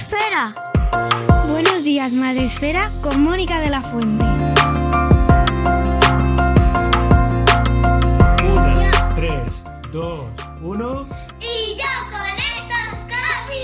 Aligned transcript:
Esfera. 0.00 0.54
Buenos 1.46 1.84
días, 1.84 2.12
Madre 2.12 2.46
Esfera, 2.46 2.90
con 3.02 3.22
Mónica 3.22 3.60
de 3.60 3.68
la 3.68 3.82
Fuente. 3.82 4.24
Una, 8.42 9.08
tres, 9.14 9.62
dos, 9.92 10.24
uno. 10.62 11.06
Y 11.38 11.76
yo 11.76 11.92
con 12.10 12.34
estos 12.56 12.92
copies. 13.12 13.60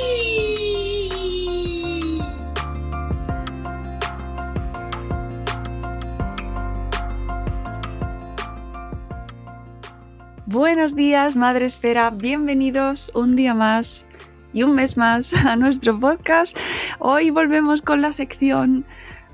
Buenos 10.44 10.94
días, 10.94 11.34
Madre 11.34 11.64
Esfera. 11.64 12.10
Bienvenidos 12.10 13.10
un 13.14 13.36
día 13.36 13.54
más 13.54 14.06
y 14.56 14.62
un 14.62 14.74
mes 14.74 14.96
más 14.96 15.34
a 15.46 15.54
nuestro 15.54 16.00
podcast. 16.00 16.56
Hoy 16.98 17.28
volvemos 17.28 17.82
con 17.82 18.00
la 18.00 18.14
sección 18.14 18.86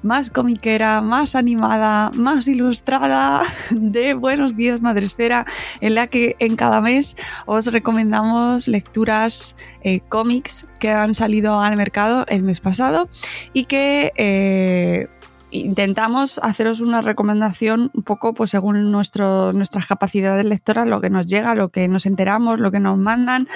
más 0.02 0.30
comiquera, 0.30 1.00
más 1.00 1.36
animada, 1.36 2.10
más 2.12 2.48
ilustrada 2.48 3.44
de 3.70 4.14
Buenos 4.14 4.56
días, 4.56 4.80
Madre 4.80 5.06
Esfera, 5.06 5.46
en 5.80 5.94
la 5.94 6.08
que 6.08 6.34
en 6.40 6.56
cada 6.56 6.80
mes 6.80 7.14
os 7.46 7.66
recomendamos 7.68 8.66
lecturas, 8.66 9.54
eh, 9.84 10.00
cómics 10.08 10.66
que 10.80 10.90
han 10.90 11.14
salido 11.14 11.60
al 11.60 11.76
mercado 11.76 12.26
el 12.26 12.42
mes 12.42 12.58
pasado 12.58 13.08
y 13.52 13.66
que 13.66 14.10
eh, 14.16 15.06
intentamos 15.52 16.40
haceros 16.42 16.80
una 16.80 17.02
recomendación 17.02 17.90
un 17.94 18.02
poco 18.02 18.34
pues 18.34 18.50
según 18.50 18.90
nuestro, 18.90 19.52
nuestras 19.52 19.86
capacidades 19.86 20.44
lectoras, 20.44 20.88
lo 20.88 21.00
que 21.00 21.10
nos 21.10 21.26
llega, 21.26 21.54
lo 21.54 21.68
que 21.68 21.86
nos 21.88 22.06
enteramos, 22.06 22.58
lo 22.58 22.70
que 22.70 22.80
nos 22.80 22.98
mandan. 22.98 23.48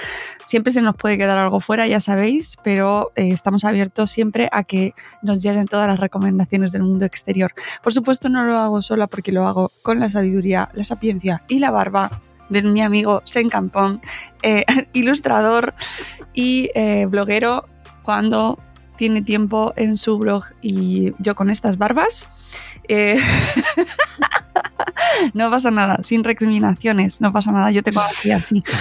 Siempre 0.45 0.71
se 0.71 0.81
nos 0.81 0.95
puede 0.95 1.17
quedar 1.17 1.37
algo 1.37 1.59
fuera, 1.59 1.87
ya 1.87 1.99
sabéis, 1.99 2.57
pero 2.63 3.11
eh, 3.15 3.29
estamos 3.31 3.63
abiertos 3.63 4.11
siempre 4.11 4.47
a 4.51 4.63
que 4.63 4.93
nos 5.21 5.41
lleguen 5.41 5.65
todas 5.65 5.87
las 5.87 5.99
recomendaciones 5.99 6.71
del 6.71 6.83
mundo 6.83 7.05
exterior. 7.05 7.53
Por 7.81 7.93
supuesto 7.93 8.29
no 8.29 8.43
lo 8.43 8.57
hago 8.57 8.81
sola 8.81 9.07
porque 9.07 9.31
lo 9.31 9.47
hago 9.47 9.71
con 9.81 9.99
la 9.99 10.09
sabiduría, 10.09 10.69
la 10.73 10.83
sapiencia 10.83 11.43
y 11.47 11.59
la 11.59 11.71
barba 11.71 12.21
de 12.49 12.61
mi 12.61 12.81
amigo 12.81 13.21
Sen 13.25 13.49
Campón, 13.49 13.99
eh, 14.41 14.63
ilustrador 14.93 15.73
y 16.33 16.69
eh, 16.75 17.05
bloguero 17.09 17.65
cuando 18.03 18.57
tiene 18.97 19.21
tiempo 19.21 19.73
en 19.75 19.97
su 19.97 20.17
blog 20.17 20.45
y 20.61 21.11
yo 21.19 21.35
con 21.35 21.49
estas 21.49 21.77
barbas. 21.77 22.29
eh, 22.87 23.19
no 25.33 25.49
pasa 25.49 25.71
nada, 25.71 25.99
sin 26.03 26.23
recriminaciones, 26.23 27.21
no 27.21 27.31
pasa 27.31 27.51
nada, 27.51 27.71
yo 27.71 27.83
tengo 27.83 28.01
aquí 28.01 28.31
así. 28.31 28.63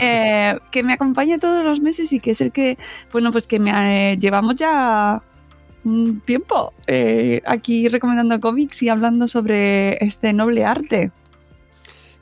Eh, 0.00 0.58
que 0.70 0.82
me 0.82 0.94
acompaña 0.94 1.38
todos 1.38 1.64
los 1.64 1.80
meses 1.80 2.12
y 2.12 2.20
que 2.20 2.32
es 2.32 2.40
el 2.40 2.52
que, 2.52 2.78
bueno, 3.12 3.30
pues 3.30 3.46
que 3.46 3.58
me 3.58 4.12
eh, 4.12 4.18
llevamos 4.18 4.56
ya 4.56 5.22
un 5.84 6.20
tiempo 6.20 6.72
eh, 6.86 7.40
aquí 7.46 7.88
recomendando 7.88 8.40
cómics 8.40 8.82
y 8.82 8.88
hablando 8.88 9.28
sobre 9.28 10.02
este 10.04 10.32
noble 10.32 10.64
arte. 10.64 11.10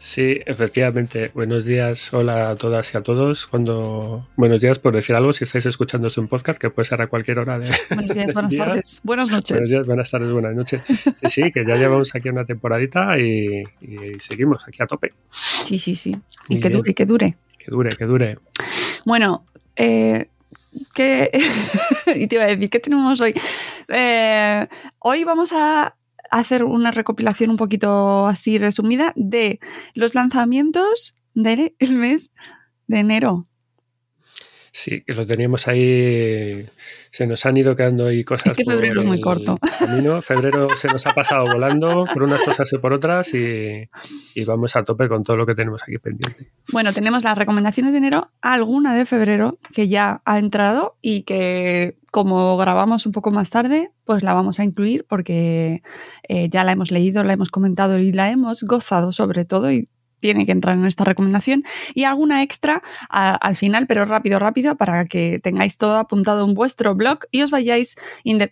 Sí, 0.02 0.40
efectivamente. 0.46 1.30
Buenos 1.34 1.66
días, 1.66 2.14
hola 2.14 2.48
a 2.48 2.56
todas 2.56 2.94
y 2.94 2.96
a 2.96 3.02
todos. 3.02 3.46
Cuando 3.46 4.26
buenos 4.34 4.62
días 4.62 4.78
por 4.78 4.94
decir 4.94 5.14
algo 5.14 5.34
si 5.34 5.44
estáis 5.44 5.66
escuchando 5.66 6.08
un 6.16 6.26
podcast 6.26 6.58
que 6.58 6.70
puede 6.70 6.86
ser 6.86 7.02
a 7.02 7.06
cualquier 7.06 7.38
hora 7.38 7.58
de. 7.58 7.70
Buenos 7.94 8.16
días, 8.16 8.32
buenas 8.32 8.50
Día. 8.50 8.64
tardes, 8.64 9.00
buenas 9.04 9.30
noches. 9.30 9.50
Buenos 9.50 9.68
días, 9.68 9.86
buenas 9.86 10.10
tardes, 10.10 10.32
buenas 10.32 10.54
noches. 10.56 10.80
Sí, 10.86 11.04
sí, 11.26 11.52
que 11.52 11.66
ya 11.66 11.76
llevamos 11.76 12.14
aquí 12.14 12.30
una 12.30 12.46
temporadita 12.46 13.18
y, 13.18 13.62
y 13.82 14.18
seguimos 14.20 14.66
aquí 14.66 14.82
a 14.82 14.86
tope. 14.86 15.12
Sí, 15.28 15.78
sí, 15.78 15.94
sí. 15.94 16.16
Y 16.48 16.60
que 16.60 16.70
dure, 16.70 16.94
que 16.94 17.04
dure. 17.04 17.36
Que 17.58 17.70
dure, 17.70 17.90
que 17.90 18.04
dure. 18.06 18.38
Bueno, 19.04 19.44
eh, 19.76 20.28
¿qué, 20.94 21.30
y 22.16 22.26
te 22.26 22.36
iba 22.36 22.44
a 22.44 22.46
decir, 22.46 22.70
¿qué 22.70 22.80
tenemos 22.80 23.20
hoy? 23.20 23.34
Eh, 23.88 24.66
hoy 25.00 25.24
vamos 25.24 25.52
a 25.52 25.94
hacer 26.30 26.64
una 26.64 26.90
recopilación 26.90 27.50
un 27.50 27.56
poquito 27.56 28.26
así 28.26 28.58
resumida 28.58 29.12
de 29.16 29.60
los 29.94 30.14
lanzamientos 30.14 31.14
del 31.34 31.74
mes 31.90 32.32
de 32.86 32.98
enero. 32.98 33.46
Sí, 34.72 35.02
que 35.02 35.14
lo 35.14 35.26
teníamos 35.26 35.66
ahí. 35.66 36.64
Se 37.10 37.26
nos 37.26 37.44
han 37.44 37.56
ido 37.56 37.74
quedando 37.74 38.06
ahí 38.06 38.22
cosas. 38.22 38.46
Es 38.46 38.52
que 38.52 38.64
febrero 38.64 39.00
es 39.00 39.06
muy 39.06 39.20
corto. 39.20 39.58
Camino. 39.78 40.22
Febrero 40.22 40.68
se 40.76 40.86
nos 40.88 41.04
ha 41.06 41.12
pasado 41.12 41.44
volando 41.44 42.06
por 42.12 42.22
unas 42.22 42.42
cosas 42.42 42.72
y 42.72 42.78
por 42.78 42.92
otras 42.92 43.34
y, 43.34 43.88
y 44.34 44.44
vamos 44.44 44.76
a 44.76 44.84
tope 44.84 45.08
con 45.08 45.24
todo 45.24 45.36
lo 45.36 45.46
que 45.46 45.54
tenemos 45.54 45.82
aquí 45.82 45.98
pendiente. 45.98 46.52
Bueno, 46.72 46.92
tenemos 46.92 47.24
las 47.24 47.36
recomendaciones 47.36 47.92
de 47.92 47.98
enero, 47.98 48.30
alguna 48.40 48.94
de 48.94 49.06
febrero 49.06 49.58
que 49.72 49.88
ya 49.88 50.22
ha 50.24 50.38
entrado 50.38 50.96
y 51.02 51.22
que 51.22 51.96
como 52.10 52.56
grabamos 52.56 53.06
un 53.06 53.12
poco 53.12 53.30
más 53.30 53.50
tarde, 53.50 53.90
pues 54.04 54.22
la 54.22 54.34
vamos 54.34 54.58
a 54.60 54.64
incluir 54.64 55.06
porque 55.08 55.82
eh, 56.28 56.48
ya 56.48 56.64
la 56.64 56.72
hemos 56.72 56.90
leído, 56.90 57.22
la 57.24 57.32
hemos 57.32 57.50
comentado 57.50 57.98
y 57.98 58.12
la 58.12 58.30
hemos 58.30 58.62
gozado 58.64 59.12
sobre 59.12 59.44
todo 59.44 59.70
y 59.70 59.88
tiene 60.20 60.46
que 60.46 60.52
entrar 60.52 60.76
en 60.76 60.86
esta 60.86 61.04
recomendación 61.04 61.64
y 61.94 62.04
alguna 62.04 62.42
extra 62.42 62.82
al 63.08 63.56
final, 63.56 63.86
pero 63.86 64.04
rápido, 64.04 64.38
rápido, 64.38 64.76
para 64.76 65.06
que 65.06 65.40
tengáis 65.42 65.78
todo 65.78 65.96
apuntado 65.96 66.44
en 66.46 66.54
vuestro 66.54 66.94
blog 66.94 67.20
y 67.30 67.42
os 67.42 67.50
vayáis 67.50 67.96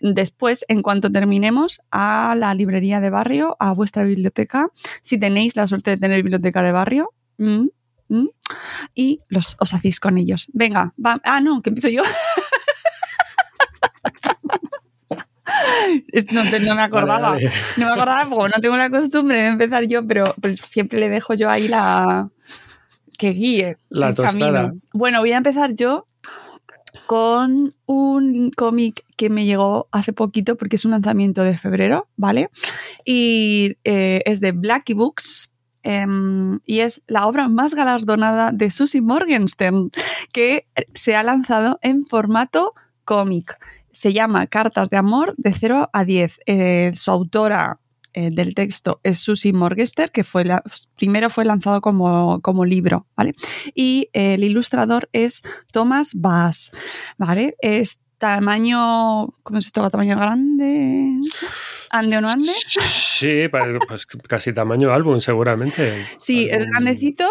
después, 0.01 0.65
en 0.67 0.81
cuanto 0.81 1.11
terminemos, 1.11 1.79
a 1.91 2.35
la 2.37 2.53
librería 2.53 2.99
de 2.99 3.09
barrio, 3.09 3.55
a 3.59 3.71
vuestra 3.71 4.03
biblioteca, 4.03 4.69
si 5.01 5.17
tenéis 5.17 5.55
la 5.55 5.67
suerte 5.67 5.91
de 5.91 5.97
tener 5.97 6.21
biblioteca 6.23 6.63
de 6.63 6.71
barrio. 6.71 7.13
mm, 7.37 7.67
mm, 8.09 8.27
y 8.95 9.21
los, 9.27 9.55
os 9.59 9.73
hacéis 9.73 9.99
con 9.99 10.17
ellos. 10.17 10.49
Venga, 10.53 10.93
va. 11.03 11.21
Ah, 11.23 11.41
no, 11.41 11.61
que 11.61 11.69
empiezo 11.69 11.89
yo. 11.89 12.01
No, 16.31 16.43
me 16.75 16.81
acordaba. 16.83 17.31
Vale, 17.31 17.45
vale. 17.45 17.51
No 17.77 17.85
me 17.87 17.91
acordaba 17.91 18.29
porque 18.29 18.53
no 18.55 18.61
tengo 18.61 18.77
la 18.77 18.89
costumbre 18.89 19.41
de 19.41 19.47
empezar 19.47 19.85
yo, 19.87 20.05
pero 20.05 20.35
pues 20.41 20.57
siempre 20.57 20.99
le 20.99 21.09
dejo 21.09 21.33
yo 21.33 21.49
ahí 21.49 21.67
la 21.67 22.29
que 23.17 23.29
guíe 23.31 23.77
La 23.89 24.09
el 24.09 24.15
tostada. 24.15 24.53
camino. 24.63 24.81
Bueno, 24.93 25.19
voy 25.19 25.31
a 25.31 25.37
empezar 25.37 25.73
yo 25.73 26.05
con 27.07 27.73
un 27.85 28.51
cómic 28.51 29.03
que 29.17 29.29
me 29.29 29.45
llegó 29.45 29.87
hace 29.91 30.13
poquito 30.13 30.55
porque 30.55 30.75
es 30.77 30.85
un 30.85 30.91
lanzamiento 30.91 31.43
de 31.43 31.57
febrero, 31.57 32.07
¿vale? 32.15 32.49
Y 33.05 33.77
eh, 33.83 34.21
es 34.25 34.39
de 34.39 34.51
Blackie 34.51 34.93
Books. 34.93 35.49
em, 35.83 36.59
y 36.65 36.81
es 36.81 37.01
la 37.07 37.25
obra 37.25 37.47
más 37.47 37.73
galardonada 37.73 38.51
de 38.51 38.69
Susie 38.69 39.01
Morgenstern, 39.01 39.91
que 40.31 40.67
se 40.93 41.15
ha 41.15 41.23
lanzado 41.23 41.79
en 41.81 42.05
formato 42.05 42.73
cómic. 43.05 43.57
Se 43.99 44.13
llama 44.13 44.47
Cartas 44.47 44.89
de 44.89 44.95
Amor 44.95 45.33
de 45.35 45.53
0 45.53 45.89
a 45.91 46.05
10. 46.05 46.39
Eh, 46.45 46.91
su 46.95 47.11
autora 47.11 47.79
eh, 48.13 48.29
del 48.31 48.55
texto 48.55 49.01
es 49.03 49.19
Susie 49.19 49.51
Morgenstern, 49.51 50.09
que 50.13 50.23
fue 50.23 50.45
la- 50.45 50.63
primero 50.95 51.29
fue 51.29 51.43
lanzado 51.43 51.81
como, 51.81 52.39
como 52.41 52.63
libro, 52.63 53.07
¿vale? 53.17 53.33
Y 53.75 54.07
eh, 54.13 54.35
el 54.35 54.45
ilustrador 54.45 55.09
es 55.11 55.43
Thomas 55.73 56.11
Bass, 56.15 56.71
¿vale? 57.17 57.55
Es 57.59 57.99
tamaño, 58.17 59.27
¿cómo 59.43 59.59
es 59.59 59.65
esto? 59.65 59.89
¿Tamaño 59.89 60.15
grande? 60.17 61.19
¿Ande 61.89 62.17
o 62.17 62.21
no 62.21 62.29
ande? 62.29 62.53
Sí, 62.67 63.49
pues 63.49 64.05
casi 64.29 64.53
tamaño 64.53 64.93
álbum, 64.93 65.19
seguramente. 65.19 66.05
Sí, 66.17 66.47
es 66.49 66.55
Álbum- 66.57 66.69
grandecito, 66.69 67.25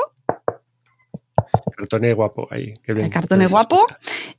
Cartón 1.76 2.12
guapo 2.14 2.48
ahí. 2.50 2.74
qué 2.82 2.92
bien. 2.92 3.06
El 3.06 3.12
cartón 3.12 3.40
es 3.42 3.50
guapo. 3.50 3.86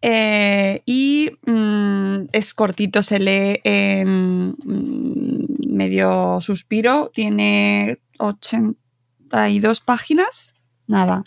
Eh, 0.02 0.82
y 0.86 1.32
mm, 1.46 2.30
es 2.32 2.54
cortito, 2.54 3.04
se 3.04 3.20
lee 3.20 3.60
en 3.64 4.56
mm, 4.64 5.46
medio 5.68 6.40
suspiro, 6.42 7.12
tiene 7.14 8.00
82 8.18 9.82
páginas, 9.82 10.56
nada. 10.88 11.24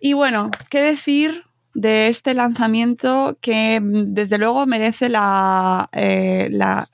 Y 0.00 0.12
bueno, 0.12 0.50
¿qué 0.70 0.80
decir 0.80 1.44
de 1.74 2.08
este 2.08 2.34
lanzamiento 2.34 3.36
que 3.40 3.80
mm, 3.80 4.14
desde 4.14 4.38
luego 4.38 4.64
merece 4.66 5.08
la, 5.08 5.88
eh, 5.92 6.48
la- 6.50 6.86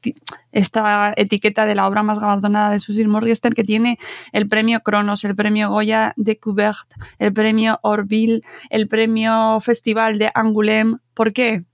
ti- 0.00 0.14
esta 0.52 1.14
etiqueta 1.16 1.64
de 1.66 1.74
la 1.74 1.86
obra 1.86 2.02
más 2.02 2.18
galardonada 2.18 2.70
de 2.70 2.80
Susie 2.80 3.06
Morgenstern 3.06 3.54
que 3.54 3.64
tiene 3.64 3.98
el 4.32 4.48
premio 4.48 4.80
Cronos, 4.80 5.24
el 5.24 5.34
premio 5.36 5.70
Goya 5.70 6.12
de 6.16 6.38
Coubert, 6.38 6.88
el 7.18 7.32
premio 7.32 7.78
Orville, 7.82 8.42
el 8.70 8.88
premio 8.88 9.60
Festival 9.60 10.18
de 10.18 10.30
Angoulême. 10.34 10.98
¿Por 11.14 11.32
qué? 11.32 11.64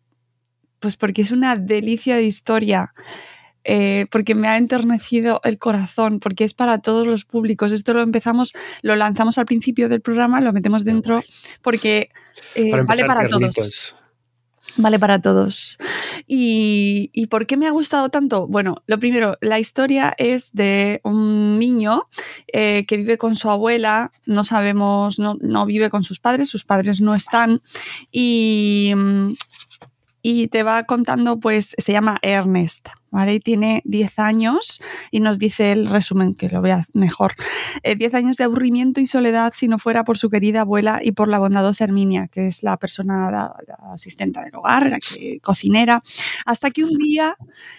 Pues 0.81 0.97
porque 0.97 1.23
es 1.23 1.33
una 1.33 1.57
delicia 1.57 2.17
de 2.17 2.25
historia. 2.25 2.93
Eh, 3.71 4.07
porque 4.11 4.35
me 4.35 4.49
ha 4.49 4.57
enternecido 4.57 5.43
el 5.45 5.59
corazón, 5.59 6.21
porque 6.21 6.45
es 6.45 6.55
para 6.55 6.79
todos 6.79 7.07
los 7.07 7.27
públicos. 7.27 7.71
Esto 7.71 7.93
lo 7.93 8.01
empezamos, 8.01 8.55
lo 8.81 8.97
lanzamos 8.97 9.37
al 9.37 9.45
principio 9.45 9.91
del 9.91 10.01
programa, 10.01 10.41
lo 10.41 10.55
metemos 10.55 10.85
dentro, 10.85 11.21
porque 11.61 12.09
eh, 12.55 12.71
Para 12.71 12.85
vale 12.85 13.05
para 13.05 13.29
todos. 13.29 13.95
Vale 14.77 14.99
para 14.99 15.21
todos. 15.21 15.77
¿Y, 16.27 17.11
¿Y 17.13 17.27
por 17.27 17.47
qué 17.47 17.59
me 17.59 17.67
ha 17.67 17.71
gustado 17.71 18.09
tanto? 18.09 18.47
Bueno, 18.47 18.83
lo 18.87 18.99
primero, 18.99 19.37
la 19.43 19.59
historia 19.59 20.15
es 20.17 20.55
de 20.55 21.03
un 21.05 21.59
niño 21.59 22.09
eh, 22.47 22.87
que 22.87 22.97
vive 22.97 23.19
con 23.19 23.35
su 23.35 23.51
abuela, 23.51 24.13
no 24.25 24.45
sabemos, 24.45 25.19
no, 25.19 25.37
no 25.41 25.67
vive 25.67 25.91
con 25.91 26.05
sus 26.05 26.21
padres, 26.21 26.49
sus 26.49 26.65
padres 26.65 27.03
no 27.03 27.15
están 27.15 27.61
y, 28.13 28.95
mm, 28.97 29.33
y 30.31 30.47
te 30.49 30.63
va 30.63 30.85
contando, 30.85 31.41
pues 31.41 31.75
se 31.79 31.91
llama 31.93 32.19
Ernest, 32.21 32.89
¿vale? 33.11 33.37
Y 33.37 33.41
tiene 33.41 33.81
10 33.87 34.19
años 34.19 34.79
y 35.11 35.21
nos 35.21 35.39
dice 35.39 35.73
el 35.73 35.89
resumen, 35.89 36.35
que 36.35 36.51
lo 36.51 36.61
vea 36.61 36.85
mejor. 36.93 37.33
Eh, 37.83 37.97
10 37.97 38.13
años 38.13 38.37
de 38.37 38.45
aburrimiento 38.45 39.01
y 39.01 39.07
soledad 39.07 39.55
si 39.57 39.69
no 39.69 39.79
fuera 39.79 40.05
por 40.05 40.19
su 40.19 40.29
querida 40.29 40.61
abuela 40.61 41.01
y 41.03 41.13
por 41.13 41.29
la 41.29 41.39
bondadosa 41.39 41.85
Herminia, 41.85 42.29
que 42.29 42.47
es 42.47 42.63
la 42.63 42.77
persona, 42.77 43.31
la, 43.31 43.57
la 43.67 43.93
asistenta 43.95 44.45
del 44.45 44.55
hogar, 44.55 44.91
la 44.91 44.99
que, 44.99 45.41
cocinera, 45.41 46.03
hasta 46.45 46.73
que 46.73 46.85
un 46.85 46.99
día 46.99 47.39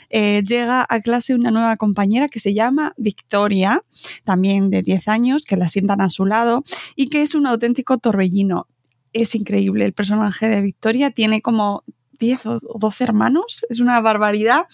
eh, 0.10 0.42
llega 0.44 0.88
a 0.90 1.01
clase 1.01 1.36
una 1.36 1.51
nueva 1.51 1.78
compañera 1.78 2.30
que 2.30 2.40
se 2.40 2.56
llama 2.56 2.94
Victoria, 2.98 3.84
también 4.24 4.72
de 4.72 4.81
10 4.81 5.07
años, 5.07 5.46
que 5.46 5.56
la 5.56 5.69
sientan 5.69 6.01
a 6.01 6.10
su 6.10 6.25
lado 6.25 6.63
y 6.96 7.10
que 7.10 7.22
es 7.22 7.36
un 7.36 7.46
auténtico 7.46 8.00
torbellino. 8.00 8.66
Es 9.13 9.36
increíble, 9.36 9.86
el 9.86 9.94
personaje 9.94 10.48
de 10.50 10.62
Victoria 10.62 11.12
tiene 11.12 11.42
como 11.44 11.84
10 12.19 12.45
o 12.45 12.60
12 12.60 13.04
hermanos, 13.04 13.66
es 13.69 13.80
una 13.80 14.00
barbaridad. 14.01 14.66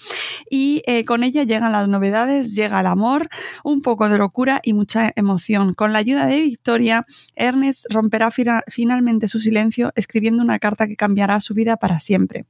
Y 0.49 0.81
eh, 0.87 1.05
con 1.05 1.23
ella 1.23 1.43
llegan 1.43 1.71
las 1.71 1.87
novedades, 1.87 2.55
llega 2.55 2.79
el 2.79 2.87
amor, 2.87 3.29
un 3.63 3.81
poco 3.81 4.09
de 4.09 4.17
locura 4.17 4.59
y 4.63 4.73
mucha 4.73 5.11
emoción. 5.15 5.73
Con 5.73 5.93
la 5.93 5.99
ayuda 5.99 6.25
de 6.25 6.41
Victoria, 6.41 7.05
Ernest 7.35 7.85
romperá 7.91 8.31
fina- 8.31 8.63
finalmente 8.67 9.27
su 9.27 9.39
silencio 9.39 9.91
escribiendo 9.95 10.43
una 10.43 10.59
carta 10.59 10.87
que 10.87 10.95
cambiará 10.95 11.39
su 11.39 11.53
vida 11.53 11.77
para 11.77 11.99
siempre. 11.99 12.45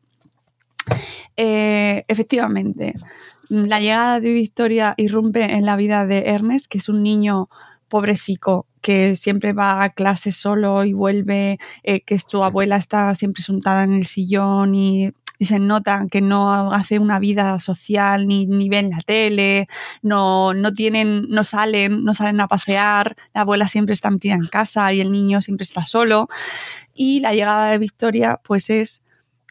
Eh, 1.38 2.06
efectivamente, 2.08 2.96
la 3.50 3.80
llegada 3.80 4.20
de 4.20 4.32
Victoria 4.34 4.94
irrumpe 4.98 5.44
en 5.44 5.66
la 5.66 5.76
vida 5.76 6.06
de 6.06 6.24
Ernest, 6.28 6.68
que 6.68 6.78
es 6.80 6.90
un 6.90 7.04
niño 7.04 7.50
pobrecico 7.90 8.68
que 8.82 9.16
siempre 9.16 9.54
va 9.54 9.84
a 9.84 9.90
clase 9.90 10.32
solo 10.32 10.86
y 10.86 10.94
vuelve, 10.94 11.58
eh, 11.84 12.02
que 12.02 12.20
su 12.20 12.44
abuela 12.44 12.78
está 12.78 13.16
siempre 13.16 13.42
sentada 13.42 13.84
en 13.84 13.94
el 13.94 14.06
sillón 14.06 14.76
y, 14.76 15.12
y 15.38 15.46
se 15.46 15.60
nota 15.60 16.06
que 16.10 16.22
no 16.22 16.72
hace 16.72 17.00
una 17.00 17.20
vida 17.20 17.60
social 17.60 18.28
ni, 18.28 18.46
ni 18.46 18.70
ven 18.70 18.92
la 18.92 19.00
tele, 19.02 19.68
no, 20.02 20.54
no 20.54 20.74
tienen, 20.74 21.28
no 21.30 21.44
salen, 21.44 22.04
no 22.04 22.14
salen 22.14 22.40
a 22.42 22.48
pasear, 22.48 23.16
la 23.34 23.42
abuela 23.42 23.68
siempre 23.68 23.94
está 23.94 24.12
metida 24.12 24.36
en 24.36 24.48
casa 24.48 24.94
y 24.94 25.02
el 25.02 25.12
niño 25.12 25.42
siempre 25.42 25.64
está 25.64 25.86
solo. 25.86 26.30
Y 26.94 27.20
la 27.20 27.34
llegada 27.34 27.72
de 27.72 27.78
Victoria, 27.78 28.40
pues 28.44 28.70
es 28.70 29.04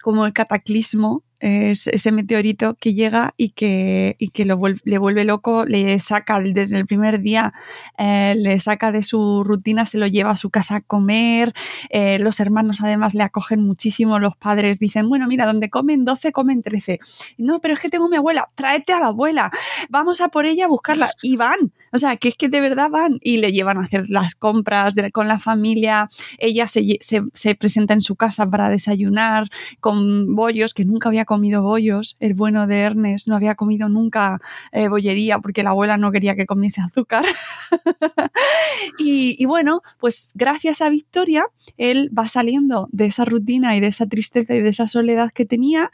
como 0.02 0.26
el 0.26 0.32
cataclismo, 0.32 1.22
es 1.44 1.86
ese 1.88 2.10
meteorito 2.10 2.74
que 2.74 2.94
llega 2.94 3.34
y 3.36 3.50
que, 3.50 4.16
y 4.18 4.28
que 4.28 4.44
lo 4.44 4.56
vuel- 4.58 4.80
le 4.84 4.96
vuelve 4.98 5.24
loco, 5.24 5.64
le 5.66 5.98
saca 6.00 6.40
desde 6.40 6.78
el 6.78 6.86
primer 6.86 7.20
día, 7.20 7.52
eh, 7.98 8.34
le 8.38 8.58
saca 8.60 8.92
de 8.92 9.02
su 9.02 9.44
rutina, 9.44 9.84
se 9.84 9.98
lo 9.98 10.06
lleva 10.06 10.30
a 10.30 10.36
su 10.36 10.48
casa 10.50 10.76
a 10.76 10.80
comer, 10.80 11.52
eh, 11.90 12.18
los 12.18 12.40
hermanos 12.40 12.80
además 12.82 13.14
le 13.14 13.22
acogen 13.24 13.60
muchísimo, 13.60 14.18
los 14.18 14.36
padres 14.36 14.78
dicen, 14.78 15.08
bueno, 15.08 15.26
mira, 15.28 15.44
donde 15.46 15.68
comen 15.70 16.04
12, 16.04 16.32
comen 16.32 16.62
13. 16.62 16.98
No, 17.36 17.60
pero 17.60 17.74
es 17.74 17.80
que 17.80 17.90
tengo 17.90 18.08
mi 18.08 18.16
abuela, 18.16 18.46
tráete 18.54 18.92
a 18.94 19.00
la 19.00 19.08
abuela, 19.08 19.50
vamos 19.90 20.20
a 20.20 20.28
por 20.28 20.46
ella 20.46 20.64
a 20.64 20.68
buscarla. 20.68 21.10
Y 21.22 21.36
van, 21.36 21.72
o 21.94 21.98
sea, 21.98 22.16
que 22.16 22.28
es 22.28 22.34
que 22.36 22.48
de 22.48 22.60
verdad 22.60 22.90
van 22.90 23.18
y 23.22 23.38
le 23.38 23.52
llevan 23.52 23.78
a 23.78 23.82
hacer 23.82 24.10
las 24.10 24.34
compras 24.34 24.94
con 25.12 25.28
la 25.28 25.38
familia, 25.38 26.08
ella 26.38 26.66
se, 26.66 26.98
se- 27.00 27.22
se 27.32 27.54
presenta 27.54 27.94
en 27.94 28.00
su 28.00 28.16
casa 28.16 28.46
para 28.46 28.68
desayunar 28.68 29.46
con 29.80 30.34
bollos, 30.34 30.74
que 30.74 30.84
nunca 30.84 31.08
había 31.08 31.24
comido 31.24 31.62
bollos, 31.62 32.16
el 32.20 32.34
bueno 32.34 32.66
de 32.66 32.80
Ernest 32.80 33.28
no 33.28 33.36
había 33.36 33.54
comido 33.54 33.88
nunca 33.88 34.40
eh, 34.72 34.88
bollería 34.88 35.38
porque 35.38 35.62
la 35.62 35.70
abuela 35.70 35.96
no 35.96 36.10
quería 36.12 36.34
que 36.36 36.46
comiese 36.46 36.80
azúcar. 36.80 37.24
y 38.98 39.44
bueno, 39.46 39.82
pues 39.98 40.30
gracias 40.34 40.80
a 40.80 40.88
Victoria, 40.88 41.46
él 41.76 42.10
va 42.16 42.28
saliendo 42.28 42.88
de 42.92 43.06
esa 43.06 43.24
rutina 43.24 43.76
y 43.76 43.80
de 43.80 43.88
esa 43.88 44.06
tristeza 44.06 44.54
y 44.54 44.62
de 44.62 44.68
esa 44.68 44.88
soledad 44.88 45.30
que 45.32 45.44
tenía 45.44 45.90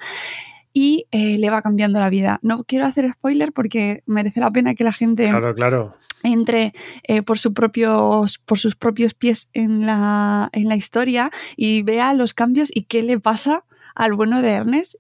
y 0.72 1.06
eh, 1.10 1.38
le 1.38 1.50
va 1.50 1.62
cambiando 1.62 1.98
la 2.00 2.10
vida. 2.10 2.38
No 2.42 2.64
quiero 2.64 2.86
hacer 2.86 3.10
spoiler 3.12 3.52
porque 3.52 4.02
merece 4.06 4.40
la 4.40 4.50
pena 4.50 4.74
que 4.74 4.84
la 4.84 4.92
gente 4.92 5.28
Claro, 5.28 5.54
claro. 5.54 5.96
entre 6.22 6.72
eh, 7.04 7.22
por, 7.22 7.38
su 7.38 7.52
propios, 7.54 8.38
por 8.38 8.58
sus 8.58 8.76
propios 8.76 9.14
pies 9.14 9.48
en 9.52 9.86
la, 9.86 10.48
en 10.52 10.68
la 10.68 10.76
historia 10.76 11.30
y 11.56 11.82
vea 11.82 12.12
los 12.12 12.34
cambios 12.34 12.70
y 12.72 12.84
qué 12.84 13.02
le 13.02 13.18
pasa 13.18 13.64
al 13.94 14.12
bueno 14.14 14.40
de 14.42 14.50
Ernest, 14.50 14.94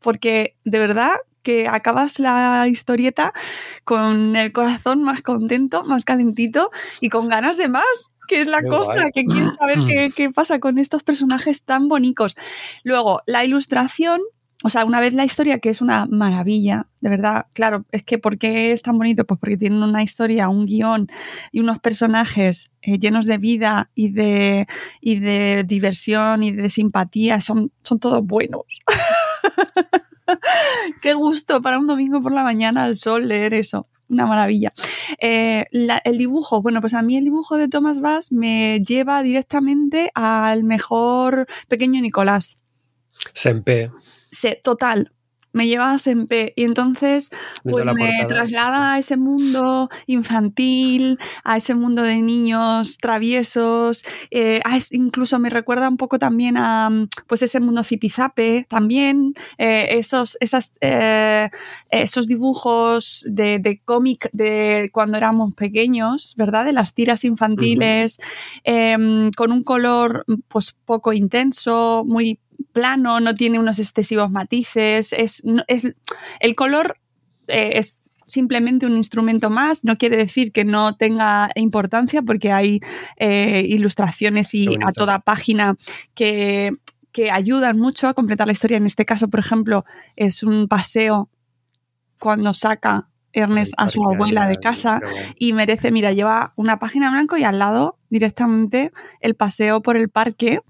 porque 0.00 0.56
de 0.64 0.78
verdad 0.78 1.10
que 1.42 1.68
acabas 1.68 2.18
la 2.18 2.66
historieta 2.68 3.32
con 3.84 4.34
el 4.36 4.52
corazón 4.52 5.02
más 5.02 5.22
contento, 5.22 5.84
más 5.84 6.04
calentito 6.04 6.70
y 7.00 7.08
con 7.08 7.28
ganas 7.28 7.56
de 7.56 7.68
más, 7.68 7.84
que 8.26 8.40
es 8.40 8.48
la 8.48 8.62
Qué 8.62 8.68
cosa, 8.68 8.92
guay. 8.94 9.12
que 9.12 9.24
quieres 9.24 9.50
saber 9.58 9.78
qué, 9.86 10.10
qué 10.14 10.30
pasa 10.30 10.58
con 10.58 10.78
estos 10.78 11.04
personajes 11.04 11.62
tan 11.64 11.88
bonitos. 11.88 12.36
Luego, 12.82 13.22
la 13.26 13.44
ilustración, 13.44 14.20
o 14.66 14.68
sea, 14.68 14.84
una 14.84 14.98
vez 14.98 15.12
la 15.12 15.24
historia, 15.24 15.60
que 15.60 15.70
es 15.70 15.80
una 15.80 16.06
maravilla, 16.06 16.88
de 17.00 17.08
verdad, 17.08 17.46
claro, 17.52 17.84
es 17.92 18.02
que 18.02 18.18
¿por 18.18 18.36
qué 18.36 18.72
es 18.72 18.82
tan 18.82 18.98
bonito? 18.98 19.24
Pues 19.24 19.38
porque 19.38 19.56
tienen 19.56 19.80
una 19.80 20.02
historia, 20.02 20.48
un 20.48 20.66
guion 20.66 21.06
y 21.52 21.60
unos 21.60 21.78
personajes 21.78 22.72
eh, 22.82 22.98
llenos 22.98 23.26
de 23.26 23.38
vida 23.38 23.90
y 23.94 24.10
de, 24.10 24.66
y 25.00 25.20
de 25.20 25.62
diversión 25.64 26.42
y 26.42 26.50
de 26.50 26.68
simpatía, 26.68 27.40
son, 27.40 27.70
son 27.84 28.00
todos 28.00 28.26
buenos. 28.26 28.62
Qué 31.00 31.14
gusto 31.14 31.62
para 31.62 31.78
un 31.78 31.86
domingo 31.86 32.20
por 32.20 32.32
la 32.32 32.42
mañana 32.42 32.86
al 32.86 32.96
sol 32.96 33.28
leer 33.28 33.54
eso. 33.54 33.86
Una 34.08 34.26
maravilla. 34.26 34.72
Eh, 35.20 35.66
el 35.70 36.18
dibujo, 36.18 36.60
bueno, 36.60 36.80
pues 36.80 36.94
a 36.94 37.02
mí 37.02 37.16
el 37.16 37.22
dibujo 37.22 37.56
de 37.56 37.68
Thomas 37.68 38.00
Bass 38.00 38.32
me 38.32 38.80
lleva 38.80 39.22
directamente 39.22 40.10
al 40.14 40.64
mejor 40.64 41.46
pequeño 41.68 42.02
Nicolás. 42.02 42.58
Sempe. 43.32 43.92
Se, 44.36 44.60
total. 44.62 45.12
me 45.52 45.66
lleva 45.66 45.92
a 45.92 45.96
Sempe 45.98 46.52
y 46.54 46.64
entonces 46.64 47.30
pues 47.62 47.86
me 47.94 48.26
traslada 48.28 48.92
a 48.92 48.98
ese 48.98 49.16
mundo 49.16 49.88
infantil, 50.06 51.18
a 51.44 51.56
ese 51.56 51.74
mundo 51.74 52.02
de 52.02 52.20
niños 52.20 52.98
traviesos, 52.98 54.04
eh, 54.30 54.60
a 54.64 54.76
es- 54.76 54.92
incluso 54.92 55.38
me 55.38 55.48
recuerda 55.48 55.88
un 55.88 55.96
poco 55.96 56.18
también 56.18 56.58
a 56.58 56.90
pues 57.26 57.40
ese 57.40 57.58
mundo 57.60 57.82
zipizape 57.84 58.66
también, 58.68 59.32
eh, 59.56 59.86
esos, 59.98 60.36
esas, 60.40 60.72
eh, 60.82 61.48
esos 61.90 62.26
dibujos 62.26 63.24
de, 63.26 63.58
de 63.58 63.80
cómic 63.82 64.28
de 64.34 64.90
cuando 64.92 65.16
éramos 65.16 65.54
pequeños, 65.54 66.34
¿verdad? 66.36 66.66
De 66.66 66.74
las 66.74 66.92
tiras 66.92 67.24
infantiles, 67.24 68.18
em, 68.64 69.30
con 69.32 69.52
un 69.52 69.62
color 69.62 70.26
pues 70.48 70.76
poco 70.84 71.14
intenso, 71.14 72.04
muy 72.06 72.38
plano, 72.72 73.20
no 73.20 73.34
tiene 73.34 73.58
unos 73.58 73.78
excesivos 73.78 74.30
matices, 74.30 75.12
es, 75.12 75.44
no- 75.44 75.64
es 75.68 75.94
el 76.40 76.54
color 76.54 76.98
eh, 77.48 77.72
es 77.74 77.96
simplemente 78.26 78.86
un 78.86 78.96
instrumento 78.96 79.50
más, 79.50 79.84
no 79.84 79.96
quiere 79.96 80.16
decir 80.16 80.50
que 80.50 80.64
no 80.64 80.96
tenga 80.96 81.48
importancia 81.54 82.22
porque 82.22 82.50
hay 82.50 82.80
eh, 83.18 83.64
ilustraciones 83.68 84.52
y 84.52 84.66
a 84.84 84.90
toda 84.92 85.20
página 85.20 85.76
que, 86.14 86.72
que 87.12 87.30
ayudan 87.30 87.78
mucho 87.78 88.08
a 88.08 88.14
completar 88.14 88.48
la 88.48 88.52
historia. 88.52 88.78
En 88.78 88.86
este 88.86 89.04
caso, 89.04 89.28
por 89.28 89.38
ejemplo, 89.38 89.84
es 90.16 90.42
un 90.42 90.66
paseo 90.66 91.30
cuando 92.18 92.52
saca 92.52 93.08
Ernest 93.32 93.74
a 93.76 93.88
su 93.90 94.02
abuela 94.02 94.48
de 94.48 94.56
casa 94.56 95.00
y 95.38 95.52
merece, 95.52 95.92
mira, 95.92 96.10
lleva 96.12 96.52
una 96.56 96.78
página 96.80 97.06
en 97.06 97.12
blanco 97.12 97.36
y 97.36 97.44
al 97.44 97.58
lado 97.60 97.98
directamente 98.10 98.90
el 99.20 99.34
paseo 99.36 99.82
por 99.82 99.96
el 99.96 100.08
parque 100.08 100.60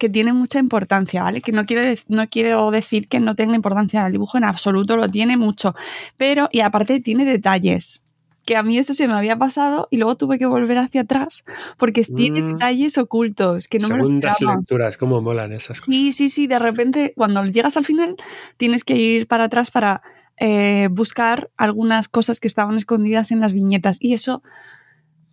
que 0.00 0.08
tiene 0.08 0.32
mucha 0.32 0.58
importancia, 0.58 1.22
¿vale? 1.22 1.40
Que 1.42 1.52
no 1.52 1.64
quiero, 1.66 1.82
no 2.08 2.26
quiero 2.28 2.70
decir 2.72 3.06
que 3.06 3.20
no 3.20 3.36
tenga 3.36 3.54
importancia 3.54 4.04
el 4.06 4.12
dibujo, 4.12 4.38
en 4.38 4.44
absoluto 4.44 4.96
lo 4.96 5.08
tiene 5.08 5.36
mucho, 5.36 5.74
pero 6.16 6.48
y 6.50 6.60
aparte 6.60 6.98
tiene 7.00 7.24
detalles, 7.24 8.02
que 8.46 8.56
a 8.56 8.62
mí 8.62 8.78
eso 8.78 8.94
se 8.94 9.06
me 9.06 9.12
había 9.12 9.36
pasado 9.36 9.86
y 9.90 9.98
luego 9.98 10.16
tuve 10.16 10.38
que 10.38 10.46
volver 10.46 10.78
hacia 10.78 11.02
atrás 11.02 11.44
porque 11.76 12.02
tiene 12.02 12.40
Mm. 12.42 12.52
detalles 12.54 12.96
ocultos 12.98 13.68
que 13.68 13.78
no 13.78 13.88
me 13.88 13.98
lo 13.98 14.04
Segundas 14.04 14.32
esperaba. 14.32 14.58
lecturas, 14.58 14.96
cómo 14.96 15.20
molan 15.20 15.52
esas 15.52 15.78
cosas. 15.78 15.84
Sí, 15.84 16.10
sí, 16.12 16.30
sí, 16.30 16.46
de 16.46 16.58
repente 16.58 17.12
cuando 17.16 17.44
llegas 17.44 17.76
al 17.76 17.84
final 17.84 18.16
tienes 18.56 18.82
que 18.82 18.96
ir 18.96 19.28
para 19.28 19.44
atrás 19.44 19.70
para 19.70 20.00
eh, 20.38 20.88
buscar 20.90 21.50
algunas 21.58 22.08
cosas 22.08 22.40
que 22.40 22.48
estaban 22.48 22.78
escondidas 22.78 23.30
en 23.30 23.40
las 23.40 23.52
viñetas 23.52 23.98
y 24.00 24.14
eso 24.14 24.42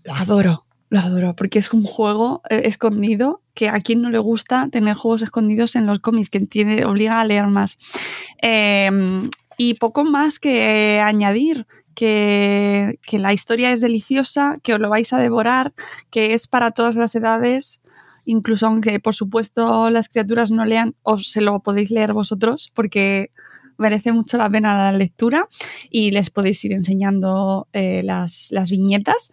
lo 0.04 0.14
adoro, 0.14 0.66
lo 0.90 1.00
adoro, 1.00 1.36
porque 1.36 1.60
es 1.60 1.74
un 1.74 1.84
juego 1.84 2.42
eh, 2.50 2.62
escondido 2.66 3.42
que 3.54 3.70
a 3.70 3.80
quien 3.82 4.02
no 4.02 4.10
le 4.10 4.20
gusta 4.20 4.70
tener 4.72 4.96
juegos 4.96 5.22
escondidos 5.22 5.76
en 5.76 5.86
los 5.86 6.00
cómics, 6.00 6.30
que 6.30 6.40
tiene, 6.42 6.86
obliga 6.86 7.20
a 7.20 7.26
leer 7.26 7.48
más. 7.48 7.78
Eh, 8.42 8.90
y 9.58 9.74
poco 9.76 10.04
más 10.04 10.40
que 10.40 11.00
añadir. 11.00 11.68
Que, 11.96 13.00
que 13.08 13.18
la 13.18 13.34
historia 13.34 13.72
es 13.72 13.82
deliciosa, 13.82 14.58
que 14.62 14.76
os 14.76 14.80
lo 14.80 14.88
vais 14.88 15.12
a 15.14 15.18
devorar, 15.18 15.74
que 16.12 16.36
es 16.36 16.46
para 16.46 16.70
todas 16.70 16.96
las 16.96 17.16
edades, 17.16 17.82
incluso 18.24 18.68
aunque 18.68 19.00
por 19.00 19.16
supuesto 19.16 19.90
las 19.90 20.08
criaturas 20.08 20.52
no 20.52 20.64
lean, 20.64 20.94
os 21.02 21.32
se 21.32 21.42
lo 21.42 21.60
podéis 21.62 21.90
leer 21.90 22.14
vosotros 22.14 22.72
porque 22.76 23.32
merece 23.78 24.12
mucho 24.12 24.38
la 24.38 24.50
pena 24.50 24.92
la 24.92 24.98
lectura 24.98 25.48
y 25.90 26.12
les 26.12 26.30
podéis 26.30 26.64
ir 26.66 26.74
enseñando 26.74 27.68
eh, 27.74 28.02
las, 28.04 28.50
las 28.52 28.70
viñetas 28.70 29.32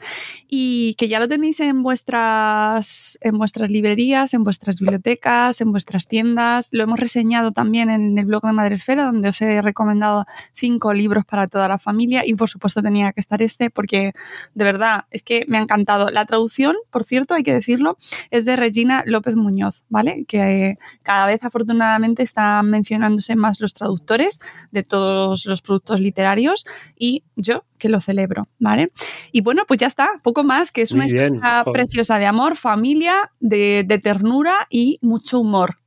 y 0.49 0.95
que 0.95 1.09
ya 1.09 1.21
lo 1.21 1.29
tenéis 1.29 1.61
en 1.61 1.83
vuestras, 1.83 3.19
en 3.21 3.39
vuestras 3.39 3.71
librerías, 3.71 4.35
en 4.35 4.45
vuestras 4.45 4.79
bibliotecas, 4.81 5.61
en 5.61 5.73
vuestras 5.73 6.07
tiendas. 6.07 6.69
Lo 6.73 6.85
hemos 6.85 7.01
reseñado 7.01 7.53
también 7.53 7.91
en 7.91 8.17
el 8.19 8.25
blog 8.25 8.45
de 8.45 8.53
Madresfera, 8.53 9.05
donde 9.05 9.29
os 9.29 9.41
he 9.41 9.61
recomendado 9.63 10.27
cinco 10.53 10.93
libros 10.93 11.25
para 11.25 11.47
toda 11.47 11.69
la 11.69 11.79
familia 11.79 12.23
y 12.27 12.35
por 12.35 12.49
supuesto 12.49 12.83
tenía 12.83 13.13
que 13.13 13.21
estar 13.21 13.43
este 13.43 13.71
porque 13.71 14.13
de 14.55 14.65
verdad 14.65 15.05
es 15.11 15.23
que 15.23 15.45
me 15.49 15.59
ha 15.59 15.63
encantado. 15.63 16.11
La 16.11 16.25
traducción, 16.25 16.77
por 16.91 17.05
cierto, 17.05 17.35
hay 17.35 17.43
que 17.43 17.53
decirlo, 17.53 17.97
es 18.31 18.45
de 18.45 18.57
Regina 18.57 19.03
López 19.07 19.37
Muñoz, 19.37 19.85
¿vale? 19.89 20.25
Que 20.27 20.69
eh, 20.69 20.79
cada 21.03 21.27
vez 21.27 21.43
afortunadamente 21.45 22.23
están 22.23 22.71
mencionándose 22.71 23.37
más 23.37 23.61
los 23.61 23.75
traductores 23.75 24.34
de 24.73 24.83
todos 24.83 25.47
los 25.47 25.63
productos 25.63 26.01
literarios 26.01 26.65
y 26.97 27.25
yo 27.37 27.65
que 27.79 27.89
lo 27.89 28.01
celebro, 28.01 28.49
¿vale? 28.59 28.89
Y 29.33 29.41
bueno, 29.41 29.65
pues 29.67 29.81
ya 29.81 29.87
está, 29.87 30.09
poco 30.23 30.45
más, 30.45 30.73
que 30.73 30.83
es 30.83 30.93
una 30.93 31.07
bien, 31.07 31.35
historia 31.37 31.63
joder. 31.65 31.73
preciosa 31.73 32.19
de 32.19 32.27
amor, 32.27 32.57
familia, 32.57 33.33
de, 33.41 33.85
de 33.87 33.99
ternura 33.99 34.67
y 34.71 34.97
mucho 35.03 35.41
humor. 35.41 35.79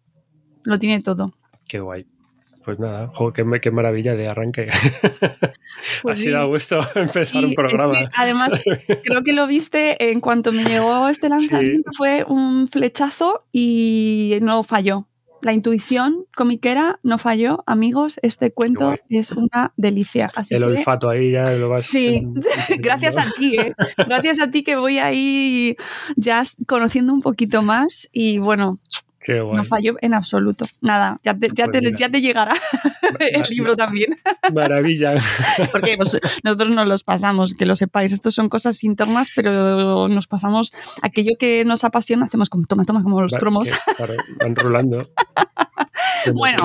Lo 0.64 0.78
tiene 0.80 1.02
todo. 1.02 1.34
Qué 1.68 1.80
guay. 1.80 2.06
Pues 2.68 2.80
nada, 2.80 3.08
jo, 3.14 3.32
qué, 3.32 3.46
qué 3.62 3.72
maravilla 3.72 4.14
de 4.16 4.28
arranque. 4.28 4.68
Pues 6.02 6.18
ha 6.18 6.22
sido 6.22 6.38
sí. 6.38 6.44
a 6.44 6.46
gusto 6.46 6.80
empezar 6.96 7.44
un 7.44 7.52
es 7.52 7.56
programa. 7.56 7.98
que, 7.98 8.10
además, 8.14 8.54
creo 9.04 9.24
que 9.24 9.32
lo 9.32 9.48
viste 9.48 10.12
en 10.12 10.20
cuanto 10.20 10.52
me 10.52 10.66
llegó 10.66 11.08
este 11.08 11.30
lanzamiento, 11.30 11.92
fue 11.96 12.26
un 12.28 12.68
flechazo 12.68 13.46
y 13.54 14.38
no 14.42 14.64
falló. 14.64 15.08
La 15.48 15.54
intuición 15.54 16.26
comiquera 16.36 17.00
no 17.04 17.18
falló, 17.18 17.64
amigos. 17.68 18.20
Este 18.22 18.52
cuento 18.52 18.98
es 19.08 19.32
una 19.32 19.72
delicia. 19.78 20.30
Así 20.36 20.56
El 20.56 20.64
que, 20.64 20.68
olfato 20.68 21.08
ahí 21.10 21.32
ya 21.32 21.50
lo 21.54 21.70
vas. 21.70 21.84
Sí, 21.86 22.16
en- 22.16 22.34
gracias 22.82 23.18
a 23.18 23.24
ti, 23.32 23.56
¿eh? 23.58 23.74
gracias 24.10 24.42
a 24.42 24.52
ti 24.52 24.66
que 24.66 24.76
voy 24.76 25.00
ahí 25.00 25.78
ya 26.18 26.44
conociendo 26.68 27.14
un 27.14 27.22
poquito 27.22 27.62
más 27.62 28.10
y 28.12 28.40
bueno, 28.40 28.80
Qué 29.28 29.42
guay. 29.42 29.58
no 29.58 29.66
falló 29.66 29.98
en 30.00 30.14
absoluto. 30.14 30.68
Nada, 30.80 31.20
ya 31.22 31.34
te, 31.38 31.50
ya 31.54 31.68
te, 31.68 31.82
ya 31.98 32.08
te 32.08 32.22
llegará 32.22 32.56
el 33.20 33.44
libro 33.50 33.76
también. 33.76 34.16
Maravilla. 34.54 35.16
Porque 35.74 35.98
pues, 35.98 36.18
nosotros 36.46 36.70
nos 36.70 36.88
los 36.88 37.04
pasamos, 37.04 37.54
que 37.54 37.66
lo 37.66 37.76
sepáis. 37.76 38.14
Estos 38.14 38.34
son 38.36 38.48
cosas 38.48 38.86
internas, 38.86 39.30
pero 39.36 40.08
nos 40.08 40.28
pasamos 40.28 40.72
aquello 41.02 41.34
que 41.38 41.66
nos 41.66 41.84
apasiona, 41.84 42.24
hacemos 42.24 42.50
como 42.50 42.66
toma, 42.68 42.86
toma, 42.86 43.04
como 43.04 43.22
los 43.22 43.34
Va- 43.34 43.40
cromos. 43.40 43.70
que, 43.72 43.76
van 44.46 44.56
rulando. 44.56 45.10
Como 46.24 46.38
Bueno. 46.40 46.58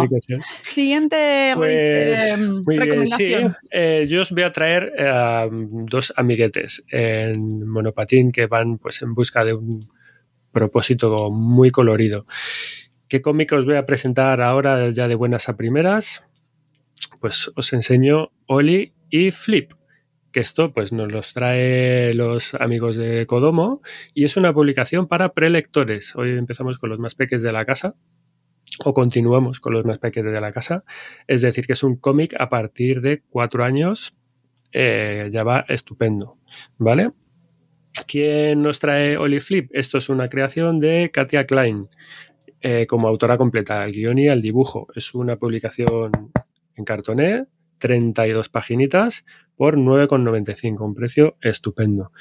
Siguiente 0.63 1.55
Pues, 1.57 1.75
eh, 1.77 2.37
sí. 2.37 2.79
recomendación. 2.79 3.57
Eh, 3.73 4.07
yo 4.09 4.21
os 4.21 4.31
voy 4.31 4.45
a 4.45 4.53
traer 4.53 4.93
eh, 4.97 5.49
dos 5.51 6.13
amiguetes 6.17 6.85
en 6.93 7.69
monopatín 7.69 8.31
que 8.31 8.47
van 8.47 8.79
pues 8.79 9.03
en 9.03 9.15
busca 9.15 9.45
de 9.45 9.55
un 9.55 9.81
propósito 10.53 11.31
muy 11.31 11.71
colorido. 11.71 12.27
¿Qué 13.09 13.21
cómic 13.21 13.53
os 13.53 13.67
voy 13.67 13.77
a 13.77 13.87
presentar 13.87 14.41
ahora 14.41 14.91
ya 14.91 15.09
de 15.09 15.15
buenas 15.15 15.49
a 15.49 15.57
primeras? 15.57 16.23
Pues 17.21 17.51
os 17.57 17.73
enseño 17.73 18.31
Oli 18.47 18.95
y 19.11 19.31
Flip. 19.31 19.73
Que 20.33 20.41
esto 20.41 20.73
pues 20.73 20.93
nos 20.93 21.13
los 21.13 21.35
trae 21.35 22.15
los 22.15 22.55
amigos 22.55 22.97
de 22.97 23.27
Kodomo 23.27 23.83
y 24.15 24.25
es 24.25 24.39
una 24.39 24.55
publicación 24.55 25.07
para 25.07 25.35
prelectores. 25.35 26.17
Hoy 26.17 26.31
empezamos 26.31 26.79
con 26.79 26.89
los 26.89 26.99
más 26.99 27.15
peques 27.15 27.43
de 27.43 27.53
la 27.53 27.67
casa 27.67 27.97
o 28.85 28.95
continuamos 28.95 29.61
con 29.61 29.75
los 29.75 29.85
más 29.85 29.99
pequeños 29.99 30.33
de 30.33 30.41
la 30.41 30.53
casa. 30.53 30.85
Es 31.27 31.43
decir, 31.43 31.67
que 31.67 31.75
es 31.75 31.83
un 31.83 31.97
cómic 31.97 32.35
a 32.39 32.49
partir 32.49 33.03
de 33.03 33.23
cuatro 33.29 33.65
años. 33.65 34.15
eh, 34.73 35.29
ya 35.31 35.45
va 35.45 35.67
estupendo, 35.69 36.39
¿vale? 36.79 37.11
¿Quién 38.07 38.63
nos 38.63 38.79
trae 38.79 39.17
Oli 39.17 39.41
Flip? 39.41 39.71
Esto 39.73 39.99
es 39.99 40.09
una 40.09 40.29
creación 40.29 40.81
de 40.81 41.11
Katia 41.13 41.47
Klein 41.47 41.89
eh, 42.61 42.87
como 42.87 43.09
autora 43.09 43.37
completa, 43.37 43.81
al 43.81 43.93
guion 43.93 44.19
y 44.19 44.29
al 44.29 44.41
dibujo. 44.41 44.89
Es 44.95 45.15
una 45.15 45.37
publicación 45.37 46.11
en 46.75 46.85
cartoné, 46.85 47.47
32 47.79 48.49
paginitas 48.49 49.25
por 49.57 49.77
9,95, 49.77 50.81
un 50.81 50.95
precio 50.95 51.37
estupendo. 51.41 52.13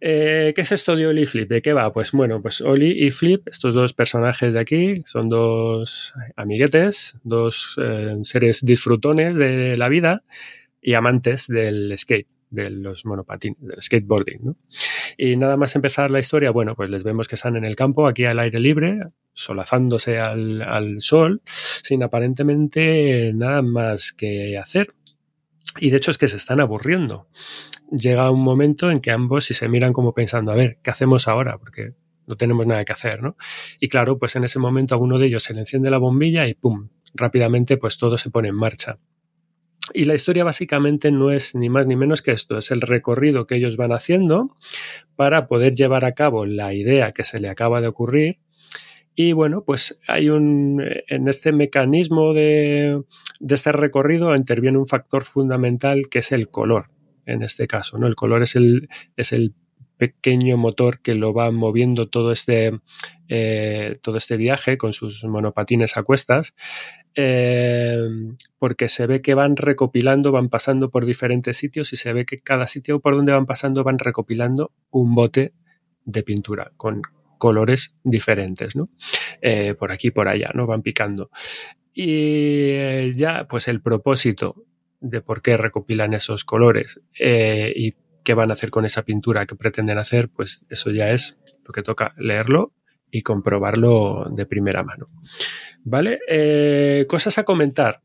Eh, 0.00 0.52
¿Qué 0.54 0.60
es 0.60 0.72
esto 0.72 0.94
de 0.94 1.06
Oli 1.06 1.26
Flip? 1.26 1.48
¿De 1.48 1.60
qué 1.60 1.72
va? 1.72 1.92
Pues 1.92 2.12
bueno, 2.12 2.40
pues 2.40 2.60
Oli 2.60 3.06
y 3.06 3.10
Flip, 3.10 3.46
estos 3.48 3.74
dos 3.74 3.92
personajes 3.92 4.54
de 4.54 4.60
aquí, 4.60 5.02
son 5.04 5.28
dos 5.28 6.14
amiguetes, 6.36 7.16
dos 7.24 7.76
eh, 7.82 8.16
seres 8.22 8.64
disfrutones 8.64 9.34
de 9.34 9.76
la 9.76 9.88
vida 9.88 10.22
y 10.80 10.94
amantes 10.94 11.48
del 11.48 11.92
skate, 11.98 12.28
de 12.50 12.70
los 12.70 13.04
monopatines, 13.04 13.60
del 13.60 13.82
skateboarding. 13.82 14.40
¿no? 14.42 14.56
Y 15.16 15.36
nada 15.36 15.56
más 15.56 15.74
empezar 15.76 16.10
la 16.10 16.18
historia, 16.18 16.50
bueno, 16.50 16.74
pues 16.74 16.90
les 16.90 17.04
vemos 17.04 17.28
que 17.28 17.34
están 17.34 17.56
en 17.56 17.64
el 17.64 17.76
campo, 17.76 18.06
aquí 18.06 18.24
al 18.24 18.38
aire 18.38 18.60
libre, 18.60 19.00
solazándose 19.32 20.18
al, 20.18 20.62
al 20.62 21.00
sol, 21.00 21.42
sin 21.46 22.02
aparentemente 22.02 23.32
nada 23.34 23.62
más 23.62 24.12
que 24.12 24.58
hacer. 24.58 24.94
Y 25.80 25.90
de 25.90 25.98
hecho 25.98 26.10
es 26.10 26.18
que 26.18 26.28
se 26.28 26.36
están 26.36 26.60
aburriendo 26.60 27.28
llega 27.90 28.30
un 28.30 28.42
momento 28.42 28.90
en 28.90 29.00
que 29.00 29.10
ambos 29.10 29.46
si 29.46 29.54
se 29.54 29.68
miran 29.68 29.92
como 29.92 30.12
pensando, 30.12 30.52
a 30.52 30.54
ver, 30.54 30.78
¿qué 30.82 30.90
hacemos 30.90 31.28
ahora? 31.28 31.58
Porque 31.58 31.94
no 32.26 32.36
tenemos 32.36 32.66
nada 32.66 32.84
que 32.84 32.92
hacer, 32.92 33.22
¿no? 33.22 33.36
Y 33.80 33.88
claro, 33.88 34.18
pues 34.18 34.36
en 34.36 34.44
ese 34.44 34.58
momento 34.58 34.94
a 34.94 34.98
uno 34.98 35.18
de 35.18 35.26
ellos 35.26 35.42
se 35.42 35.54
le 35.54 35.60
enciende 35.60 35.90
la 35.90 35.98
bombilla 35.98 36.46
y 36.46 36.54
¡pum! 36.54 36.88
Rápidamente 37.14 37.78
pues 37.78 37.96
todo 37.96 38.18
se 38.18 38.30
pone 38.30 38.48
en 38.48 38.54
marcha. 38.54 38.98
Y 39.94 40.04
la 40.04 40.14
historia 40.14 40.44
básicamente 40.44 41.12
no 41.12 41.30
es 41.30 41.54
ni 41.54 41.68
más 41.68 41.86
ni 41.86 41.96
menos 41.96 42.22
que 42.22 42.32
esto, 42.32 42.58
es 42.58 42.70
el 42.70 42.80
recorrido 42.80 43.46
que 43.46 43.56
ellos 43.56 43.76
van 43.76 43.92
haciendo 43.92 44.56
para 45.16 45.46
poder 45.48 45.74
llevar 45.74 46.04
a 46.04 46.12
cabo 46.12 46.46
la 46.46 46.74
idea 46.74 47.12
que 47.12 47.24
se 47.24 47.40
le 47.40 47.48
acaba 47.48 47.80
de 47.80 47.88
ocurrir 47.88 48.38
Y 49.14 49.32
bueno, 49.32 49.64
pues 49.64 49.98
hay 50.06 50.30
un, 50.30 50.80
en 51.08 51.28
este 51.28 51.52
mecanismo 51.52 52.32
de, 52.34 53.02
de 53.40 53.54
este 53.54 53.72
recorrido 53.72 54.34
interviene 54.36 54.78
un 54.78 54.86
factor 54.86 55.24
fundamental 55.24 56.08
que 56.08 56.20
es 56.20 56.30
el 56.32 56.50
color, 56.50 56.90
en 57.26 57.42
este 57.42 57.66
caso, 57.66 57.98
¿no? 57.98 58.06
El 58.06 58.14
color 58.14 58.42
es 58.44 58.54
el, 58.54 58.88
es 59.16 59.32
el 59.32 59.54
pequeño 59.96 60.56
motor 60.56 61.00
que 61.02 61.14
lo 61.14 61.34
va 61.34 61.50
moviendo 61.50 62.08
todo 62.08 62.30
este, 62.30 62.70
eh, 63.28 63.98
todo 64.02 64.16
este 64.18 64.36
viaje 64.36 64.78
con 64.78 64.92
sus 64.92 65.24
monopatines 65.24 65.96
a 65.96 66.04
cuestas, 66.04 66.54
eh, 67.20 67.98
porque 68.60 68.88
se 68.88 69.08
ve 69.08 69.20
que 69.20 69.34
van 69.34 69.56
recopilando, 69.56 70.30
van 70.30 70.48
pasando 70.48 70.88
por 70.88 71.04
diferentes 71.04 71.56
sitios 71.56 71.92
y 71.92 71.96
se 71.96 72.12
ve 72.12 72.24
que 72.24 72.40
cada 72.40 72.68
sitio 72.68 73.00
por 73.00 73.16
donde 73.16 73.32
van 73.32 73.44
pasando 73.44 73.82
van 73.82 73.98
recopilando 73.98 74.70
un 74.90 75.16
bote 75.16 75.52
de 76.04 76.22
pintura 76.22 76.70
con 76.76 77.02
colores 77.38 77.96
diferentes, 78.04 78.76
¿no? 78.76 78.88
Eh, 79.42 79.74
por 79.74 79.90
aquí, 79.90 80.12
por 80.12 80.28
allá, 80.28 80.50
¿no? 80.54 80.68
Van 80.68 80.82
picando. 80.82 81.28
Y 81.92 83.12
ya, 83.14 83.48
pues 83.48 83.66
el 83.66 83.82
propósito 83.82 84.54
de 85.00 85.20
por 85.20 85.42
qué 85.42 85.56
recopilan 85.56 86.14
esos 86.14 86.44
colores 86.44 87.00
y 87.18 87.96
qué 88.22 88.34
van 88.34 88.50
a 88.50 88.52
hacer 88.52 88.70
con 88.70 88.84
esa 88.84 89.02
pintura 89.02 89.44
que 89.44 89.56
pretenden 89.56 89.98
hacer, 89.98 90.28
pues 90.28 90.64
eso 90.70 90.92
ya 90.92 91.10
es 91.10 91.36
lo 91.64 91.72
que 91.72 91.82
toca 91.82 92.14
leerlo 92.16 92.74
y 93.10 93.22
comprobarlo 93.22 94.26
de 94.30 94.46
primera 94.46 94.82
mano. 94.82 95.06
¿Vale? 95.84 96.20
Eh, 96.28 97.06
cosas 97.08 97.38
a 97.38 97.44
comentar. 97.44 98.02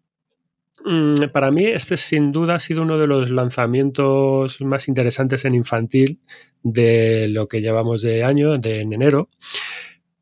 Mm, 0.85 1.29
para 1.31 1.51
mí 1.51 1.65
este 1.65 1.95
sin 1.95 2.31
duda 2.31 2.55
ha 2.55 2.59
sido 2.59 2.81
uno 2.81 2.97
de 2.97 3.07
los 3.07 3.29
lanzamientos 3.29 4.61
más 4.61 4.87
interesantes 4.87 5.45
en 5.45 5.55
infantil 5.55 6.19
de 6.61 7.27
lo 7.29 7.47
que 7.47 7.61
llevamos 7.61 8.01
de 8.01 8.23
año, 8.23 8.57
de 8.57 8.81
en 8.81 8.93
enero. 8.93 9.29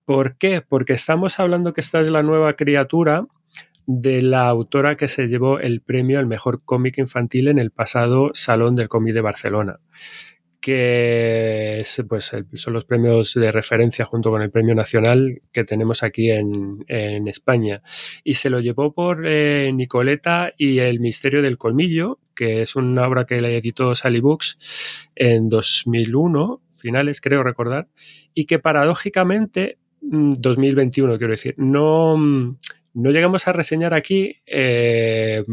¿Por 0.06 0.38
qué? 0.38 0.62
Porque 0.62 0.94
estamos 0.94 1.40
hablando 1.40 1.74
que 1.74 1.82
esta 1.82 2.02
es 2.02 2.10
la 2.10 2.24
nueva 2.24 2.56
criatura 2.56 3.26
de 3.88 4.22
la 4.22 4.48
autora 4.48 4.96
que 4.96 5.08
se 5.08 5.28
llevó 5.28 5.60
el 5.60 5.82
premio 5.82 6.20
al 6.20 6.28
mejor 6.28 6.64
cómic 6.64 6.98
infantil 7.00 7.48
en 7.48 7.58
el 7.58 7.72
pasado 7.72 8.30
Salón 8.34 8.76
del 8.76 8.88
Cómic 8.88 9.14
de 9.16 9.22
Barcelona 9.22 9.80
que 10.62 11.84
pues, 12.08 12.32
son 12.54 12.74
los 12.74 12.86
premios 12.86 13.34
de 13.34 13.52
referencia 13.52 14.06
junto 14.06 14.30
con 14.30 14.42
el 14.42 14.52
premio 14.52 14.76
nacional 14.76 15.42
que 15.52 15.64
tenemos 15.64 16.04
aquí 16.04 16.30
en, 16.32 16.86
España. 17.28 17.82
Y 18.24 18.36
se 18.36 18.50
lo 18.50 18.60
llevó 18.60 18.94
por 18.94 19.24
eh, 19.26 19.72
Nicoleta 19.74 20.54
y 20.58 20.80
El 20.80 21.00
Misterio 21.00 21.42
del 21.42 21.58
Colmillo, 21.58 22.20
que 22.36 22.62
es 22.62 22.76
una 22.76 23.08
obra 23.08 23.26
que 23.26 23.42
le 23.42 23.58
editó 23.58 23.96
Sally 23.96 24.20
Books 24.20 25.10
en 25.16 25.50
2001, 25.50 26.62
finales 26.70 27.22
creo 27.22 27.44
recordar, 27.44 27.88
y 28.34 28.46
que 28.46 28.60
paradójicamente, 28.60 29.78
2021 30.02 31.14
mm, 31.14 31.18
quiero 31.18 31.32
decir, 31.32 31.56
no 31.58 32.18
mm, 32.18 32.58
no 32.94 33.12
llegamos 33.12 33.48
a 33.48 33.54
reseñar 33.54 33.94
aquí 33.94 34.38
eh, 34.46 35.44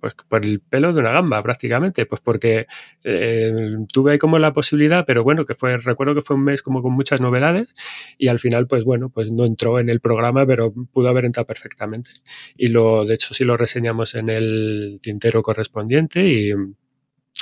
pues 0.00 0.14
por 0.28 0.44
el 0.44 0.60
pelo 0.60 0.92
de 0.92 1.00
una 1.00 1.12
gamba 1.12 1.42
prácticamente, 1.42 2.06
pues 2.06 2.20
porque 2.20 2.66
eh, 3.04 3.54
tuve 3.92 4.12
ahí 4.12 4.18
como 4.18 4.38
la 4.38 4.52
posibilidad, 4.52 5.04
pero 5.06 5.22
bueno, 5.22 5.46
que 5.46 5.54
fue, 5.54 5.76
recuerdo 5.76 6.14
que 6.14 6.22
fue 6.22 6.36
un 6.36 6.44
mes 6.44 6.62
como 6.62 6.82
con 6.82 6.92
muchas 6.92 7.20
novedades 7.20 7.74
y 8.18 8.28
al 8.28 8.38
final 8.38 8.66
pues 8.66 8.84
bueno, 8.84 9.10
pues 9.10 9.30
no 9.30 9.44
entró 9.44 9.78
en 9.78 9.88
el 9.88 10.00
programa, 10.00 10.46
pero 10.46 10.72
pudo 10.92 11.08
haber 11.08 11.24
entrado 11.24 11.46
perfectamente. 11.46 12.10
Y 12.56 12.68
lo, 12.68 13.04
de 13.04 13.14
hecho 13.14 13.34
sí 13.34 13.44
lo 13.44 13.56
reseñamos 13.56 14.14
en 14.14 14.28
el 14.28 14.98
tintero 15.02 15.42
correspondiente 15.42 16.26
y, 16.26 16.52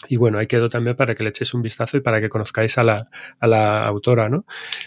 y 0.07 0.17
bueno, 0.17 0.39
ahí 0.39 0.47
quedó 0.47 0.69
también 0.69 0.95
para 0.95 1.15
que 1.15 1.25
le 1.25 1.31
echéis 1.31 1.55
un 1.55 1.63
vistazo 1.63 1.97
y 1.97 2.01
para 2.01 2.21
que 2.21 2.29
conozcáis 2.29 2.79
a 2.79 2.85
la, 2.85 3.11
a 3.41 3.47
la 3.47 3.87
autora, 3.87 4.29
¿no? 4.29 4.47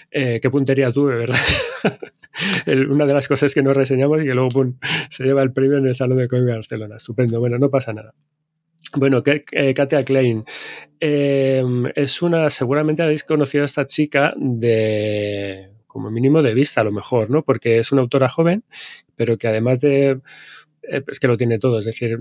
Eh, 0.09 0.39
qué 0.41 0.49
puntería 0.49 0.91
tuve, 0.91 1.15
¿verdad? 1.15 1.39
una 2.89 3.05
de 3.05 3.13
las 3.13 3.27
cosas 3.27 3.53
que 3.53 3.61
nos 3.61 3.75
reseñamos 3.75 4.21
y 4.21 4.27
que 4.27 4.33
luego 4.33 4.49
pum, 4.49 4.77
se 5.09 5.23
lleva 5.23 5.43
el 5.43 5.51
premio 5.51 5.77
en 5.77 5.87
el 5.87 5.95
Salón 5.95 6.17
de 6.17 6.27
Cómic 6.27 6.45
de 6.45 6.53
Barcelona. 6.53 6.95
Estupendo. 6.95 7.39
Bueno, 7.39 7.57
no 7.59 7.69
pasa 7.69 7.93
nada. 7.93 8.13
Bueno, 8.95 9.21
eh, 9.25 9.73
Katia 9.73 10.03
Klein 10.03 10.43
eh, 10.99 11.63
es 11.95 12.21
una, 12.21 12.49
seguramente 12.49 13.03
habéis 13.03 13.23
conocido 13.23 13.63
a 13.63 13.65
esta 13.65 13.85
chica 13.85 14.33
de, 14.37 15.71
como 15.87 16.09
mínimo 16.09 16.41
de 16.41 16.53
vista 16.53 16.81
a 16.81 16.83
lo 16.83 16.91
mejor, 16.91 17.29
¿no? 17.29 17.43
Porque 17.43 17.79
es 17.79 17.91
una 17.91 18.01
autora 18.01 18.27
joven, 18.27 18.63
pero 19.15 19.37
que 19.37 19.47
además 19.47 19.81
de 19.81 20.19
es 20.83 21.19
que 21.19 21.27
lo 21.27 21.37
tiene 21.37 21.59
todo. 21.59 21.79
Es 21.79 21.85
decir, 21.85 22.17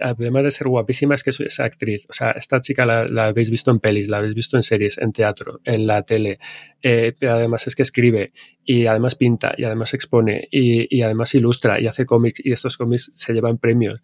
además 0.00 0.44
de 0.44 0.50
ser 0.50 0.68
guapísima, 0.68 1.14
es 1.14 1.22
que 1.22 1.30
es 1.30 1.60
actriz. 1.60 2.06
O 2.08 2.12
sea, 2.12 2.32
esta 2.32 2.60
chica 2.60 2.86
la, 2.86 3.26
habéis 3.26 3.50
visto 3.50 3.70
en 3.70 3.80
pelis, 3.80 4.08
la 4.08 4.18
habéis 4.18 4.34
visto 4.34 4.56
en 4.56 4.62
series, 4.62 4.98
en 4.98 5.12
teatro, 5.12 5.60
en 5.64 5.86
la 5.86 6.02
tele. 6.02 6.38
Eh, 6.82 7.14
además 7.22 7.66
es 7.66 7.74
que 7.74 7.82
escribe 7.82 8.32
y 8.64 8.86
además 8.86 9.14
pinta 9.14 9.54
y 9.56 9.64
además 9.64 9.94
expone 9.94 10.48
y, 10.50 11.02
además 11.02 11.34
ilustra 11.34 11.80
y 11.80 11.86
hace 11.86 12.06
cómics 12.06 12.40
y 12.44 12.52
estos 12.52 12.76
cómics 12.76 13.08
se 13.12 13.32
llevan 13.32 13.58
premios. 13.58 14.00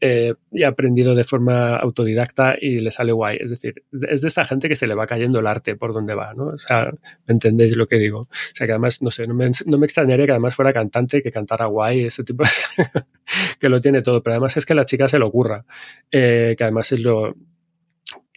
Eh, 0.00 0.34
y 0.52 0.62
ha 0.62 0.68
aprendido 0.68 1.14
de 1.14 1.24
forma 1.24 1.76
autodidacta 1.76 2.54
y 2.60 2.78
le 2.78 2.90
sale 2.90 3.12
guay. 3.12 3.38
Es 3.40 3.50
decir, 3.50 3.82
es 3.92 4.22
de 4.22 4.28
esta 4.28 4.44
gente 4.44 4.68
que 4.68 4.76
se 4.76 4.86
le 4.86 4.94
va 4.94 5.06
cayendo 5.06 5.40
el 5.40 5.46
arte 5.46 5.76
por 5.76 5.92
donde 5.92 6.14
va, 6.14 6.34
¿no? 6.34 6.46
O 6.46 6.58
sea, 6.58 6.90
¿me 7.26 7.32
entendéis 7.32 7.76
lo 7.76 7.86
que 7.86 7.96
digo? 7.96 8.20
O 8.20 8.28
sea, 8.54 8.66
que 8.66 8.72
además, 8.72 9.02
no 9.02 9.10
sé, 9.10 9.26
no 9.26 9.34
me, 9.34 9.50
no 9.66 9.78
me 9.78 9.86
extrañaría 9.86 10.26
que 10.26 10.32
además 10.32 10.54
fuera 10.54 10.72
cantante, 10.72 11.22
que 11.22 11.30
cantara 11.30 11.66
guay, 11.66 12.04
ese 12.06 12.24
tipo 12.24 12.44
de 12.44 12.50
que 13.58 13.68
lo 13.68 13.80
tiene 13.80 14.02
todo, 14.02 14.22
pero 14.22 14.34
además 14.34 14.56
es 14.56 14.66
que 14.66 14.74
la 14.74 14.84
chica 14.84 15.08
se 15.08 15.18
lo 15.18 15.26
ocurra, 15.26 15.64
eh, 16.10 16.54
que 16.56 16.64
además 16.64 16.92
es 16.92 17.00
lo, 17.00 17.34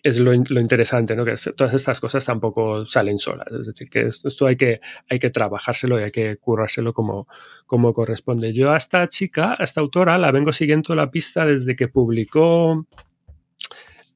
es 0.04 0.20
lo, 0.20 0.34
interesante, 0.34 1.16
¿no? 1.16 1.26
Que 1.26 1.36
todas 1.56 1.74
estas 1.74 2.00
cosas 2.00 2.26
tampoco 2.26 2.86
salen 2.86 3.18
solas. 3.18 3.48
Es 3.52 3.68
decir, 3.68 3.90
que 3.90 4.08
esto 4.08 4.48
hay 4.48 4.56
que, 4.56 4.80
hay 5.10 5.20
que 5.20 5.30
trabajárselo 5.30 6.00
y 6.00 6.04
hay 6.04 6.12
que 6.12 6.38
currárselo 6.38 6.94
como, 6.94 7.28
como 7.66 7.94
corresponde. 7.94 8.54
Yo 8.54 8.72
a 8.72 8.78
esta 8.78 9.08
chica, 9.08 9.56
a 9.58 9.64
esta 9.64 9.82
autora, 9.82 10.18
la 10.18 10.32
vengo 10.32 10.54
siguiendo 10.54 10.96
la 10.96 11.10
pista 11.10 11.46
desde 11.46 11.76
que 11.76 11.88
publicó 11.88 12.86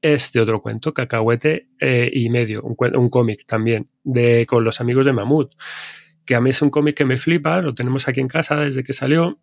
este 0.00 0.40
otro 0.40 0.60
cuento, 0.60 0.92
Cacahuete 0.92 1.68
eh, 1.78 2.10
y 2.12 2.28
medio, 2.28 2.62
un, 2.62 2.76
un 2.96 3.08
cómic 3.08 3.46
también, 3.46 3.88
de, 4.02 4.46
con 4.46 4.64
los 4.64 4.80
amigos 4.80 5.04
de 5.04 5.12
Mamut, 5.12 5.54
que 6.24 6.34
a 6.34 6.40
mí 6.40 6.50
es 6.50 6.60
un 6.60 6.70
cómic 6.70 6.96
que 6.96 7.04
me 7.04 7.16
flipa, 7.16 7.60
lo 7.60 7.72
tenemos 7.74 8.08
aquí 8.08 8.20
en 8.20 8.28
casa 8.28 8.56
desde 8.56 8.82
que 8.82 8.92
salió. 8.92 9.38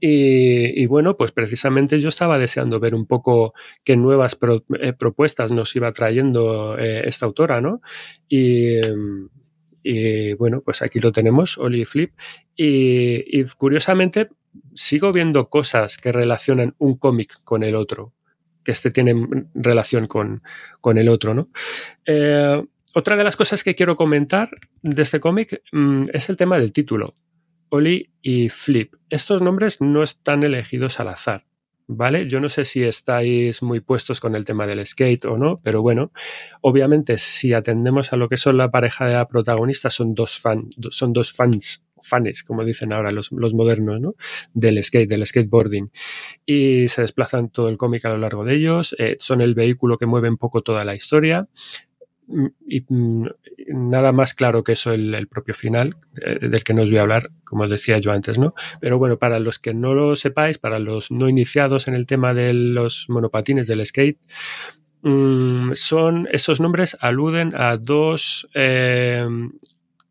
Y, 0.00 0.86
bueno, 0.86 1.16
pues 1.16 1.32
precisamente 1.32 2.00
yo 2.00 2.08
estaba 2.08 2.38
deseando 2.38 2.78
ver 2.78 2.94
un 2.94 3.06
poco 3.06 3.54
qué 3.84 3.96
nuevas 3.96 4.38
eh, 4.80 4.92
propuestas 4.92 5.50
nos 5.52 5.74
iba 5.74 5.92
trayendo 5.92 6.78
eh, 6.78 7.02
esta 7.06 7.26
autora, 7.26 7.60
¿no? 7.60 7.80
Y, 8.28 8.76
bueno, 10.38 10.60
pues 10.60 10.82
aquí 10.82 11.00
lo 11.00 11.12
tenemos, 11.12 11.58
Oli 11.58 11.84
Flip. 11.84 12.12
Y, 12.54 13.44
curiosamente 13.56 14.28
sigo 14.74 15.12
viendo 15.12 15.46
cosas 15.46 15.96
que 15.98 16.12
relacionan 16.12 16.74
un 16.78 16.96
cómic 16.96 17.40
con 17.44 17.62
el 17.62 17.74
otro, 17.74 18.12
que 18.64 18.72
este 18.72 18.90
tiene 18.90 19.14
relación 19.54 20.06
con, 20.06 20.42
con 20.80 20.98
el 20.98 21.08
otro, 21.08 21.34
¿no? 21.34 21.48
Eh, 22.06 22.62
otra 22.94 23.16
de 23.16 23.24
las 23.24 23.36
cosas 23.36 23.62
que 23.62 23.74
quiero 23.74 23.96
comentar 23.96 24.50
de 24.82 25.02
este 25.02 25.20
cómic 25.20 25.62
mm, 25.72 26.04
es 26.12 26.28
el 26.30 26.36
tema 26.36 26.58
del 26.58 26.72
título. 26.72 27.14
Oli 27.70 28.10
y 28.22 28.48
Flip. 28.48 28.94
Estos 29.10 29.42
nombres 29.42 29.80
no 29.80 30.02
están 30.02 30.42
elegidos 30.42 31.00
al 31.00 31.08
azar, 31.08 31.44
¿vale? 31.86 32.28
Yo 32.28 32.40
no 32.40 32.48
sé 32.48 32.64
si 32.64 32.82
estáis 32.82 33.62
muy 33.62 33.80
puestos 33.80 34.20
con 34.20 34.34
el 34.34 34.44
tema 34.44 34.66
del 34.66 34.86
skate 34.86 35.24
o 35.26 35.38
no, 35.38 35.60
pero 35.62 35.82
bueno, 35.82 36.12
obviamente 36.60 37.18
si 37.18 37.52
atendemos 37.52 38.12
a 38.12 38.16
lo 38.16 38.28
que 38.28 38.36
son 38.36 38.56
la 38.56 38.70
pareja 38.70 39.06
de 39.06 39.26
protagonistas, 39.26 39.94
son 39.94 40.14
dos, 40.14 40.38
fans, 40.38 40.68
son 40.90 41.12
dos 41.12 41.32
fans, 41.32 41.84
fans, 42.00 42.42
como 42.44 42.64
dicen 42.64 42.92
ahora 42.92 43.10
los, 43.10 43.32
modernos, 43.32 44.00
¿no? 44.00 44.14
Del 44.54 44.82
skate, 44.82 45.08
del 45.08 45.26
skateboarding. 45.26 45.90
Y 46.46 46.88
se 46.88 47.02
desplazan 47.02 47.50
todo 47.50 47.68
el 47.68 47.76
cómic 47.76 48.04
a 48.04 48.10
lo 48.10 48.18
largo 48.18 48.44
de 48.44 48.54
ellos, 48.54 48.94
eh, 48.98 49.16
son 49.18 49.40
el 49.40 49.54
vehículo 49.54 49.98
que 49.98 50.06
mueve 50.06 50.28
un 50.28 50.36
poco 50.36 50.62
toda 50.62 50.84
la 50.84 50.94
historia 50.94 51.48
y 52.66 52.84
mm, 52.88 53.26
nada 53.68 54.12
más 54.12 54.34
claro 54.34 54.62
que 54.62 54.72
eso 54.72 54.92
el, 54.92 55.26
propio 55.28 55.54
final 55.54 55.96
eh, 56.20 56.48
del 56.48 56.62
que 56.62 56.74
no 56.74 56.82
os 56.82 56.90
voy 56.90 56.98
a 56.98 57.02
hablar, 57.02 57.22
como 57.44 57.64
os 57.64 57.70
decía 57.70 57.98
yo 57.98 58.12
antes, 58.12 58.38
¿no? 58.38 58.54
Pero 58.80 58.98
bueno, 58.98 59.18
para 59.18 59.38
los 59.38 59.58
que 59.58 59.74
no 59.74 59.94
lo 59.94 60.16
sepáis, 60.16 60.58
para 60.58 60.78
los 60.78 61.10
no 61.10 61.28
iniciados 61.28 61.88
en 61.88 61.94
el 61.94 62.06
tema 62.06 62.34
de 62.34 62.52
los 62.52 63.06
monopatines 63.08 63.66
del 63.66 63.84
skate, 63.84 64.18
mm, 65.02 65.72
son 65.74 66.28
esos 66.30 66.60
nombres 66.60 66.96
aluden 67.00 67.54
a 67.56 67.76
dos 67.76 68.48
eh, 68.54 69.26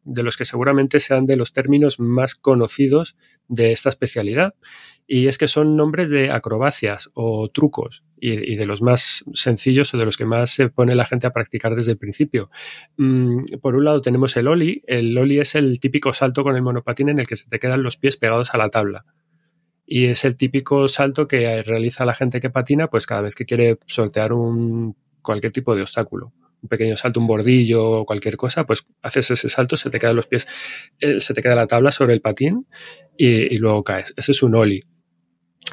de 0.08 0.24
los 0.24 0.38
que 0.38 0.46
seguramente 0.46 1.00
sean 1.00 1.26
de 1.26 1.36
los 1.36 1.54
términos 1.54 2.00
más 2.00 2.36
conocidos 2.36 3.15
de 3.48 3.72
esta 3.72 3.89
especialidad 3.89 4.56
y 5.06 5.28
es 5.28 5.38
que 5.38 5.48
son 5.48 5.76
nombres 5.76 6.10
de 6.10 6.32
acrobacias 6.32 7.10
o 7.13 7.50
trucos 7.50 8.04
y, 8.20 8.56
de 8.56 8.65
los 8.65 8.82
más 8.82 9.24
sencillos 9.34 9.93
o 9.93 9.98
de 9.98 10.06
los 10.06 10.17
que 10.17 10.26
más 10.26 10.50
se 10.50 10.70
pone 10.70 10.96
la 10.96 11.06
gente 11.06 11.28
a 11.28 11.32
practicar 11.32 11.76
desde 11.76 11.91
el 11.93 11.98
principio. 11.98 12.50
Mm, 12.98 13.43
por 13.62 13.76
un 13.76 13.86
lado 13.86 14.02
tenemos 14.02 14.36
el 14.36 14.48
oli. 14.48 14.84
El 14.86 15.17
oli 15.17 15.39
es 15.39 15.56
el 15.56 15.80
típico 15.80 16.13
salto 16.13 16.43
con 16.43 16.56
el 16.56 16.62
monopatín 16.62 17.08
en 17.10 17.20
el 17.20 17.28
que 17.28 17.38
se 17.38 17.48
te 17.48 17.60
quedan 17.60 17.84
los 17.84 17.96
pies 17.96 18.17
pegados 18.17 18.54
a 18.54 18.58
la 18.58 18.70
tabla. 18.70 19.06
Y 19.86 20.06
es 20.08 20.26
el 20.26 20.36
típico 20.36 20.89
salto 20.89 21.28
que 21.28 21.58
realiza 21.63 22.06
la 22.06 22.13
gente 22.13 22.41
que 22.41 22.50
patina 22.50 22.88
pues 22.89 23.06
cada 23.06 23.22
vez 23.22 23.34
que 23.34 23.46
quiere 23.46 23.78
sortear 23.86 24.34
un, 24.34 24.98
cualquier 25.22 25.54
tipo 25.54 25.74
de 25.74 25.84
obstáculo 25.84 26.34
un 26.62 26.70
pequeño 26.70 26.98
salto, 26.98 27.20
un 27.20 27.28
bordillo 27.28 28.02
o 28.02 28.06
cualquier 28.06 28.38
cosa, 28.38 28.65
pues 28.65 28.86
haces 29.02 29.32
ese 29.32 29.50
salto, 29.50 29.78
se 29.78 29.89
te 29.89 30.00
quedan 30.00 30.15
los 30.15 30.28
pies, 30.28 30.48
eh, 31.00 31.20
se 31.20 31.34
te 31.34 31.41
queda 31.41 31.56
la 31.56 31.67
tabla 31.67 31.91
sobre 31.91 32.13
el 32.13 32.22
patín 32.22 32.67
y, 33.17 33.56
luego 33.58 33.84
caes. 33.84 34.13
Ese 34.17 34.32
es 34.32 34.43
un 34.43 34.56
ollie. 34.56 34.82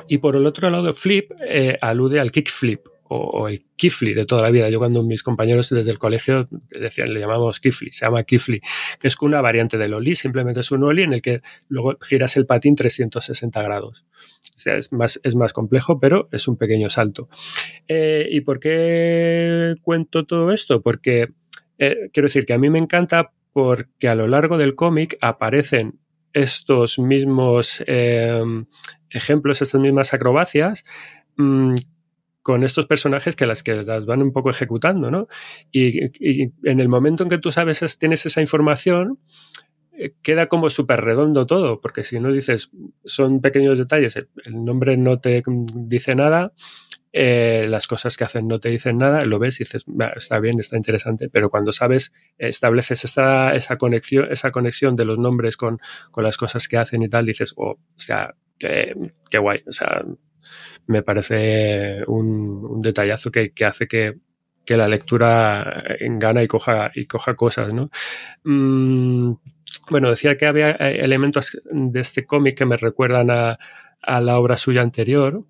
Y 0.09 0.18
por 0.18 0.37
el 0.37 0.47
otro 0.47 0.70
lado, 0.70 0.92
flip 0.92 1.31
eh, 1.47 1.77
alude 1.81 2.20
al 2.20 2.31
kickflip 2.31 2.94
o, 3.09 3.49
el 3.49 3.64
kifli 3.77 4.14
de 4.14 4.25
toda 4.25 4.43
la 4.43 4.51
vida. 4.51 4.69
Yo 4.71 4.79
cuando 4.79 5.03
mis 5.03 5.23
compañeros 5.23 5.71
desde 5.71 5.90
el 5.90 5.99
colegio 5.99 6.49
decían, 6.71 7.12
le 7.12 7.21
llamamos 7.21 7.61
kifli, 7.61 7.93
se 7.93 8.07
llama 8.07 8.25
kifli, 8.25 8.61
que 8.99 9.09
es 9.09 9.17
una 9.21 9.40
variante 9.40 9.79
del 9.79 9.95
ollie, 9.95 10.17
simplemente 10.17 10.61
es 10.61 10.71
un 10.71 10.85
ollie 10.85 11.05
en 11.05 11.12
el 11.12 11.23
que 11.23 11.43
luego 11.69 11.97
giras 12.01 12.37
el 12.37 12.47
patín 12.47 12.75
360 12.75 13.62
grados. 13.62 14.05
O 14.55 14.59
sea, 14.59 14.77
es 14.77 14.93
más, 14.93 15.21
es 15.23 15.35
más 15.35 15.53
complejo, 15.53 16.01
pero 16.01 16.29
es 16.33 16.49
un 16.49 16.57
pequeño 16.57 16.88
salto. 16.88 17.29
Eh, 17.88 18.29
¿Y 18.31 18.40
por 18.40 18.61
qué 18.61 19.75
cuento 19.83 20.25
todo 20.25 20.51
esto? 20.51 20.81
Porque 20.81 21.29
eh, 21.79 22.11
quiero 22.12 22.27
decir 22.27 22.47
que 22.47 22.53
a 22.53 22.59
mí 22.59 22.71
me 22.71 22.79
encanta 22.79 23.33
porque 23.53 24.09
a 24.09 24.14
lo 24.14 24.27
largo 24.27 24.59
del 24.59 24.75
cómic 24.75 25.17
aparecen 25.21 26.01
estos 26.33 26.99
mismos 26.99 27.83
eh, 27.87 28.43
ejemplos, 29.11 29.62
estas 29.62 29.81
mismas 29.81 30.12
acrobacias, 30.12 30.85
mmm, 31.37 31.73
con 32.45 32.63
estos 32.63 32.87
personajes 32.87 33.37
que 33.37 33.47
las 33.47 33.63
que 33.63 33.75
las 33.75 34.05
van 34.05 34.21
un 34.21 34.31
poco 34.31 34.51
ejecutando, 34.51 35.11
¿no? 35.11 35.29
Y, 35.73 35.99
en 36.69 36.79
el 36.79 36.91
momento 36.91 37.23
en 37.23 37.31
que 37.31 37.39
tú 37.39 37.51
sabes, 37.51 37.81
tienes 37.99 38.27
esa 38.27 38.43
información, 38.43 39.19
eh, 39.97 40.13
queda 40.23 40.47
como 40.47 40.69
súper 40.69 41.01
redondo 41.01 41.47
todo, 41.47 41.81
porque 41.81 42.05
si 42.05 42.21
no 42.21 42.31
dices, 42.31 42.71
son 43.07 43.41
pequeños 43.41 43.79
detalles, 43.79 44.17
el, 44.17 44.29
el 44.45 44.63
nombre 44.63 44.99
no 44.99 45.21
te 45.21 45.43
dice 45.75 46.15
nada, 46.15 46.53
eh, 47.15 47.65
las 47.67 47.87
cosas 47.87 48.19
que 48.19 48.25
hacen 48.25 48.47
no 48.47 48.61
te 48.61 48.69
dicen 48.69 48.99
nada, 48.99 49.25
lo 49.25 49.39
ves 49.39 49.57
y 49.57 49.65
dices, 49.65 49.87
está 50.15 50.39
bien, 50.39 50.61
está 50.61 50.77
interesante, 50.77 51.31
pero 51.31 51.49
cuando 51.49 51.73
sabes, 51.73 52.13
estableces 52.37 53.05
esa, 53.05 53.55
esa, 53.55 53.77
conexión, 53.77 54.31
esa 54.31 54.51
conexión 54.51 54.97
de 54.97 55.07
los 55.07 55.19
nombres 55.19 55.57
con, 55.57 55.79
con 56.11 56.25
las 56.25 56.37
cosas 56.37 56.69
que 56.69 56.77
hacen 56.77 57.03
y 57.03 57.09
tal, 57.09 57.25
dices, 57.25 57.55
oh, 57.57 57.71
o 57.71 57.79
sea, 57.99 58.35
qué, 58.59 58.95
qué 59.31 59.39
guay, 59.39 59.63
o 59.67 59.73
sea, 59.73 60.05
me 60.87 61.03
parece 61.03 62.05
un, 62.07 62.64
un 62.64 62.83
detallazo 62.83 63.31
que, 63.31 63.53
que 63.53 63.64
hace 63.64 63.87
que, 63.87 64.14
que, 64.64 64.77
la 64.77 64.88
lectura 64.88 65.85
engana 66.01 66.42
y 66.42 66.49
coja, 66.49 66.90
y 66.94 67.07
coja 67.07 67.35
cosas, 67.35 67.73
¿no? 67.75 67.90
Mm, 68.44 69.35
bueno, 69.90 70.11
decía 70.11 70.37
que 70.37 70.47
había 70.47 70.70
elementos 70.70 71.61
de 71.70 72.01
este 72.01 72.25
cómic 72.25 72.57
que 72.57 72.66
me 72.66 72.77
recuerdan 72.77 73.31
a, 73.31 73.59
a, 74.01 74.20
la 74.20 74.38
obra 74.38 74.57
suya 74.57 74.83
anterior, 74.83 75.44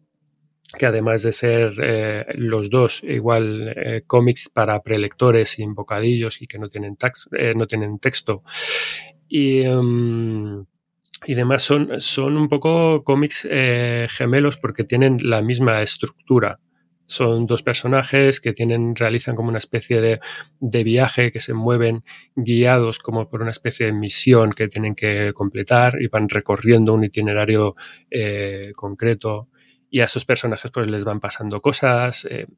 que 0.79 0.87
además 0.87 1.23
de 1.23 1.33
ser 1.33 1.75
eh, 1.83 2.27
los 2.37 2.71
dos 2.71 3.03
igual 3.05 3.73
eh, 3.77 4.03
cómics 4.07 4.49
para 4.49 4.83
prelectores 4.83 5.51
sin 5.51 5.75
bocadillos 5.75 6.43
y 6.43 6.47
que 6.47 6.59
no 6.59 6.69
tienen, 6.69 6.97
tax, 6.97 7.29
eh, 7.33 7.53
no 7.57 7.67
tienen 7.67 7.99
texto. 7.99 8.43
Y, 9.29 9.67
um, 9.67 10.65
y 11.27 11.35
demás 11.35 11.63
son, 11.63 12.01
son 12.01 12.37
un 12.37 12.49
poco 12.49 13.05
cómics 13.05 13.47
eh, 13.51 14.07
gemelos 14.11 14.57
porque 14.57 14.85
tienen 14.85 15.19
la 15.23 15.43
misma 15.43 15.83
estructura. 15.83 16.61
Son 17.07 17.47
dos 17.47 17.63
personajes 17.63 18.41
que 18.41 18.55
tienen, 18.55 18.97
realizan 18.97 19.37
como 19.37 19.51
una 19.51 19.59
especie 19.59 20.01
de, 20.01 20.21
de, 20.61 20.85
viaje, 20.85 21.33
que 21.33 21.41
se 21.41 21.53
mueven 21.53 22.03
guiados 22.35 22.99
como 22.99 23.29
por 23.29 23.43
una 23.43 23.51
especie 23.51 23.87
de 23.87 23.93
misión 23.93 24.53
que 24.53 24.69
tienen 24.69 24.95
que 24.95 25.33
completar 25.35 26.01
y 26.01 26.09
van 26.09 26.31
recorriendo 26.31 26.95
un 26.95 27.05
itinerario 27.05 27.77
eh, 28.11 28.73
concreto 28.75 29.49
y 29.95 30.01
a 30.01 30.07
esos 30.07 30.25
personajes 30.25 30.73
pues 30.73 30.91
les 30.91 31.05
van 31.05 31.21
pasando 31.21 31.61
cosas 31.61 32.27
eh, 32.29 32.49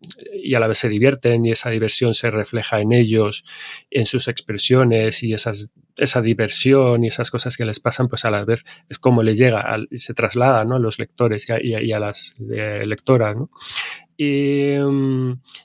y 0.42 0.54
a 0.54 0.58
la 0.58 0.68
vez 0.68 0.78
se 0.78 0.88
divierten 0.88 1.44
y 1.44 1.50
esa 1.50 1.68
diversión 1.68 2.14
se 2.14 2.30
refleja 2.30 2.80
en 2.80 2.92
ellos, 2.92 3.44
en 3.90 4.06
sus 4.06 4.28
expresiones 4.28 5.22
y 5.22 5.34
esas, 5.34 5.70
esa 5.98 6.22
diversión 6.22 7.04
y 7.04 7.08
esas 7.08 7.30
cosas 7.30 7.58
que 7.58 7.66
les 7.66 7.78
pasan 7.78 8.08
pues 8.08 8.24
a 8.24 8.30
la 8.30 8.42
vez 8.46 8.64
es 8.88 8.98
como 8.98 9.22
le 9.22 9.34
llega 9.34 9.62
y 9.90 9.98
se 9.98 10.14
traslada 10.14 10.64
¿no? 10.64 10.76
a 10.76 10.78
los 10.78 10.98
lectores 10.98 11.50
a, 11.50 11.56
a, 11.56 11.60
y 11.60 11.92
a 11.92 11.98
las 11.98 12.32
eh, 12.50 12.86
lectoras. 12.86 13.36
¿no? 13.36 13.50
Y, 14.16 14.76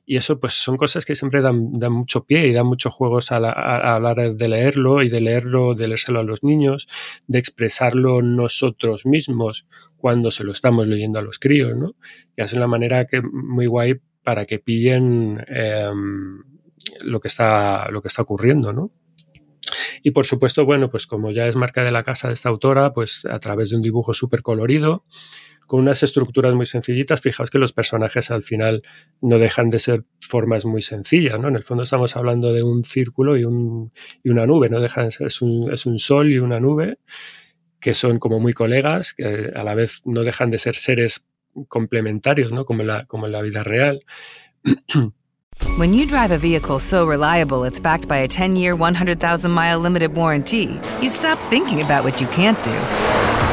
y, 0.06 0.18
eso 0.18 0.40
pues 0.40 0.54
son 0.54 0.76
cosas 0.76 1.06
que 1.06 1.16
siempre 1.16 1.42
dan, 1.42 1.72
mucho 1.92 2.26
pie 2.26 2.48
y 2.48 2.52
dan 2.52 2.66
muchos 2.66 2.94
juegos 2.94 3.32
a 3.32 3.40
la, 3.40 4.14
de 4.16 4.50
leerlo 4.50 5.02
y 5.04 5.10
de 5.10 5.22
leerlo, 5.22 5.74
de 5.74 5.88
leérselo 5.88 6.20
a 6.20 6.24
los 6.24 6.44
niños, 6.44 6.88
de 7.28 7.40
expresarlo 7.40 8.22
nosotros 8.22 9.06
mismos 9.06 9.68
cuando 9.96 10.32
se 10.32 10.44
lo 10.44 10.52
estamos 10.52 10.88
leyendo 10.88 11.20
a 11.20 11.22
los 11.22 11.40
críos, 11.40 11.78
¿no? 11.78 11.96
Y 12.36 12.42
es 12.42 12.52
una 12.54 12.68
manera 12.68 13.06
que 13.06 13.22
muy 13.22 13.68
guay 13.68 14.02
para 14.24 14.46
que 14.46 14.60
pillen 14.60 15.44
eh, 15.48 15.90
lo 17.04 17.20
que 17.22 17.28
está 17.30 17.90
lo 17.90 18.02
que 18.02 18.10
está 18.10 18.22
ocurriendo, 18.22 18.74
¿no? 18.74 18.92
Y 20.04 20.12
por 20.12 20.26
supuesto, 20.26 20.66
bueno, 20.66 20.90
pues 20.90 21.08
como 21.08 21.32
ya 21.32 21.48
es 21.48 21.56
marca 21.56 21.84
de 21.84 21.92
la 21.92 22.04
casa 22.04 22.28
de 22.28 22.34
esta 22.34 22.50
autora, 22.50 22.94
pues 22.94 23.26
a 23.26 23.40
través 23.40 23.70
de 23.70 23.78
un 23.78 23.82
dibujo 23.82 24.14
súper 24.14 24.42
colorido, 24.42 25.06
con 25.72 25.80
unas 25.80 26.04
estructuras 26.04 26.54
muy 26.54 26.66
sencillitas. 26.66 27.22
Fijaos 27.22 27.50
que 27.50 27.58
los 27.58 27.72
personajes 27.72 28.30
al 28.30 28.42
final 28.42 28.84
no 29.22 29.38
dejan 29.38 29.70
de 29.70 29.80
ser 29.80 30.04
formas 30.20 30.66
muy 30.66 30.82
sencillas, 30.82 31.40
¿no? 31.40 31.48
En 31.48 31.56
el 31.56 31.64
fondo 31.64 31.84
estamos 31.84 32.18
hablando 32.18 32.52
de 32.52 32.62
un 32.62 32.84
círculo 32.84 33.38
y, 33.38 33.46
un, 33.46 33.90
y 34.22 34.32
una 34.32 34.46
nube, 34.46 34.70
no 34.70 34.82
dejan 34.82 35.06
de 35.06 35.12
ser, 35.12 35.28
es 35.28 35.42
un, 35.42 35.72
es 35.72 35.86
un 35.86 35.98
sol 35.98 36.30
y 36.30 36.40
una 36.40 36.60
nube 36.60 36.98
que 37.80 37.94
son 37.94 38.20
como 38.20 38.42
muy 38.42 38.52
colegas, 38.52 39.14
que 39.14 39.50
a 39.56 39.64
la 39.64 39.74
vez 39.74 40.02
no 40.04 40.24
dejan 40.24 40.50
de 40.52 40.60
ser 40.60 40.76
seres 40.76 41.26
complementarios, 41.70 42.52
¿no? 42.52 42.66
Como 42.66 42.82
en 42.82 42.88
la, 42.88 43.06
como 43.06 43.28
en 43.28 43.32
la 43.32 43.42
vida 43.42 43.64
real. 43.64 44.02
When 45.78 45.94
you 45.94 46.06
drive 46.06 46.32
a 46.32 46.38
vehicle 46.38 46.80
so 46.80 47.08
reliable 47.08 47.64
it's 47.64 47.80
backed 47.80 48.10
by 48.10 48.18
a 48.18 48.28
10-year, 48.28 48.76
100,000-mile 48.76 49.80
limited 49.80 50.14
warranty, 50.14 50.78
you 51.02 51.08
stop 51.08 51.40
thinking 51.50 51.82
about 51.82 52.04
what 52.04 52.20
you 52.20 52.28
can't 52.28 52.62
do 52.62 52.76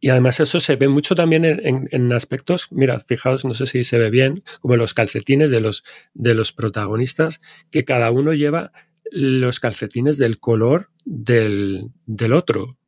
Y 0.00 0.08
además 0.08 0.40
eso 0.40 0.60
se 0.60 0.76
ve 0.76 0.88
mucho 0.88 1.14
también 1.14 1.44
en, 1.44 1.88
en, 1.90 2.12
aspectos, 2.12 2.68
mira, 2.70 3.00
fijaos, 3.00 3.44
no 3.44 3.54
sé 3.54 3.66
si 3.66 3.84
se 3.84 3.98
ve 3.98 4.10
bien, 4.10 4.42
como 4.60 4.76
los 4.76 4.94
calcetines 4.94 5.50
de 5.50 5.60
los, 5.60 5.84
de 6.14 6.34
los 6.34 6.52
protagonistas, 6.52 7.40
que 7.70 7.84
cada 7.84 8.10
uno 8.10 8.32
lleva 8.32 8.72
los 9.10 9.60
calcetines 9.60 10.16
del 10.16 10.38
color 10.40 10.88
del, 11.04 11.90
del 12.06 12.32
otro, 12.32 12.78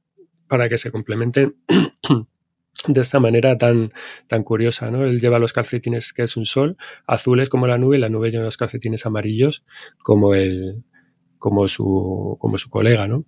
para 0.49 0.69
que 0.69 0.79
se 0.79 0.91
complementen 0.91 1.57
de 2.89 3.01
esta 3.01 3.21
manera 3.21 3.59
tan, 3.59 3.93
tan 4.27 4.43
curiosa, 4.43 4.91
¿no? 4.91 5.03
Él 5.03 5.21
lleva 5.21 5.39
los 5.39 5.53
calcetines 5.53 6.13
que 6.13 6.23
es 6.23 6.37
un 6.37 6.47
sol, 6.47 6.77
azules 7.07 7.49
como 7.49 7.67
la 7.67 7.79
nube, 7.79 7.97
y 7.97 8.01
la 8.01 8.09
nube 8.09 8.31
lleva 8.31 8.45
los 8.45 8.57
calcetines 8.57 9.05
amarillos 9.07 9.65
como 9.99 10.35
el, 10.35 10.85
como 11.39 11.69
su, 11.69 12.37
como 12.41 12.59
su 12.59 12.71
colega, 12.71 13.07
¿no? 13.07 13.25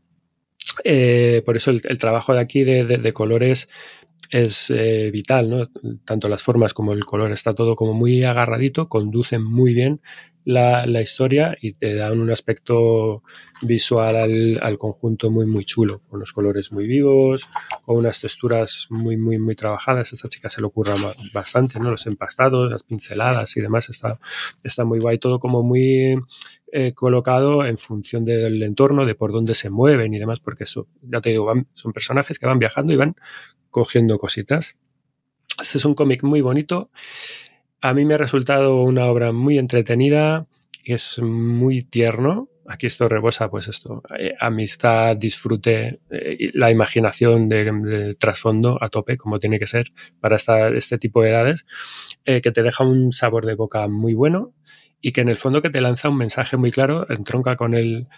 Eh, 0.84 1.42
por 1.44 1.56
eso 1.56 1.70
el, 1.70 1.98
trabajo 1.98 2.32
de 2.32 2.40
aquí 2.40 2.64
de, 2.64 3.12
colores 3.12 3.68
es 4.30 4.70
eh, 4.70 5.10
vital, 5.12 5.50
¿no? 5.50 5.68
Tanto 6.04 6.28
las 6.28 6.42
formas 6.42 6.74
como 6.74 6.92
el 6.92 7.04
color 7.04 7.32
está 7.32 7.54
todo 7.54 7.76
como 7.76 7.94
muy 7.94 8.24
agarradito, 8.24 8.88
conducen 8.88 9.42
muy 9.42 9.74
bien 9.74 10.00
la, 10.48 11.02
historia 11.02 11.56
y 11.60 11.74
te 11.74 11.94
dan 11.94 12.20
un 12.20 12.30
aspecto 12.30 13.22
visual 13.62 14.58
al, 14.62 14.78
conjunto 14.78 15.30
muy 15.30 15.44
muy 15.44 15.64
chulo, 15.64 16.00
con 16.08 16.20
los 16.20 16.32
colores 16.32 16.72
muy 16.72 16.86
vivos, 16.86 17.46
con 17.84 17.96
unas 17.96 18.20
texturas 18.20 18.86
muy 18.88 19.18
muy 19.18 19.38
muy 19.38 19.54
trabajadas. 19.54 20.12
Esta 20.12 20.28
chica 20.28 20.48
se 20.48 20.62
le 20.62 20.68
ocurra 20.68 20.94
bastante, 21.34 21.78
¿no? 21.78 21.90
Los 21.90 22.06
empastados, 22.06 22.70
las 22.70 22.82
pinceladas 22.82 23.56
y 23.58 23.60
demás 23.60 23.90
está, 23.90 24.18
está 24.64 24.84
muy 24.84 25.00
guay, 25.00 25.18
todo 25.18 25.38
como 25.38 25.62
muy 25.62 26.16
eh, 26.72 26.92
colocado 26.94 27.64
en 27.64 27.78
función 27.78 28.24
de, 28.24 28.36
del 28.36 28.62
entorno, 28.62 29.06
de 29.06 29.14
por 29.14 29.32
dónde 29.32 29.54
se 29.54 29.70
mueven 29.70 30.12
y 30.14 30.18
demás, 30.18 30.40
porque 30.40 30.64
eso, 30.64 30.86
ya 31.02 31.20
te 31.20 31.30
digo, 31.30 31.44
van, 31.44 31.66
son 31.74 31.92
personajes 31.92 32.38
que 32.38 32.46
van 32.46 32.58
viajando 32.58 32.92
y 32.92 32.96
van 32.96 33.16
cogiendo 33.70 34.18
cositas. 34.18 34.76
Este 35.60 35.78
es 35.78 35.84
un 35.84 35.94
cómic 35.94 36.22
muy 36.22 36.40
bonito. 36.40 36.90
A 37.80 37.94
mí 37.94 38.04
me 38.04 38.14
ha 38.14 38.18
resultado 38.18 38.82
una 38.82 39.06
obra 39.06 39.32
muy 39.32 39.58
entretenida, 39.58 40.46
es 40.84 41.20
muy 41.20 41.82
tierno. 41.82 42.48
Aquí 42.66 42.86
esto 42.86 43.08
rebosa, 43.08 43.48
pues 43.48 43.66
esto, 43.68 44.02
eh, 44.18 44.34
amistad, 44.38 45.16
disfrute, 45.16 46.00
eh, 46.10 46.50
la 46.52 46.70
imaginación 46.70 47.48
del 47.48 48.16
trasfondo 48.18 48.78
a 48.82 48.90
tope, 48.90 49.16
como 49.16 49.38
tiene 49.38 49.58
que 49.58 49.66
ser 49.66 49.86
para 50.20 50.36
esta, 50.36 50.68
este 50.68 50.98
tipo 50.98 51.22
de 51.22 51.30
edades, 51.30 51.64
eh, 52.26 52.42
que 52.42 52.52
te 52.52 52.62
deja 52.62 52.84
un 52.84 53.12
sabor 53.12 53.46
de 53.46 53.54
boca 53.54 53.88
muy 53.88 54.12
bueno 54.12 54.52
y 55.00 55.12
que 55.12 55.20
en 55.20 55.28
el 55.28 55.36
fondo 55.36 55.62
que 55.62 55.70
te 55.70 55.80
lanza 55.80 56.08
un 56.08 56.16
mensaje 56.16 56.56
muy 56.56 56.70
claro, 56.70 57.08
entronca 57.10 57.56
con 57.56 57.74
el 57.74 58.08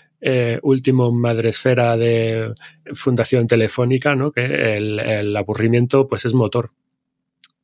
último 0.62 1.12
madresfera 1.12 1.96
de 1.96 2.52
Fundación 2.94 3.46
Telefónica, 3.46 4.14
¿no? 4.14 4.32
que 4.32 4.76
el, 4.76 5.36
aburrimiento 5.36 6.08
pues 6.08 6.24
es 6.24 6.34
motor 6.34 6.72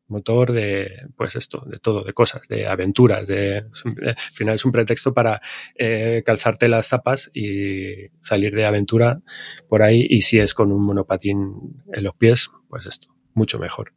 motor 0.09 0.53
de, 0.53 1.09
pues 1.17 1.35
esto, 1.35 1.65
de 1.67 1.81
todo, 1.81 2.05
de 2.05 2.13
cosas, 2.13 2.47
de 2.49 2.69
aventuras, 2.69 3.27
de, 3.27 3.57
al 3.57 4.17
final 4.33 4.55
es 4.55 4.65
un 4.65 4.71
pretexto 4.71 5.13
para 5.13 5.41
eh, 5.75 6.23
calzarte 6.25 6.69
las 6.69 6.87
zapas 6.87 7.29
y 7.35 8.07
salir 8.21 8.55
de 8.55 8.67
aventura 8.67 9.21
por 9.69 9.83
ahí 9.83 10.07
y 10.09 10.23
si 10.23 10.39
es 10.39 10.55
con 10.55 10.71
un 10.71 10.85
monopatín 10.85 11.83
en 11.93 12.05
los 12.05 12.15
pies, 12.15 12.51
pues 12.69 12.87
esto, 12.87 13.09
mucho 13.35 13.59
mejor. 13.59 13.93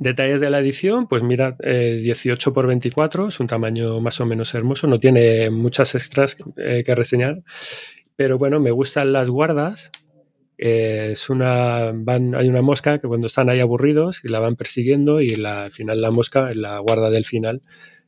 Detalles 0.00 0.40
de 0.40 0.50
la 0.50 0.60
edición, 0.60 1.06
pues 1.06 1.22
mira, 1.22 1.56
18 1.60 2.50
x 2.50 2.66
24, 2.66 3.28
es 3.28 3.40
un 3.40 3.46
tamaño 3.46 4.00
más 4.00 4.20
o 4.20 4.26
menos 4.26 4.54
hermoso, 4.54 4.86
no 4.86 4.98
tiene 4.98 5.50
muchas 5.50 5.94
extras 5.94 6.36
eh, 6.56 6.82
que 6.84 6.94
reseñar, 6.94 7.42
pero 8.16 8.38
bueno, 8.38 8.60
me 8.60 8.70
gustan 8.70 9.12
las 9.12 9.28
guardas, 9.30 9.90
eh, 10.58 11.08
es 11.12 11.28
una, 11.28 11.90
van, 11.94 12.34
hay 12.34 12.48
una 12.48 12.62
mosca 12.62 12.98
que 12.98 13.08
cuando 13.08 13.26
están 13.26 13.48
ahí 13.48 13.60
aburridos 13.60 14.20
y 14.24 14.28
la 14.28 14.38
van 14.38 14.56
persiguiendo 14.56 15.20
y 15.20 15.36
la, 15.36 15.62
al 15.62 15.70
final 15.70 15.98
la 15.98 16.10
mosca, 16.10 16.50
en 16.50 16.62
la 16.62 16.78
guarda 16.78 17.10
del 17.10 17.24
final, 17.24 17.62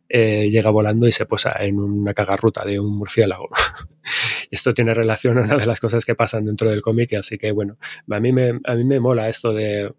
eh, 0.08 0.48
llega 0.50 0.70
volando 0.70 1.08
y 1.08 1.12
se 1.12 1.26
posa 1.26 1.56
en 1.60 1.80
una 1.80 2.14
cagarruta 2.14 2.64
de 2.64 2.78
un 2.78 2.96
murciélago. 2.96 3.48
esto 4.50 4.74
tiene 4.74 4.94
relación 4.94 5.38
a 5.38 5.42
una 5.42 5.56
de 5.56 5.66
las 5.66 5.80
cosas 5.80 6.04
que 6.04 6.14
pasan 6.14 6.44
dentro 6.44 6.70
del 6.70 6.82
cómic, 6.82 7.14
así 7.14 7.38
que 7.38 7.50
bueno, 7.52 7.76
a 8.08 8.20
mí 8.20 8.30
me, 8.32 8.60
a 8.64 8.74
mí 8.74 8.84
me 8.84 9.00
mola 9.00 9.28
esto 9.28 9.52
de, 9.52 9.92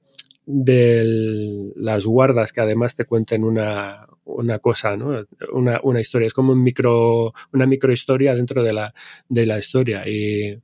de 0.46 1.72
las 1.76 2.06
guardas 2.06 2.54
que 2.54 2.62
además 2.62 2.96
te 2.96 3.06
cuenten 3.06 3.44
una, 3.44 4.08
una 4.26 4.60
cosa, 4.60 4.96
¿no? 4.96 5.26
una, 5.52 5.80
una, 5.84 6.02
historia. 6.02 6.28
Es 6.28 6.34
como 6.34 6.52
un 6.52 6.64
micro, 6.64 7.34
una 7.54 7.66
microhistoria 7.66 8.36
dentro 8.36 8.64
de 8.64 8.74
la, 8.74 8.94
de 9.30 9.46
la 9.46 9.60
historia. 9.60 10.08
Y, 10.08 10.62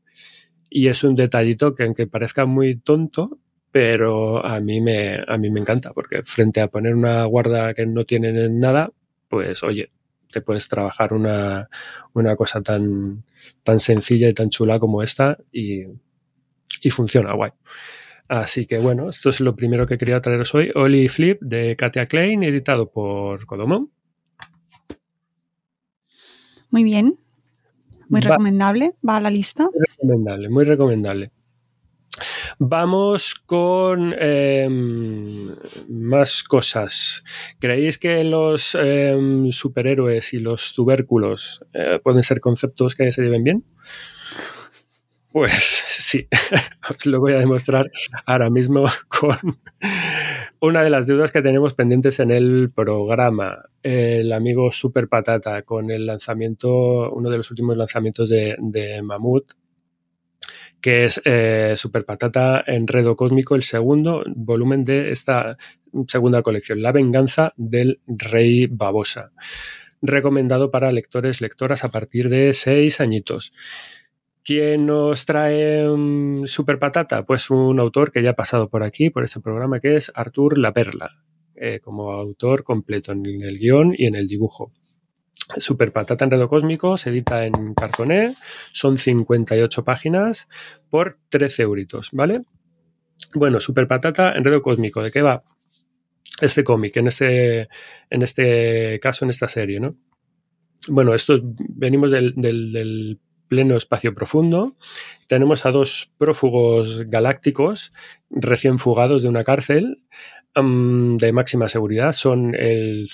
y 0.69 0.87
es 0.87 1.03
un 1.03 1.15
detallito 1.15 1.75
que 1.75 1.83
aunque 1.83 2.07
parezca 2.07 2.45
muy 2.45 2.77
tonto, 2.77 3.39
pero 3.71 4.45
a 4.45 4.59
mí 4.59 4.81
me, 4.81 5.19
a 5.27 5.37
mí 5.37 5.49
me 5.49 5.61
encanta, 5.61 5.93
porque 5.93 6.23
frente 6.23 6.61
a 6.61 6.67
poner 6.67 6.95
una 6.95 7.25
guarda 7.25 7.73
que 7.73 7.85
no 7.85 8.05
tiene 8.05 8.49
nada, 8.49 8.91
pues 9.29 9.63
oye, 9.63 9.91
te 10.31 10.41
puedes 10.41 10.67
trabajar 10.67 11.13
una, 11.13 11.69
una 12.13 12.35
cosa 12.35 12.61
tan, 12.61 13.23
tan 13.63 13.79
sencilla 13.79 14.29
y 14.29 14.33
tan 14.33 14.49
chula 14.49 14.79
como 14.79 15.03
esta 15.03 15.37
y, 15.51 15.83
y 16.81 16.89
funciona 16.89 17.33
guay. 17.33 17.51
Así 18.31 18.65
que 18.65 18.79
bueno, 18.79 19.09
esto 19.09 19.29
es 19.29 19.41
lo 19.41 19.57
primero 19.57 19.85
que 19.85 19.97
quería 19.97 20.21
traeros 20.21 20.55
hoy. 20.55 20.71
Oli 20.75 21.09
Flip 21.09 21.41
de 21.41 21.75
Katia 21.75 22.05
Klein, 22.05 22.43
editado 22.43 22.89
por 22.89 23.45
Codomón. 23.45 23.91
Muy 26.69 26.85
bien. 26.85 27.19
Muy 28.07 28.21
recomendable, 28.21 28.93
va 29.05 29.17
a 29.17 29.19
la 29.19 29.29
lista. 29.29 29.63
Muy 29.65 29.83
recomendable, 29.85 30.49
muy 30.49 30.63
recomendable. 30.63 31.31
Vamos 32.57 33.35
con 33.35 34.13
em, 34.17 35.53
más 35.89 36.43
cosas. 36.43 37.25
¿Creéis 37.59 37.97
que 37.97 38.23
los 38.23 38.75
em, 38.75 39.51
superhéroes 39.51 40.33
y 40.33 40.37
los 40.37 40.73
tubérculos 40.73 41.65
eh, 41.73 41.99
pueden 42.01 42.23
ser 42.23 42.39
conceptos 42.39 42.95
que 42.95 43.11
se 43.11 43.23
lleven 43.23 43.43
bien? 43.43 43.65
Pues 45.31 45.53
sí, 45.53 46.27
os 46.89 47.05
lo 47.05 47.21
voy 47.21 47.33
a 47.33 47.39
demostrar 47.39 47.89
ahora 48.25 48.49
mismo 48.49 48.85
con 49.07 49.59
una 50.59 50.83
de 50.83 50.89
las 50.89 51.07
dudas 51.07 51.31
que 51.31 51.41
tenemos 51.41 51.73
pendientes 51.73 52.19
en 52.19 52.31
el 52.31 52.69
programa. 52.75 53.63
El 53.81 54.33
amigo 54.33 54.71
Super 54.71 55.07
Patata 55.07 55.61
con 55.61 55.89
el 55.89 56.05
lanzamiento, 56.05 57.11
uno 57.11 57.29
de 57.29 57.37
los 57.37 57.49
últimos 57.49 57.77
lanzamientos 57.77 58.29
de, 58.29 58.55
de 58.59 59.01
Mamut, 59.01 59.53
que 60.81 61.05
es 61.05 61.21
eh, 61.23 61.75
Super 61.77 62.03
Patata 62.03 62.63
Enredo 62.67 63.15
Cósmico, 63.15 63.55
el 63.55 63.63
segundo 63.63 64.23
volumen 64.35 64.83
de 64.83 65.11
esta 65.11 65.57
segunda 66.07 66.41
colección, 66.41 66.81
La 66.81 66.91
venganza 66.91 67.53
del 67.55 68.01
Rey 68.07 68.67
Babosa. 68.67 69.31
Recomendado 70.01 70.71
para 70.71 70.91
lectores, 70.91 71.41
lectoras 71.41 71.83
a 71.83 71.89
partir 71.89 72.27
de 72.27 72.53
seis 72.53 72.99
añitos. 72.99 73.53
¿Quién 74.43 74.87
nos 74.87 75.25
trae 75.25 75.87
um, 75.87 76.47
Super 76.47 76.79
Patata? 76.79 77.25
Pues 77.25 77.51
un 77.51 77.79
autor 77.79 78.11
que 78.11 78.23
ya 78.23 78.31
ha 78.31 78.35
pasado 78.35 78.69
por 78.69 78.83
aquí, 78.83 79.11
por 79.11 79.23
este 79.23 79.39
programa, 79.39 79.79
que 79.79 79.97
es 79.97 80.11
Artur 80.15 80.57
La 80.57 80.73
Perla, 80.73 81.23
eh, 81.55 81.79
como 81.79 82.11
autor 82.11 82.63
completo 82.63 83.11
en 83.11 83.25
el 83.25 83.59
guion 83.59 83.93
y 83.95 84.07
en 84.07 84.15
el 84.15 84.27
dibujo. 84.27 84.71
Super 85.57 85.91
Patata 85.91 86.25
Enredo 86.25 86.49
Cósmico 86.49 86.97
se 86.97 87.11
edita 87.11 87.43
en 87.43 87.75
cartoné, 87.75 88.35
son 88.71 88.97
58 88.97 89.83
páginas 89.83 90.47
por 90.89 91.19
13 91.29 91.63
euritos, 91.63 92.09
¿vale? 92.11 92.41
Bueno, 93.35 93.59
Super 93.59 93.87
Patata 93.87 94.33
Enredo 94.35 94.63
Cósmico, 94.63 95.03
¿de 95.03 95.11
qué 95.11 95.21
va? 95.21 95.43
Este 96.41 96.63
cómic, 96.63 96.97
en 96.97 97.07
este, 97.07 97.69
en 98.09 98.21
este 98.23 98.99
caso, 98.99 99.25
en 99.25 99.29
esta 99.29 99.47
serie, 99.47 99.79
¿no? 99.79 99.95
Bueno, 100.87 101.13
esto 101.13 101.39
venimos 101.43 102.09
del 102.09 103.19
pleno 103.51 103.75
espacio 103.75 104.15
profundo. 104.15 104.77
Tenemos 105.27 105.65
a 105.65 105.71
dos 105.71 106.09
prófugos 106.17 107.03
galácticos 107.09 107.91
recién 108.29 108.79
fugados 108.79 109.23
de 109.23 109.27
una 109.27 109.43
cárcel 109.43 110.03
de 110.55 111.31
máxima 111.33 111.67
seguridad. 111.67 112.13
Son 112.13 112.55
el, 112.55 113.09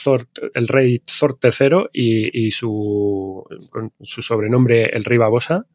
el 0.54 0.68
rey 0.68 1.00
Thor 1.00 1.40
III 1.42 1.88
y, 1.92 2.52
su, 2.52 3.44
su, 4.00 4.22
sobrenombre 4.22 4.86
el 4.96 5.06
rey 5.06 5.18
Babosa 5.18 5.66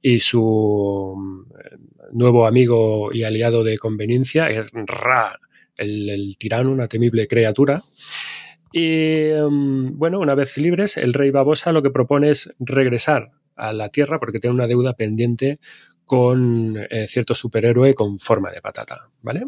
y 0.00 0.20
su 0.20 1.14
mm, 1.16 2.16
nuevo 2.16 2.46
amigo 2.46 3.12
y 3.12 3.24
aliado 3.24 3.64
de 3.64 3.78
conveniencia 3.78 4.48
es 4.48 4.70
Ra, 4.72 5.40
el, 5.76 6.08
el 6.08 6.38
tirano, 6.38 6.70
una 6.70 6.86
temible 6.86 7.26
criatura. 7.26 7.82
Y 8.72 9.30
bueno, 9.40 10.20
una 10.20 10.36
vez 10.36 10.56
libres, 10.56 10.98
el 10.98 11.14
rey 11.14 11.30
Babosa 11.30 11.72
lo 11.72 11.82
que 11.82 11.90
propone 11.90 12.30
es 12.30 12.48
regresar 12.60 13.32
a 13.56 13.72
la 13.72 13.88
Tierra 13.88 14.18
porque 14.18 14.38
tiene 14.38 14.54
una 14.54 14.66
deuda 14.66 14.94
pendiente 14.94 15.58
con 16.06 16.76
eh, 16.90 17.06
cierto 17.06 17.34
superhéroe 17.34 17.94
con 17.94 18.18
forma 18.18 18.50
de 18.50 18.60
patata, 18.60 19.08
¿vale? 19.22 19.46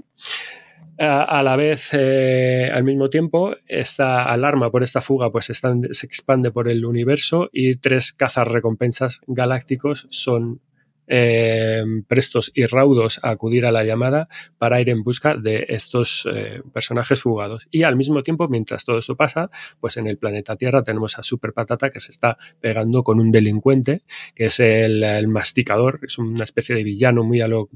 A, 0.98 1.42
la 1.42 1.56
vez, 1.56 1.90
eh, 1.92 2.70
al 2.72 2.82
mismo 2.82 3.10
tiempo, 3.10 3.54
esta 3.66 4.24
alarma 4.24 4.70
por 4.70 4.82
esta 4.82 5.02
fuga 5.02 5.30
pues 5.30 5.44
se 5.44 6.06
expande 6.06 6.50
por 6.50 6.68
el 6.68 6.86
universo 6.86 7.50
y 7.52 7.76
tres 7.76 8.14
cazas 8.14 8.48
recompensas 8.48 9.20
galácticos 9.26 10.06
son 10.08 10.62
Em, 11.08 12.02
prestos 12.02 12.50
y 12.52 12.66
raudos 12.66 13.20
a 13.22 13.30
acudir 13.30 13.64
a 13.64 13.70
la 13.70 13.84
llamada 13.84 14.28
para 14.58 14.80
ir 14.80 14.88
en 14.88 15.04
busca 15.04 15.36
de 15.36 15.64
estos 15.68 16.26
eh, 16.28 16.62
personajes 16.72 17.22
fugados. 17.22 17.68
Y 17.70 17.84
al 17.84 17.94
mismo 17.94 18.24
tiempo, 18.24 18.48
mientras 18.48 18.84
todo 18.84 18.98
esto 18.98 19.14
pasa, 19.14 19.48
pues 19.78 19.96
en 19.98 20.08
el 20.08 20.18
planeta 20.18 20.56
Tierra 20.56 20.82
tenemos 20.82 21.16
a 21.16 21.22
Super 21.22 21.52
Patata 21.52 21.90
que 21.90 22.00
se 22.00 22.10
está 22.10 22.36
pegando 22.60 23.04
con 23.04 23.20
un 23.20 23.30
delincuente, 23.30 24.02
que 24.34 24.46
es 24.46 24.58
el, 24.58 25.28
masticador, 25.28 26.00
es 26.02 26.18
una 26.18 26.42
especie 26.42 26.74
de 26.74 26.82
villano 26.82 27.22
muy 27.22 27.40
a 27.40 27.46
lo, 27.46 27.68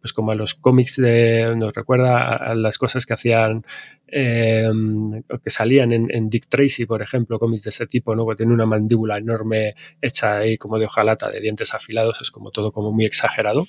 pues 0.00 0.12
como 0.12 0.30
a 0.30 0.36
los 0.36 0.54
cómics 0.54 0.96
de, 0.96 1.54
nos 1.56 1.74
recuerda 1.74 2.36
a, 2.36 2.54
las 2.54 2.78
cosas 2.78 3.04
que 3.04 3.14
hacían, 3.14 3.66
em, 4.08 5.22
que 5.42 5.50
salían 5.50 5.92
en, 5.92 6.30
Dick 6.30 6.46
Tracy, 6.48 6.86
por 6.86 7.02
ejemplo, 7.02 7.38
cómics 7.38 7.64
de 7.64 7.70
ese 7.70 7.86
tipo, 7.86 8.14
¿no? 8.14 8.26
que 8.26 8.36
tiene 8.36 8.52
una 8.52 8.66
mandíbula 8.66 9.18
enorme 9.18 9.74
hecha 10.00 10.38
ahí 10.38 10.56
como 10.56 10.78
de 10.78 10.86
hojalata, 10.86 11.30
de 11.30 11.40
dientes 11.40 11.74
afilados, 11.74 12.20
es 12.20 12.30
como 12.30 12.50
todo 12.50 12.72
como 12.72 12.92
muy 12.92 13.04
exagerado. 13.04 13.64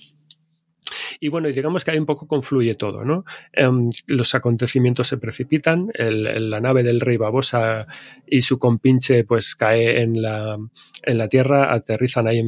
Y 1.19 1.29
bueno, 1.29 1.47
digamos 1.49 1.83
que 1.83 1.91
ahí 1.91 1.99
un 1.99 2.05
poco 2.05 2.27
confluye 2.27 2.75
todo, 2.75 3.03
¿no? 3.03 3.25
Em, 3.53 3.89
los 4.07 4.35
acontecimientos 4.35 5.07
se 5.07 5.17
precipitan, 5.17 5.89
la 5.97 6.59
nave 6.61 6.83
del 6.83 7.01
rey 7.01 7.17
Babosa 7.17 7.87
y 8.25 8.41
su 8.41 8.59
compinche 8.59 9.23
pues 9.23 9.55
cae 9.55 10.01
en 10.01 10.21
la, 10.21 10.57
en 11.03 11.17
la 11.17 11.27
tierra, 11.27 11.73
aterrizan 11.73 12.27
ahí, 12.27 12.39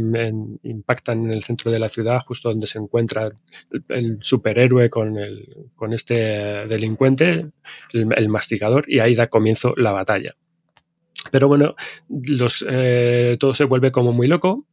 impactan 0.64 1.26
en 1.26 1.32
el 1.32 1.44
centro 1.44 1.72
de 1.72 1.80
la 1.80 1.90
ciudad, 1.90 2.22
justo 2.22 2.50
donde 2.50 2.68
se 2.68 2.80
encuentra 2.80 3.32
el, 3.90 4.18
superhéroe 4.22 4.90
con, 4.90 5.18
el, 5.18 5.68
con 5.76 5.94
este 5.94 6.16
delincuente, 6.68 7.48
el, 7.94 8.08
el 8.16 8.30
mastigador, 8.30 8.86
y 8.88 9.00
ahí 9.00 9.16
da 9.16 9.28
comienzo 9.28 9.74
la 9.78 9.92
batalla. 9.92 10.36
Pero 11.32 11.48
bueno, 11.48 11.76
los, 12.10 12.66
eh, 12.68 13.38
todo 13.40 13.54
se 13.54 13.66
vuelve 13.66 13.92
como 13.92 14.14
muy 14.14 14.28
loco 14.28 14.66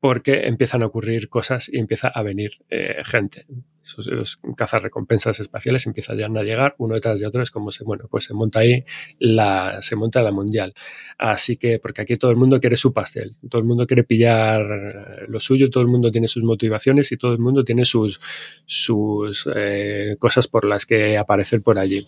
porque 0.00 0.46
empiezan 0.46 0.82
a 0.82 0.86
ocurrir 0.86 1.28
cosas 1.28 1.68
y 1.70 1.78
empieza 1.78 2.08
a 2.08 2.22
venir 2.22 2.52
eh, 2.70 3.02
gente. 3.04 3.46
Esos, 3.82 4.06
los 4.06 4.40
cazarrecompensas 4.56 5.40
espaciales 5.40 5.86
empiezan 5.86 6.18
a 6.36 6.42
llegar 6.42 6.74
uno 6.78 6.94
detrás 6.94 7.20
de 7.20 7.26
otro. 7.26 7.42
Es 7.42 7.50
como 7.50 7.70
se, 7.70 7.84
bueno, 7.84 8.06
pues 8.10 8.24
se 8.24 8.32
monta 8.32 8.60
ahí 8.60 8.84
la, 9.18 9.82
se 9.82 9.96
monta 9.96 10.22
la 10.22 10.32
mundial. 10.32 10.74
Así 11.18 11.58
que, 11.58 11.78
porque 11.78 12.00
aquí 12.00 12.16
todo 12.16 12.30
el 12.30 12.38
mundo 12.38 12.60
quiere 12.60 12.76
su 12.76 12.94
pastel, 12.94 13.30
todo 13.50 13.60
el 13.60 13.66
mundo 13.66 13.86
quiere 13.86 14.04
pillar 14.04 15.26
lo 15.28 15.38
suyo, 15.38 15.68
todo 15.68 15.82
el 15.82 15.90
mundo 15.90 16.10
tiene 16.10 16.28
sus 16.28 16.42
motivaciones 16.42 17.12
y 17.12 17.18
todo 17.18 17.32
el 17.32 17.38
mundo 17.38 17.62
tiene 17.62 17.84
sus, 17.84 18.20
sus 18.64 19.48
eh, 19.54 20.16
cosas 20.18 20.48
por 20.48 20.64
las 20.64 20.86
que 20.86 21.18
aparecer 21.18 21.62
por 21.62 21.78
allí. 21.78 22.06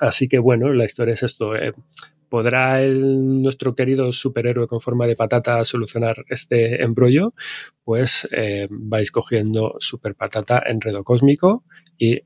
Así 0.00 0.28
que 0.28 0.38
bueno, 0.38 0.72
la 0.74 0.84
historia 0.84 1.14
es 1.14 1.22
esto. 1.22 1.56
Eh, 1.56 1.72
¿Podrá 2.28 2.82
el, 2.82 3.42
nuestro 3.42 3.74
querido 3.74 4.12
superhéroe 4.12 4.66
con 4.66 4.80
forma 4.80 5.06
de 5.06 5.16
patata 5.16 5.64
solucionar 5.64 6.24
este 6.28 6.82
embrollo? 6.82 7.34
Pues 7.84 8.28
eh, 8.32 8.68
vais 8.70 9.10
cogiendo 9.10 9.76
super 9.78 10.14
patata 10.14 10.62
enredo 10.66 11.04
cósmico 11.04 11.64
y, 11.96 12.20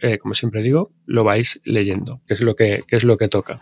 eh, 0.00 0.18
como 0.18 0.34
siempre 0.34 0.62
digo, 0.62 0.92
lo 1.06 1.24
vais 1.24 1.60
leyendo, 1.64 2.20
que 2.26 2.34
es 2.34 2.40
lo 2.40 2.56
que, 2.56 2.82
es 2.88 3.04
lo 3.04 3.16
que 3.16 3.28
toca. 3.28 3.60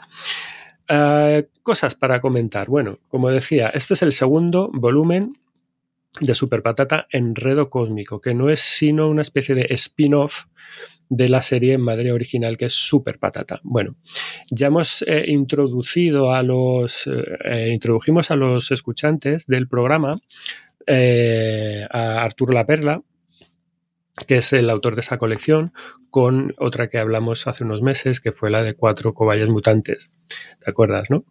Uh, 0.91 1.47
cosas 1.63 1.95
para 1.95 2.21
comentar. 2.21 2.69
Bueno, 2.69 2.99
como 3.09 3.31
decía, 3.31 3.71
este 3.73 3.95
es 3.95 4.03
el 4.03 4.13
segundo 4.13 4.71
volumen 4.73 5.35
de 6.21 6.35
Super 6.35 6.63
Patata 6.63 7.07
Enredo 7.11 7.71
Cósmico, 7.71 8.21
que 8.21 8.35
no 8.35 8.51
es 8.51 8.61
sino 8.61 9.09
una 9.09 9.23
especie 9.23 9.55
de 9.55 9.67
spin-off 9.71 10.47
de 11.15 11.29
la 11.29 11.43
serie 11.43 11.77
madre 11.77 12.11
original 12.11 12.57
que 12.57 12.65
es 12.65 12.73
Super 12.73 13.19
Patata. 13.19 13.61
Bueno, 13.63 13.97
ya 14.51 14.69
hemos 14.69 15.05
eh, 15.07 15.27
introducido 15.29 16.33
a 16.33 16.43
los 16.43 17.07
eh, 17.07 17.23
eh, 17.45 17.71
introdujimos 17.71 18.31
a 18.31 18.37
los 18.37 18.71
escuchantes 18.71 19.47
del 19.47 19.69
programa 19.69 20.19
a 20.89 22.23
Arturo 22.23 22.53
La 22.53 22.67
Perla, 22.67 23.03
que 24.27 24.37
es 24.37 24.53
el 24.53 24.69
autor 24.69 24.95
de 24.95 25.03
esa 25.03 25.19
colección, 25.19 25.73
con 26.11 26.55
otra 26.59 26.89
que 26.89 26.99
hablamos 26.99 27.47
hace 27.47 27.63
unos 27.65 27.83
meses, 27.83 28.21
que 28.21 28.33
fue 28.33 28.51
la 28.51 28.63
de 28.63 28.75
cuatro 28.75 29.15
cobayas 29.15 29.49
mutantes. 29.49 30.11
¿Te 30.61 30.71
acuerdas, 30.71 31.09
no? 31.11 31.25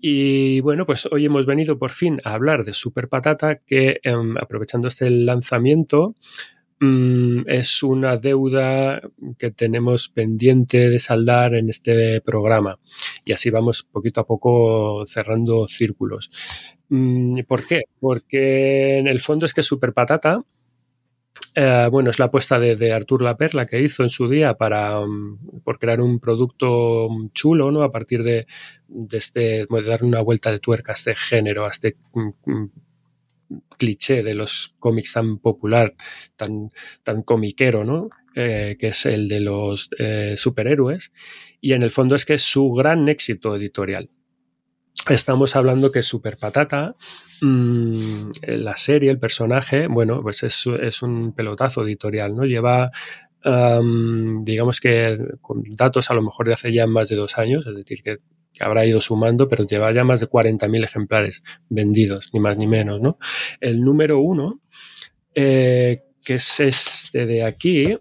Y 0.00 0.60
bueno, 0.60 0.86
pues 0.86 1.06
hoy 1.10 1.26
hemos 1.26 1.44
venido 1.44 1.78
por 1.78 1.90
fin 1.90 2.20
a 2.24 2.34
hablar 2.34 2.64
de 2.64 2.72
Super 2.72 3.08
Patata, 3.08 3.56
que 3.56 4.00
em, 4.02 4.36
aprovechando 4.38 4.88
este 4.88 5.10
lanzamiento, 5.10 6.14
es 7.46 7.82
una 7.82 8.16
deuda 8.16 9.00
que 9.38 9.50
tenemos 9.50 10.08
pendiente 10.08 10.90
de 10.90 10.98
saldar 10.98 11.54
en 11.54 11.70
este 11.70 12.20
programa. 12.20 12.78
Y 13.24 13.32
así 13.32 13.50
vamos 13.50 13.82
poquito 13.82 14.20
a 14.20 14.26
poco 14.26 15.04
cerrando 15.06 15.66
círculos. 15.66 16.30
Mm, 16.88 17.40
¿Por 17.46 17.66
qué? 17.66 17.82
Porque 18.00 18.98
en 18.98 19.06
el 19.06 19.20
fondo 19.20 19.46
es 19.46 19.54
que 19.54 19.62
Super 19.62 19.92
Patata, 19.92 20.44
eh, 21.54 21.88
bueno, 21.90 22.10
es 22.10 22.18
la 22.18 22.26
apuesta 22.26 22.58
de, 22.58 22.92
Artur 22.92 23.22
La 23.22 23.36
Perla 23.36 23.66
que 23.66 23.80
hizo 23.80 24.02
en 24.02 24.10
su 24.10 24.28
día 24.28 24.54
para 24.54 25.00
mm, 25.00 25.60
por 25.64 25.78
crear 25.78 26.00
un 26.00 26.20
producto 26.20 27.08
chulo, 27.32 27.70
¿no? 27.70 27.82
A 27.82 27.92
partir 27.92 28.22
de, 28.22 28.46
de 28.88 29.18
este, 29.18 29.66
de 29.68 29.82
dar 29.82 30.04
una 30.04 30.20
vuelta 30.20 30.50
de 30.50 30.58
tuerca 30.58 30.92
a 30.92 30.94
este 30.94 31.14
género, 31.14 31.64
a 31.66 31.70
este 31.70 31.96
cliché 33.78 34.22
de 34.22 34.34
los 34.34 34.74
cómics 34.78 35.12
tan 35.12 35.38
popular, 35.38 35.94
tan, 36.36 36.70
tan 37.02 37.22
comiquero, 37.22 37.84
¿no? 37.84 38.10
Eh, 38.34 38.76
que 38.78 38.88
es 38.88 39.06
el 39.06 39.28
de 39.28 39.40
los 39.40 39.90
eh, 39.98 40.34
superhéroes, 40.36 41.12
y 41.60 41.72
en 41.72 41.82
el 41.82 41.90
fondo 41.90 42.14
es 42.16 42.24
que 42.24 42.34
es 42.34 42.42
su 42.42 42.72
gran 42.72 43.08
éxito 43.08 43.54
editorial. 43.54 44.10
Estamos 45.08 45.54
hablando 45.54 45.92
que 45.92 46.02
Super 46.02 46.36
Patata, 46.36 46.96
mmm, 47.42 48.30
la 48.48 48.76
serie, 48.76 49.10
el 49.10 49.18
personaje, 49.18 49.86
bueno, 49.86 50.22
pues 50.22 50.42
es, 50.42 50.64
es 50.82 51.02
un 51.02 51.32
pelotazo 51.34 51.84
editorial, 51.84 52.34
¿no? 52.34 52.44
Lleva 52.44 52.90
digamos 54.42 54.80
que 54.80 55.18
con 55.42 55.62
datos 55.64 56.10
a 56.10 56.14
lo 56.14 56.22
mejor 56.22 56.46
de 56.46 56.54
hace 56.54 56.72
ya 56.72 56.86
más 56.86 57.10
de 57.10 57.16
dos 57.16 57.36
años, 57.36 57.66
es 57.66 57.76
decir, 57.76 58.02
que 58.02 58.16
que 58.54 58.64
habrá 58.64 58.86
ido 58.86 59.00
sumando, 59.00 59.48
pero 59.48 59.66
lleva 59.66 59.92
ya 59.92 60.04
más 60.04 60.20
de 60.20 60.28
40.000 60.28 60.84
ejemplares 60.84 61.42
vendidos, 61.68 62.30
ni 62.32 62.40
más 62.40 62.56
ni 62.56 62.66
menos, 62.66 63.00
¿no? 63.00 63.18
El 63.60 63.80
número 63.80 64.20
uno, 64.20 64.60
eh, 65.34 66.04
que 66.22 66.34
es 66.36 66.60
este 66.60 67.26
de 67.26 67.44
aquí, 67.44 67.98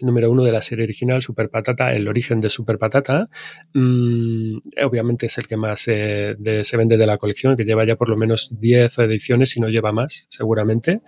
el 0.00 0.06
número 0.06 0.30
uno 0.30 0.42
de 0.42 0.52
la 0.52 0.62
serie 0.62 0.84
original, 0.84 1.22
Super 1.22 1.48
Patata, 1.48 1.92
el 1.92 2.08
origen 2.08 2.40
de 2.40 2.50
Super 2.50 2.78
Patata, 2.78 3.28
mmm, 3.74 4.56
obviamente 4.84 5.26
es 5.26 5.38
el 5.38 5.46
que 5.46 5.56
más 5.56 5.86
eh, 5.88 6.34
de, 6.38 6.64
se 6.64 6.76
vende 6.76 6.96
de 6.96 7.06
la 7.06 7.18
colección, 7.18 7.54
que 7.54 7.64
lleva 7.64 7.86
ya 7.86 7.96
por 7.96 8.08
lo 8.08 8.16
menos 8.16 8.50
10 8.58 8.98
ediciones, 8.98 9.50
si 9.50 9.60
no 9.60 9.68
lleva 9.68 9.92
más, 9.92 10.26
seguramente. 10.30 11.02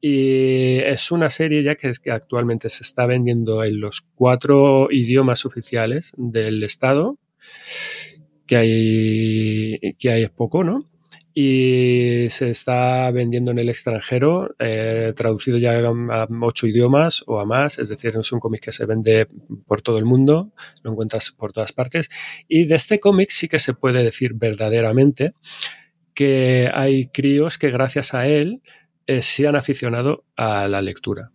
Y 0.00 0.78
es 0.78 1.10
una 1.10 1.28
serie 1.30 1.62
ya 1.62 1.74
que 1.74 1.92
actualmente 2.10 2.68
se 2.68 2.82
está 2.82 3.06
vendiendo 3.06 3.62
en 3.64 3.80
los 3.80 4.02
cuatro 4.14 4.88
idiomas 4.90 5.44
oficiales 5.44 6.12
del 6.16 6.62
Estado, 6.62 7.18
que 8.46 8.56
hay, 8.56 9.94
que 9.98 10.10
hay 10.10 10.26
poco, 10.28 10.64
¿no? 10.64 10.88
y 11.40 12.28
se 12.30 12.50
está 12.50 13.08
vendiendo 13.12 13.52
en 13.52 13.60
el 13.60 13.68
extranjero, 13.68 14.56
eh, 14.58 15.12
traducido 15.14 15.56
ya 15.56 15.78
a 15.78 16.26
ocho 16.40 16.66
idiomas 16.66 17.22
o 17.28 17.38
a 17.38 17.44
más, 17.44 17.78
es 17.78 17.90
decir, 17.90 18.10
es 18.18 18.32
un 18.32 18.40
cómic 18.40 18.60
que 18.60 18.72
se 18.72 18.86
vende 18.86 19.28
por 19.64 19.80
todo 19.80 19.98
el 19.98 20.04
mundo, 20.04 20.52
lo 20.82 20.90
encuentras 20.90 21.30
por 21.30 21.52
todas 21.52 21.70
partes. 21.70 22.08
Y 22.48 22.64
de 22.64 22.74
este 22.74 22.98
cómic 22.98 23.30
sí 23.30 23.46
que 23.46 23.60
se 23.60 23.72
puede 23.72 24.02
decir 24.02 24.32
verdaderamente 24.34 25.34
que 26.12 26.68
hay 26.74 27.06
críos 27.06 27.56
que 27.56 27.70
gracias 27.70 28.14
a 28.14 28.26
él 28.26 28.60
eh, 29.06 29.22
se 29.22 29.46
han 29.46 29.54
aficionado 29.54 30.24
a 30.34 30.66
la 30.66 30.82
lectura, 30.82 31.30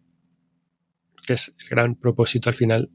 que 1.26 1.36
es 1.36 1.54
el 1.64 1.70
gran 1.70 1.96
propósito 1.96 2.50
al 2.50 2.56
final 2.56 2.90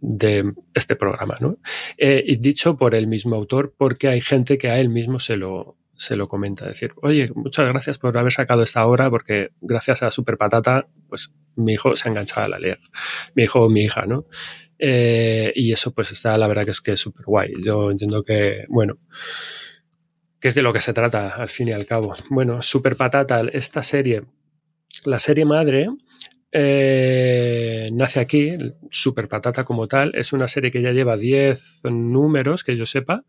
de 0.00 0.52
este 0.74 0.96
programa, 0.96 1.36
¿no? 1.40 1.58
Eh, 1.96 2.22
y 2.26 2.36
dicho 2.36 2.76
por 2.76 2.94
el 2.94 3.06
mismo 3.06 3.36
autor, 3.36 3.74
porque 3.76 4.08
hay 4.08 4.20
gente 4.20 4.58
que 4.58 4.70
a 4.70 4.78
él 4.78 4.88
mismo 4.88 5.20
se 5.20 5.36
lo, 5.36 5.76
se 5.96 6.16
lo 6.16 6.26
comenta, 6.26 6.66
decir, 6.66 6.92
oye, 7.02 7.30
muchas 7.34 7.70
gracias 7.70 7.98
por 7.98 8.16
haber 8.16 8.32
sacado 8.32 8.62
esta 8.62 8.86
obra, 8.86 9.10
porque 9.10 9.50
gracias 9.60 10.02
a 10.02 10.10
Super 10.10 10.36
Patata, 10.36 10.86
pues 11.08 11.32
mi 11.56 11.74
hijo 11.74 11.96
se 11.96 12.08
ha 12.08 12.10
enganchado 12.10 12.46
a 12.46 12.48
la 12.50 12.58
leer, 12.58 12.78
mi 13.34 13.44
hijo 13.44 13.62
o 13.62 13.70
mi 13.70 13.82
hija, 13.82 14.02
¿no? 14.06 14.26
Eh, 14.78 15.52
y 15.54 15.72
eso 15.72 15.92
pues 15.92 16.12
está, 16.12 16.36
la 16.36 16.46
verdad 16.46 16.64
que 16.64 16.70
es 16.70 16.80
que 16.80 16.92
es 16.92 17.00
súper 17.00 17.24
guay. 17.24 17.52
Yo 17.64 17.90
entiendo 17.90 18.22
que, 18.22 18.64
bueno, 18.68 18.98
que 20.38 20.48
es 20.48 20.54
de 20.54 20.62
lo 20.62 20.72
que 20.72 20.80
se 20.80 20.92
trata 20.92 21.30
al 21.30 21.48
fin 21.48 21.68
y 21.68 21.72
al 21.72 21.86
cabo. 21.86 22.14
Bueno, 22.30 22.62
Super 22.62 22.96
Patata, 22.96 23.40
esta 23.52 23.82
serie, 23.82 24.24
la 25.04 25.18
serie 25.18 25.44
madre, 25.44 25.88
eh, 26.58 27.88
nace 27.92 28.18
aquí, 28.18 28.48
Super 28.90 29.28
Patata 29.28 29.62
como 29.62 29.86
tal, 29.88 30.12
es 30.14 30.32
una 30.32 30.48
serie 30.48 30.70
que 30.70 30.80
ya 30.80 30.92
lleva 30.92 31.18
10 31.18 31.82
números, 31.92 32.64
que 32.64 32.78
yo 32.78 32.86
sepa, 32.86 33.24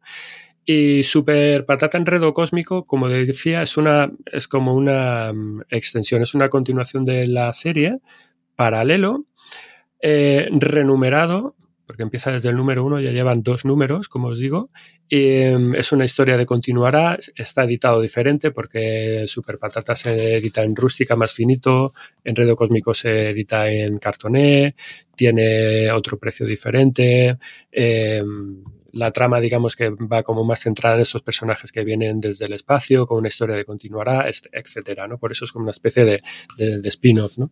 y 0.65 1.03
Super 1.03 1.65
Patata 1.65 1.97
Enredo 1.97 2.33
Cósmico, 2.33 2.85
como 2.85 3.09
decía, 3.09 3.61
es, 3.61 3.75
una, 3.75 4.09
es 4.31 4.47
como 4.47 4.73
una 4.73 5.33
mm, 5.33 5.63
extensión, 5.69 6.21
es 6.21 6.35
una 6.35 6.47
continuación 6.47 7.03
de 7.03 7.27
la 7.27 7.51
serie, 7.51 7.99
paralelo, 8.55 9.25
eh, 10.01 10.47
renumerado, 10.51 11.57
porque 11.87 12.03
empieza 12.03 12.31
desde 12.31 12.49
el 12.49 12.57
número 12.57 12.85
uno, 12.85 12.99
ya 12.99 13.11
llevan 13.11 13.41
dos 13.41 13.63
números, 13.65 14.09
como 14.09 14.27
os 14.27 14.39
digo, 14.39 14.69
y 15.09 15.41
em, 15.41 15.73
es 15.73 15.91
una 15.93 16.05
historia 16.05 16.35
de 16.37 16.45
continuará, 16.45 17.17
está 17.35 17.63
editado 17.63 18.01
diferente 18.01 18.51
porque 18.51 19.23
Super 19.25 19.57
Patata 19.57 19.95
se 19.95 20.35
edita 20.35 20.61
en 20.61 20.75
rústica 20.75 21.15
más 21.15 21.33
finito, 21.33 21.93
Enredo 22.23 22.57
Cósmico 22.57 22.93
se 22.93 23.29
edita 23.29 23.69
en 23.69 23.97
cartoné, 23.99 24.75
tiene 25.15 25.89
otro 25.91 26.19
precio 26.19 26.45
diferente, 26.45 27.37
eh, 27.71 28.21
la 28.91 29.11
trama, 29.11 29.39
digamos 29.39 29.75
que 29.75 29.89
va 29.89 30.23
como 30.23 30.43
más 30.43 30.61
centrada 30.61 30.95
en 30.95 31.01
esos 31.01 31.21
personajes 31.21 31.71
que 31.71 31.83
vienen 31.83 32.19
desde 32.19 32.45
el 32.45 32.53
espacio, 32.53 33.05
con 33.05 33.19
una 33.19 33.27
historia 33.27 33.55
de 33.55 33.65
continuará, 33.65 34.29
etcétera, 34.51 35.07
¿no? 35.07 35.17
Por 35.17 35.31
eso 35.31 35.45
es 35.45 35.51
como 35.51 35.63
una 35.63 35.71
especie 35.71 36.05
de, 36.05 36.21
de, 36.57 36.89
spin-off, 36.89 37.37
¿no? 37.37 37.51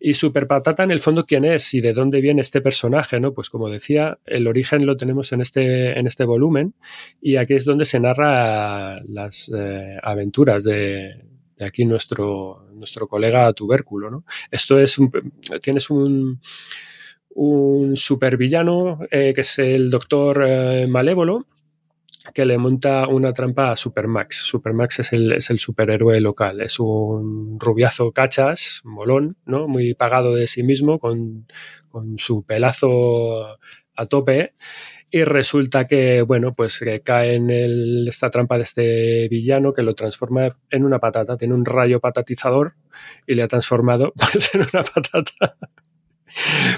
Y 0.00 0.14
Super 0.14 0.46
Patata, 0.46 0.84
en 0.84 0.90
el 0.90 1.00
fondo, 1.00 1.24
¿quién 1.24 1.44
es 1.44 1.72
y 1.74 1.80
de 1.80 1.92
dónde 1.92 2.20
viene 2.20 2.40
este 2.40 2.60
personaje, 2.60 3.20
¿no? 3.20 3.32
Pues 3.32 3.50
como 3.50 3.68
decía, 3.68 4.18
el 4.26 4.46
origen 4.46 4.86
lo 4.86 4.96
tenemos 4.96 5.32
en 5.32 5.40
este, 5.40 5.98
en 5.98 6.06
este 6.06 6.24
volumen 6.24 6.74
y 7.20 7.36
aquí 7.36 7.54
es 7.54 7.64
donde 7.64 7.84
se 7.84 8.00
narra 8.00 8.94
las 9.08 9.50
eh, 9.54 9.98
aventuras 10.02 10.64
de, 10.64 11.24
aquí 11.60 11.84
nuestro, 11.84 12.66
nuestro 12.74 13.08
colega 13.08 13.52
tubérculo, 13.52 14.10
¿no? 14.10 14.24
Esto 14.50 14.78
es 14.78 14.98
un, 14.98 15.12
tienes 15.62 15.90
un 15.90 16.40
un 17.34 17.96
supervillano 17.96 19.00
eh, 19.10 19.32
que 19.34 19.42
es 19.42 19.58
el 19.58 19.90
doctor 19.90 20.44
eh, 20.46 20.86
malévolo 20.86 21.46
que 22.32 22.46
le 22.46 22.56
monta 22.56 23.06
una 23.06 23.32
trampa 23.32 23.70
a 23.70 23.76
Supermax. 23.76 24.36
Supermax 24.36 25.00
es 25.00 25.12
el, 25.12 25.32
es 25.32 25.50
el 25.50 25.58
superhéroe 25.58 26.20
local, 26.20 26.62
es 26.62 26.80
un 26.80 27.58
rubiazo 27.60 28.12
cachas, 28.12 28.80
molón, 28.84 29.36
¿no? 29.44 29.68
muy 29.68 29.94
pagado 29.94 30.34
de 30.34 30.46
sí 30.46 30.62
mismo, 30.62 30.98
con, 30.98 31.46
con 31.90 32.18
su 32.18 32.42
pelazo 32.44 33.58
a 33.96 34.06
tope 34.06 34.54
y 35.14 35.22
resulta 35.22 35.86
que, 35.86 36.22
bueno, 36.22 36.54
pues 36.54 36.80
que 36.80 37.00
cae 37.02 37.36
en 37.36 37.48
esta 38.08 38.30
trampa 38.30 38.56
de 38.56 38.64
este 38.64 39.28
villano 39.28 39.72
que 39.72 39.82
lo 39.82 39.94
transforma 39.94 40.48
en 40.70 40.84
una 40.84 40.98
patata. 40.98 41.36
Tiene 41.36 41.54
un 41.54 41.64
rayo 41.64 42.00
patatizador 42.00 42.74
y 43.24 43.34
le 43.34 43.44
ha 43.44 43.46
transformado 43.46 44.12
pues, 44.16 44.52
en 44.56 44.62
una 44.62 44.82
patata. 44.82 45.56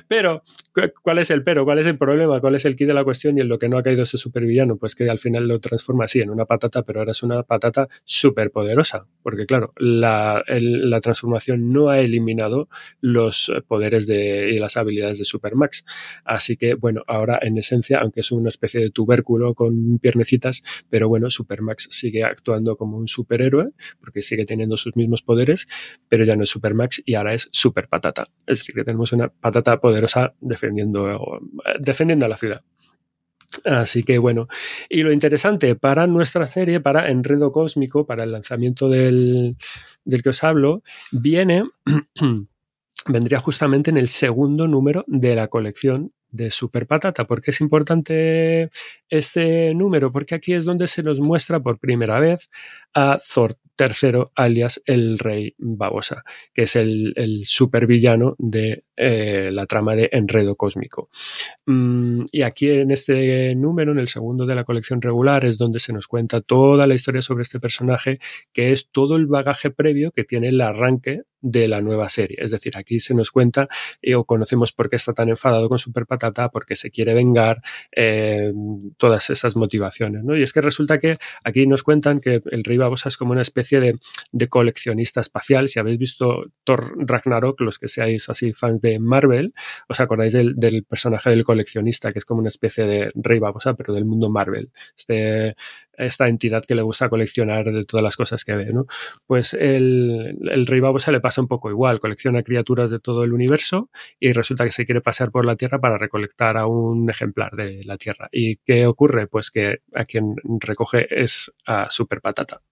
Pero, 0.08 0.42
¿cu- 0.42 0.65
¿cuál 1.02 1.18
es 1.18 1.30
el 1.30 1.42
pero? 1.44 1.64
¿Cuál 1.64 1.78
es 1.78 1.86
el 1.86 1.96
problema? 1.98 2.40
¿Cuál 2.40 2.54
es 2.54 2.64
el 2.64 2.76
kit 2.76 2.88
de 2.88 2.94
la 2.94 3.04
cuestión 3.04 3.36
y 3.38 3.40
en 3.40 3.48
lo 3.48 3.58
que 3.58 3.68
no 3.68 3.78
ha 3.78 3.82
caído 3.82 4.02
ese 4.02 4.18
supervillano? 4.18 4.76
Pues 4.76 4.94
que 4.94 5.08
al 5.08 5.18
final 5.18 5.48
lo 5.48 5.58
transforma 5.60 6.04
así 6.04 6.20
en 6.20 6.30
una 6.30 6.44
patata, 6.44 6.82
pero 6.82 7.00
ahora 7.00 7.12
es 7.12 7.22
una 7.22 7.42
patata 7.42 7.88
súper 8.04 8.50
poderosa. 8.50 9.06
Porque, 9.22 9.46
claro, 9.46 9.72
la, 9.76 10.42
el- 10.46 10.90
la 10.90 11.00
transformación 11.00 11.72
no 11.72 11.88
ha 11.90 12.00
eliminado 12.00 12.68
los 13.00 13.52
poderes 13.68 14.06
de, 14.06 14.50
y 14.52 14.58
las 14.58 14.76
habilidades 14.76 15.18
de 15.18 15.24
Supermax. 15.24 15.84
Así 16.24 16.56
que, 16.56 16.74
bueno, 16.74 17.02
ahora 17.06 17.38
en 17.42 17.58
esencia, 17.58 17.98
aunque 18.00 18.20
es 18.20 18.30
una 18.32 18.48
especie 18.48 18.80
de 18.80 18.90
tubérculo 18.90 19.54
con 19.54 19.98
piernecitas, 19.98 20.62
pero 20.90 21.08
bueno, 21.08 21.30
Supermax 21.30 21.88
sigue 21.90 22.24
actuando 22.24 22.76
como 22.76 22.96
un 22.96 23.08
superhéroe, 23.08 23.70
porque 24.00 24.22
sigue 24.22 24.44
teniendo 24.44 24.76
sus 24.76 24.96
mismos 24.96 25.22
poderes, 25.22 25.66
pero 26.08 26.24
ya 26.24 26.36
no 26.36 26.42
es 26.44 26.50
Supermax 26.50 27.02
y 27.04 27.14
ahora 27.14 27.34
es 27.34 27.48
Super 27.52 27.88
Patata. 27.88 28.28
Es 28.46 28.58
decir, 28.60 28.74
que 28.74 28.84
tenemos 28.84 29.12
una 29.12 29.28
patata 29.28 29.80
poderosa 29.80 30.34
defendiendo, 30.66 31.40
defendiendo 31.78 32.26
a 32.26 32.28
la 32.28 32.36
ciudad. 32.36 32.62
Así 33.64 34.02
que 34.02 34.18
bueno, 34.18 34.48
y 34.88 35.02
lo 35.02 35.12
interesante 35.12 35.76
para 35.76 36.06
nuestra 36.06 36.46
serie, 36.46 36.80
para 36.80 37.10
Enredo 37.10 37.52
Cósmico, 37.52 38.06
para 38.06 38.24
el 38.24 38.32
lanzamiento 38.32 38.88
del, 38.88 39.56
del 40.04 40.22
que 40.22 40.30
os 40.30 40.44
hablo, 40.44 40.82
viene, 41.12 41.64
vendría 43.08 43.38
justamente 43.38 43.90
en 43.90 43.96
el 43.96 44.08
segundo 44.08 44.66
número 44.66 45.04
de 45.06 45.34
la 45.34 45.48
colección 45.48 46.12
de 46.30 46.50
Super 46.50 46.86
Patata. 46.86 47.26
¿Por 47.26 47.40
qué 47.40 47.52
es 47.52 47.60
importante 47.60 48.70
este 49.08 49.74
número? 49.74 50.12
Porque 50.12 50.34
aquí 50.34 50.52
es 50.52 50.64
donde 50.64 50.86
se 50.86 51.02
nos 51.02 51.20
muestra 51.20 51.60
por 51.60 51.78
primera 51.78 52.18
vez 52.20 52.50
a 52.94 53.16
Thor 53.32 53.56
III, 53.78 54.26
alias 54.34 54.82
el 54.86 55.18
Rey 55.18 55.54
Babosa, 55.58 56.24
que 56.54 56.62
es 56.62 56.76
el, 56.76 57.12
el 57.16 57.44
supervillano 57.44 58.34
de 58.38 58.84
eh, 58.98 59.50
la 59.52 59.66
trama 59.66 59.94
de 59.94 60.08
Enredo 60.10 60.54
Cósmico. 60.54 61.10
Mm, 61.66 62.24
y 62.32 62.42
aquí 62.42 62.70
en 62.70 62.90
este 62.90 63.54
número, 63.54 63.92
en 63.92 63.98
el 63.98 64.08
segundo 64.08 64.46
de 64.46 64.54
la 64.54 64.64
colección 64.64 65.02
regular, 65.02 65.44
es 65.44 65.58
donde 65.58 65.80
se 65.80 65.92
nos 65.92 66.08
cuenta 66.08 66.40
toda 66.40 66.86
la 66.86 66.94
historia 66.94 67.20
sobre 67.20 67.42
este 67.42 67.60
personaje, 67.60 68.18
que 68.54 68.72
es 68.72 68.88
todo 68.90 69.16
el 69.16 69.26
bagaje 69.26 69.70
previo 69.70 70.12
que 70.12 70.24
tiene 70.24 70.48
el 70.48 70.60
arranque 70.62 71.22
de 71.42 71.68
la 71.68 71.80
nueva 71.80 72.08
serie. 72.08 72.38
Es 72.40 72.50
decir, 72.50 72.76
aquí 72.76 72.98
se 72.98 73.14
nos 73.14 73.30
cuenta 73.30 73.68
eh, 74.02 74.14
o 74.14 74.24
conocemos 74.24 74.72
por 74.72 74.88
qué 74.88 74.96
está 74.96 75.12
tan 75.12 75.28
enfadado 75.28 75.68
con 75.68 75.78
Super 75.78 76.06
Patata, 76.06 76.48
porque 76.48 76.74
se 76.74 76.90
quiere 76.90 77.14
vengar, 77.14 77.60
eh, 77.94 78.52
todas 78.96 79.28
esas 79.30 79.56
motivaciones. 79.56 80.24
¿no? 80.24 80.36
Y 80.36 80.42
es 80.42 80.52
que 80.52 80.60
resulta 80.60 80.98
que 80.98 81.18
aquí 81.44 81.66
nos 81.66 81.82
cuentan 81.82 82.20
que 82.20 82.40
el 82.50 82.64
Rey 82.64 82.78
Babosa 82.78 83.10
es 83.10 83.16
como 83.16 83.32
una 83.32 83.42
especie 83.42 83.65
de, 83.70 84.48
coleccionista 84.48 85.20
espacial. 85.20 85.68
Si 85.68 85.78
habéis 85.78 85.98
visto 85.98 86.42
Thor 86.64 86.94
Ragnarok, 86.96 87.60
los 87.60 87.78
que 87.78 87.88
seáis 87.88 88.28
así 88.28 88.52
fans 88.52 88.80
de 88.80 88.98
Marvel, 88.98 89.54
os 89.88 90.00
acordáis 90.00 90.32
del, 90.32 90.54
del 90.56 90.84
personaje 90.84 91.30
del 91.30 91.44
coleccionista, 91.44 92.10
que 92.10 92.18
es 92.18 92.24
como 92.24 92.40
una 92.40 92.48
especie 92.48 92.84
de 92.84 93.10
Rey 93.14 93.38
Babosa, 93.38 93.74
pero 93.74 93.92
del 93.94 94.04
mundo 94.04 94.30
Marvel. 94.30 94.70
Este, 94.96 95.56
esta 95.96 96.28
entidad 96.28 96.64
que 96.64 96.74
le 96.74 96.82
gusta 96.82 97.08
coleccionar 97.08 97.72
de 97.72 97.84
todas 97.84 98.02
las 98.02 98.16
cosas 98.16 98.44
que 98.44 98.54
ve, 98.54 98.66
¿no? 98.72 98.86
Pues 99.26 99.54
el, 99.54 100.38
el 100.50 100.66
Rey 100.66 100.80
Babosa 100.80 101.12
le 101.12 101.20
pasa 101.20 101.40
un 101.40 101.48
poco 101.48 101.70
igual, 101.70 102.00
colecciona 102.00 102.42
criaturas 102.42 102.90
de 102.90 102.98
todo 102.98 103.24
el 103.24 103.32
universo 103.32 103.90
y 104.20 104.32
resulta 104.32 104.64
que 104.64 104.70
se 104.70 104.84
quiere 104.84 105.00
pasear 105.00 105.30
por 105.30 105.46
la 105.46 105.56
Tierra 105.56 105.80
para 105.80 105.98
recolectar 105.98 106.56
a 106.56 106.66
un 106.66 107.08
ejemplar 107.10 107.52
de 107.52 107.82
la 107.84 107.96
Tierra. 107.96 108.28
¿Y 108.32 108.56
qué 108.56 108.86
ocurre? 108.86 109.26
Pues 109.26 109.50
que 109.50 109.80
a 109.94 110.04
quien 110.04 110.34
recoge 110.60 111.06
es 111.22 111.52
a 111.66 111.88
Super 111.90 112.20
Patata, 112.20 112.62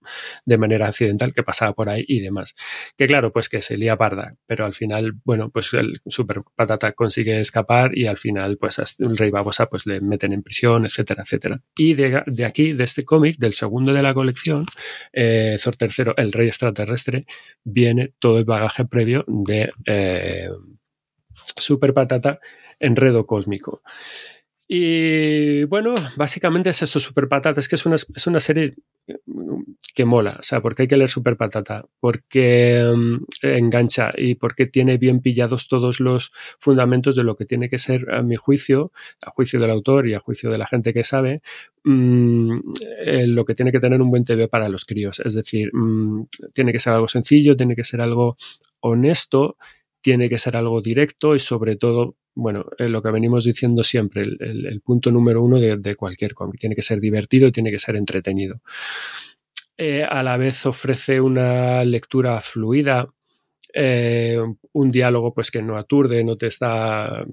de 0.45 0.57
manera 0.57 0.87
accidental, 0.87 1.33
que 1.33 1.43
pasaba 1.43 1.73
por 1.73 1.89
ahí 1.89 2.03
y 2.07 2.19
demás. 2.19 2.55
Que 2.97 3.07
claro, 3.07 3.31
pues 3.31 3.49
que 3.49 3.61
se 3.61 3.77
lía 3.77 3.97
parda, 3.97 4.35
pero 4.45 4.65
al 4.65 4.73
final, 4.73 5.13
bueno, 5.23 5.49
pues 5.49 5.73
el 5.73 6.01
Super 6.05 6.41
Patata 6.55 6.91
consigue 6.93 7.39
escapar 7.39 7.97
y 7.97 8.07
al 8.07 8.17
final, 8.17 8.57
pues 8.57 8.79
el 8.99 9.17
Rey 9.17 9.31
Babosa 9.31 9.67
pues 9.67 9.85
le 9.85 10.01
meten 10.01 10.33
en 10.33 10.43
prisión, 10.43 10.85
etcétera, 10.85 11.23
etcétera. 11.23 11.61
Y 11.75 11.93
de, 11.93 12.23
de 12.25 12.45
aquí, 12.45 12.73
de 12.73 12.83
este 12.83 13.03
del 13.19 13.53
segundo 13.53 13.93
de 13.93 14.01
la 14.01 14.13
colección, 14.13 14.65
eh, 15.13 15.57
Thor 15.61 15.75
III, 15.79 16.13
el 16.17 16.31
rey 16.31 16.47
extraterrestre, 16.47 17.25
viene 17.63 18.13
todo 18.19 18.37
el 18.37 18.45
bagaje 18.45 18.85
previo 18.85 19.23
de 19.27 19.71
eh, 19.85 20.49
Super 21.57 21.93
Patata, 21.93 22.39
Enredo 22.79 23.25
Cósmico. 23.25 23.81
Y 24.67 25.63
bueno, 25.65 25.93
básicamente 26.15 26.71
es 26.71 26.81
esto, 26.81 26.99
Super 26.99 27.27
Patata, 27.27 27.59
es 27.59 27.67
que 27.67 27.75
es 27.75 27.85
una, 27.85 27.95
es 27.95 28.27
una 28.27 28.39
serie 28.39 28.75
que 29.93 30.05
mola, 30.05 30.37
o 30.39 30.43
sea, 30.43 30.61
porque 30.61 30.83
hay 30.83 30.87
que 30.87 30.97
leer 30.97 31.09
Super 31.09 31.37
Patata, 31.37 31.85
porque 31.99 32.83
um, 32.93 33.19
engancha 33.41 34.13
y 34.15 34.35
porque 34.35 34.65
tiene 34.65 34.97
bien 34.97 35.21
pillados 35.21 35.67
todos 35.67 35.99
los 35.99 36.31
fundamentos 36.59 37.15
de 37.15 37.23
lo 37.23 37.35
que 37.35 37.45
tiene 37.45 37.69
que 37.69 37.77
ser, 37.77 38.11
a 38.13 38.21
mi 38.21 38.35
juicio, 38.35 38.91
a 39.21 39.31
juicio 39.31 39.59
del 39.59 39.71
autor 39.71 40.07
y 40.07 40.13
a 40.13 40.19
juicio 40.19 40.49
de 40.49 40.57
la 40.57 40.67
gente 40.67 40.93
que 40.93 41.03
sabe, 41.03 41.41
mmm, 41.83 42.59
eh, 43.05 43.27
lo 43.27 43.45
que 43.45 43.55
tiene 43.55 43.71
que 43.71 43.79
tener 43.79 44.01
un 44.01 44.09
buen 44.09 44.25
TV 44.25 44.47
para 44.47 44.69
los 44.69 44.85
críos. 44.85 45.19
Es 45.21 45.33
decir, 45.33 45.69
mmm, 45.73 46.25
tiene 46.53 46.71
que 46.71 46.79
ser 46.79 46.93
algo 46.93 47.07
sencillo, 47.07 47.55
tiene 47.55 47.75
que 47.75 47.83
ser 47.83 48.01
algo 48.01 48.37
honesto, 48.81 49.57
tiene 50.01 50.29
que 50.29 50.37
ser 50.37 50.57
algo 50.57 50.81
directo 50.81 51.35
y 51.35 51.39
sobre 51.39 51.77
todo, 51.77 52.17
bueno, 52.35 52.65
eh, 52.77 52.89
lo 52.89 53.01
que 53.01 53.11
venimos 53.11 53.45
diciendo 53.45 53.83
siempre, 53.83 54.23
el 54.23 54.81
punto 54.81 55.11
número 55.11 55.41
uno 55.41 55.59
de, 55.59 55.77
de, 55.77 55.95
cualquier 55.95 56.35
cómic, 56.35 56.59
tiene 56.59 56.75
que 56.75 56.81
ser 56.83 56.99
divertido, 56.99 57.51
tiene 57.51 57.71
que 57.71 57.79
ser 57.79 57.95
entretenido. 57.95 58.61
Eh, 59.77 60.03
a 60.03 60.23
la 60.23 60.37
vez 60.37 60.65
ofrece 60.65 61.19
una 61.19 61.83
lectura 61.83 62.39
fluida, 62.39 63.07
eh, 63.73 64.37
un 64.71 64.91
diálogo 64.91 65.33
pues 65.33 65.51
que 65.51 65.61
no 65.61 65.77
aturde, 65.77 66.23
no 66.23 66.37
te 66.37 66.47
está 66.47 67.25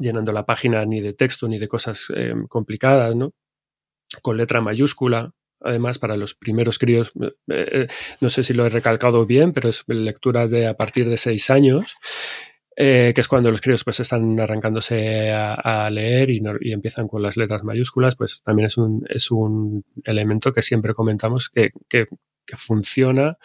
llenando 0.00 0.32
la 0.32 0.44
página 0.44 0.84
ni 0.84 1.00
de 1.00 1.12
texto 1.12 1.46
ni 1.46 1.58
de 1.58 1.68
cosas 1.68 2.12
eh, 2.14 2.34
complicadas, 2.48 3.14
¿no? 3.14 3.34
Con 4.20 4.36
letra 4.36 4.60
mayúscula, 4.60 5.32
además 5.60 6.00
para 6.00 6.16
los 6.16 6.34
primeros 6.34 6.78
críos, 6.78 7.12
no 8.20 8.30
sé 8.30 8.42
si 8.42 8.52
lo 8.52 8.66
he 8.66 8.70
recalcado 8.70 9.24
bien, 9.24 9.52
pero 9.52 9.68
es 9.68 9.84
lecturas 9.86 10.50
de 10.50 10.66
a 10.66 10.74
partir 10.74 11.08
de 11.08 11.16
seis 11.16 11.50
años, 11.50 11.96
eh, 12.76 13.12
que 13.14 13.20
es 13.20 13.28
cuando 13.28 13.50
los 13.50 13.60
críos 13.60 13.84
pues 13.84 14.00
están 14.00 14.38
arrancándose 14.40 15.30
a, 15.32 15.88
leer 15.90 16.30
y, 16.30 16.42
empiezan 16.72 17.08
con 17.08 17.22
las 17.22 17.36
letras 17.36 17.62
mayúsculas, 17.62 18.16
pues 18.16 18.42
también 18.44 18.66
es 18.66 18.76
un, 18.76 19.04
es 19.08 19.30
un 19.30 19.84
elemento 20.04 20.52
que 20.52 20.62
siempre 20.62 20.94
comentamos 20.94 21.50
que, 21.50 21.70
que, 21.88 22.06
que 22.44 22.56
funciona 22.56 23.38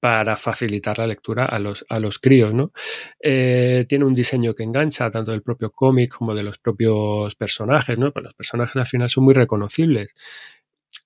para 0.00 0.36
facilitar 0.36 0.98
la 0.98 1.06
lectura 1.06 1.44
a 1.46 1.58
los, 1.58 1.84
a 1.88 1.98
los 1.98 2.18
críos. 2.18 2.54
¿no? 2.54 2.72
Eh, 3.20 3.84
tiene 3.88 4.04
un 4.04 4.14
diseño 4.14 4.54
que 4.54 4.62
engancha 4.62 5.10
tanto 5.10 5.32
del 5.32 5.42
propio 5.42 5.70
cómic 5.72 6.14
como 6.14 6.34
de 6.34 6.44
los 6.44 6.58
propios 6.58 7.34
personajes. 7.34 7.98
¿no? 7.98 8.12
Pues 8.12 8.24
los 8.24 8.34
personajes 8.34 8.76
al 8.76 8.86
final 8.86 9.08
son 9.08 9.24
muy 9.24 9.34
reconocibles. 9.34 10.12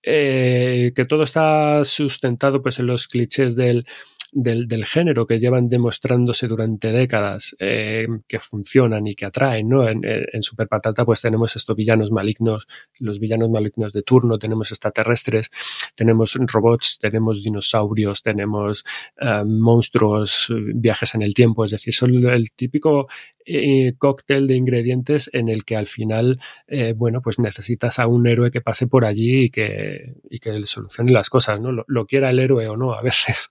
Eh, 0.04 0.92
que 0.96 1.04
todo 1.04 1.22
está 1.22 1.84
sustentado 1.84 2.60
pues, 2.60 2.78
en 2.80 2.86
los 2.86 3.06
clichés 3.06 3.56
del, 3.56 3.86
del, 4.32 4.66
del, 4.66 4.86
género 4.86 5.26
que 5.26 5.38
llevan 5.38 5.68
demostrándose 5.68 6.48
durante 6.48 6.90
décadas 6.90 7.54
eh, 7.58 8.08
que 8.26 8.40
funcionan 8.40 9.06
y 9.06 9.14
que 9.14 9.26
atraen, 9.26 9.68
¿no? 9.68 9.88
En, 9.88 10.00
en, 10.04 10.42
Super 10.42 10.68
Patata 10.68 11.04
pues 11.04 11.20
tenemos 11.20 11.54
estos 11.54 11.76
villanos 11.76 12.10
malignos, 12.10 12.66
los 13.00 13.20
villanos 13.20 13.50
malignos 13.50 13.92
de 13.92 14.02
turno, 14.02 14.38
tenemos 14.38 14.70
extraterrestres, 14.72 15.50
tenemos 15.94 16.38
robots, 16.46 16.98
tenemos 16.98 17.42
dinosaurios, 17.42 18.22
tenemos 18.22 18.84
uh, 19.20 19.46
monstruos, 19.46 20.52
viajes 20.74 21.14
en 21.14 21.22
el 21.22 21.34
tiempo, 21.34 21.64
es 21.64 21.70
decir, 21.72 21.94
son 21.94 22.24
el 22.24 22.52
típico 22.52 23.06
eh, 23.44 23.94
cóctel 23.98 24.46
de 24.46 24.54
ingredientes 24.54 25.28
en 25.32 25.48
el 25.48 25.64
que 25.64 25.76
al 25.76 25.86
final, 25.86 26.40
eh, 26.68 26.94
bueno, 26.96 27.20
pues 27.22 27.38
necesitas 27.38 27.98
a 27.98 28.06
un 28.06 28.26
héroe 28.26 28.50
que 28.50 28.60
pase 28.60 28.86
por 28.86 29.04
allí 29.04 29.44
y 29.44 29.50
que, 29.50 30.14
y 30.30 30.38
que 30.38 30.52
le 30.52 30.66
solucione 30.66 31.12
las 31.12 31.28
cosas, 31.28 31.60
¿no? 31.60 31.72
Lo, 31.72 31.84
lo 31.88 32.06
quiera 32.06 32.30
el 32.30 32.38
héroe 32.38 32.68
o 32.68 32.76
no, 32.76 32.94
a 32.94 33.02
veces. 33.02 33.50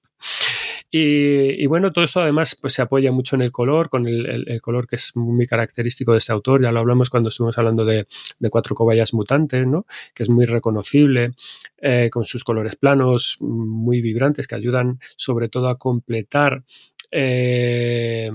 Y, 0.94 1.66
bueno, 1.68 1.94
todo 1.94 2.04
esto 2.04 2.20
además 2.20 2.58
pues, 2.60 2.74
se 2.74 2.82
apoya 2.82 3.14
mucho 3.14 3.38
en 3.38 3.42
el 3.42 3.52
color, 3.52 3.89
con 3.89 4.06
el, 4.08 4.62
color 4.62 4.88
que 4.88 4.98
es 4.98 5.16
muy 5.16 5.48
característico 5.48 6.12
de 6.12 6.18
este 6.18 6.34
autor, 6.34 6.62
ya 6.62 6.72
lo 6.74 6.80
hablamos 6.80 7.10
cuando 7.10 7.30
estuvimos 7.30 7.58
hablando 7.58 7.86
de, 7.86 8.06
de 8.39 8.50
Cuatro 8.50 8.76
Cobayas 8.76 9.14
Mutantes, 9.14 9.66
¿no? 9.66 9.86
que 10.14 10.24
es 10.24 10.30
muy 10.30 10.44
reconocible, 10.44 11.32
eh, 11.78 12.10
con 12.12 12.26
sus 12.26 12.44
colores 12.44 12.76
planos 12.76 13.38
muy 13.39 14.02
vibrantes 14.02 14.48
que 14.48 14.56
ayudan 14.56 15.00
sobre 15.16 15.48
todo 15.48 15.70
a 15.70 15.78
completar 15.78 16.64
eh, 17.10 18.30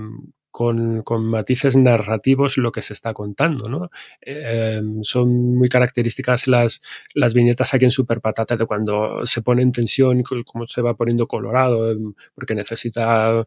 con, 0.57 1.03
matices 1.29 1.75
narrativos 1.75 2.57
lo 2.57 2.71
que 2.71 2.81
se 2.81 2.93
está 2.93 3.13
contando. 3.13 3.69
¿no? 3.69 3.91
Eh, 4.21 4.81
son 5.03 5.55
muy 5.55 5.69
características 5.69 6.47
las, 6.47 6.81
las 7.13 7.35
viñetas 7.35 7.75
aquí 7.75 7.85
en 7.85 7.91
Super 7.91 8.21
Patata 8.21 8.57
de 8.57 8.65
cuando 8.65 9.23
se 9.25 9.43
pone 9.43 9.61
en 9.61 9.71
tensión, 9.71 10.23
cómo 10.23 10.65
se 10.65 10.81
va 10.81 10.95
poniendo 10.95 11.27
colorado, 11.27 11.91
em, 11.91 12.13
porque 12.33 12.55
necesita 12.55 13.45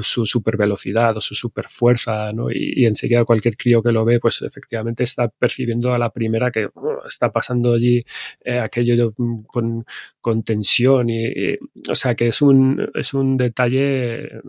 su 0.00 0.24
super 0.24 0.56
velocidad 0.56 1.16
o 1.16 1.20
su 1.20 1.34
super 1.34 1.66
fuerza, 1.68 2.32
¿no? 2.32 2.48
y, 2.52 2.86
enseguida 2.86 3.24
cualquier 3.24 3.56
crío 3.56 3.82
que 3.82 3.90
lo 3.90 4.04
ve, 4.04 4.20
pues 4.20 4.42
efectivamente 4.42 5.02
está 5.02 5.28
percibiendo 5.28 5.92
a 5.92 5.98
la 5.98 6.10
primera 6.10 6.52
que 6.52 6.68
está 7.06 7.32
pasando 7.32 7.74
allí 7.74 8.04
eh, 8.44 8.60
aquello 8.60 9.12
con, 9.48 9.84
con 10.20 10.42
tensión. 10.44 11.10
Y, 11.10 11.56
o 11.90 11.94
sea 11.96 12.14
que 12.14 12.28
es 12.28 12.40
un, 12.40 12.88
es 12.94 13.14
un 13.14 13.36
detalle 13.36 14.40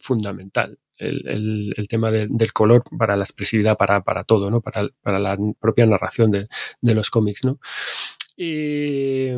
fundamental 0.00 0.76
el, 1.00 1.86
tema 1.88 2.10
del 2.10 2.52
color 2.52 2.82
para 2.96 3.16
la 3.16 3.24
expresividad, 3.24 3.76
para, 3.76 4.24
todo, 4.24 4.50
¿no? 4.50 4.60
Para, 4.60 4.88
la 5.18 5.36
propia 5.58 5.86
narración 5.86 6.30
de, 6.30 6.48
los 6.82 7.10
cómics, 7.10 7.44
¿no? 7.44 7.58
Y, 8.36 9.30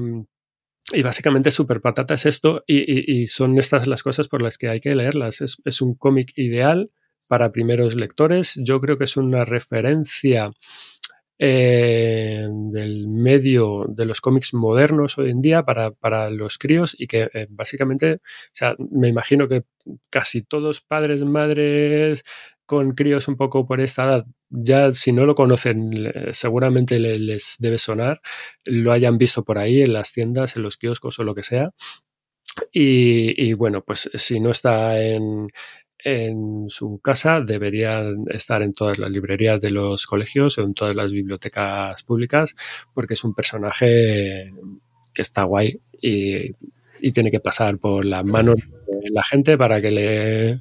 básicamente 1.02 1.50
Super 1.50 1.80
Patata 1.80 2.14
es 2.14 2.26
esto 2.26 2.64
y, 2.66 3.26
son 3.26 3.58
estas 3.58 3.86
las 3.86 4.02
cosas 4.02 4.28
por 4.28 4.42
las 4.42 4.58
que 4.58 4.68
hay 4.68 4.80
que 4.80 4.94
leerlas. 4.94 5.40
Es 5.64 5.80
un 5.80 5.94
cómic 5.94 6.32
ideal 6.36 6.90
para 7.28 7.52
primeros 7.52 7.94
lectores. 7.94 8.58
Yo 8.62 8.80
creo 8.80 8.98
que 8.98 9.04
es 9.04 9.16
una 9.16 9.44
referencia 9.44 10.50
eh, 11.44 12.46
del 12.48 13.08
medio 13.08 13.86
de 13.88 14.06
los 14.06 14.20
cómics 14.20 14.54
modernos 14.54 15.18
hoy 15.18 15.30
en 15.30 15.42
día 15.42 15.64
para, 15.64 15.90
para 15.90 16.30
los 16.30 16.56
críos 16.56 16.94
y 16.96 17.08
que 17.08 17.28
eh, 17.34 17.48
básicamente, 17.50 18.14
o 18.14 18.20
sea, 18.52 18.76
me 18.78 19.08
imagino 19.08 19.48
que 19.48 19.64
casi 20.08 20.42
todos 20.42 20.80
padres, 20.82 21.24
madres 21.24 22.22
con 22.64 22.92
críos 22.92 23.26
un 23.26 23.36
poco 23.36 23.66
por 23.66 23.80
esta 23.80 24.04
edad, 24.04 24.26
ya 24.50 24.92
si 24.92 25.12
no 25.12 25.26
lo 25.26 25.34
conocen, 25.34 26.12
seguramente 26.30 27.00
les 27.00 27.56
debe 27.58 27.78
sonar, 27.78 28.20
lo 28.66 28.92
hayan 28.92 29.18
visto 29.18 29.42
por 29.42 29.58
ahí 29.58 29.82
en 29.82 29.94
las 29.94 30.12
tiendas, 30.12 30.56
en 30.56 30.62
los 30.62 30.76
kioscos 30.76 31.18
o 31.18 31.24
lo 31.24 31.34
que 31.34 31.42
sea. 31.42 31.70
Y, 32.70 33.50
y 33.50 33.54
bueno, 33.54 33.82
pues 33.82 34.10
si 34.14 34.38
no 34.38 34.50
está 34.50 35.02
en, 35.02 35.48
en 36.04 36.68
su 36.68 36.98
casa 36.98 37.40
deberían 37.40 38.24
estar 38.30 38.62
en 38.62 38.72
todas 38.72 38.98
las 38.98 39.10
librerías 39.10 39.60
de 39.60 39.70
los 39.70 40.06
colegios 40.06 40.58
o 40.58 40.62
en 40.62 40.74
todas 40.74 40.96
las 40.96 41.12
bibliotecas 41.12 42.02
públicas 42.02 42.54
porque 42.92 43.14
es 43.14 43.24
un 43.24 43.34
personaje 43.34 44.52
que 45.14 45.22
está 45.22 45.44
guay 45.44 45.80
y, 46.00 46.54
tiene 47.12 47.32
que 47.32 47.40
pasar 47.40 47.78
por 47.78 48.04
las 48.04 48.24
manos 48.24 48.54
de 48.86 49.10
la 49.10 49.24
gente 49.24 49.58
para 49.58 49.80
que 49.80 49.90
le, 49.90 50.60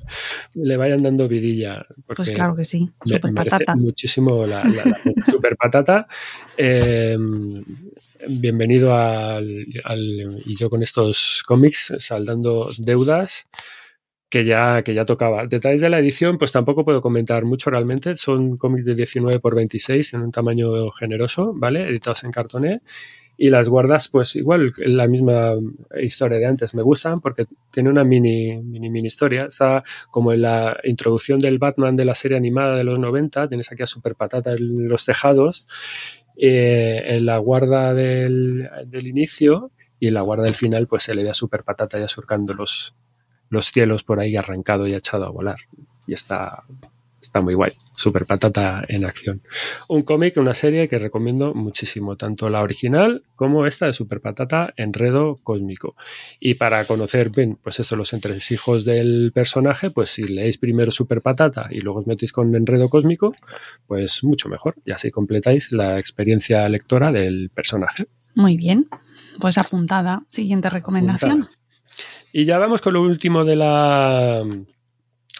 le 0.56 0.76
vayan 0.76 0.98
dando 0.98 1.28
vidilla. 1.28 1.86
Pues 2.08 2.32
claro 2.32 2.56
que 2.56 2.66
sí, 2.66 2.90
super 3.06 3.32
patata. 3.32 3.76
Muchísimo 3.76 4.48
la, 4.48 4.64
super 5.30 5.56
patata. 5.60 6.08
Em, 6.58 7.64
bienvenido 8.40 8.96
al, 8.96 9.68
al, 9.84 10.42
y 10.44 10.56
yo 10.56 10.72
con 10.72 10.82
estos 10.82 11.44
cómics 11.46 11.94
saldando 12.00 12.72
deudas 12.80 13.46
que 14.32 14.46
ya, 14.46 14.82
que 14.82 14.94
ya 14.94 15.06
tocaba. 15.06 15.46
Detalles 15.46 15.82
de 15.82 15.90
la 15.90 16.00
edición, 16.00 16.38
pues 16.38 16.54
tampoco 16.54 16.86
puedo 16.86 17.02
comentar 17.02 17.44
mucho 17.44 17.70
realmente. 17.70 18.16
Son 18.16 18.56
cómics 18.56 18.86
de 18.86 18.96
19 18.96 19.42
por 19.42 19.56
26 19.56 20.14
en 20.14 20.22
un 20.22 20.32
tamaño 20.32 20.90
generoso, 20.92 21.54
¿vale? 21.54 21.90
Editados 21.90 22.24
en 22.24 22.32
cartoné. 22.32 22.82
Y 23.38 23.50
las 23.50 23.68
guardas, 23.68 24.08
pues 24.08 24.38
igual, 24.38 24.72
la 24.78 25.08
misma 25.08 25.56
historia 26.02 26.38
de 26.38 26.46
antes. 26.46 26.74
Me 26.74 26.82
gustan 26.82 27.20
porque 27.20 27.44
tiene 27.74 27.90
una 27.90 28.06
mini, 28.06 28.58
mini, 28.64 28.90
mini 28.90 29.08
historia. 29.08 29.48
Está 29.50 29.84
como 30.12 30.32
en 30.32 30.44
la 30.44 30.80
introducción 30.86 31.40
del 31.40 31.60
Batman 31.60 31.98
de 31.98 32.06
la 32.06 32.16
serie 32.16 32.38
animada 32.38 32.78
de 32.78 32.86
los 32.86 33.00
90. 33.00 33.50
Tienes 33.50 33.70
aquí 33.70 33.84
a 33.84 33.88
Super 33.88 34.16
Patata 34.16 34.54
en 34.54 34.88
los 34.88 35.04
tejados. 35.04 35.68
Eh, 36.38 37.02
en 37.06 37.26
la 37.26 37.38
guarda 37.38 37.94
del, 37.94 38.70
del 38.86 39.08
inicio 39.08 39.72
y 40.00 40.08
en 40.08 40.14
la 40.14 40.22
guarda 40.22 40.46
del 40.46 40.56
final, 40.56 40.88
pues 40.88 41.04
se 41.04 41.16
le 41.16 41.24
ve 41.24 41.32
a 41.32 41.34
Super 41.34 41.66
Patata 41.66 42.00
ya 42.00 42.08
surcando 42.08 42.54
los, 42.54 42.96
los 43.52 43.72
cielos 43.72 44.04
por 44.04 44.20
ahí 44.20 44.36
arrancado 44.36 44.88
y 44.88 44.96
echado 44.96 45.26
a 45.26 45.30
volar. 45.30 45.58
Y 46.08 46.14
está, 46.14 46.64
está 47.22 47.42
muy 47.42 47.54
guay. 47.54 47.74
Super 47.96 48.26
patata 48.26 48.84
en 48.88 49.06
acción. 49.06 49.42
Un 49.88 50.02
cómic, 50.04 50.38
una 50.38 50.54
serie 50.54 50.88
que 50.88 50.98
recomiendo 50.98 51.54
muchísimo, 51.54 52.16
tanto 52.16 52.50
la 52.50 52.62
original 52.62 53.24
como 53.36 53.68
esta 53.68 53.86
de 53.86 53.94
Super 53.94 54.22
Patata, 54.22 54.74
Enredo 54.78 55.36
Cósmico. 55.44 55.96
Y 56.40 56.56
para 56.56 56.86
conocer 56.86 57.30
bien, 57.30 57.60
pues 57.62 57.80
esto, 57.80 57.96
los 57.96 58.14
entresijos 58.14 58.86
del 58.86 59.32
personaje, 59.34 59.92
pues 59.92 60.12
si 60.12 60.24
leéis 60.24 60.58
primero 60.58 60.92
Super 60.92 61.22
Patata 61.22 61.68
y 61.70 61.82
luego 61.82 62.00
os 62.00 62.08
metéis 62.08 62.32
con 62.32 62.56
Enredo 62.56 62.90
Cósmico, 62.90 63.36
pues 63.86 64.24
mucho 64.24 64.50
mejor. 64.50 64.76
Y 64.86 64.92
así 64.92 65.12
completáis 65.12 65.72
la 65.72 66.00
experiencia 66.00 66.68
lectora 66.70 67.12
del 67.12 67.52
personaje. 67.54 68.08
Muy 68.34 68.56
bien. 68.56 68.88
Pues 69.40 69.58
apuntada. 69.58 70.24
Siguiente 70.28 70.70
recomendación. 70.70 71.50
Y 72.34 72.46
ya 72.46 72.58
vamos 72.58 72.82
con 72.82 72.94
lo 72.94 73.02
último 73.02 73.44
de 73.44 73.56
la, 73.56 74.44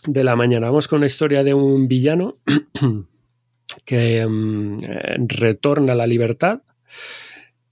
de 0.06 0.24
la 0.24 0.36
mañana. 0.36 0.68
Vamos 0.68 0.88
con 0.88 1.00
la 1.00 1.06
historia 1.06 1.44
de 1.44 1.54
un 1.54 1.88
villano 1.88 2.36
que 3.86 4.26
mm, 4.28 4.78
retorna 5.28 5.94
a 5.94 5.96
la 5.96 6.08
libertad 6.08 6.62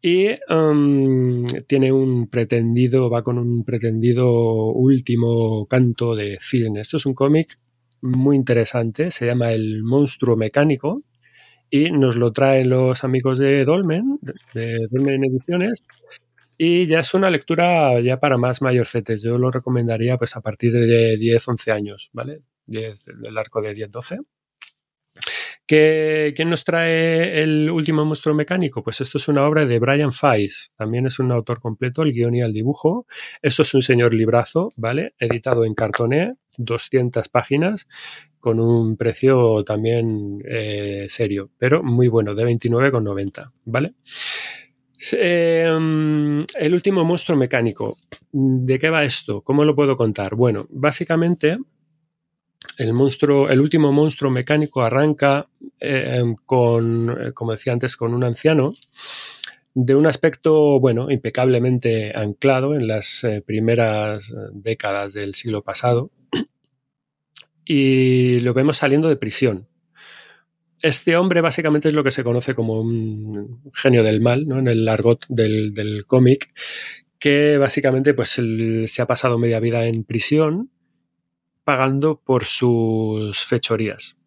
y 0.01 0.27
mm, 0.47 1.43
tiene 1.67 1.91
un 1.91 2.27
pretendido, 2.29 3.09
va 3.09 3.21
con 3.23 3.37
un 3.37 3.65
pretendido 3.65 4.71
último 4.71 5.65
canto 5.65 6.15
de 6.15 6.37
cine. 6.39 6.81
Esto 6.81 6.97
es 6.97 7.05
un 7.05 7.13
cómic 7.13 7.57
muy 8.01 8.37
interesante, 8.37 9.11
se 9.11 9.25
llama 9.25 9.51
El 9.51 9.83
monstruo 9.83 10.37
mecánico 10.37 11.01
y 11.69 11.91
nos 11.91 12.15
lo 12.15 12.31
traen 12.31 12.69
los 12.69 13.03
amigos 13.03 13.39
de 13.39 13.65
Dolmen, 13.65 14.19
de 14.53 14.87
Dolmen 14.89 15.25
Ediciones, 15.25 15.83
y 16.61 16.85
ya 16.85 16.99
es 16.99 17.13
una 17.13 17.29
lectura 17.29 18.01
ya 18.01 18.19
para 18.19 18.37
más 18.37 18.61
mayorcetes. 18.61 19.23
Yo 19.23 19.37
lo 19.37 19.49
recomendaría 19.49 20.17
pues 20.17 20.35
a 20.35 20.41
partir 20.41 20.73
de 20.73 21.15
10, 21.17 21.47
11 21.47 21.71
años, 21.71 22.09
¿vale? 22.11 22.41
10, 22.65 23.05
el 23.23 23.37
arco 23.37 23.61
de 23.61 23.73
10, 23.73 23.89
12. 23.89 24.17
¿Qué, 25.65 26.33
¿Quién 26.35 26.49
nos 26.49 26.65
trae 26.65 27.39
el 27.39 27.69
último 27.69 28.03
monstruo 28.03 28.35
mecánico? 28.35 28.83
Pues 28.83 28.99
esto 28.99 29.17
es 29.19 29.29
una 29.29 29.47
obra 29.47 29.65
de 29.65 29.79
Brian 29.79 30.11
Feiss. 30.11 30.73
También 30.75 31.05
es 31.05 31.19
un 31.19 31.31
autor 31.31 31.61
completo, 31.61 32.01
el 32.01 32.11
guion 32.11 32.35
y 32.35 32.41
el 32.41 32.51
dibujo. 32.51 33.07
Esto 33.41 33.61
es 33.61 33.73
un 33.73 33.81
señor 33.81 34.13
librazo, 34.13 34.69
¿vale? 34.75 35.13
Editado 35.17 35.63
en 35.63 35.73
cartoné, 35.73 36.33
200 36.57 37.29
páginas, 37.29 37.87
con 38.39 38.59
un 38.59 38.97
precio 38.97 39.63
también 39.63 40.41
eh, 40.45 41.05
serio, 41.07 41.51
pero 41.57 41.83
muy 41.83 42.09
bueno, 42.09 42.35
de 42.35 42.45
29,90, 42.45 43.51
¿vale? 43.65 43.93
Em, 45.13 46.45
el 46.57 46.73
último 46.73 47.03
monstruo 47.05 47.37
mecánico. 47.37 47.97
¿De 48.31 48.77
qué 48.77 48.89
va 48.89 49.03
esto? 49.03 49.41
¿Cómo 49.41 49.63
lo 49.63 49.75
puedo 49.75 49.95
contar? 49.95 50.35
Bueno, 50.35 50.67
básicamente 50.69 51.57
el 52.77 52.93
monstruo, 52.93 53.49
el 53.49 53.61
último 53.61 53.91
monstruo 53.93 54.29
mecánico 54.29 54.81
arranca 54.81 55.47
em, 55.79 56.35
con, 56.45 57.31
como 57.33 57.53
decía 57.53 57.73
antes, 57.73 57.95
con 57.95 58.13
un 58.13 58.23
anciano 58.23 58.73
de 59.73 59.95
un 59.95 60.07
aspecto, 60.07 60.79
bueno, 60.79 61.09
impecablemente 61.09 62.11
anclado 62.17 62.75
en 62.75 62.87
las 62.87 63.23
eh, 63.23 63.41
primeras 63.45 64.31
eh, 64.31 64.33
décadas 64.51 65.13
del 65.13 65.35
siglo 65.35 65.63
pasado. 65.63 66.11
Y 67.63 68.39
lo 68.39 68.53
vemos 68.53 68.77
saliendo 68.77 69.07
de 69.07 69.15
prisión 69.15 69.67
este 70.81 71.17
hombre 71.17 71.41
básicamente 71.41 71.87
es 71.87 71.93
lo 71.93 72.03
que 72.03 72.11
se 72.11 72.23
conoce 72.23 72.55
como 72.55 72.79
un 72.79 73.61
genio 73.73 74.03
del 74.03 74.21
mal, 74.21 74.47
¿no? 74.47 74.59
En 74.59 74.67
el 74.67 74.87
argot 74.87 75.25
del, 75.27 76.03
cómic, 76.07 76.47
que 77.19 77.57
básicamente 77.57 78.13
pues 78.13 78.41
se 78.85 79.01
ha 79.01 79.07
pasado 79.07 79.37
media 79.37 79.59
vida 79.59 79.85
en 79.85 80.03
prisión 80.03 80.71
pagando 81.63 82.21
por 82.23 82.45
sus 82.45 83.45
fechorías. 83.45 84.17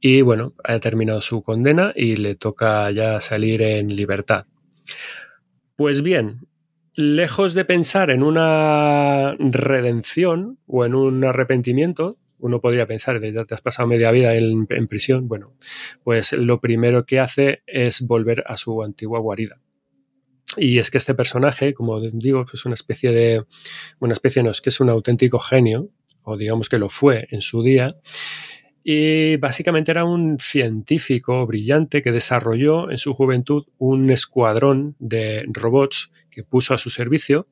Y 0.00 0.20
bueno, 0.22 0.54
ha 0.64 0.78
terminado 0.80 1.20
su 1.20 1.42
condena 1.42 1.92
y 1.94 2.16
le 2.16 2.34
toca 2.34 2.90
ya 2.90 3.20
salir 3.20 3.62
en 3.62 3.94
libertad. 3.94 4.46
Pues 5.76 6.02
bien, 6.02 6.46
lejos 6.94 7.54
de 7.54 7.64
pensar 7.64 8.10
en 8.10 8.22
una 8.22 9.34
redención 9.38 10.58
o 10.66 10.84
en 10.84 10.94
un 10.94 11.24
arrepentimiento, 11.24 12.18
uno 12.42 12.60
podría 12.60 12.86
pensar, 12.86 13.20
ya 13.22 13.44
te 13.44 13.54
has 13.54 13.60
pasado 13.60 13.88
media 13.88 14.10
vida 14.10 14.34
en, 14.34 14.66
prisión, 14.88 15.28
bueno, 15.28 15.54
pues 16.02 16.32
lo 16.32 16.60
primero 16.60 17.06
que 17.06 17.20
hace 17.20 17.62
es 17.66 18.02
volver 18.02 18.42
a 18.46 18.56
su 18.56 18.82
antigua 18.82 19.20
guarida. 19.20 19.60
Y 20.56 20.78
es 20.78 20.90
que 20.90 20.98
este 20.98 21.14
personaje, 21.14 21.72
como 21.72 22.00
digo, 22.00 22.44
es 22.52 22.66
una 22.66 22.74
especie 22.74 23.12
de, 23.12 23.44
una 24.00 24.12
especie 24.12 24.42
no, 24.42 24.50
es 24.50 24.60
que 24.60 24.70
es 24.70 24.80
un 24.80 24.90
auténtico 24.90 25.38
genio, 25.38 25.88
o 26.24 26.36
digamos 26.36 26.68
que 26.68 26.78
lo 26.78 26.88
fue 26.88 27.28
en 27.30 27.40
su 27.40 27.62
día, 27.62 27.96
y 28.82 29.36
básicamente 29.36 29.92
era 29.92 30.04
un 30.04 30.38
científico 30.40 31.46
brillante 31.46 32.02
que 32.02 32.10
desarrolló 32.10 32.90
en 32.90 32.98
su 32.98 33.14
juventud 33.14 33.64
un 33.78 34.10
escuadrón 34.10 34.96
de 34.98 35.44
robots 35.46 36.10
que 36.28 36.42
puso 36.42 36.74
a 36.74 36.78
su 36.78 36.90
servicio 36.90 37.46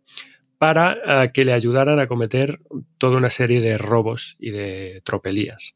para 0.61 0.99
eh, 1.07 1.31
que 1.33 1.47
le 1.47 1.55
ayudaran 1.55 1.99
a 2.01 2.07
cometer 2.07 2.61
toda 2.99 3.17
una 3.17 3.31
serie 3.31 3.63
de 3.63 3.79
robos 3.79 4.37
y 4.39 4.51
de 4.51 5.01
tropelías. 5.05 5.75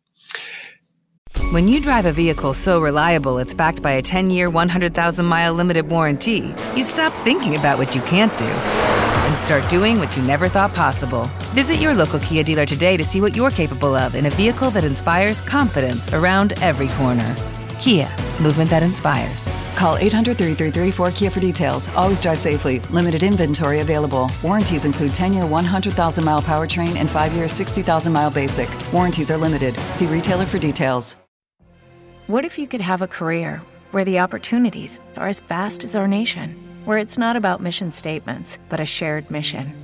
When 1.52 1.68
you 1.68 1.80
drive 1.80 2.04
a 2.04 2.12
vehicle 2.12 2.52
so 2.52 2.80
reliable 2.80 3.38
it's 3.38 3.54
backed 3.54 3.82
by 3.82 3.92
a 3.92 4.02
10 4.02 4.28
year, 4.28 4.50
100,000 4.50 5.24
mile 5.24 5.54
limited 5.54 5.88
warranty, 5.88 6.54
you 6.76 6.82
stop 6.82 7.14
thinking 7.24 7.56
about 7.56 7.78
what 7.78 7.94
you 7.94 8.02
can't 8.02 8.36
do 8.36 8.44
and 8.44 9.36
start 9.38 9.66
doing 9.70 9.98
what 9.98 10.14
you 10.18 10.22
never 10.22 10.50
thought 10.50 10.74
possible. 10.74 11.30
Visit 11.54 11.80
your 11.80 11.94
local 11.94 12.20
Kia 12.20 12.44
dealer 12.44 12.66
today 12.66 12.98
to 12.98 13.04
see 13.04 13.22
what 13.22 13.34
you're 13.34 13.50
capable 13.50 13.94
of 13.94 14.14
in 14.14 14.26
a 14.26 14.30
vehicle 14.30 14.68
that 14.70 14.84
inspires 14.84 15.40
confidence 15.40 16.12
around 16.12 16.52
every 16.60 16.88
corner. 16.88 17.34
Kia, 17.84 18.08
movement 18.40 18.70
that 18.70 18.82
inspires. 18.82 19.46
Call 19.76 19.98
800 19.98 20.38
333 20.38 20.90
4KIA 20.90 21.30
for 21.30 21.38
details. 21.40 21.90
Always 21.90 22.18
drive 22.18 22.38
safely. 22.38 22.78
Limited 22.88 23.22
inventory 23.22 23.80
available. 23.80 24.30
Warranties 24.42 24.86
include 24.86 25.12
10 25.12 25.34
year 25.34 25.44
100,000 25.44 26.24
mile 26.24 26.40
powertrain 26.40 26.96
and 26.96 27.10
5 27.10 27.34
year 27.34 27.46
60,000 27.46 28.10
mile 28.10 28.30
basic. 28.30 28.70
Warranties 28.90 29.30
are 29.30 29.36
limited. 29.36 29.74
See 29.90 30.06
retailer 30.06 30.46
for 30.46 30.58
details. 30.58 31.16
What 32.26 32.46
if 32.46 32.58
you 32.58 32.66
could 32.66 32.80
have 32.80 33.02
a 33.02 33.06
career 33.06 33.60
where 33.90 34.06
the 34.06 34.18
opportunities 34.20 34.98
are 35.18 35.28
as 35.28 35.40
vast 35.40 35.84
as 35.84 35.94
our 35.94 36.08
nation, 36.08 36.56
where 36.86 36.96
it's 36.96 37.18
not 37.18 37.36
about 37.36 37.60
mission 37.60 37.92
statements, 37.92 38.56
but 38.70 38.80
a 38.80 38.86
shared 38.86 39.30
mission? 39.30 39.74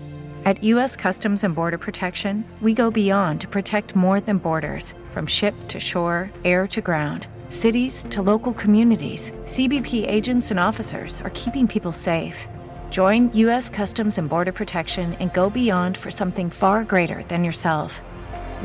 At 0.47 0.65
U.S. 0.65 0.97
Customs 0.97 1.45
and 1.45 1.55
Border 1.55 1.77
Protection, 1.77 2.47
we 2.63 2.73
go 2.73 2.91
beyond 2.91 3.43
to 3.43 3.47
protect 3.47 3.95
more 3.95 4.21
than 4.21 4.39
borders 4.39 4.95
from 5.11 5.27
ship 5.27 5.55
to 5.69 5.79
shore, 5.79 6.31
air 6.47 6.67
to 6.69 6.81
ground 6.81 7.27
cities 7.51 8.07
to 8.09 8.23
local 8.23 8.55
communities, 8.55 9.33
CBP 9.45 10.09
agents 10.09 10.51
and 10.51 10.59
officers 10.59 11.21
are 11.21 11.31
keeping 11.35 11.69
people 11.69 11.93
safe. 11.93 12.49
Join 12.89 13.31
U.S. 13.35 13.69
Customs 13.69 14.17
and 14.17 14.31
Border 14.31 14.53
Protection 14.53 15.13
and 15.21 15.31
go 15.35 15.51
beyond 15.51 15.99
for 15.99 16.11
something 16.11 16.49
far 16.49 16.85
greater 16.85 17.23
than 17.25 17.45
yourself. 17.45 18.01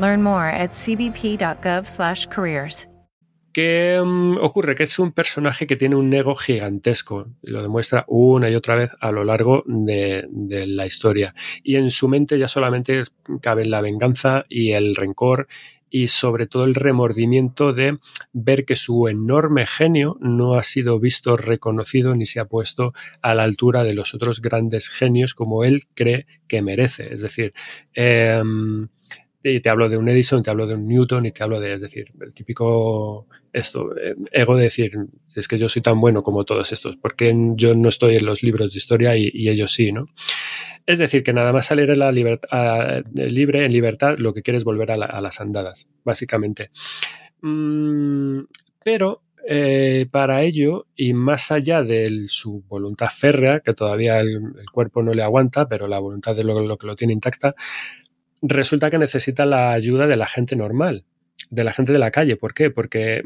Learn 0.00 0.22
more 0.22 0.46
at 0.46 0.72
cbp.gov/careers. 0.72 2.86
¿Qué 3.56 3.98
um, 3.98 4.36
ocurre? 4.36 4.74
Que 4.74 4.82
es 4.82 4.98
un 4.98 5.12
personaje 5.12 5.66
que 5.66 5.76
tiene 5.76 5.96
un 5.96 6.12
ego 6.12 6.34
gigantesco. 6.34 7.28
Lo 7.40 7.62
demuestra 7.62 8.04
una 8.06 8.50
y 8.50 8.54
otra 8.54 8.74
vez 8.74 8.90
a 9.00 9.10
lo 9.10 9.24
largo 9.24 9.62
de, 9.64 10.26
de, 10.28 10.66
la 10.66 10.84
historia. 10.84 11.34
Y 11.62 11.76
en 11.76 11.90
su 11.90 12.06
mente 12.06 12.38
ya 12.38 12.48
solamente 12.48 13.00
caben 13.40 13.70
la 13.70 13.80
venganza 13.80 14.44
y 14.50 14.72
el 14.72 14.94
rencor 14.94 15.48
y 15.90 16.08
sobre 16.08 16.46
todo 16.46 16.64
el 16.64 16.74
remordimiento 16.74 17.72
de 17.72 17.98
ver 18.32 18.64
que 18.64 18.76
su 18.76 19.08
enorme 19.08 19.66
genio 19.66 20.16
no 20.20 20.54
ha 20.54 20.62
sido 20.62 20.98
visto, 20.98 21.36
reconocido 21.36 22.14
ni 22.14 22.26
se 22.26 22.40
ha 22.40 22.44
puesto 22.44 22.92
a 23.22 23.34
la 23.34 23.44
altura 23.44 23.84
de 23.84 23.94
los 23.94 24.14
otros 24.14 24.40
grandes 24.40 24.88
genios 24.88 25.34
como 25.34 25.64
él 25.64 25.84
cree 25.94 26.26
que 26.48 26.62
merece. 26.62 27.14
Es 27.14 27.22
decir, 27.22 27.54
y 29.42 29.60
te 29.60 29.68
hablo 29.68 29.88
de 29.88 29.96
un 29.96 30.08
Edison, 30.08 30.42
te 30.42 30.50
hablo 30.50 30.66
de 30.66 30.74
un 30.74 30.88
Newton 30.88 31.26
y 31.26 31.32
te 31.32 31.42
hablo 31.42 31.60
de, 31.60 31.74
es 31.74 31.80
decir, 31.80 32.12
el 32.20 32.34
típico 32.34 33.26
esto, 33.52 33.96
eh, 33.96 34.14
ego 34.32 34.56
de 34.56 34.64
decir, 34.64 34.92
es 35.34 35.48
que 35.48 35.58
yo 35.58 35.68
soy 35.68 35.82
tan 35.82 36.00
bueno 36.00 36.22
como 36.22 36.44
todos 36.44 36.72
estos, 36.72 36.96
porque 36.96 37.34
yo 37.54 37.74
no 37.74 37.88
estoy 37.88 38.16
en 38.16 38.26
los 38.26 38.42
libros 38.42 38.72
de 38.72 38.78
historia 38.78 39.16
y, 39.16 39.30
y 39.32 39.48
ellos 39.48 39.72
sí, 39.72 39.92
¿no? 39.92 40.06
Es 40.86 40.98
decir, 40.98 41.22
que 41.24 41.32
nada 41.32 41.52
más 41.52 41.66
salir 41.66 41.96
la 41.96 42.12
libre, 42.12 43.64
en 43.64 43.72
libertad, 43.72 44.16
lo 44.18 44.32
que 44.32 44.42
quiere 44.42 44.58
es 44.58 44.64
volver 44.64 44.92
a, 44.92 44.96
la, 44.96 45.06
a 45.06 45.20
las 45.20 45.40
andadas, 45.40 45.88
básicamente. 46.04 46.70
Mm, 47.42 48.42
pero 48.84 49.22
eh, 49.48 50.06
para 50.10 50.42
ello, 50.42 50.86
y 50.96 51.12
más 51.12 51.52
allá 51.52 51.84
de 51.84 52.24
su 52.26 52.64
voluntad 52.66 53.06
férrea, 53.14 53.60
que 53.60 53.74
todavía 53.74 54.18
el, 54.18 54.40
cuerpo 54.72 55.04
no 55.04 55.12
le 55.12 55.22
aguanta, 55.22 55.68
pero 55.68 55.86
la 55.86 56.00
voluntad 56.00 56.34
de 56.34 56.42
lo, 56.42 56.60
lo 56.60 56.76
que 56.76 56.86
lo 56.88 56.96
tiene 56.96 57.12
intacta, 57.12 57.54
resulta 58.42 58.90
que 58.90 58.98
necesita 58.98 59.46
la 59.46 59.70
ayuda 59.70 60.08
de 60.08 60.16
la 60.16 60.26
gente 60.26 60.56
normal, 60.56 61.04
de 61.50 61.62
la 61.62 61.72
gente 61.72 61.92
de 61.92 62.00
la 62.00 62.10
calle. 62.10 62.36
¿Por 62.36 62.54
qué? 62.54 62.70
Porque, 62.70 63.22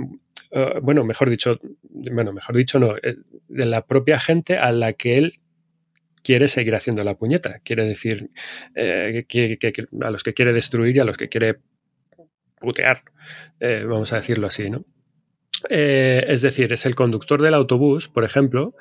uh, 0.52 0.80
bueno, 0.82 1.04
mejor 1.04 1.30
dicho, 1.30 1.58
bueno, 1.82 2.34
mejor 2.34 2.54
dicho 2.54 2.78
no, 2.78 2.96
eh, 2.98 3.16
de 3.48 3.66
la 3.66 3.86
propia 3.86 4.18
gente 4.18 4.58
a 4.58 4.72
la 4.72 4.92
que 4.92 5.16
él 5.16 5.39
quiere 6.22 6.48
seguir 6.48 6.74
haciendo 6.74 7.04
la 7.04 7.14
puñeta. 7.14 7.60
Quiere 7.64 7.84
decir, 7.84 8.30
eh, 8.74 9.24
que, 9.28 9.58
a 10.02 10.10
los 10.10 10.22
que 10.22 10.34
quiere 10.34 10.52
destruir 10.52 10.96
y 10.96 11.00
a 11.00 11.04
los 11.04 11.16
que 11.16 11.28
quiere 11.28 11.56
putear, 12.60 13.02
eh, 13.58 13.84
vamos 13.86 14.12
a 14.12 14.16
decirlo 14.16 14.46
así, 14.46 14.70
¿no? 14.70 14.84
Eh, 15.68 16.24
es 16.28 16.42
decir, 16.42 16.72
es 16.72 16.86
el 16.86 16.94
conductor 16.94 17.42
del 17.42 17.54
autobús, 17.54 18.08
por 18.08 18.24
ejemplo, 18.24 18.74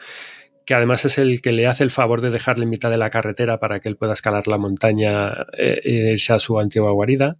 que 0.65 0.73
además 0.73 1.03
es 1.05 1.17
el 1.17 1.41
que 1.41 1.51
le 1.51 1.67
hace 1.67 1.83
el 1.83 1.89
favor 1.89 2.21
de 2.21 2.29
dejarle 2.29 2.63
en 2.63 2.69
mitad 2.69 2.91
de 2.91 2.97
la 2.97 3.09
carretera 3.09 3.59
para 3.59 3.79
que 3.79 3.89
él 3.89 3.97
pueda 3.97 4.13
escalar 4.13 4.47
la 4.47 4.57
montaña 4.57 5.47
e 5.57 6.11
irse 6.13 6.33
a 6.33 6.39
su 6.39 6.59
antigua 6.59 6.91
guarida. 6.91 7.37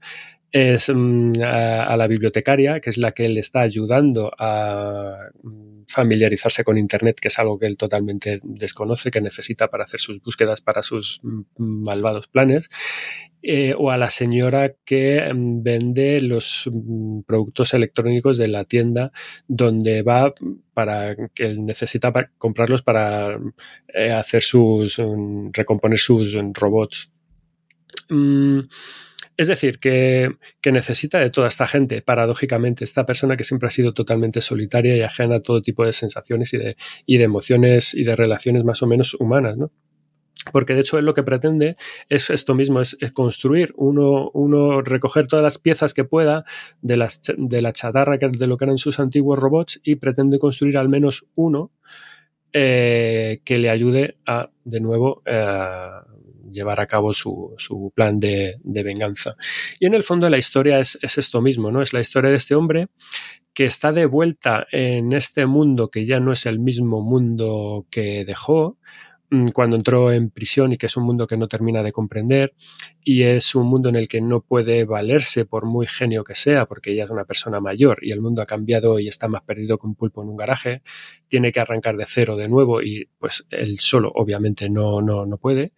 Es 0.52 0.90
mm, 0.94 1.34
a, 1.44 1.96
la 1.96 2.08
bibliotecaria, 2.08 2.80
que 2.80 2.90
es 2.90 2.98
la 2.98 3.12
que 3.12 3.26
él 3.26 3.38
está 3.38 3.62
ayudando 3.62 4.32
a 4.38 5.30
familiarizarse 5.90 6.64
con 6.64 6.78
Internet, 6.78 7.20
que 7.20 7.30
es 7.30 7.40
algo 7.40 7.58
que 7.58 7.66
él 7.66 7.76
totalmente 7.76 8.40
desconoce, 8.44 9.10
que 9.10 9.22
necesita 9.22 9.70
para 9.70 9.86
hacer 9.86 10.00
sus 10.00 10.22
búsquedas 10.22 10.62
para 10.62 10.84
sus 10.84 11.20
malvados 11.58 12.28
planes. 12.28 12.70
Eh, 13.42 13.74
o 13.78 13.90
a 13.90 13.98
la 13.98 14.10
señora 14.10 14.76
que 14.84 15.22
mm, 15.34 15.64
vende 15.64 16.22
los 16.22 16.70
mm, 16.72 17.22
productos 17.22 17.74
electrónicos 17.74 18.38
de 18.38 18.50
la 18.50 18.66
tienda 18.66 19.14
donde 19.48 20.02
va 20.02 20.34
para 20.74 21.16
que 21.34 21.44
él 21.44 21.66
necesita 21.66 22.12
para 22.12 22.32
comprarlos 22.38 22.82
para 22.82 23.40
eh, 23.94 24.12
hacer 24.12 24.42
sus 24.42 25.02
recomponer 25.54 25.98
sus 25.98 26.36
robots. 26.54 27.12
Mm, 28.10 28.60
es 29.40 29.48
decir, 29.48 29.80
que, 29.80 30.36
necesita 30.70 31.18
de 31.18 31.30
toda 31.30 31.48
esta 31.48 31.66
gente, 31.66 32.02
paradójicamente, 32.02 32.84
esta 32.84 33.06
persona 33.06 33.38
que 33.38 33.46
siempre 33.46 33.68
ha 33.68 33.70
sido 33.70 33.94
totalmente 33.94 34.42
solitaria 34.42 34.98
y 34.98 35.02
ajena 35.02 35.38
a 35.38 35.40
todo 35.40 35.62
tipo 35.62 35.86
de 35.86 35.94
sensaciones 35.94 36.54
y 36.54 36.58
de, 36.58 37.24
emociones 37.24 37.94
y 37.94 38.04
de 38.04 38.18
relaciones 38.18 38.66
más 38.66 38.84
o 38.84 38.88
menos 38.88 39.14
humanas, 39.14 39.56
¿no? 39.56 39.72
porque 40.52 40.74
de 40.74 40.82
hecho 40.82 40.98
él 40.98 41.06
lo 41.06 41.14
que 41.14 41.24
pretende 41.24 41.78
es 42.10 42.30
esto 42.30 42.54
mismo, 42.54 42.82
es, 42.82 42.98
construir 43.14 43.72
uno, 43.78 44.30
uno, 44.34 44.82
recoger 44.82 45.28
todas 45.28 45.44
las 45.44 45.58
piezas 45.58 45.94
que 45.94 46.04
pueda 46.04 46.44
de, 46.82 47.08
de 47.38 47.62
la 47.62 47.72
chatarra 47.72 48.18
que, 48.18 48.28
de 48.28 48.48
lo 48.48 48.58
que 48.58 48.66
eran 48.66 48.78
sus 48.78 49.00
antiguos 49.00 49.40
robots 49.40 49.80
y 49.86 49.96
pretende 49.96 50.38
construir 50.38 50.78
al 50.78 50.90
menos 50.90 51.26
uno 51.36 51.72
eh, 52.54 53.42
que 53.44 53.58
le 53.58 53.70
ayude 53.70 54.18
a, 54.26 54.50
de 54.64 54.80
nuevo, 54.80 55.22
eh, 55.26 55.90
llevar 56.52 56.82
a 56.82 56.88
cabo 56.88 57.14
su, 57.14 57.54
su 57.58 57.92
plan 57.96 58.20
de, 58.20 58.56
de, 58.64 58.84
venganza. 58.84 59.36
Y 59.80 59.86
en 59.86 59.94
el 59.94 60.04
fondo 60.04 60.30
la 60.30 60.38
historia 60.38 60.80
es, 60.80 60.98
es 61.02 61.18
esto 61.18 61.42
mismo, 61.42 61.72
¿no? 61.72 61.82
Es 61.82 61.94
la 61.94 62.02
historia 62.02 62.32
de 62.32 62.38
este 62.38 62.56
hombre 62.56 62.88
que 63.54 63.66
está 63.66 63.92
de 63.92 64.06
vuelta 64.06 64.68
en 64.72 65.14
este 65.14 65.46
mundo 65.46 65.90
que 65.90 66.06
ya 66.06 66.20
no 66.20 66.32
es 66.32 66.46
el 66.46 66.60
mismo 66.60 67.02
mundo 67.02 67.86
que 67.90 68.24
dejó, 68.26 68.78
cuando 69.54 69.76
entró 69.76 70.12
en 70.12 70.32
prisión 70.32 70.74
y 70.74 70.78
que 70.78 70.88
es 70.88 70.98
un 70.98 71.04
mundo 71.04 71.28
que 71.28 71.38
no 71.38 71.48
termina 71.48 71.84
de 71.84 71.92
comprender 71.92 72.56
y 73.04 73.24
es 73.24 73.54
un 73.54 73.68
mundo 73.68 73.90
en 73.90 73.96
el 73.96 74.08
que 74.08 74.22
no 74.22 74.42
puede 74.42 74.86
valerse 74.86 75.46
por 75.46 75.66
muy 75.66 75.86
genio 75.86 76.24
que 76.24 76.34
sea 76.34 76.66
porque 76.66 76.92
ella 76.92 77.04
es 77.04 77.10
una 77.12 77.26
persona 77.26 77.60
mayor 77.60 78.00
y 78.02 78.12
el 78.12 78.22
mundo 78.22 78.42
ha 78.42 78.46
cambiado 78.46 79.00
y 79.00 79.08
está 79.08 79.28
más 79.28 79.44
perdido 79.44 79.78
que 79.78 79.86
un 79.86 79.96
pulpo 79.96 80.24
en 80.24 80.30
un 80.30 80.38
garaje, 80.38 80.82
tiene 81.28 81.52
que 81.52 81.60
arrancar 81.60 81.96
de 81.96 82.06
cero 82.08 82.38
de 82.38 82.50
nuevo 82.50 82.82
y 82.82 83.08
pues 83.20 83.46
él 83.52 83.78
solo 83.78 84.12
obviamente 84.16 84.70
no, 84.70 85.02
no, 85.02 85.26
no 85.26 85.38
puede 85.38 85.74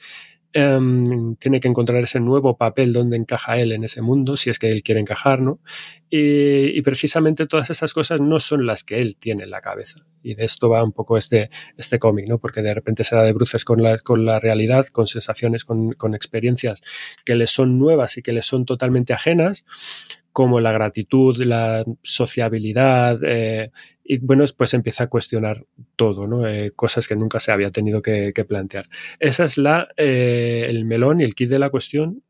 Um, 0.53 1.37
tiene 1.37 1.61
que 1.61 1.69
encontrar 1.69 2.03
ese 2.03 2.19
nuevo 2.19 2.57
papel 2.57 2.91
donde 2.91 3.15
encaja 3.15 3.57
él 3.57 3.71
en 3.71 3.85
ese 3.85 4.01
mundo, 4.01 4.35
si 4.35 4.49
es 4.49 4.59
que 4.59 4.67
él 4.67 4.83
quiere 4.83 4.99
encajar, 4.99 5.39
¿no? 5.41 5.61
Y, 6.09 6.77
y, 6.77 6.81
precisamente 6.81 7.47
todas 7.47 7.69
esas 7.69 7.93
cosas 7.93 8.19
no 8.19 8.37
son 8.37 8.65
las 8.65 8.83
que 8.83 8.99
él 8.99 9.15
tiene 9.17 9.43
en 9.43 9.49
la 9.49 9.61
cabeza. 9.61 10.01
Y 10.23 10.35
de 10.35 10.43
esto 10.43 10.69
va 10.69 10.83
un 10.83 10.91
poco 10.91 11.17
este, 11.17 11.49
este 11.77 11.99
cómic, 11.99 12.27
¿no? 12.27 12.37
Porque 12.37 12.61
de 12.61 12.73
repente 12.73 13.05
se 13.05 13.15
da 13.15 13.23
de 13.23 13.31
bruces 13.31 13.63
con 13.63 13.81
la, 13.81 13.97
con 13.99 14.25
la 14.25 14.41
realidad, 14.41 14.87
con 14.87 15.07
sensaciones, 15.07 15.63
con, 15.63 15.93
con 15.93 16.15
experiencias 16.15 16.81
que 17.23 17.35
le 17.35 17.47
son 17.47 17.79
nuevas 17.79 18.17
y 18.17 18.21
que 18.21 18.33
le 18.33 18.41
son 18.41 18.65
totalmente 18.65 19.13
ajenas, 19.13 19.65
como 20.31 20.59
la 20.59 20.71
gratitud, 20.71 21.37
la 21.37 21.83
sociabilidad, 22.01 23.19
eh, 23.23 23.71
y 24.03 24.17
bueno, 24.19 24.45
pues 24.57 24.73
empieza 24.73 25.05
a 25.05 25.07
cuestionar 25.07 25.65
todo, 25.95 26.27
¿no? 26.27 26.47
Eh, 26.47 26.71
cosas 26.75 27.07
que 27.07 27.15
nunca 27.15 27.39
se 27.39 27.51
había 27.51 27.71
tenido 27.71 28.01
que, 28.01 28.33
plantear. 28.47 28.85
Esa 29.19 29.45
es 29.45 29.57
la, 29.57 29.89
eh, 29.97 30.65
el 30.69 30.85
melón 30.85 31.21
y 31.21 31.23
el 31.23 31.35
kit 31.35 31.49
de 31.49 31.59
la 31.59 31.69
cuestión 31.69 32.23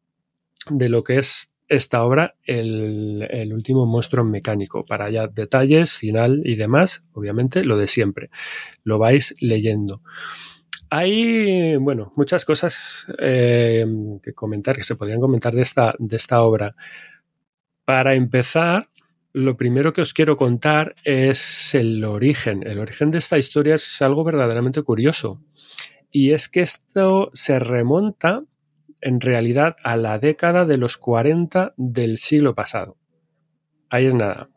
de 0.70 0.89
lo 0.89 1.04
que 1.04 1.18
es 1.18 1.52
esta 1.70 2.04
obra, 2.04 2.36
el, 2.43 3.28
el, 3.30 3.54
último 3.54 3.86
monstruo 3.86 4.26
mecánico. 4.26 4.86
Para 4.86 5.10
ya 5.10 5.28
detalles, 5.28 5.95
final 5.95 6.41
y 6.43 6.56
demás, 6.56 7.04
obviamente 7.14 7.64
lo 7.64 7.78
de 7.78 7.88
siempre. 7.88 8.30
Lo 8.84 8.99
vais 8.99 9.36
leyendo. 9.39 10.02
Hay, 10.89 11.78
bueno, 11.78 12.12
muchas 12.18 12.43
cosas 12.43 13.08
que 13.18 14.34
comentar, 14.36 14.76
que 14.76 14.84
se 14.84 14.97
podrían 14.97 15.22
comentar 15.22 15.54
de 15.54 15.62
esta, 15.62 15.95
de 15.97 16.18
esta 16.18 16.41
obra. 16.41 16.76
Para 17.86 18.14
empezar, 18.14 18.88
lo 19.34 19.56
primero 19.58 19.94
que 19.94 20.02
os 20.02 20.14
quiero 20.14 20.38
contar 20.38 20.96
es 21.04 21.74
el 21.74 22.04
origen. 22.04 22.68
El 22.68 22.80
origen 22.80 23.12
de 23.12 23.18
esta 23.18 23.38
historia 23.38 23.76
es 23.76 24.02
algo 24.02 24.24
verdaderamente 24.24 24.84
curioso. 24.84 25.42
Y 26.12 26.32
es 26.32 26.50
que 26.50 26.62
esto 26.62 27.30
se 27.34 27.60
remonta 27.60 28.44
en 29.00 29.22
realidad 29.22 29.78
a 29.84 29.96
la 29.96 30.20
década 30.20 30.66
de 30.66 30.78
los 30.78 30.98
40 30.98 31.74
del 31.78 32.18
siglo 32.18 32.54
pasado. 32.54 32.98
ahí 33.90 34.06
es 34.06 34.14
nada. 34.14 34.50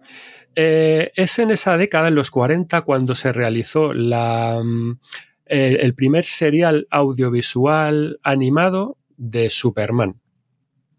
Eh, 0.55 1.11
es 1.16 1.39
en 1.41 1.51
esa 1.51 1.77
década, 1.77 2.09
en 2.09 2.14
los 2.14 2.31
40, 2.31 2.83
cuando 2.83 3.14
se 3.14 3.33
realizó 3.33 3.93
mm, 3.93 4.99
el, 5.47 5.77
el 5.81 5.95
primer 5.95 6.25
serial 6.25 6.87
audiovisual 6.91 8.20
animado 8.22 8.99
de 9.16 9.51
Superman. 9.51 10.20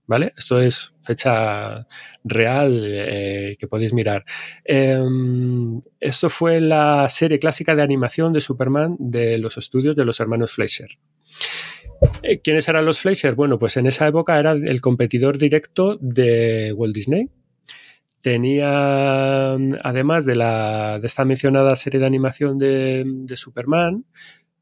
¿Vale? 0.07 0.33
Esto 0.37 0.59
es 0.59 0.93
fecha 1.01 1.87
real 2.25 2.83
eh, 2.83 3.55
que 3.57 3.67
podéis 3.67 3.93
mirar. 3.93 4.25
Eh, 4.65 4.99
esto 5.99 6.27
fue 6.29 6.59
la 6.59 7.07
serie 7.07 7.39
clásica 7.39 7.75
de 7.75 7.83
animación 7.83 8.33
de 8.33 8.41
Superman 8.41 8.97
de 8.99 9.37
los 9.37 9.57
estudios 9.57 9.95
de 9.95 10.05
los 10.05 10.19
hermanos 10.19 10.53
Fleischer. 10.53 10.89
Eh, 12.23 12.41
¿Quiénes 12.41 12.67
eran 12.67 12.85
los 12.85 12.99
Fleischer? 12.99 13.35
Bueno, 13.35 13.59
pues 13.59 13.77
en 13.77 13.85
esa 13.85 14.07
época 14.07 14.37
era 14.39 14.51
el 14.51 14.81
competidor 14.81 15.37
directo 15.37 15.97
de 16.01 16.73
Walt 16.73 16.95
Disney. 16.95 17.29
Tenía, 18.21 19.53
además 19.53 20.25
de, 20.25 20.35
la, 20.35 20.97
de 20.99 21.05
esta 21.05 21.25
mencionada 21.25 21.75
serie 21.75 21.99
de 21.99 22.07
animación 22.07 22.57
de, 22.57 23.05
Superman, 23.35 24.03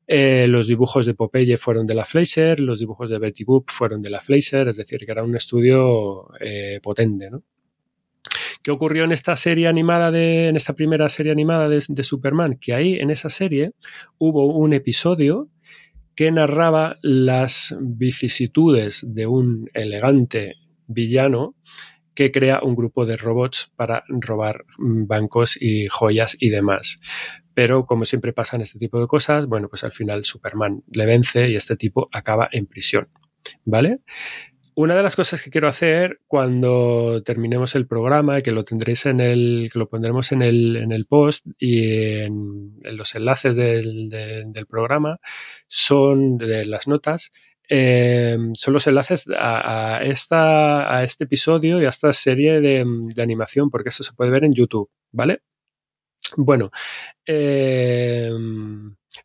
eh, 0.06 0.48
los 0.50 0.68
dibujos 0.68 1.06
de 1.06 1.14
Popeye 1.14 1.56
fueron 1.56 1.88
de 1.88 1.96
la 1.96 2.04
Fleischer, 2.04 2.60
los 2.60 2.80
dibujos 2.80 3.10
de 3.10 3.20
Betty 3.20 3.46
Boop 3.46 3.70
fueron 3.70 4.02
de 4.02 4.10
la 4.10 4.20
Fleischer, 4.20 4.68
es 4.68 4.76
decir, 4.76 5.06
que 5.06 5.12
era 5.14 5.24
un 5.24 5.38
estudio 5.38 6.28
potente, 6.82 7.32
¿no? 7.32 7.42
¿Qué 8.64 8.72
ocurrió 8.72 9.04
en 9.04 9.12
esta 9.12 9.36
serie 9.36 9.68
animada 9.68 10.10
de, 10.10 10.48
en 10.48 10.56
esta 10.56 10.74
primera 10.74 11.10
serie 11.10 11.34
animada 11.34 11.68
de, 11.68 11.84
de, 11.86 12.04
Superman? 12.04 12.58
Que 12.60 12.74
ahí, 12.74 12.96
en 12.96 13.12
esa 13.12 13.30
serie, 13.30 13.74
hubo 14.18 14.56
un 14.58 14.72
episodio 14.74 15.50
que 16.16 16.32
narraba 16.32 16.98
las 17.02 17.76
vicisitudes 17.82 19.02
de 19.06 19.28
un 19.28 19.70
elegante 19.74 20.56
villano 20.88 21.56
que 22.16 22.32
crea 22.32 22.62
un 22.64 22.76
grupo 22.76 23.06
de 23.06 23.18
robots 23.18 23.72
para 23.76 24.04
robar 24.08 24.66
bancos 24.78 25.58
y 25.60 25.88
joyas 25.88 26.38
y 26.40 26.50
demás. 26.50 27.00
Pero 27.54 27.86
como 27.86 28.06
siempre 28.06 28.34
pasa 28.34 28.56
en 28.56 28.62
este 28.62 28.80
tipo 28.80 29.00
de 29.00 29.08
cosas, 29.08 29.48
bueno, 29.48 29.68
pues 29.68 29.84
al 29.84 29.92
final 29.92 30.24
Superman 30.24 30.84
le 30.92 31.06
vence 31.06 31.50
y 31.50 31.56
este 31.56 31.76
tipo 31.76 32.08
acaba 32.12 32.48
en 32.52 32.66
prisión. 32.66 33.10
¿Vale? 33.66 34.00
Una 34.76 34.96
de 34.96 35.04
las 35.04 35.16
cosas 35.16 35.42
que 35.42 35.52
quiero 35.52 35.68
hacer 35.68 36.20
cuando 36.28 37.22
terminemos 37.24 37.76
el 37.76 37.86
programa, 37.86 38.42
que 38.42 38.52
lo 38.52 38.64
tendréis 38.66 39.06
en 39.06 39.20
el, 39.20 39.70
que 39.72 39.78
lo 39.78 39.88
pondremos 39.88 40.32
en 40.32 40.42
el, 40.42 40.78
en 40.78 40.92
el 40.92 41.06
post 41.06 41.46
y 41.60 42.22
en, 42.22 42.80
los 42.84 43.14
enlaces 43.14 43.56
del, 43.56 44.10
de, 44.10 44.44
del, 44.48 44.66
programa, 44.66 45.20
son 45.68 46.38
las 46.40 46.88
notas, 46.88 47.32
eh, 47.70 48.38
son 48.54 48.74
los 48.74 48.88
enlaces 48.88 49.28
a, 49.38 50.00
esta, 50.04 50.98
a 50.98 51.04
este 51.04 51.26
episodio 51.26 51.82
y 51.82 51.86
a 51.86 51.90
esta 51.90 52.12
serie 52.12 52.60
de, 52.60 52.84
de 52.86 53.22
animación, 53.22 53.70
porque 53.70 53.90
esto 53.90 54.04
se 54.04 54.14
puede 54.14 54.32
ver 54.32 54.44
en 54.44 54.54
YouTube, 54.54 54.90
¿vale? 55.12 55.42
Bueno, 56.36 56.72
eh, 57.26 58.32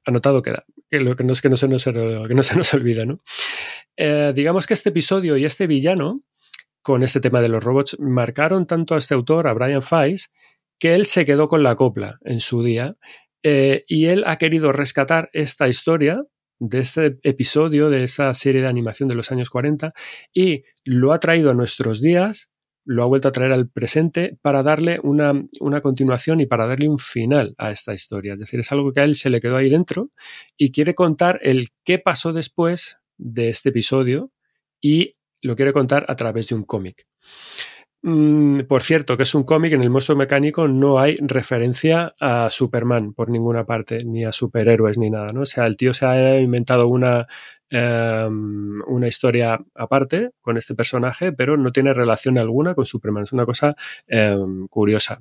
anotado 0.05 0.43
queda, 0.43 0.65
que 0.91 0.99
lo 0.99 1.17
que 1.17 1.25
no 1.25 1.35
que 1.35 1.49
no 1.49 1.57
se 1.57 1.69
nos, 1.69 1.85
que 1.85 2.35
no 2.35 2.43
se 2.43 2.57
nos 2.57 2.75
olvida, 2.75 3.05
¿no? 3.05 3.19
Eh, 3.97 4.33
digamos 4.35 4.67
que 4.67 4.75
este 4.75 4.91
episodio 4.91 5.37
y 5.37 5.45
este 5.45 5.67
villano, 5.67 6.23
con 6.83 7.03
este 7.03 7.21
tema 7.21 7.41
de 7.41 7.49
los 7.49 7.63
robots, 7.63 7.97
marcaron 7.99 8.67
tanto 8.67 8.95
a 8.95 8.99
este 8.99 9.15
autor, 9.15 9.49
a 9.49 9.53
Brian 9.53 9.83
Feiss, 9.83 10.31
que 10.79 10.95
él 10.95 11.07
se 11.07 11.25
quedó 11.25 11.49
con 11.49 11.63
la 11.63 11.77
copla 11.77 12.19
en 12.25 12.41
su 12.41 12.63
día 12.63 12.97
eh, 13.43 13.85
y 13.89 14.07
él 14.07 14.25
ha 14.27 14.37
querido 14.37 14.73
rescatar 14.73 15.31
esta 15.33 15.69
historia 15.69 16.23
de 16.61 16.81
este 16.81 17.19
episodio, 17.23 17.89
de 17.89 18.05
esta 18.05 18.33
serie 18.35 18.63
de 18.63 18.69
animación 18.69 19.09
de 19.09 19.15
los 19.15 19.31
años 19.31 19.51
40 19.51 19.93
y 20.33 20.65
lo 20.85 21.13
ha 21.13 21.21
traído 21.21 21.51
a 21.51 21.55
nuestros 21.55 22.01
días 22.01 22.51
lo 22.89 23.03
ha 23.03 23.07
vuelto 23.07 23.29
a 23.29 23.33
traer 23.33 23.53
al 23.53 23.69
presente 23.69 24.39
para 24.41 24.63
darle 24.63 24.99
una, 25.03 25.35
una, 25.61 25.83
continuación 25.83 26.41
y 26.41 26.47
para 26.47 26.67
darle 26.67 26.89
un 26.89 26.99
final 26.99 27.55
a 27.59 27.71
esta 27.71 27.93
historia. 27.93 28.33
Es 28.33 28.39
decir, 28.39 28.61
es 28.61 28.73
algo 28.73 28.93
que 28.93 29.01
a 29.01 29.05
él 29.05 29.15
se 29.15 29.29
le 29.29 29.43
quedó 29.43 29.59
ahí 29.59 29.69
dentro 29.69 30.11
y 30.57 30.73
quiere 30.73 30.95
contar 30.95 31.39
el 31.43 31.69
qué 31.85 31.99
pasó 31.99 32.33
después 32.33 32.97
de 33.19 33.51
este 33.51 33.69
episodio 33.69 34.33
y 34.81 35.17
lo 35.43 35.55
quiere 35.55 35.75
contar 35.75 36.07
a 36.09 36.17
través 36.17 36.49
de 36.49 36.55
un 36.55 36.65
cómic. 36.65 37.07
Mm, 38.01 38.63
por 38.63 38.83
cierto, 38.83 39.19
que 39.19 39.25
es 39.25 39.35
un 39.35 39.43
cómic, 39.43 39.75
en 39.75 39.83
el 39.83 39.91
monstruo 39.91 40.17
mecánico 40.17 40.67
no 40.67 40.99
hay 40.99 41.17
referencia 41.21 42.15
a 42.19 42.49
Superman 42.49 43.13
por 43.13 43.29
ninguna 43.29 43.67
parte, 43.67 43.99
ni 44.03 44.25
a 44.25 44.33
superhéroes 44.33 44.97
ni 44.97 45.11
nada, 45.11 45.29
¿no? 45.35 45.43
O 45.43 45.47
sea, 45.47 45.65
el 45.65 45.77
tío 45.77 45.93
se 45.93 46.07
ha 46.07 46.41
inventado 46.41 46.89
una, 46.89 47.27
eh, 47.71 48.29
una 48.29 49.09
historia 49.09 49.59
aparte 49.75 50.31
con 50.41 50.57
este 50.57 50.75
personaje, 50.75 51.33
pero 51.33 51.57
no 51.57 51.73
tiene 51.73 51.95
relación 51.95 52.39
alguna 52.39 52.75
con 52.75 52.87
Superman. 52.87 53.25
Es 53.25 53.33
una 53.33 53.47
cosa 53.47 53.75
eh, 54.07 54.37
curiosa. 54.71 55.21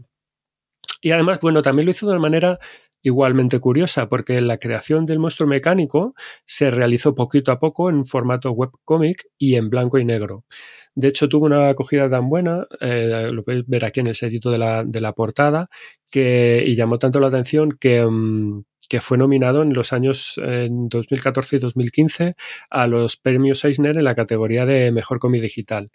Y 1.02 1.12
además, 1.12 1.40
bueno, 1.40 1.62
también 1.62 1.86
lo 1.86 1.92
hizo 1.92 2.08
de 2.08 2.14
una 2.14 2.22
manera 2.22 2.60
igualmente 3.08 3.60
curiosa, 3.60 4.10
porque 4.10 4.40
la 4.42 4.58
creación 4.58 5.06
del 5.06 5.20
monstruo 5.20 5.48
mecánico 5.50 6.14
se 6.46 6.70
realizó 6.72 7.16
poquito 7.16 7.52
a 7.52 7.60
poco 7.60 7.90
en 7.90 8.06
formato 8.06 8.52
webcomic 8.52 9.26
y 9.38 9.56
en 9.56 9.70
blanco 9.70 9.98
y 9.98 10.06
negro. 10.06 10.46
De 10.94 11.08
hecho, 11.08 11.30
tuvo 11.30 11.46
una 11.46 11.70
acogida 11.70 12.10
tan 12.10 12.30
buena, 12.30 12.68
eh, 12.82 13.28
lo 13.32 13.44
podéis 13.44 13.66
ver 13.68 13.86
aquí 13.86 14.00
en 14.02 14.08
el 14.08 14.16
sellito 14.16 14.52
de 14.52 14.58
la, 14.58 14.84
de 14.84 15.02
la 15.02 15.14
portada, 15.14 15.70
que, 16.12 16.64
y 16.66 16.76
llamó 16.76 17.00
tanto 17.00 17.20
la 17.20 17.28
atención 17.28 17.78
que, 17.80 18.04
um, 18.04 18.64
que 18.90 19.02
fue 19.02 19.18
nominado 19.18 19.62
en 19.62 19.74
los 19.74 19.94
años 19.94 20.40
en 20.44 20.90
2014 20.90 21.58
y 21.58 21.60
2015 21.60 22.36
a 22.70 22.88
los 22.88 23.18
premios 23.18 23.64
Eisner 23.64 23.98
en 23.98 24.04
la 24.04 24.16
categoría 24.16 24.66
de 24.66 24.92
Mejor 24.92 25.20
Cómic 25.20 25.42
Digital. 25.42 25.92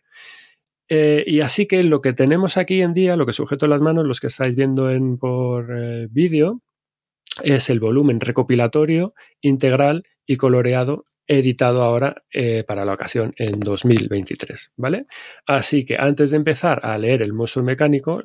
Eh, 0.89 1.25
y 1.27 1.41
así 1.41 1.67
que 1.67 1.83
lo 1.83 2.01
que 2.01 2.13
tenemos 2.13 2.57
aquí 2.59 2.83
en 2.83 2.93
día, 2.93 3.17
lo 3.17 3.25
que 3.27 3.33
sujeto 3.33 3.67
en 3.67 3.71
las 3.71 3.81
manos, 3.81 4.07
los 4.07 4.21
que 4.21 4.27
estáis 4.27 4.55
viendo 4.57 4.91
en, 4.91 5.17
por 5.17 5.69
eh, 5.75 6.07
vídeo, 6.11 6.61
es 7.43 7.71
el 7.71 7.81
volumen 7.81 8.21
recopilatorio, 8.21 9.15
integral 9.41 10.05
y 10.27 10.37
coloreado 10.37 11.05
editado 11.27 11.83
ahora 11.83 12.25
eh, 12.33 12.65
para 12.67 12.85
la 12.85 12.93
ocasión 12.93 13.33
en 13.37 13.61
2023, 13.61 14.73
¿vale? 14.77 15.07
Así 15.47 15.85
que 15.85 15.97
antes 15.97 16.33
de 16.33 16.37
empezar 16.37 16.85
a 16.85 16.99
leer 16.99 17.23
el 17.23 17.33
monstruo 17.33 17.65
mecánico, 17.65 18.23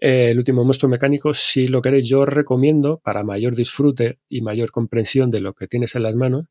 eh, 0.00 0.28
el 0.30 0.38
último 0.38 0.64
monstruo 0.64 0.90
mecánico, 0.90 1.32
si 1.32 1.68
lo 1.68 1.80
queréis, 1.80 2.08
yo 2.08 2.20
os 2.20 2.28
recomiendo 2.28 2.98
para 2.98 3.22
mayor 3.22 3.54
disfrute 3.54 4.18
y 4.28 4.42
mayor 4.42 4.70
comprensión 4.70 5.30
de 5.30 5.40
lo 5.40 5.54
que 5.54 5.68
tienes 5.68 5.94
en 5.94 6.02
las 6.02 6.14
manos, 6.14 6.46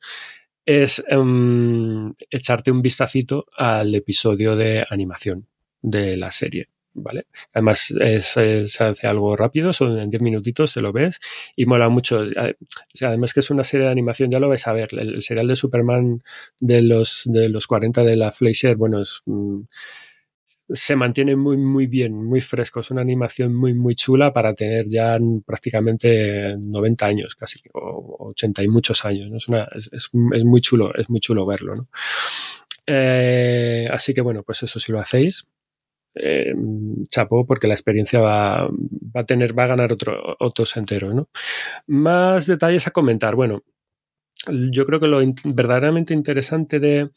es 0.65 1.03
um, 1.11 2.13
echarte 2.29 2.71
un 2.71 2.81
vistacito 2.81 3.45
al 3.57 3.93
episodio 3.93 4.55
de 4.55 4.85
animación 4.89 5.47
de 5.81 6.15
la 6.17 6.31
serie. 6.31 6.70
¿Vale? 6.93 7.27
Además, 7.53 7.93
es, 7.99 8.25
se 8.25 8.83
hace 8.83 9.07
algo 9.07 9.35
rápido, 9.35 9.73
son 9.73 9.97
en 9.99 10.09
10 10.09 10.21
minutitos, 10.21 10.73
te 10.73 10.81
lo 10.81 10.91
ves 10.91 11.19
y 11.55 11.65
mola 11.65 11.89
mucho. 11.89 12.23
Además 13.01 13.33
que 13.33 13.39
es 13.39 13.49
una 13.49 13.63
serie 13.63 13.85
de 13.85 13.91
animación, 13.91 14.29
ya 14.31 14.39
lo 14.39 14.49
vais 14.49 14.67
a 14.67 14.73
ver. 14.73 14.89
El, 14.91 15.21
serial 15.21 15.47
de 15.47 15.55
Superman 15.55 16.23
de 16.59 16.81
los, 16.81 17.23
de 17.25 17.49
los 17.49 17.67
40 17.67 18.03
de 18.03 18.15
la 18.17 18.31
Fleischer, 18.31 18.75
bueno, 18.75 19.01
es... 19.01 19.21
Mm, 19.25 19.61
se 20.73 20.95
mantiene 20.95 21.35
muy, 21.35 21.57
muy 21.57 21.85
bien, 21.87 22.13
muy 22.13 22.39
fresco. 22.39 22.79
Es 22.79 22.91
una 22.91 23.01
animación 23.01 23.53
muy, 23.53 23.73
muy 23.73 23.93
chula 23.95 24.31
para 24.31 24.53
tener 24.53 24.87
ya 24.87 25.17
prácticamente 25.45 26.55
90 26.57 27.05
años, 27.05 27.35
casi, 27.35 27.59
o 27.73 28.29
80 28.29 28.63
y 28.63 28.67
muchos 28.69 29.03
años. 29.03 29.29
¿no? 29.31 29.37
Es, 29.37 29.49
una, 29.49 29.67
es, 29.75 29.89
es, 29.91 30.13
muy 30.13 30.61
chulo, 30.61 30.93
es 30.95 31.09
muy 31.09 31.19
chulo 31.19 31.45
verlo. 31.45 31.75
¿no? 31.75 31.89
Eh, 32.87 33.87
así 33.91 34.13
que 34.13 34.21
bueno, 34.21 34.43
pues 34.43 34.63
eso 34.63 34.79
si 34.79 34.91
lo 34.91 34.99
hacéis, 34.99 35.45
eh, 36.15 36.53
chapó 37.07 37.45
porque 37.45 37.67
la 37.67 37.73
experiencia 37.73 38.19
va, 38.19 38.65
a 38.65 39.23
tener, 39.25 39.57
va 39.57 39.65
a 39.65 39.67
ganar 39.67 39.93
otro, 39.93 40.37
enteros, 40.75 41.15
¿no? 41.15 41.29
Más 41.87 42.47
detalles 42.47 42.87
a 42.87 42.91
comentar. 42.91 43.35
Bueno, 43.35 43.63
yo 44.47 44.85
creo 44.85 44.99
que 44.99 45.07
lo 45.07 45.19
verdaderamente 45.45 46.13
interesante 46.13 46.79
de, 46.79 47.11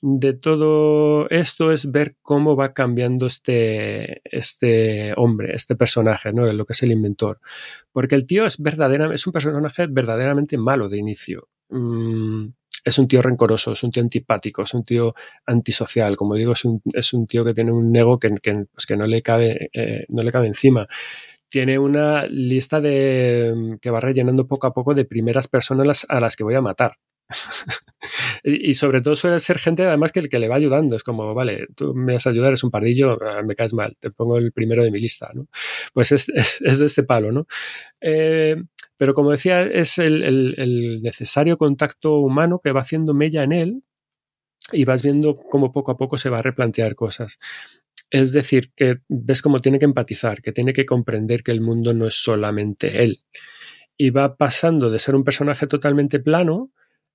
de, 0.00 0.32
todo 0.32 1.28
esto 1.28 1.72
es 1.72 1.90
ver 1.90 2.16
cómo 2.22 2.56
va 2.56 2.72
cambiando 2.72 3.26
este, 3.26 4.22
este 4.24 5.12
hombre, 5.16 5.54
este 5.54 5.76
personaje, 5.76 6.32
¿no? 6.32 6.50
Lo 6.50 6.64
que 6.64 6.72
es 6.72 6.82
el 6.82 6.92
inventor. 6.92 7.38
Porque 7.92 8.14
el 8.14 8.26
tío 8.26 8.46
es 8.46 8.58
verdaderamente, 8.58 9.16
es 9.16 9.26
un 9.26 9.32
personaje 9.32 9.86
verdaderamente 9.88 10.56
malo 10.56 10.88
de 10.88 10.98
inicio. 10.98 11.48
Mm, 11.68 12.48
es 12.84 12.98
un 12.98 13.08
tío 13.08 13.22
rencoroso, 13.22 13.72
es 13.72 13.82
un 13.82 13.90
tío 13.90 14.02
antipático, 14.02 14.62
es 14.62 14.74
un 14.74 14.84
tío 14.84 15.14
antisocial, 15.46 16.16
como 16.16 16.34
digo, 16.34 16.52
es 16.52 16.64
un, 16.64 16.82
es 16.92 17.12
un 17.12 17.26
tío 17.26 17.44
que 17.44 17.54
tiene 17.54 17.72
un 17.72 17.94
ego 17.94 18.18
que, 18.18 18.34
que, 18.42 18.66
pues 18.72 18.86
que 18.86 18.96
no, 18.96 19.06
le 19.06 19.22
cabe, 19.22 19.70
eh, 19.72 20.04
no 20.08 20.22
le 20.22 20.32
cabe 20.32 20.46
encima. 20.46 20.86
Tiene 21.48 21.78
una 21.78 22.24
lista 22.26 22.80
de 22.80 23.78
que 23.80 23.90
va 23.90 24.00
rellenando 24.00 24.46
poco 24.46 24.66
a 24.66 24.72
poco 24.72 24.94
de 24.94 25.04
primeras 25.04 25.48
personas 25.48 26.06
a 26.08 26.20
las 26.20 26.36
que 26.36 26.44
voy 26.44 26.54
a 26.54 26.60
matar. 26.60 26.92
y, 28.42 28.74
sobre 28.74 29.00
todo 29.00 29.16
suele 29.16 29.40
ser 29.40 29.58
gente 29.58 29.84
además 29.84 30.12
que 30.12 30.20
el 30.20 30.28
que 30.28 30.38
le 30.38 30.48
va 30.48 30.56
ayudando. 30.56 30.96
Es 30.96 31.02
como, 31.02 31.34
vale, 31.34 31.66
tú 31.74 31.94
me 31.94 32.14
vas 32.14 32.26
a 32.26 32.30
ayudar, 32.30 32.54
es 32.54 32.64
un 32.64 32.70
pardillo, 32.70 33.18
ah, 33.22 33.42
me 33.42 33.54
caes 33.54 33.74
mal, 33.74 33.96
te 33.98 34.10
pongo 34.10 34.38
el 34.38 34.52
primero 34.52 34.82
de 34.82 34.90
mi 34.90 35.00
lista, 35.00 35.30
¿no? 35.34 35.48
Pues 35.92 36.12
es, 36.12 36.28
es, 36.34 36.60
es 36.62 36.78
de 36.78 36.86
este 36.86 37.02
palo, 37.02 37.32
¿no? 37.32 37.46
Eh, 38.00 38.56
pero 38.96 39.14
como 39.14 39.30
decía, 39.30 39.62
es 39.62 39.98
el, 39.98 40.22
el, 40.22 40.54
el, 40.58 41.02
necesario 41.02 41.56
contacto 41.56 42.18
humano 42.18 42.60
que 42.62 42.72
va 42.72 42.80
haciendo 42.80 43.14
mella 43.14 43.42
en 43.44 43.52
él 43.52 43.82
y 44.72 44.84
vas 44.84 45.02
viendo 45.02 45.36
cómo 45.36 45.72
poco 45.72 45.92
a 45.92 45.96
poco 45.96 46.18
se 46.18 46.28
va 46.28 46.38
a 46.38 46.42
replantear 46.42 46.94
cosas. 46.94 47.38
Es 48.10 48.32
decir, 48.32 48.72
que 48.74 48.98
ves 49.08 49.40
cómo 49.40 49.60
tiene 49.60 49.78
que 49.78 49.84
empatizar, 49.84 50.42
que 50.42 50.52
tiene 50.52 50.72
que 50.72 50.84
comprender 50.84 51.42
que 51.42 51.52
el 51.52 51.60
mundo 51.60 51.94
no 51.94 52.06
es 52.06 52.14
solamente 52.14 53.02
él. 53.02 53.22
Y 53.96 54.10
va 54.10 54.36
pasando 54.36 54.90
de 54.90 54.98
ser 54.98 55.14
un 55.14 55.24
personaje 55.24 55.66
totalmente 55.66 56.20
plano 56.20 56.70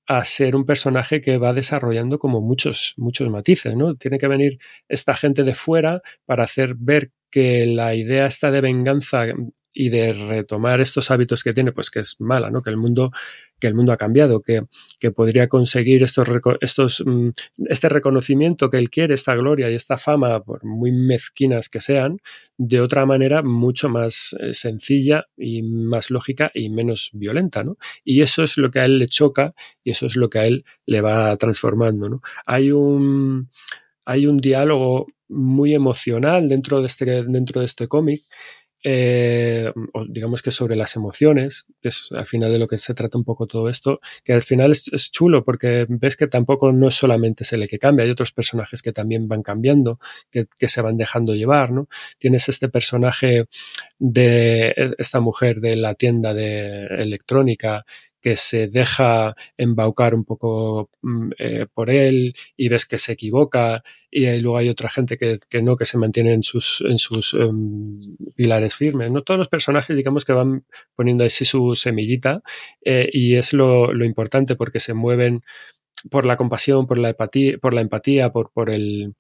a 0.08 0.24
ser 0.24 0.56
un 0.56 0.66
personaje 0.66 1.22
que 1.22 1.38
va 1.38 1.54
desarrollando 1.54 2.20
como 2.20 2.42
muchos, 2.42 2.94
muchos 2.98 3.30
matices, 3.30 3.76
¿no? 3.76 3.96
Tiene 3.96 4.18
que 4.20 4.28
venir 4.28 4.60
esta 4.88 5.16
gente 5.16 5.44
de 5.44 5.54
fuera 5.54 6.02
para 6.26 6.44
hacer 6.44 6.76
ver 6.78 7.12
que 7.32 7.66
la 7.66 7.96
idea 7.96 8.28
está 8.28 8.52
de 8.52 8.62
venganza 8.62 9.26
y 9.76 9.90
de 9.90 10.14
retomar 10.14 10.82
estos 10.82 11.12
hábitos 11.12 11.44
que 11.44 11.54
tiene, 11.54 11.72
pues 11.72 11.90
que 11.92 12.00
es 12.00 12.16
mala, 12.20 12.50
¿no? 12.50 12.62
Que 12.62 12.70
el 12.70 12.78
mundo, 12.78 13.12
que 13.60 13.68
el 13.68 13.76
mundo 13.76 13.92
ha 13.92 13.98
cambiado, 13.98 14.42
que, 14.42 14.64
que 15.00 15.12
podría 15.12 15.50
conseguir 15.50 16.02
estos, 16.02 16.28
estos, 16.62 17.04
mm, 17.06 17.30
este 17.70 17.90
reconocimiento 17.90 18.70
que 18.70 18.78
él 18.78 18.90
quiere, 18.90 19.14
esta 19.14 19.36
gloria 19.36 19.70
y 19.70 19.76
esta 19.76 19.98
fama, 19.98 20.44
por 20.44 20.64
muy 20.64 20.92
mezquinas 20.92 21.70
que 21.70 21.82
sean, 21.82 22.20
de 22.58 22.80
otra 22.82 23.06
manera 23.06 23.44
mucho 23.44 23.90
más 23.90 24.36
eh, 24.40 24.54
sencilla 24.54 25.26
y 25.38 25.62
más 25.62 26.10
lógica 26.10 26.52
y 26.54 26.70
menos 26.70 27.10
violenta, 27.14 27.64
¿no? 27.64 27.78
Y 28.04 28.22
eso 28.22 28.44
es 28.44 28.58
lo 28.58 28.72
que 28.72 28.80
a 28.80 28.86
él 28.86 28.98
le 29.00 29.08
choca 29.08 29.54
y 29.84 29.92
eso 29.92 30.06
es 30.06 30.16
lo 30.16 30.30
que 30.30 30.40
a 30.40 30.46
él 30.46 30.66
le 30.86 31.02
va 31.02 31.36
transformando, 31.38 32.10
¿no? 32.10 32.22
Hay 32.46 32.72
un 32.72 33.50
hay 34.06 34.28
un 34.28 34.38
diálogo 34.38 35.08
muy 35.28 35.74
emocional 35.74 36.48
dentro 36.48 36.80
de 36.82 36.88
este, 36.88 37.06
dentro 37.24 37.62
de 37.62 37.66
este 37.66 37.88
cómic, 37.88 38.22
eh, 38.88 39.74
digamos 40.10 40.44
que 40.44 40.52
sobre 40.52 40.76
las 40.76 40.96
emociones, 40.96 41.66
que 41.82 41.90
es 41.90 42.10
al 42.12 42.28
final 42.28 42.54
de 42.54 42.60
lo 42.60 42.68
que 42.68 42.78
se 42.78 42.94
trata 42.94 43.18
un 43.18 43.24
poco 43.24 43.48
todo 43.48 43.68
esto, 43.68 44.00
que 44.24 44.32
al 44.32 44.44
final 44.44 44.72
es, 44.72 45.12
chulo 45.12 45.44
porque 45.44 45.88
ves 45.90 46.16
que 46.16 46.28
tampoco 46.28 46.72
no 46.72 46.90
es 46.90 46.94
solamente 46.94 47.44
Sele 47.44 47.68
que 47.68 47.80
cambia, 47.80 48.06
hay 48.06 48.12
otros 48.12 48.32
personajes 48.32 48.84
que 48.84 48.92
también 48.92 49.28
van 49.28 49.42
cambiando, 49.42 49.98
que, 50.30 50.46
que, 50.60 50.68
se 50.68 50.84
van 50.84 50.98
dejando 50.98 51.34
llevar, 51.34 51.72
¿no? 51.72 51.88
Tienes 52.20 52.48
este 52.48 52.70
personaje 52.70 53.48
de 53.98 54.94
esta 55.00 55.20
mujer 55.20 55.62
de 55.62 55.78
la 55.78 55.96
tienda 55.96 56.36
de 56.36 56.86
electrónica 57.00 57.86
que 58.26 58.38
se 58.38 58.68
deja 58.68 59.36
embaucar 59.56 60.16
un 60.16 60.26
poco 60.26 60.90
mm, 61.04 61.30
eh, 61.38 61.68
por 61.72 61.92
él 61.92 62.34
y 62.58 62.70
ves 62.70 62.88
que 62.88 62.98
se 62.98 63.12
equivoca 63.12 63.84
y 64.10 64.26
luego 64.40 64.58
hay 64.58 64.70
otra 64.70 64.90
gente 64.90 65.16
que, 65.16 65.62
no, 65.62 65.78
que 65.78 65.86
se 65.86 66.00
mantiene 66.00 66.34
en 66.34 66.42
sus, 66.42 66.84
en 66.90 66.98
sus 66.98 67.36
em, 67.36 68.00
pilares 68.34 68.74
firmes. 68.74 69.12
¿no? 69.12 69.22
Todos 69.22 69.38
los 69.38 69.48
personajes, 69.48 69.96
digamos 69.96 70.26
que 70.26 70.34
van 70.34 70.66
poniendo 70.96 71.24
así 71.24 71.46
su 71.46 71.76
semillita 71.76 72.42
eh, 72.84 73.08
y 73.14 73.36
es 73.36 73.54
lo, 73.54 73.94
importante 74.04 74.56
porque 74.56 74.80
se 74.80 74.96
mueven 74.96 75.44
por 76.10 76.26
la 76.26 76.36
compasión, 76.36 76.88
por 76.88 76.98
la 76.98 77.10
empatía, 77.10 77.60
por 77.60 77.76
la 77.76 77.82
empatía, 77.82 78.32
por, 78.32 78.52
por 78.52 78.72
el 78.72 79.14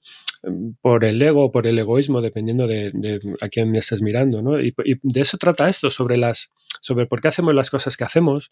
por 0.82 1.06
el 1.06 1.22
ego, 1.22 1.52
por 1.52 1.66
el 1.68 1.78
egoísmo, 1.78 2.22
dependiendo 2.22 2.68
de, 2.68 3.20
a 3.42 3.50
quién 3.50 3.76
estés 3.76 4.02
mirando, 4.02 4.44
¿no? 4.44 4.62
Y, 4.62 4.76
y, 4.84 4.96
de 5.02 5.22
eso 5.22 5.38
trata 5.40 5.70
esto, 5.70 5.90
sobre 5.90 6.18
las, 6.18 6.52
sobre 6.86 7.08
por 7.08 7.20
qué 7.20 7.30
hacemos 7.30 7.56
las 7.56 7.72
cosas 7.72 7.98
que 7.98 8.04
hacemos, 8.04 8.52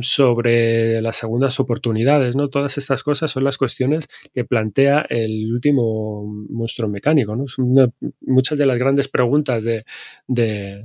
sobre 0.00 1.00
las 1.00 1.16
segundas 1.16 1.60
oportunidades, 1.60 2.34
¿no? 2.34 2.48
Todas 2.48 2.78
estas 2.78 3.02
cosas 3.02 3.30
son 3.30 3.44
las 3.44 3.58
cuestiones 3.58 4.08
que 4.32 4.44
plantea 4.44 5.04
el 5.08 5.52
último 5.52 6.24
monstruo 6.48 6.88
mecánico, 6.88 7.36
¿no? 7.36 7.44
muchas 8.20 8.58
de 8.58 8.66
las 8.66 8.78
grandes 8.78 9.08
preguntas 9.08 9.64
de, 9.64 9.84
de, 10.26 10.84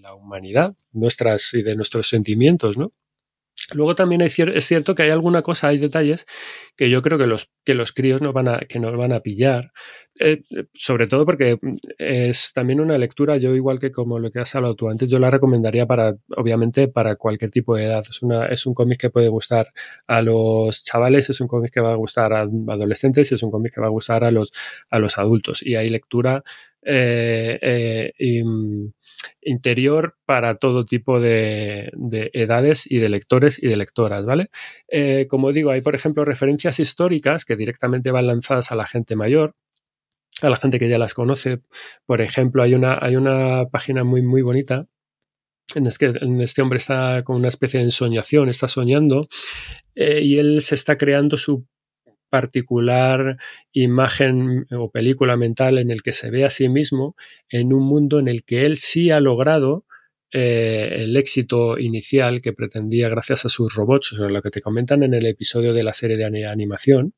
la 0.00 0.14
humanidad, 0.14 0.74
nuestras 0.92 1.54
y 1.54 1.62
de 1.62 1.74
nuestros 1.74 2.08
sentimientos, 2.08 2.76
¿no? 2.76 2.92
Luego 3.74 3.94
también 3.94 4.20
es 4.22 4.34
cierto 4.34 4.94
que 4.94 5.04
hay 5.04 5.10
alguna 5.10 5.42
cosa, 5.42 5.68
hay 5.68 5.78
detalles 5.78 6.26
que 6.76 6.90
yo 6.90 7.00
creo 7.00 7.16
que 7.16 7.26
los, 7.26 7.50
que 7.64 7.74
los 7.74 7.92
críos 7.92 8.20
no 8.20 8.32
van 8.32 8.48
a, 8.48 8.58
que 8.58 8.80
no 8.80 8.94
van 8.96 9.12
a 9.12 9.20
pillar, 9.20 9.72
eh, 10.20 10.42
sobre 10.74 11.06
todo 11.06 11.24
porque 11.24 11.58
es 11.96 12.52
también 12.52 12.80
una 12.80 12.98
lectura, 12.98 13.38
yo 13.38 13.54
igual 13.54 13.78
que 13.78 13.90
como 13.90 14.18
lo 14.18 14.30
que 14.30 14.40
has 14.40 14.54
hablado 14.54 14.74
tú 14.74 14.90
antes, 14.90 15.08
yo 15.08 15.18
la 15.18 15.30
recomendaría 15.30 15.86
para, 15.86 16.16
obviamente, 16.36 16.88
para 16.88 17.16
cualquier 17.16 17.50
tipo 17.50 17.76
de 17.76 17.84
edad. 17.84 18.04
Es, 18.08 18.22
una, 18.22 18.46
es 18.46 18.66
un 18.66 18.74
cómic 18.74 19.00
que 19.00 19.10
puede 19.10 19.28
gustar 19.28 19.68
a 20.06 20.20
los 20.22 20.84
chavales, 20.84 21.30
es 21.30 21.40
un 21.40 21.48
cómic 21.48 21.72
que 21.72 21.80
va 21.80 21.92
a 21.92 21.96
gustar 21.96 22.32
a 22.34 22.42
adolescentes 22.42 23.30
y 23.32 23.34
es 23.36 23.42
un 23.42 23.50
cómic 23.50 23.74
que 23.74 23.80
va 23.80 23.86
a 23.86 23.90
gustar 23.90 24.24
a 24.24 24.30
los, 24.30 24.52
a 24.90 24.98
los 24.98 25.18
adultos. 25.18 25.62
Y 25.62 25.76
hay 25.76 25.88
lectura 25.88 26.44
eh, 26.84 28.12
eh, 28.18 28.42
interior 29.40 30.16
para 30.24 30.56
todo 30.56 30.84
tipo 30.84 31.20
de, 31.20 31.90
edades 32.32 32.90
y 32.90 32.98
de 32.98 33.08
lectores 33.08 33.62
y 33.62 33.68
de 33.68 33.76
lectoras, 33.76 34.24
¿vale? 34.24 34.50
Eh, 34.88 35.26
como 35.28 35.52
digo, 35.52 35.70
hay, 35.70 35.80
por 35.80 35.94
ejemplo, 35.94 36.24
referencias 36.24 36.80
históricas 36.80 37.44
que 37.44 37.56
directamente 37.56 38.10
van 38.10 38.26
lanzadas 38.26 38.72
a 38.72 38.76
la 38.76 38.86
gente 38.86 39.14
mayor, 39.14 39.54
a 40.42 40.50
la 40.50 40.56
gente 40.56 40.78
que 40.78 40.88
ya 40.88 40.98
las 40.98 41.14
conoce. 41.14 41.60
Por 42.04 42.20
ejemplo, 42.20 42.62
hay 42.62 42.74
una, 42.74 42.98
hay 43.00 43.16
una 43.16 43.66
página 43.70 44.02
muy, 44.04 44.22
muy 44.22 44.42
bonita 44.42 44.86
en, 45.76 45.88
que 45.98 46.06
en 46.20 46.40
este 46.40 46.62
hombre 46.62 46.78
está 46.78 47.22
con 47.24 47.36
una 47.36 47.48
especie 47.48 47.78
de 47.78 47.84
ensoñación, 47.84 48.48
está 48.48 48.66
soñando 48.68 49.28
y 49.94 50.38
él 50.38 50.62
se 50.62 50.74
está 50.74 50.96
creando 50.96 51.36
su 51.38 51.66
particular 52.32 53.36
imagen 53.72 54.66
o 54.70 54.90
película 54.90 55.36
mental 55.36 55.76
en 55.76 55.90
el 55.90 56.02
que 56.02 56.14
se 56.14 56.30
ve 56.30 56.46
a 56.46 56.50
sí 56.50 56.70
mismo 56.70 57.14
en 57.50 57.74
un 57.74 57.82
mundo 57.82 58.18
en 58.18 58.26
el 58.26 58.42
que 58.42 58.64
él 58.64 58.78
sí 58.78 59.10
ha 59.10 59.20
logrado 59.20 59.84
eh, 60.32 60.96
el 61.00 61.14
éxito 61.18 61.78
inicial 61.78 62.40
que 62.40 62.54
pretendía 62.54 63.10
gracias 63.10 63.44
a 63.44 63.50
sus 63.50 63.74
robots, 63.74 64.12
lo 64.12 64.40
que 64.40 64.48
te 64.48 64.62
comentan 64.62 65.02
en 65.02 65.12
el 65.12 65.26
episodio 65.26 65.74
de 65.74 65.84
la 65.84 65.92
serie 65.92 66.16
de 66.16 66.46
animación, 66.46 67.12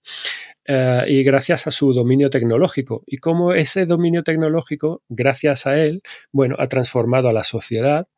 eh, 0.66 1.04
y 1.06 1.22
gracias 1.22 1.68
a 1.68 1.70
su 1.70 1.92
dominio 1.92 2.28
tecnológico. 2.28 3.04
Y 3.06 3.18
cómo 3.18 3.54
ese 3.54 3.86
dominio 3.86 4.24
tecnológico, 4.24 5.04
gracias 5.08 5.68
a 5.68 5.78
él, 5.78 6.02
bueno, 6.32 6.56
ha 6.58 6.66
transformado 6.66 7.28
a 7.28 7.32
la 7.32 7.44
sociedad 7.44 8.08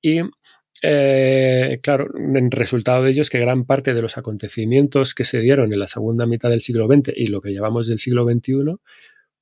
y 0.00 0.22
eh, 0.82 1.80
claro, 1.82 2.08
en 2.16 2.50
resultado 2.50 3.04
de 3.04 3.10
ello 3.10 3.22
es 3.22 3.30
que 3.30 3.38
gran 3.38 3.64
parte 3.64 3.94
de 3.94 4.02
los 4.02 4.16
acontecimientos 4.18 5.14
que 5.14 5.24
se 5.24 5.40
dieron 5.40 5.72
en 5.72 5.80
la 5.80 5.86
segunda 5.86 6.26
mitad 6.26 6.50
del 6.50 6.60
siglo 6.60 6.86
XX 6.86 7.12
y 7.16 7.26
lo 7.26 7.40
que 7.40 7.50
llevamos 7.50 7.88
del 7.88 7.98
siglo 7.98 8.24
XXI, 8.24 8.76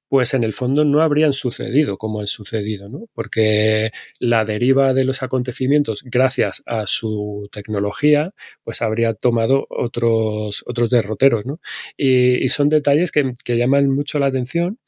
pues 0.08 0.34
en 0.34 0.44
el 0.44 0.52
fondo 0.52 0.84
no 0.84 1.02
habrían 1.02 1.32
sucedido 1.32 1.98
como 1.98 2.20
han 2.20 2.26
sucedido, 2.28 2.88
¿no? 2.88 3.06
Porque 3.12 3.90
la 4.20 4.44
deriva 4.44 4.94
de 4.94 5.04
los 5.04 5.22
acontecimientos, 5.22 6.02
gracias 6.04 6.62
a 6.66 6.86
su 6.86 7.48
tecnología, 7.52 8.32
pues 8.62 8.82
habría 8.82 9.14
tomado 9.14 9.66
otros, 9.68 10.62
otros 10.66 10.90
derroteros, 10.90 11.44
¿no? 11.44 11.60
Y, 11.96 12.48
son 12.48 12.68
detalles 12.68 13.10
que, 13.10 13.32
que 13.44 13.58
llaman 13.58 13.90
mucho 13.90 14.18
la 14.18 14.26
atención 14.26 14.78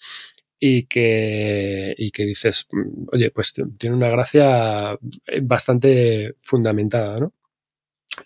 y 0.60 0.84
que, 0.86 1.94
y 1.96 2.10
que 2.10 2.24
dices, 2.24 2.66
mm, 2.72 3.06
oye, 3.12 3.30
pues 3.30 3.52
tiene 3.78 3.96
una 3.96 4.08
gracia 4.08 4.92
eh, 5.26 5.40
bastante 5.42 6.34
fundamentada, 6.38 7.18
¿no? 7.18 7.32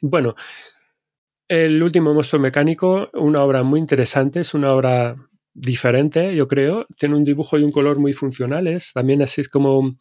Bueno, 0.00 0.34
el 1.48 1.82
último 1.82 2.14
monstruo 2.14 2.40
mecánico, 2.40 3.10
una 3.14 3.42
obra 3.42 3.62
muy 3.62 3.78
interesante, 3.78 4.40
es 4.40 4.54
una 4.54 4.72
obra 4.72 5.16
diferente, 5.54 6.34
yo 6.34 6.48
creo, 6.48 6.86
tiene 6.98 7.14
un 7.16 7.24
dibujo 7.24 7.58
y 7.58 7.62
un 7.62 7.72
color 7.72 7.98
muy 7.98 8.14
funcionales, 8.14 8.92
también 8.94 9.20
así 9.20 9.42
es 9.42 9.48
como 9.48 9.96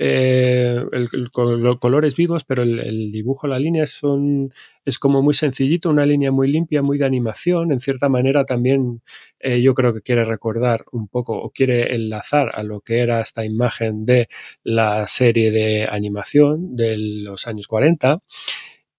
eh, 0.00 0.80
el, 0.92 1.30
colores 1.30 2.14
vivos, 2.16 2.44
pero 2.44 2.62
el, 2.62 3.10
dibujo, 3.10 3.48
la 3.48 3.58
línea 3.58 3.86
son, 3.86 4.52
es 4.84 4.98
como 4.98 5.22
muy 5.22 5.34
sencillito, 5.34 5.90
una 5.90 6.06
línea 6.06 6.30
muy 6.30 6.48
limpia, 6.48 6.82
muy 6.82 6.98
de 6.98 7.06
animación. 7.06 7.72
En 7.72 7.80
cierta 7.80 8.08
manera 8.08 8.44
también 8.44 9.02
eh, 9.40 9.60
yo 9.60 9.74
creo 9.74 9.92
que 9.92 10.02
quiere 10.02 10.24
recordar 10.24 10.84
un 10.92 11.08
poco 11.08 11.36
o 11.36 11.50
quiere 11.50 11.94
enlazar 11.94 12.52
a 12.54 12.62
lo 12.62 12.80
que 12.80 13.00
era 13.00 13.20
esta 13.20 13.44
imagen 13.44 14.06
de 14.06 14.28
la 14.62 15.06
serie 15.08 15.50
de 15.50 15.86
animación 15.90 16.76
de 16.76 16.96
los 16.98 17.46
años 17.48 17.66
40. 17.66 18.20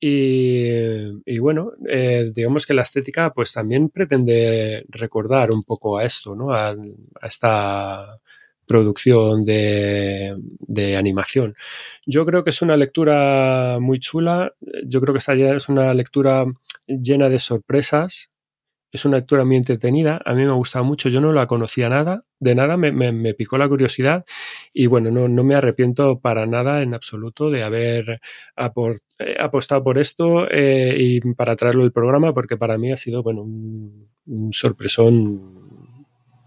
Y, 0.02 1.40
bueno, 1.40 1.74
eh, 1.90 2.32
digamos 2.34 2.66
que 2.66 2.74
la 2.74 2.84
estética 2.84 3.34
pues 3.34 3.52
también 3.52 3.90
pretende 3.90 4.86
recordar 4.90 5.50
un 5.54 5.64
poco 5.64 5.98
a 5.98 6.06
esto, 6.06 6.36
¿no? 6.36 6.54
a 6.54 6.76
esta 7.22 8.20
producción 8.70 9.46
de, 9.46 10.36
animación. 10.96 11.56
Yo 12.06 12.24
creo 12.24 12.44
que 12.44 12.52
es 12.52 12.62
una 12.62 12.78
lectura 12.78 13.80
muy 13.82 14.00
chula, 14.00 14.54
yo 14.86 15.02
creo 15.02 15.14
que 15.14 15.18
esta 15.18 15.34
es 15.34 15.70
una 15.70 15.92
lectura 15.96 16.46
llena 16.86 17.30
de 17.30 17.40
sorpresas, 17.40 18.30
es 18.92 19.06
una 19.06 19.18
lectura 19.18 19.44
muy 19.44 19.56
entretenida, 19.56 20.22
a 20.24 20.34
mí 20.36 20.44
me 20.44 20.50
ha 20.52 20.54
gustado 20.54 20.86
mucho, 20.86 21.10
yo 21.10 21.20
no 21.20 21.34
la 21.34 21.48
conocía 21.48 21.90
nada, 21.90 22.24
de 22.40 22.56
nada. 22.56 22.78
Me, 22.78 23.34
picó 23.36 23.58
la 23.58 23.68
curiosidad. 23.68 24.26
Y 24.74 24.88
bueno, 24.88 25.12
no, 25.12 25.44
me 25.44 25.56
arrepiento 25.56 26.20
para 26.20 26.46
nada 26.48 26.82
en 26.82 26.94
absoluto 26.96 27.52
de 27.52 27.64
haber 27.64 28.20
eh, 29.20 29.36
apostado 29.40 29.84
por 29.84 30.00
esto 30.00 30.50
eh, 30.50 30.96
y 30.98 31.22
para 31.34 31.56
traerlo 31.56 31.84
al 31.84 31.92
programa 31.92 32.34
porque 32.34 32.58
para 32.58 32.78
mí 32.78 32.92
ha 32.92 32.98
sido 32.98 33.22
bueno, 33.22 33.44
un 33.44 34.54
sorpresón 34.54 35.59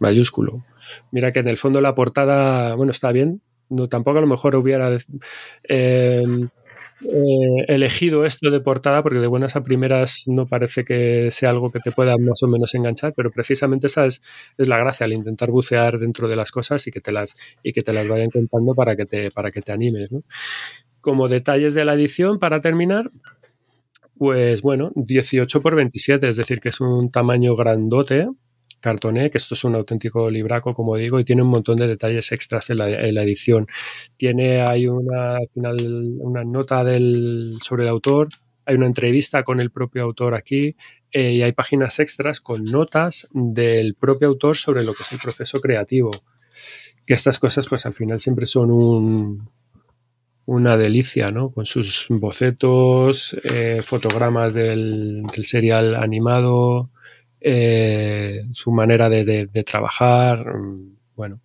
mayúsculo. 0.02 0.64
Mira 1.10 1.32
que 1.32 1.40
en 1.40 1.48
el 1.48 1.56
fondo 1.56 1.80
la 1.80 1.94
portada, 1.94 2.74
bueno, 2.74 2.92
está 2.92 3.12
bien. 3.12 3.40
No, 3.70 3.88
tampoco 3.88 4.18
a 4.18 4.20
lo 4.20 4.26
mejor 4.26 4.54
hubiera 4.56 4.94
eh, 5.68 6.24
eh, 7.04 7.64
elegido 7.68 8.24
esto 8.24 8.50
de 8.50 8.60
portada 8.60 9.02
porque 9.02 9.18
de 9.18 9.26
buenas 9.26 9.56
a 9.56 9.62
primeras 9.62 10.24
no 10.26 10.46
parece 10.46 10.84
que 10.84 11.30
sea 11.30 11.50
algo 11.50 11.72
que 11.72 11.80
te 11.80 11.90
pueda 11.90 12.16
más 12.18 12.42
o 12.42 12.48
menos 12.48 12.74
enganchar, 12.74 13.12
pero 13.16 13.30
precisamente 13.30 13.86
esa 13.88 14.06
es, 14.06 14.20
es 14.58 14.68
la 14.68 14.78
gracia, 14.78 15.04
al 15.06 15.12
intentar 15.12 15.50
bucear 15.50 15.98
dentro 15.98 16.28
de 16.28 16.36
las 16.36 16.52
cosas 16.52 16.86
y 16.86 16.90
que 16.90 17.00
te 17.00 17.10
las, 17.10 17.34
y 17.62 17.72
que 17.72 17.82
te 17.82 17.92
las 17.92 18.06
vayan 18.06 18.30
contando 18.30 18.74
para 18.74 18.94
que 18.94 19.06
te, 19.06 19.30
para 19.30 19.50
que 19.50 19.62
te 19.62 19.72
animes. 19.72 20.10
Como 21.00 21.28
detalles 21.28 21.74
de 21.74 21.84
la 21.84 21.94
edición, 21.94 22.38
para 22.38 22.60
terminar, 22.60 23.10
pues 24.16 24.62
bueno, 24.62 24.92
18 24.94 25.60
por 25.60 25.74
27, 25.74 26.28
es 26.28 26.36
decir, 26.36 26.60
que 26.60 26.68
es 26.68 26.80
un 26.80 27.10
tamaño 27.10 27.56
grandote, 27.56 28.28
cartoné, 28.82 29.30
que 29.30 29.38
esto 29.38 29.54
es 29.54 29.64
un 29.64 29.74
auténtico 29.76 30.30
libraco, 30.30 30.74
como 30.74 30.96
digo, 30.96 31.18
y 31.18 31.24
tiene 31.24 31.42
un 31.42 31.48
montón 31.48 31.78
de 31.78 31.86
detalles 31.86 32.32
extras 32.32 32.68
en 32.68 32.78
la, 32.78 33.22
edición. 33.22 33.66
Tiene, 34.16 34.60
hay 34.60 34.88
una, 34.88 35.38
final, 35.54 35.76
una 36.18 36.44
nota 36.44 36.84
del, 36.84 37.54
sobre 37.62 37.84
el 37.84 37.88
autor, 37.88 38.28
hay 38.66 38.76
una 38.76 38.86
entrevista 38.86 39.42
con 39.44 39.60
el 39.60 39.70
propio 39.70 40.02
autor 40.02 40.34
aquí 40.34 40.76
eh, 41.10 41.32
y 41.32 41.42
hay 41.42 41.52
páginas 41.52 41.98
extras 41.98 42.40
con 42.40 42.64
notas 42.64 43.28
del 43.32 43.94
propio 43.94 44.28
autor 44.28 44.56
sobre 44.56 44.84
lo 44.84 44.92
que 44.94 45.02
es 45.04 45.12
el 45.12 45.18
proceso 45.18 45.60
creativo. 45.60 46.10
Que 47.06 47.14
estas 47.14 47.38
cosas, 47.38 47.66
pues 47.68 47.86
al 47.86 47.94
final 47.94 48.20
siempre 48.20 48.46
son 48.46 48.70
un, 48.70 49.48
una 50.46 50.76
delicia, 50.76 51.30
¿no? 51.30 51.50
Con 51.50 51.66
sus 51.66 52.06
bocetos, 52.08 53.36
eh, 53.44 53.80
fotogramas 53.82 54.54
del 54.54 55.24
serial 55.42 55.94
animado, 55.94 56.90
eh, 57.42 58.44
su 58.52 58.72
manera 58.72 59.08
de, 59.08 59.48
trabajar, 59.64 60.56
mm, 60.56 60.96
bueno. 61.16 61.40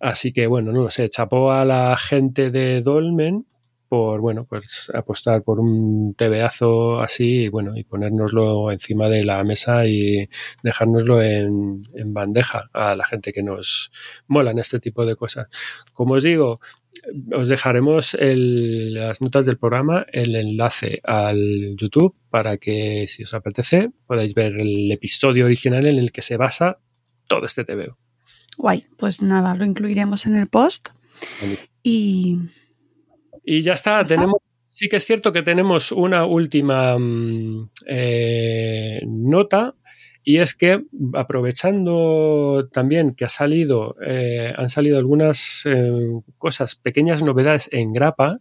Así 0.00 0.32
que, 0.32 0.46
bueno, 0.46 0.72
no 0.72 0.82
lo 0.82 0.90
sé, 0.90 1.08
chapó 1.08 1.52
a 1.52 1.64
la 1.64 1.96
gente 1.96 2.50
de 2.50 2.82
Dolmen 2.82 3.46
por, 3.88 4.20
bueno, 4.20 4.44
pues 4.44 4.90
apostar 4.94 5.42
por 5.42 5.60
un 5.60 6.14
tebeazo 6.14 7.00
así 7.00 7.44
y, 7.44 7.48
bueno, 7.48 7.76
y 7.76 7.84
ponérnoslo 7.84 8.70
encima 8.70 9.08
de 9.08 9.24
la 9.24 9.42
mesa 9.44 9.86
y 9.86 10.28
dejárnoslo 10.62 11.22
en, 11.22 11.82
en 11.94 12.14
bandeja 12.14 12.68
a 12.72 12.94
la 12.94 13.04
gente 13.06 13.32
que 13.32 13.42
nos 13.42 13.90
molan 14.26 14.58
este 14.58 14.78
tipo 14.78 15.06
de 15.06 15.16
cosas. 15.16 15.48
Como 15.92 16.14
os 16.14 16.22
digo, 16.22 16.60
os 17.32 17.48
dejaremos 17.48 18.16
las 18.20 19.20
notas 19.20 19.46
del 19.46 19.58
programa, 19.58 20.06
el 20.12 20.34
enlace 20.34 21.00
al 21.04 21.76
YouTube 21.76 22.14
para 22.30 22.58
que 22.58 23.06
si 23.08 23.22
os 23.22 23.34
apetece 23.34 23.90
podáis 24.06 24.34
ver 24.34 24.54
el 24.58 24.90
episodio 24.90 25.44
original 25.46 25.86
en 25.86 25.98
el 25.98 26.12
que 26.12 26.22
se 26.22 26.36
basa 26.36 26.78
todo 27.26 27.44
este 27.46 27.64
TVO. 27.64 27.96
Guay, 28.56 28.86
pues 28.96 29.22
nada, 29.22 29.54
lo 29.54 29.64
incluiremos 29.64 30.26
en 30.26 30.36
el 30.36 30.48
post. 30.48 30.90
Y... 31.82 32.38
Y 33.44 33.62
ya 33.62 33.72
está, 33.72 34.04
tenemos 34.04 34.42
Sí 34.78 34.88
que 34.88 34.96
es 34.96 35.04
cierto 35.04 35.32
que 35.32 35.42
tenemos 35.42 35.92
una 35.92 36.26
última 36.26 36.96
mm, 36.98 37.70
eh, 37.86 39.00
nota 39.06 39.74
y 40.28 40.40
es 40.40 40.54
que 40.54 40.84
aprovechando 41.14 42.68
también 42.70 43.14
que 43.14 43.24
ha 43.24 43.30
salido, 43.30 43.96
eh, 44.06 44.52
han 44.54 44.68
salido 44.68 44.98
algunas 44.98 45.62
eh, 45.64 46.20
cosas, 46.36 46.76
pequeñas 46.76 47.22
novedades 47.22 47.70
en 47.72 47.94
grapa, 47.94 48.38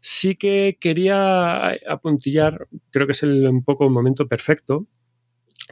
sí 0.00 0.36
que 0.36 0.78
quería 0.80 1.70
apuntillar, 1.90 2.68
creo 2.92 3.06
que 3.06 3.10
es 3.10 3.24
el, 3.24 3.44
un 3.48 3.64
poco 3.64 3.82
el 3.82 3.90
momento 3.90 4.28
perfecto 4.28 4.86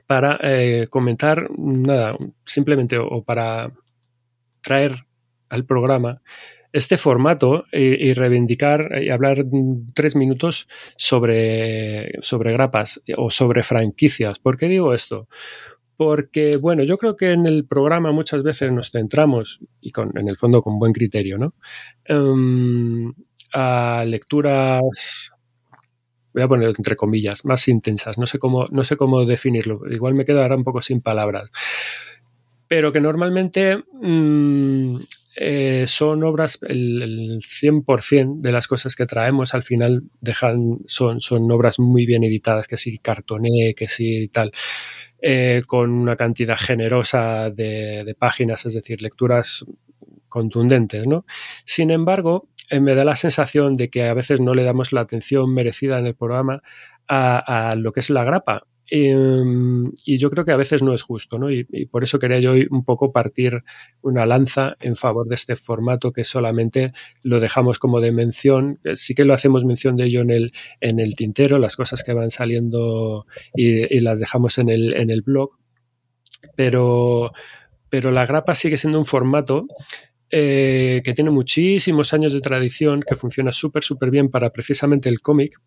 para 0.09 0.41
eh, 0.43 0.89
comentar 0.91 1.49
nada, 1.57 2.19
simplemente 2.45 2.99
o 2.99 3.23
para 3.23 3.71
traer 4.61 5.07
al 5.51 5.67
programa 5.67 6.21
este 6.75 6.97
formato 6.99 7.67
y, 7.73 8.15
reivindicar 8.15 9.01
y 9.01 9.09
hablar 9.11 9.45
tres 9.95 10.17
minutos 10.17 10.67
sobre, 10.97 12.21
sobre 12.21 12.53
grapas 12.53 13.01
o 13.17 13.31
sobre 13.31 13.63
franquicias. 13.63 14.41
¿Por 14.41 14.57
qué 14.57 14.67
digo 14.67 14.93
esto? 14.93 15.29
Porque, 15.97 16.57
bueno, 16.61 16.83
yo 16.83 16.99
creo 16.99 17.17
que 17.17 17.31
en 17.31 17.47
el 17.47 17.65
programa 17.65 18.11
muchas 18.11 18.43
veces 18.43 18.73
nos 18.73 18.91
centramos, 18.91 19.61
y 19.81 19.93
en 20.17 20.29
el 20.29 20.37
fondo 20.37 20.63
con 20.63 20.81
buen 20.81 20.93
criterio, 20.93 21.39
¿no? 21.39 21.55
Um, 22.09 23.15
a 23.53 24.03
lecturas 24.05 25.31
voy 26.35 26.43
a 26.43 26.49
poner 26.49 26.73
entre 26.77 26.97
comillas, 26.97 27.45
más 27.45 27.69
intensas. 27.69 28.19
No 28.19 28.27
sé 28.27 28.41
cómo, 28.41 28.65
no 28.73 28.83
sé 28.83 28.97
cómo 28.97 29.25
definirlo. 29.25 29.83
Igual 29.89 30.15
me 30.15 30.25
quedo 30.25 30.43
ahora 30.43 30.57
un 30.57 30.65
poco 30.65 30.83
sin 30.83 31.01
palabras. 31.01 31.53
Pero 32.67 32.91
que 32.91 33.01
normalmente 33.01 33.77
um, 33.93 34.99
eh, 35.37 35.85
son 35.87 36.23
obras, 36.23 36.59
el, 36.63 37.41
100% 37.41 38.41
de 38.41 38.53
las 38.53 38.69
cosas 38.69 38.95
que 38.95 39.07
traemos 39.07 39.55
al 39.55 39.65
final 39.65 40.05
dejan, 40.21 40.79
son, 40.87 41.21
son 41.21 41.51
obras 41.51 41.79
muy 41.79 42.07
bien 42.07 42.23
editadas, 42.25 42.69
que 42.69 42.77
sí 42.77 42.99
cartoné, 42.99 43.75
que 43.77 43.89
sí 43.89 44.29
tal, 44.29 44.53
eh, 45.21 45.63
con 45.67 45.91
una 45.91 46.17
cantidad 46.17 46.57
generosa 46.57 47.51
de, 47.51 48.15
páginas, 48.19 48.65
es 48.67 48.75
decir, 48.75 49.03
lecturas 49.03 49.65
contundentes, 50.29 51.07
¿no? 51.07 51.25
Sin 51.65 51.91
embargo, 51.91 52.49
eh, 52.71 52.81
me 52.81 52.95
da 52.95 53.05
la 53.05 53.17
sensación 53.17 53.75
de 53.75 53.91
que 53.91 54.05
a 54.05 54.15
veces 54.15 54.41
no 54.41 54.55
le 54.55 54.65
damos 54.65 54.93
la 54.93 55.01
atención 55.01 55.53
merecida 55.53 55.97
en 55.97 56.07
el 56.07 56.15
programa 56.15 56.63
a 57.07 57.75
lo 57.77 57.93
que 57.93 58.01
es 58.01 58.09
la 58.09 58.25
grapa 58.25 58.67
Em, 58.91 59.93
y 60.05 60.19
yo 60.19 60.31
creo 60.31 60.45
que 60.45 60.53
a 60.53 60.57
veces 60.57 60.83
no 60.83 60.93
es 60.93 61.03
justo, 61.03 61.39
¿no? 61.39 61.51
Y, 61.51 61.65
por 61.87 62.05
eso 62.05 62.19
quería 62.19 62.41
yo 62.41 62.53
un 62.71 62.85
poco 62.85 63.13
partir 63.13 63.65
una 64.03 64.27
lanza 64.27 64.77
en 64.81 64.97
favor 64.97 65.27
de 65.29 65.37
este 65.37 65.57
formato 65.57 66.13
que 66.13 66.25
solamente 66.25 66.93
lo 67.23 67.41
dejamos 67.41 67.79
como 67.79 68.01
de 68.01 68.13
mención. 68.13 68.81
Sí 68.95 69.15
que 69.15 69.25
lo 69.25 69.35
hacemos 69.35 69.65
mención 69.65 69.97
de 69.97 70.05
ello 70.05 70.21
en 70.21 70.31
el, 70.31 70.53
en 70.81 71.01
el 71.01 71.15
tintero, 71.15 71.59
las 71.59 71.77
cosas 71.77 72.03
que 72.05 72.13
van 72.13 72.31
saliendo 72.31 73.27
y, 73.55 74.01
las 74.01 74.21
dejamos 74.21 74.59
en 74.59 74.69
el, 74.69 74.95
en 74.97 75.11
el 75.11 75.23
blog. 75.23 75.51
Pero, 76.57 77.33
pero 77.89 78.11
la 78.11 78.27
grapa 78.27 78.55
sigue 78.55 78.77
siendo 78.77 78.99
un 78.99 79.07
formato 79.07 79.67
eh, 80.31 81.01
que 81.05 81.15
tiene 81.15 81.31
muchísimos 81.31 82.13
años 82.13 82.35
de 82.35 82.41
tradición, 82.41 83.03
que 83.03 83.17
funciona 83.17 83.53
súper, 83.53 83.83
súper 83.83 84.11
bien 84.11 84.31
para 84.31 84.51
precisamente 84.51 85.09
el 85.09 85.21
cómic 85.21 85.61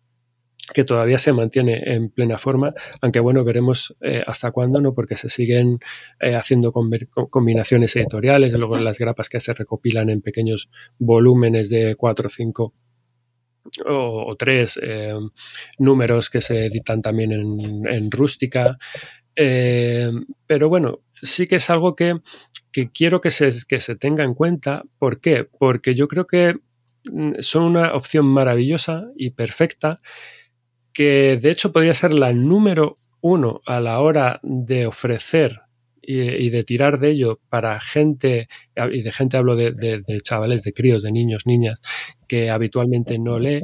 que 0.72 0.84
todavía 0.84 1.18
se 1.18 1.32
mantiene 1.32 1.82
en 1.84 2.10
plena 2.10 2.38
forma, 2.38 2.74
aunque 3.00 3.20
bueno, 3.20 3.44
veremos 3.44 3.96
eh, 4.00 4.22
hasta 4.26 4.50
cuándo, 4.50 4.80
¿no? 4.80 4.94
Porque 4.94 5.16
se 5.16 5.28
siguen 5.28 5.78
eh, 6.20 6.34
haciendo 6.34 6.72
combinaciones 6.72 7.94
editoriales, 7.96 8.52
luego 8.52 8.76
las 8.78 8.98
grapas 8.98 9.28
que 9.28 9.40
se 9.40 9.54
recopilan 9.54 10.10
en 10.10 10.20
pequeños 10.20 10.70
volúmenes 10.98 11.70
de 11.70 11.94
cuatro 11.96 12.26
o 12.26 12.30
cinco 12.30 12.74
o, 13.86 14.34
tres 14.38 14.78
eh, 14.82 15.14
números 15.78 16.30
que 16.30 16.40
se 16.40 16.66
editan 16.66 17.02
también 17.02 17.32
en, 17.32 18.10
rústica. 18.10 18.78
pero 19.34 20.68
bueno, 20.68 21.00
sí 21.22 21.46
que 21.46 21.56
es 21.56 21.70
algo 21.70 21.94
que, 21.94 22.20
que 22.72 22.90
quiero 22.90 23.20
que 23.20 23.30
se, 23.30 23.50
que 23.66 23.80
se 23.80 23.96
tenga 23.96 24.24
en 24.24 24.34
cuenta. 24.34 24.82
¿Por 24.98 25.20
qué? 25.20 25.44
Porque 25.44 25.94
yo 25.94 26.08
creo 26.08 26.26
que 26.26 26.56
mm, 27.12 27.34
son 27.40 27.64
una 27.64 27.94
opción 27.94 28.26
maravillosa 28.26 29.04
y 29.16 29.30
perfecta 29.30 30.00
que 30.98 31.38
de 31.40 31.52
hecho 31.52 31.72
podría 31.72 31.94
ser 31.94 32.12
la 32.12 32.32
número 32.32 32.96
uno 33.20 33.60
a 33.66 33.78
la 33.78 34.00
hora 34.00 34.40
de 34.42 34.84
ofrecer 34.84 35.60
y, 36.02 36.50
de 36.50 36.64
tirar 36.64 36.98
de 36.98 37.10
ello 37.10 37.38
para 37.48 37.78
gente, 37.78 38.48
y 38.90 39.02
de 39.02 39.12
gente 39.12 39.36
hablo 39.36 39.54
de, 39.54 40.02
chavales, 40.22 40.64
de 40.64 40.72
críos, 40.72 41.04
de 41.04 41.12
niños, 41.12 41.46
niñas, 41.46 41.80
que 42.26 42.50
habitualmente 42.50 43.16
no 43.16 43.38
lee, 43.38 43.62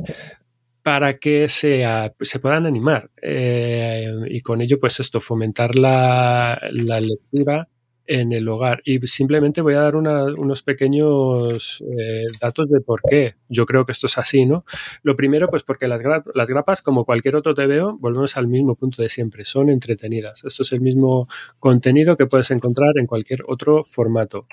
para 0.85 1.15
que 1.15 1.49
se, 1.49 1.83
se 2.21 2.39
puedan 2.39 2.67
animar. 2.67 3.11
Eh, 3.21 4.13
y 4.29 4.41
con 4.41 4.61
ello 4.61 4.79
pues 4.79 5.01
esto, 5.01 5.21
fomentar 5.21 5.75
la, 5.75 6.57
la 6.71 7.01
lectura 7.01 7.67
en 8.07 8.33
el 8.33 8.49
hogar. 8.49 8.83
Y 8.85 8.99
simplemente 9.07 9.61
voy 9.61 9.75
a 9.75 9.81
dar 9.81 9.97
unos 9.97 10.63
pequeños 10.63 11.83
eh, 11.99 12.27
datos 12.41 12.69
de 12.69 12.81
por 12.81 13.01
qué 13.09 13.35
yo 13.49 13.67
creo 13.67 13.87
que 13.87 13.93
esto 13.93 14.07
es 14.07 14.19
así, 14.19 14.47
¿no? 14.47 14.65
Lo 15.03 15.17
primero, 15.17 15.49
pues 15.49 15.63
porque 15.63 15.89
las, 15.89 16.01
grapas, 16.01 16.83
como 16.83 17.05
cualquier 17.05 17.37
otro 17.37 17.55
TVO, 17.55 17.97
volvemos 17.99 18.37
al 18.37 18.47
mismo 18.47 18.75
punto 18.75 19.03
de 19.03 19.09
siempre, 19.09 19.45
son 19.45 19.69
entretenidas. 19.69 20.45
Esto 20.45 20.63
es 20.63 20.73
el 20.73 20.81
mismo 20.81 21.29
contenido 21.59 22.17
que 22.17 22.27
puedes 22.27 22.51
encontrar 22.51 22.93
en 22.97 23.07
cualquier 23.07 23.43
otro 23.47 23.83
formato, 23.83 24.47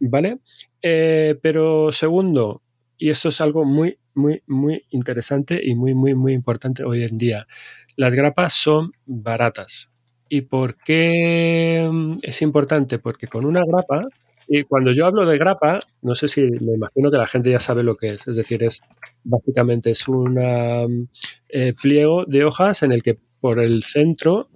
¿vale? 0.00 0.38
Eh, 0.80 1.38
pero 1.42 1.92
segundo, 1.92 2.62
y 2.98 3.10
esto 3.10 3.28
es 3.30 3.40
algo 3.40 3.64
muy, 3.64 3.98
muy, 4.14 4.42
muy 4.46 4.84
interesante 4.90 5.60
y 5.62 5.74
muy, 5.74 5.94
muy, 5.94 6.14
muy 6.14 6.34
importante 6.34 6.84
hoy 6.84 7.04
en 7.04 7.18
día, 7.18 7.46
las 7.96 8.14
grapas 8.14 8.52
son 8.52 8.92
baratas. 9.06 9.91
¿Y 10.34 10.40
por 10.40 10.76
qué 10.76 11.86
mm, 11.92 12.16
es 12.22 12.40
importante? 12.40 12.98
Porque 12.98 13.26
con 13.26 13.44
una 13.44 13.60
grapa, 13.66 14.00
y 14.48 14.62
cuando 14.62 14.90
yo 14.90 15.04
hablo 15.04 15.26
de 15.26 15.36
grapa, 15.36 15.80
no 16.00 16.14
sé 16.14 16.26
si 16.26 16.40
me 16.40 16.72
imagino 16.72 17.10
que 17.10 17.18
la 17.18 17.26
gente 17.26 17.50
ya 17.50 17.60
sabe 17.60 17.82
lo 17.82 17.96
que 17.98 18.14
es. 18.14 18.26
Es 18.26 18.36
decir, 18.36 18.64
es 18.64 18.80
básicamente 19.24 19.90
es 19.90 20.08
un 20.08 20.36
mm, 20.36 21.08
eh, 21.50 21.74
pliego 21.74 22.24
de 22.26 22.46
hojas 22.46 22.82
en 22.82 22.92
el 22.92 23.02
que 23.02 23.18
por 23.40 23.60
el 23.60 23.82
centro 23.82 24.48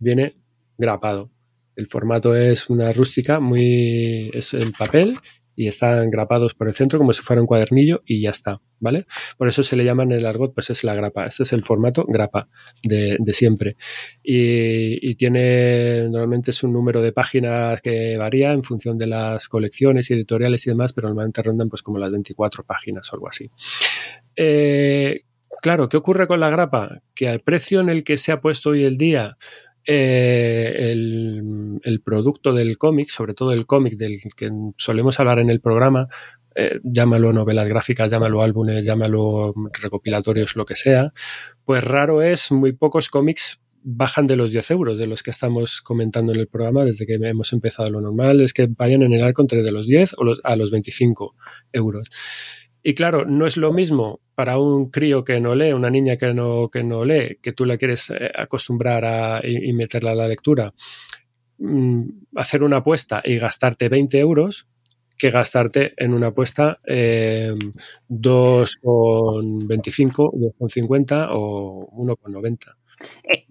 viene 0.00 0.34
grapado. 0.76 1.30
El 1.76 1.86
formato 1.86 2.34
es 2.34 2.68
una 2.68 2.92
rústica, 2.92 3.38
muy 3.38 4.32
es 4.34 4.52
el 4.54 4.72
papel 4.72 5.16
y 5.60 5.68
están 5.68 6.10
grapados 6.10 6.54
por 6.54 6.68
el 6.68 6.72
centro 6.72 6.98
como 6.98 7.12
si 7.12 7.20
fuera 7.20 7.42
un 7.42 7.46
cuadernillo 7.46 8.00
y 8.06 8.22
ya 8.22 8.30
está, 8.30 8.62
¿vale? 8.78 9.04
Por 9.36 9.46
eso 9.46 9.62
se 9.62 9.76
le 9.76 9.84
llama 9.84 10.04
en 10.04 10.12
el 10.12 10.24
argot, 10.24 10.54
pues 10.54 10.70
es 10.70 10.84
la 10.84 10.94
grapa. 10.94 11.26
Este 11.26 11.42
es 11.42 11.52
el 11.52 11.62
formato 11.62 12.06
grapa 12.08 12.48
de, 12.82 13.18
siempre. 13.32 13.76
Y, 14.22 15.14
tiene, 15.16 16.08
normalmente 16.08 16.52
es 16.52 16.62
un 16.62 16.72
número 16.72 17.02
de 17.02 17.12
páginas 17.12 17.82
que 17.82 18.16
varía 18.16 18.54
en 18.54 18.62
función 18.62 18.96
de 18.96 19.08
las 19.08 19.50
colecciones 19.50 20.10
editoriales 20.10 20.66
y 20.66 20.70
demás, 20.70 20.94
pero 20.94 21.08
normalmente 21.08 21.42
rondan 21.42 21.68
pues 21.68 21.82
como 21.82 21.98
las 21.98 22.10
24 22.10 22.64
páginas 22.64 23.12
o 23.12 23.16
algo 23.16 23.28
así. 23.28 23.50
Eh, 24.34 25.24
claro, 25.60 25.90
¿qué 25.90 25.98
ocurre 25.98 26.26
con 26.26 26.40
la 26.40 26.48
grapa? 26.48 27.02
Que 27.14 27.28
al 27.28 27.40
precio 27.40 27.80
en 27.80 27.90
el 27.90 28.02
que 28.02 28.16
se 28.16 28.32
ha 28.32 28.40
puesto 28.40 28.70
hoy 28.70 28.86
el 28.86 28.96
día 28.96 29.36
eh, 29.86 30.90
el, 30.92 32.02
producto 32.04 32.52
del 32.52 32.78
cómic, 32.78 33.08
sobre 33.08 33.34
todo 33.34 33.52
el 33.52 33.66
cómic 33.66 33.94
del 33.94 34.18
que 34.36 34.50
solemos 34.76 35.20
hablar 35.20 35.38
en 35.38 35.50
el 35.50 35.60
programa, 35.60 36.08
eh, 36.54 36.80
llámalo 36.82 37.32
novelas 37.32 37.68
gráficas, 37.68 38.10
llámalo 38.10 38.42
álbumes, 38.42 38.84
llámalo 38.84 39.54
recopilatorios, 39.72 40.56
lo 40.56 40.64
que 40.64 40.76
sea, 40.76 41.12
pues 41.64 41.84
raro 41.84 42.22
es, 42.22 42.50
muy 42.50 42.72
pocos 42.72 43.08
cómics 43.08 43.60
bajan 43.82 44.26
de 44.26 44.36
los 44.36 44.52
10 44.52 44.70
euros 44.72 44.98
de 44.98 45.06
los 45.06 45.22
que 45.22 45.30
estamos 45.30 45.80
comentando 45.80 46.32
en 46.32 46.40
el 46.40 46.48
programa 46.48 46.84
desde 46.84 47.06
que 47.06 47.14
hemos 47.14 47.52
empezado. 47.52 47.90
Lo 47.90 48.00
normal 48.00 48.40
es 48.40 48.52
que 48.52 48.66
vayan 48.66 49.02
en 49.02 49.12
el 49.12 49.22
arco 49.22 49.42
entre 49.42 49.62
de 49.62 49.72
los 49.72 49.86
10 49.86 50.14
o 50.18 50.34
a 50.44 50.56
los 50.56 50.70
25 50.70 51.34
euros. 51.72 52.08
Y 52.82 52.94
claro, 52.94 53.26
no 53.26 53.46
es 53.46 53.56
lo 53.56 53.72
mismo 53.72 54.18
para 54.34 54.58
un 54.58 54.90
crío 54.90 55.22
que 55.22 55.38
no 55.40 55.54
lee, 55.54 55.72
una 55.72 55.90
niña 55.90 56.16
que 56.16 56.32
no, 56.32 56.70
que 56.70 56.82
no 56.82 57.04
lee, 57.04 57.36
que 57.42 57.52
tú 57.52 57.66
la 57.66 57.76
quieres 57.76 58.08
eh, 58.10 58.30
acostumbrar 58.34 59.04
a, 59.04 59.46
y, 59.46 59.70
meterla 59.74 60.12
a 60.12 60.14
la 60.14 60.28
lectura, 60.28 60.72
mm, 61.58 62.02
hacer 62.36 62.62
una 62.62 62.78
apuesta 62.78 63.20
y 63.24 63.36
gastarte 63.36 63.90
20 63.90 64.18
euros 64.18 64.66
que 65.18 65.30
gastarte 65.30 65.92
en 65.98 66.14
una 66.14 66.28
apuesta 66.28 66.78
eh, 66.86 67.52
2,25, 68.08 70.54
2,50 70.58 71.28
o 71.32 71.90
1,90. 71.92 72.76
Eh, 73.24 73.44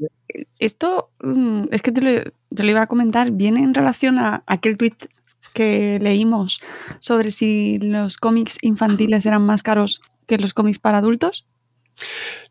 esto 0.57 1.11
mm, 1.21 1.65
es 1.71 1.83
que 1.83 1.91
te 1.91 2.01
lo, 2.01 2.23
te 2.55 2.63
lo, 2.63 2.71
iba 2.71 2.81
a 2.81 2.87
comentar, 2.87 3.29
viene 3.31 3.63
en 3.63 3.75
relación 3.75 4.17
a 4.17 4.43
aquel 4.47 4.77
tuit 4.77 5.05
que 5.49 5.99
leímos 6.01 6.61
sobre 6.99 7.31
si 7.31 7.79
los 7.79 8.17
cómics 8.17 8.57
infantiles 8.61 9.25
eran 9.25 9.41
más 9.41 9.63
caros 9.63 10.01
que 10.27 10.37
los 10.37 10.53
cómics 10.53 10.79
para 10.79 10.99
adultos? 10.99 11.45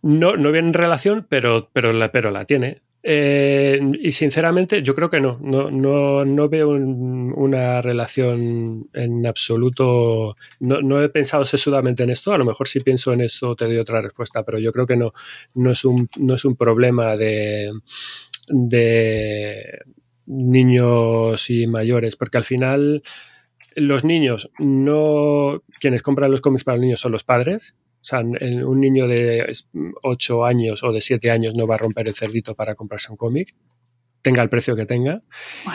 No, 0.03 0.37
no 0.37 0.53
viene 0.53 0.69
en 0.69 0.75
relación, 0.75 1.27
pero, 1.29 1.71
pero, 1.73 1.93
la, 1.93 2.13
pero 2.13 2.31
la 2.31 2.45
tiene. 2.45 2.83
Eh, 3.03 3.81
y 4.03 4.13
sinceramente, 4.13 4.83
yo 4.83 4.95
creo 4.95 5.09
que 5.09 5.21
no. 5.21 5.39
No, 5.41 6.25
no, 6.25 6.49
veo 6.49 6.71
una 6.71 7.81
relación 7.81 8.89
en 8.93 9.27
absoluto. 9.27 10.37
No, 10.61 11.03
he 11.03 11.09
pensado 11.09 11.45
sesudamente 11.45 12.03
en 12.03 12.11
esto. 12.11 12.33
A 12.33 12.39
lo 12.39 12.45
mejor 12.45 12.69
si 12.69 12.81
pienso 12.81 13.13
en 13.13 13.23
eso 13.23 13.55
te 13.55 13.67
doy 13.67 13.79
otra 13.79 14.03
respuesta, 14.03 14.45
pero 14.45 14.59
yo 14.59 14.73
creo 14.73 14.87
que 14.87 14.97
no, 14.97 15.13
no, 15.55 15.71
es, 15.71 15.85
un, 15.85 16.09
no 16.19 16.35
es 16.35 16.45
un 16.45 16.57
problema 16.57 17.17
de, 17.17 17.73
niños 20.29 21.51
y 21.51 21.67
mayores, 21.67 22.17
porque 22.17 22.39
al 22.39 22.45
final 22.45 23.03
los 23.75 24.05
niños 24.05 24.51
no, 24.59 25.63
quienes 25.81 26.03
compran 26.03 26.31
los 26.31 26.41
cómics 26.41 26.65
para 26.65 26.77
los 26.77 26.83
niños 26.83 27.01
son 27.01 27.13
los 27.13 27.25
padres. 27.25 27.75
O 28.01 28.05
sea, 28.05 28.21
un 28.21 28.81
niño 28.81 29.09
de 29.09 29.53
8 30.03 30.45
años 30.45 30.85
o 30.85 30.93
de 30.93 31.01
7 31.01 31.31
años 31.31 31.55
no 31.57 31.67
va 31.67 31.75
a 31.75 31.79
romper 31.79 32.09
el 32.09 32.15
cerdito 32.15 32.55
para 32.55 32.75
comprarse 32.75 33.11
un 33.11 33.17
cómic 33.17 33.55
tenga 34.23 34.43
el 34.43 34.49
precio 34.49 34.75
que 34.75 34.87
tenga. 34.87 35.23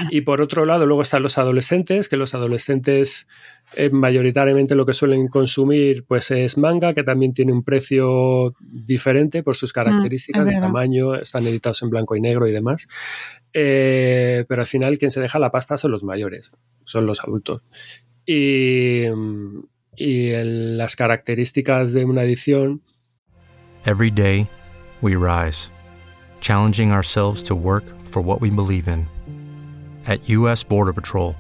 Y 0.10 0.22
por 0.22 0.41
otro 0.41 0.66
lado, 0.66 0.86
luego 0.86 1.01
están 1.01 1.24
los 1.24 1.38
adolescentes, 1.38 2.10
que 2.10 2.18
los 2.18 2.34
adolescentes 2.34 3.28
eh, 3.76 3.89
mayoritariamente 3.89 4.76
lo 4.76 4.86
que 4.86 4.93
suelen 4.93 5.28
consumir 5.28 6.06
pues 6.06 6.30
es 6.32 6.58
manga, 6.58 6.93
que 6.93 7.04
también 7.04 7.34
tiene 7.34 7.51
un 7.51 7.64
precio 7.64 8.54
diferente 8.60 9.43
por 9.43 9.56
sus 9.56 9.72
mm, 9.72 9.76
características 9.76 10.45
de 10.45 10.60
tamaño, 10.60 11.16
están 11.16 11.45
editados 11.47 11.82
en 11.84 11.89
blanco 11.89 12.16
y 12.16 12.22
negro 12.22 12.47
y 12.47 12.51
demás. 12.51 12.88
Eh, 13.54 14.45
pero 14.47 14.62
al 14.62 14.68
final 14.68 14.97
quien 14.97 15.12
se 15.12 15.22
deja 15.22 15.38
la 15.39 15.51
pasta 15.51 15.78
son 15.78 15.91
los 15.91 16.04
mayores, 16.04 16.51
son 16.84 17.06
los 17.06 17.24
adultos. 17.24 17.62
Y, 18.26 19.04
y 19.95 20.32
las 20.43 20.95
características 20.95 21.93
de 21.93 22.06
una 22.06 22.24
edición... 22.24 22.82
Every 23.86 24.10
day 24.10 24.49
we 25.01 25.16
rise, 25.16 25.70
challenging 26.39 26.91
ourselves 26.91 27.43
to 27.43 27.56
work 27.56 27.84
for 28.01 28.22
what 28.22 28.41
we 28.41 28.49
believe 28.49 28.88
in. 28.88 29.08
At 30.08 30.28
U.S. 30.30 30.64
Border 30.64 30.93
Patrol, 30.93 31.36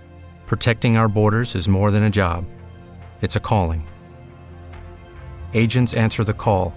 protecting 0.45 0.97
our 0.97 1.07
borders 1.07 1.55
is 1.55 1.67
more 1.67 1.89
than 1.89 2.03
a 2.03 2.09
job, 2.09 2.45
it's 3.21 3.37
a 3.37 3.39
calling. 3.39 3.87
Agents 5.53 5.93
answer 5.93 6.23
the 6.23 6.33
call, 6.33 6.73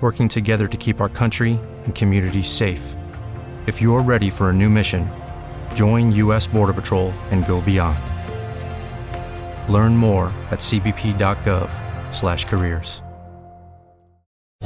working 0.00 0.28
together 0.28 0.68
to 0.68 0.76
keep 0.76 1.00
our 1.00 1.08
country 1.08 1.58
and 1.84 1.94
communities 1.94 2.48
safe. 2.48 2.94
If 3.66 3.80
you're 3.80 4.02
ready 4.02 4.28
for 4.28 4.50
a 4.50 4.52
new 4.52 4.68
mission, 4.68 5.08
join 5.74 6.12
U.S. 6.12 6.46
Border 6.46 6.74
Patrol 6.74 7.12
and 7.30 7.46
go 7.46 7.62
beyond. 7.62 7.98
Learn 9.72 9.96
more 9.96 10.26
at 10.50 10.58
cbp.gov/careers. 10.58 13.00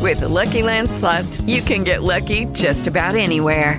With 0.01 0.21
the 0.21 0.29
Lucky 0.29 0.63
Land 0.63 0.91
slots, 0.91 1.43
you 1.43 1.61
can 1.61 1.85
get 1.85 2.03
lucky 2.03 2.47
just 2.47 2.87
about 2.87 3.15
anywhere. 3.15 3.79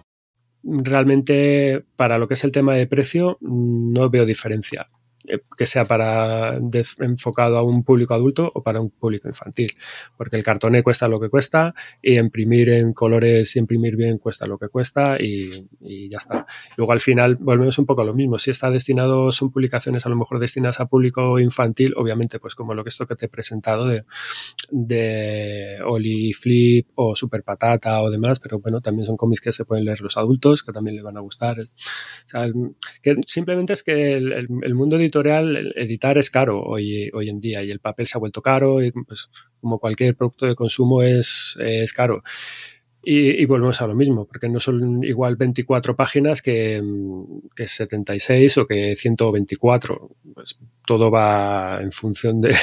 Realmente 0.63 1.83
para 1.95 2.17
lo 2.17 2.27
que 2.27 2.35
es 2.35 2.43
el 2.43 2.51
tema 2.51 2.75
de 2.75 2.87
precio 2.87 3.37
no 3.41 4.09
veo 4.09 4.25
diferencia. 4.25 4.89
Eh, 5.27 5.39
que 5.57 5.67
sea 5.67 5.85
para 5.85 6.59
enfocado 6.99 7.57
a 7.57 7.63
un 7.63 7.83
público 7.83 8.13
adulto 8.15 8.51
o 8.53 8.63
para 8.63 8.81
un 8.81 8.89
público 8.89 9.27
infantil, 9.27 9.73
porque 10.17 10.35
el 10.35 10.43
cartoné 10.43 10.81
cuesta 10.81 11.07
lo 11.07 11.19
que 11.19 11.29
cuesta 11.29 11.75
y 12.01 12.17
imprimir 12.17 12.69
en 12.69 12.93
colores 12.93 13.55
y 13.55 13.59
imprimir 13.59 13.95
bien 13.95 14.17
cuesta 14.17 14.47
lo 14.47 14.57
que 14.57 14.69
cuesta 14.69 15.17
y, 15.19 15.69
ya 16.09 16.17
está. 16.17 16.45
Luego 16.77 16.93
al 16.93 17.01
final 17.01 17.35
volvemos 17.35 17.77
un 17.77 17.85
poco 17.85 18.01
a 18.01 18.05
lo 18.05 18.13
mismo. 18.13 18.39
Si 18.39 18.49
está 18.49 18.71
destinado, 18.71 19.31
son 19.31 19.51
publicaciones 19.51 20.05
a 20.05 20.09
lo 20.09 20.15
mejor 20.15 20.39
destinadas 20.39 20.79
a 20.79 20.87
público 20.87 21.39
infantil, 21.39 21.93
obviamente 21.95 22.39
pues 22.39 22.55
como 22.55 22.73
lo 22.73 22.83
que 22.83 22.89
esto 22.89 23.05
que 23.05 23.15
te 23.15 23.27
he 23.27 23.29
presentado 23.29 23.85
de, 23.85 24.05
de 24.71 25.77
Oli 25.85 26.33
Flip 26.33 26.87
o 26.95 27.15
Super 27.15 27.43
Patata 27.43 28.01
o 28.01 28.09
demás, 28.09 28.39
pero 28.39 28.59
bueno, 28.59 28.81
también 28.81 29.05
son 29.05 29.17
cómics 29.17 29.41
que 29.41 29.53
se 29.53 29.65
pueden 29.65 29.85
leer 29.85 30.01
los 30.01 30.17
adultos, 30.17 30.63
que 30.63 30.71
también 30.71 30.95
le 30.95 31.03
van 31.03 31.17
a 31.17 31.21
gustar. 31.21 31.57
que 33.01 33.15
simplemente 33.27 33.73
es 33.73 33.83
que 33.83 34.13
el, 34.13 34.31
el 34.33 34.73
mundo 34.73 34.97
de 34.97 35.10
editorial, 35.11 35.73
editar 35.75 36.17
es 36.17 36.29
caro 36.29 36.61
hoy, 36.61 37.09
hoy 37.13 37.29
en 37.29 37.39
día 37.39 37.63
y 37.63 37.69
el 37.69 37.79
papel 37.79 38.07
se 38.07 38.17
ha 38.17 38.19
vuelto 38.19 38.41
caro 38.41 38.81
y 38.81 38.91
pues, 38.91 39.29
como 39.59 39.79
cualquier 39.79 40.15
producto 40.15 40.45
de 40.45 40.55
consumo 40.55 41.03
es, 41.03 41.57
es 41.59 41.93
caro. 41.93 42.23
Y, 43.03 43.43
volvemos 43.45 43.81
a 43.81 43.87
lo 43.87 43.95
mismo, 43.95 44.27
porque 44.27 44.47
no 44.47 44.59
son 44.59 45.03
igual 45.03 45.35
24 45.35 45.95
páginas 45.95 46.41
que, 46.43 46.79
que 47.55 47.67
76 47.67 48.59
o 48.59 48.67
que 48.67 48.95
124. 48.95 50.09
Pues 50.35 50.59
todo 50.85 51.09
va 51.09 51.79
en 51.81 51.91
función 51.91 52.39
de 52.39 52.55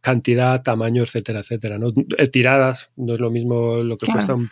cantidad, 0.00 0.62
tamaño, 0.62 1.02
etcétera, 1.02 1.40
etcétera. 1.40 1.78
¿no? 1.78 1.92
Eh, 2.18 2.28
tiradas, 2.28 2.90
no 2.96 3.14
es 3.14 3.20
lo 3.20 3.30
mismo 3.30 3.76
lo 3.76 3.96
que 3.96 4.06
cuesta 4.06 4.34
un 4.34 4.50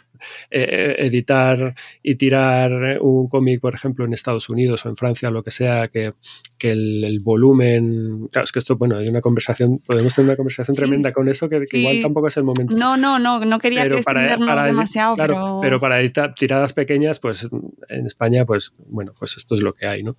eh, 0.50 0.94
eh, 0.98 1.06
editar 1.06 1.74
y 2.02 2.14
tirar 2.14 2.98
un 3.00 3.28
cómic, 3.28 3.60
por 3.60 3.74
ejemplo, 3.74 4.04
en 4.04 4.12
Estados 4.12 4.48
Unidos 4.48 4.84
o 4.86 4.88
en 4.88 4.96
Francia 4.96 5.28
o 5.28 5.32
lo 5.32 5.42
que 5.42 5.50
sea, 5.50 5.88
que, 5.88 6.14
que 6.58 6.70
el, 6.70 7.18
volumen. 7.22 8.28
Claro, 8.30 8.44
es 8.44 8.52
que 8.52 8.58
esto, 8.58 8.76
bueno, 8.76 8.96
hay 8.96 9.08
una 9.08 9.20
conversación, 9.20 9.78
podemos 9.78 10.14
tener 10.14 10.30
una 10.30 10.36
conversación 10.36 10.76
tremenda 10.76 11.12
con 11.12 11.28
eso, 11.28 11.48
que, 11.48 11.60
igual 11.72 12.00
tampoco 12.00 12.28
es 12.28 12.36
el 12.36 12.44
momento. 12.44 12.76
No, 12.76 12.96
no, 12.96 13.18
no, 13.18 13.40
no 13.40 13.58
quería 13.58 13.82
pero 13.82 13.96
que 13.96 14.02
para, 14.02 14.36
para, 14.38 14.66
demasiado. 14.66 15.16
pero... 15.16 15.80
para 15.80 16.00
editar 16.00 16.34
tiradas 16.34 16.72
pequeñas, 16.72 17.18
pues 17.18 17.48
en 17.88 18.06
España, 18.06 18.44
pues 18.44 18.74
bueno, 18.86 19.12
pues 19.18 19.36
esto 19.36 19.54
es 19.54 19.62
lo 19.62 19.74
que 19.74 19.86
hay, 19.86 20.02
¿no? 20.02 20.16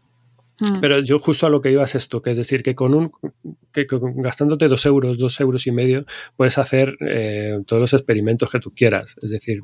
Mm. 0.60 0.80
Pero 0.80 1.00
yo 1.00 1.20
justo 1.20 1.46
a 1.46 1.50
lo 1.50 1.62
que 1.62 1.72
iba 1.72 1.84
es 1.84 1.96
esto, 1.96 2.22
que 2.22 2.32
es 2.32 2.38
decir, 2.38 2.64
que 2.64 2.76
con 2.76 2.94
un 2.94 3.12
que 3.74 3.86
gastándote 3.90 4.68
dos 4.70 4.86
euros, 4.86 5.18
dos 5.18 5.40
euros 5.42 5.68
y 5.68 5.72
medio, 5.72 6.06
puedes 6.38 6.58
hacer 6.58 6.98
eh, 7.02 7.60
todos 7.66 7.82
los 7.82 7.94
experimentos 7.94 8.50
que 8.50 8.60
tú 8.60 8.74
quieras. 8.74 9.16
Es 9.22 9.30
decir, 9.30 9.62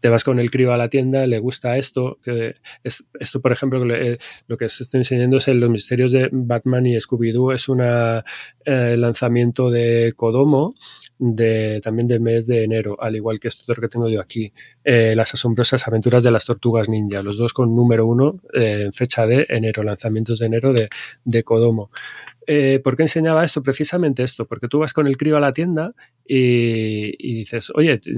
te 0.00 0.08
vas 0.08 0.24
con 0.24 0.40
el 0.40 0.50
crío 0.50 0.72
a 0.72 0.76
la 0.76 0.88
tienda, 0.88 1.26
le 1.26 1.38
gusta 1.38 1.78
esto, 1.78 2.18
que 2.22 2.56
es, 2.82 3.04
esto, 3.20 3.40
por 3.40 3.52
ejemplo, 3.52 3.84
eh, 3.94 4.18
lo 4.48 4.56
que 4.56 4.64
estoy 4.64 4.98
enseñando 4.98 5.36
es 5.36 5.48
el 5.48 5.60
Los 5.60 5.70
misterios 5.70 6.10
de 6.10 6.28
Batman 6.32 6.86
y 6.86 6.96
Scooby-Doo, 6.96 7.54
es 7.54 7.68
un 7.68 7.82
lanzamiento 8.64 9.70
de 9.70 10.12
Kodomo 10.16 10.74
de, 11.18 11.80
también 11.82 12.08
del 12.08 12.20
mes 12.20 12.46
de 12.46 12.64
enero, 12.64 12.96
al 13.00 13.16
igual 13.16 13.38
que 13.38 13.48
esto 13.48 13.74
que 13.74 13.88
tengo 13.88 14.08
yo 14.08 14.20
aquí, 14.20 14.52
eh, 14.84 15.14
Las 15.14 15.34
asombrosas 15.34 15.86
aventuras 15.86 16.22
de 16.22 16.30
las 16.30 16.44
tortugas 16.44 16.88
ninja, 16.88 17.22
los 17.22 17.38
dos 17.38 17.52
con 17.52 17.74
número 17.74 18.06
uno 18.06 18.40
eh, 18.52 18.82
en 18.86 18.92
fecha 18.92 19.26
de 19.26 19.46
enero, 19.48 19.82
de 20.24 20.46
enero 20.46 20.72
de, 20.72 20.88
de 21.24 21.42
Kodomo. 21.44 21.90
Eh, 22.46 22.80
¿Por 22.84 22.96
qué 22.96 23.02
enseñaba 23.02 23.44
esto? 23.44 23.62
Precisamente 23.62 24.22
esto, 24.22 24.46
porque 24.46 24.68
tú 24.68 24.78
vas 24.78 24.92
con 24.92 25.06
el 25.06 25.16
crío 25.16 25.36
a 25.36 25.40
la 25.40 25.52
tienda 25.52 25.94
y, 26.26 27.14
y 27.18 27.34
dices, 27.34 27.70
oye, 27.74 27.98
¿te- 27.98 28.12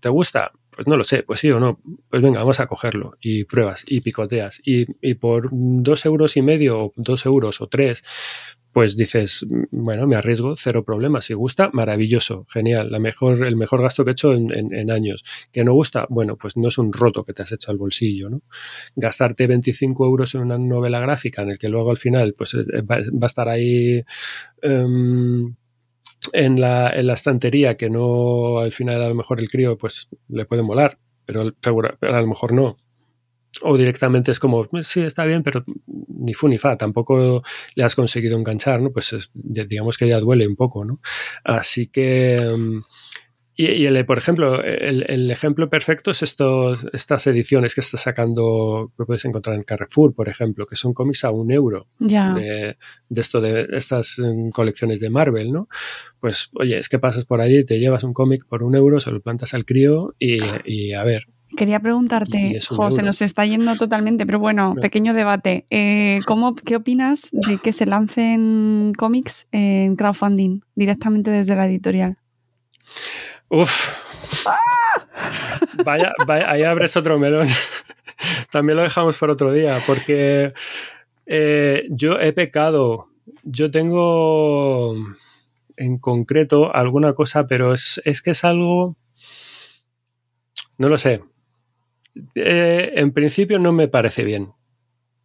¿te 0.00 0.08
gusta? 0.08 0.52
Pues 0.74 0.86
no 0.86 0.96
lo 0.96 1.04
sé, 1.04 1.22
pues 1.22 1.40
sí 1.40 1.50
o 1.50 1.58
no. 1.58 1.80
Pues 2.10 2.22
venga, 2.22 2.40
vamos 2.40 2.60
a 2.60 2.66
cogerlo 2.66 3.16
y 3.20 3.44
pruebas 3.44 3.84
y 3.86 4.00
picoteas. 4.00 4.60
Y, 4.64 4.86
y 5.00 5.14
por 5.14 5.48
dos 5.52 6.04
euros 6.06 6.36
y 6.36 6.42
medio, 6.42 6.78
o 6.86 6.92
dos 6.96 7.26
euros 7.26 7.60
o 7.60 7.66
tres, 7.68 8.02
pues 8.72 8.96
dices, 8.96 9.46
bueno, 9.70 10.06
me 10.06 10.16
arriesgo, 10.16 10.54
cero 10.56 10.84
problemas. 10.84 11.24
Si 11.24 11.34
gusta, 11.34 11.70
maravilloso, 11.72 12.44
genial, 12.48 12.90
la 12.92 12.98
mejor, 12.98 13.44
el 13.46 13.56
mejor 13.56 13.82
gasto 13.82 14.04
que 14.04 14.10
he 14.10 14.12
hecho 14.12 14.34
en, 14.34 14.52
en- 14.52 14.72
en 14.74 14.90
años. 14.90 15.24
¿Que 15.52 15.64
no 15.64 15.72
gusta? 15.72 16.06
Bueno, 16.10 16.36
pues 16.36 16.56
no 16.56 16.68
es 16.68 16.78
un 16.78 16.92
roto 16.92 17.24
que 17.24 17.32
te 17.32 17.42
has 17.42 17.52
hecho 17.52 17.70
al 17.72 17.78
bolsillo, 17.78 18.30
¿no? 18.30 18.42
Gastarte 18.94 19.46
25 19.46 20.06
euros 20.06 20.34
en 20.34 20.42
una 20.42 20.58
novela 20.58 21.00
gráfica 21.00 21.42
en 21.42 21.50
el 21.50 21.58
que 21.58 21.68
luego 21.68 21.90
al 21.90 21.96
final 21.96 22.34
pues 22.34 22.54
eh, 22.54 22.62
va, 22.82 22.96
va 22.98 23.22
a 23.22 23.26
estar 23.26 23.48
ahí 23.48 24.02
em, 24.62 25.54
en, 26.32 26.60
la, 26.60 26.90
en 26.90 27.06
la 27.06 27.14
estantería 27.14 27.76
que 27.76 27.90
no 27.90 28.58
al 28.58 28.72
final 28.72 29.02
a 29.02 29.08
lo 29.08 29.14
mejor 29.14 29.40
el 29.40 29.48
crío 29.48 29.78
pues 29.78 30.08
le 30.28 30.44
puede 30.46 30.62
molar, 30.62 30.98
pero, 31.26 31.52
pero 31.62 32.16
a 32.16 32.20
lo 32.20 32.26
mejor 32.26 32.52
no. 32.52 32.76
O 33.62 33.76
directamente 33.76 34.30
es 34.30 34.38
como, 34.38 34.68
sí, 34.82 35.00
está 35.02 35.24
bien, 35.24 35.42
pero 35.42 35.64
ni 36.08 36.32
fu 36.34 36.46
ni 36.48 36.58
fa, 36.58 36.76
tampoco 36.76 37.42
le 37.74 37.84
has 37.84 37.94
conseguido 37.96 38.38
enganchar, 38.38 38.80
¿no? 38.80 38.90
Pues 38.92 39.12
es- 39.12 39.30
digamos 39.34 39.98
que 39.98 40.06
ya 40.06 40.20
duele 40.20 40.46
un 40.46 40.54
poco, 40.56 40.84
¿no? 40.84 41.00
Así 41.44 41.86
que... 41.88 42.36
em, 42.36 42.82
y, 43.60 43.66
y 43.72 43.86
el, 43.86 44.06
por 44.06 44.18
ejemplo, 44.18 44.62
el, 44.62 45.04
el 45.10 45.28
ejemplo 45.32 45.68
perfecto 45.68 46.12
es 46.12 46.22
estos, 46.22 46.86
estas 46.92 47.26
ediciones 47.26 47.74
que 47.74 47.80
está 47.80 47.96
sacando, 47.96 48.92
que 48.96 49.04
puedes 49.04 49.24
encontrar 49.24 49.56
en 49.56 49.64
Carrefour, 49.64 50.14
por 50.14 50.28
ejemplo, 50.28 50.64
que 50.64 50.76
son 50.76 50.94
cómics 50.94 51.24
a 51.24 51.32
un 51.32 51.50
euro 51.50 51.88
Ya. 51.98 52.34
de, 52.34 52.76
de 53.08 53.20
esto 53.20 53.40
de 53.40 53.66
estas 53.72 54.20
em, 54.20 54.50
colecciones 54.50 55.00
de 55.00 55.10
Marvel, 55.10 55.50
¿no? 55.50 55.68
Pues, 56.20 56.50
oye, 56.54 56.78
es 56.78 56.88
que 56.88 57.00
pasas 57.00 57.24
por 57.24 57.40
allí, 57.40 57.64
te 57.64 57.80
llevas 57.80 58.04
un 58.04 58.12
cómic 58.12 58.46
por 58.46 58.62
un 58.62 58.76
euro, 58.76 59.00
se 59.00 59.10
lo 59.10 59.20
plantas 59.20 59.52
al 59.54 59.64
crío 59.64 60.14
y, 60.20 60.38
y 60.64 60.94
a 60.94 61.02
ver. 61.02 61.24
Quería 61.56 61.80
preguntarte, 61.80 62.38
Y 62.38 62.56
es 62.56 62.70
un 62.70 62.76
Jo, 62.76 62.90
se 62.90 62.96
euro. 62.96 63.06
nos 63.06 63.22
está 63.22 63.44
yendo 63.46 63.74
totalmente, 63.76 64.26
pero 64.26 64.38
bueno, 64.38 64.74
No. 64.74 64.80
pequeño 64.80 65.14
debate. 65.14 65.64
Eh, 65.70 66.20
¿cómo, 66.26 66.54
¿Qué 66.54 66.76
opinas 66.76 67.28
de 67.32 67.58
que 67.58 67.72
se 67.72 67.86
lancen 67.86 68.92
cómics 68.96 69.46
en 69.52 69.96
crowdfunding 69.96 70.60
directamente 70.74 71.30
desde 71.30 71.56
la 71.56 71.66
editorial? 71.66 72.18
Uf. 73.48 73.96
Vaya, 75.84 76.12
vaya, 76.26 76.50
ahí 76.50 76.62
abres 76.62 76.96
otro 76.96 77.18
melón. 77.18 77.48
También 78.50 78.76
lo 78.76 78.82
dejamos 78.82 79.16
por 79.16 79.30
otro 79.30 79.52
día, 79.52 79.78
porque 79.86 80.52
eh, 81.26 81.84
yo 81.90 82.18
he 82.20 82.32
pecado. 82.32 83.08
Yo 83.42 83.70
tengo 83.70 84.94
en 85.76 85.98
concreto 85.98 86.74
alguna 86.74 87.14
cosa, 87.14 87.46
pero 87.46 87.72
es, 87.72 88.00
es 88.04 88.22
que 88.22 88.30
es 88.32 88.44
algo. 88.44 88.96
No 90.76 90.88
lo 90.88 90.96
sé. 90.98 91.22
Eh, 92.34 92.92
en 92.96 93.12
principio 93.12 93.58
no 93.58 93.72
me 93.72 93.88
parece 93.88 94.24
bien. 94.24 94.48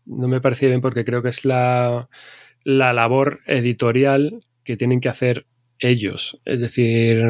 No 0.05 0.27
me 0.27 0.41
parece 0.41 0.67
bien 0.67 0.81
porque 0.81 1.05
creo 1.05 1.21
que 1.21 1.29
es 1.29 1.45
la, 1.45 2.09
la 2.63 2.93
labor 2.93 3.39
editorial 3.47 4.43
que 4.63 4.77
tienen 4.77 4.99
que 4.99 5.09
hacer 5.09 5.45
ellos. 5.79 6.39
Es 6.45 6.59
decir, 6.59 7.23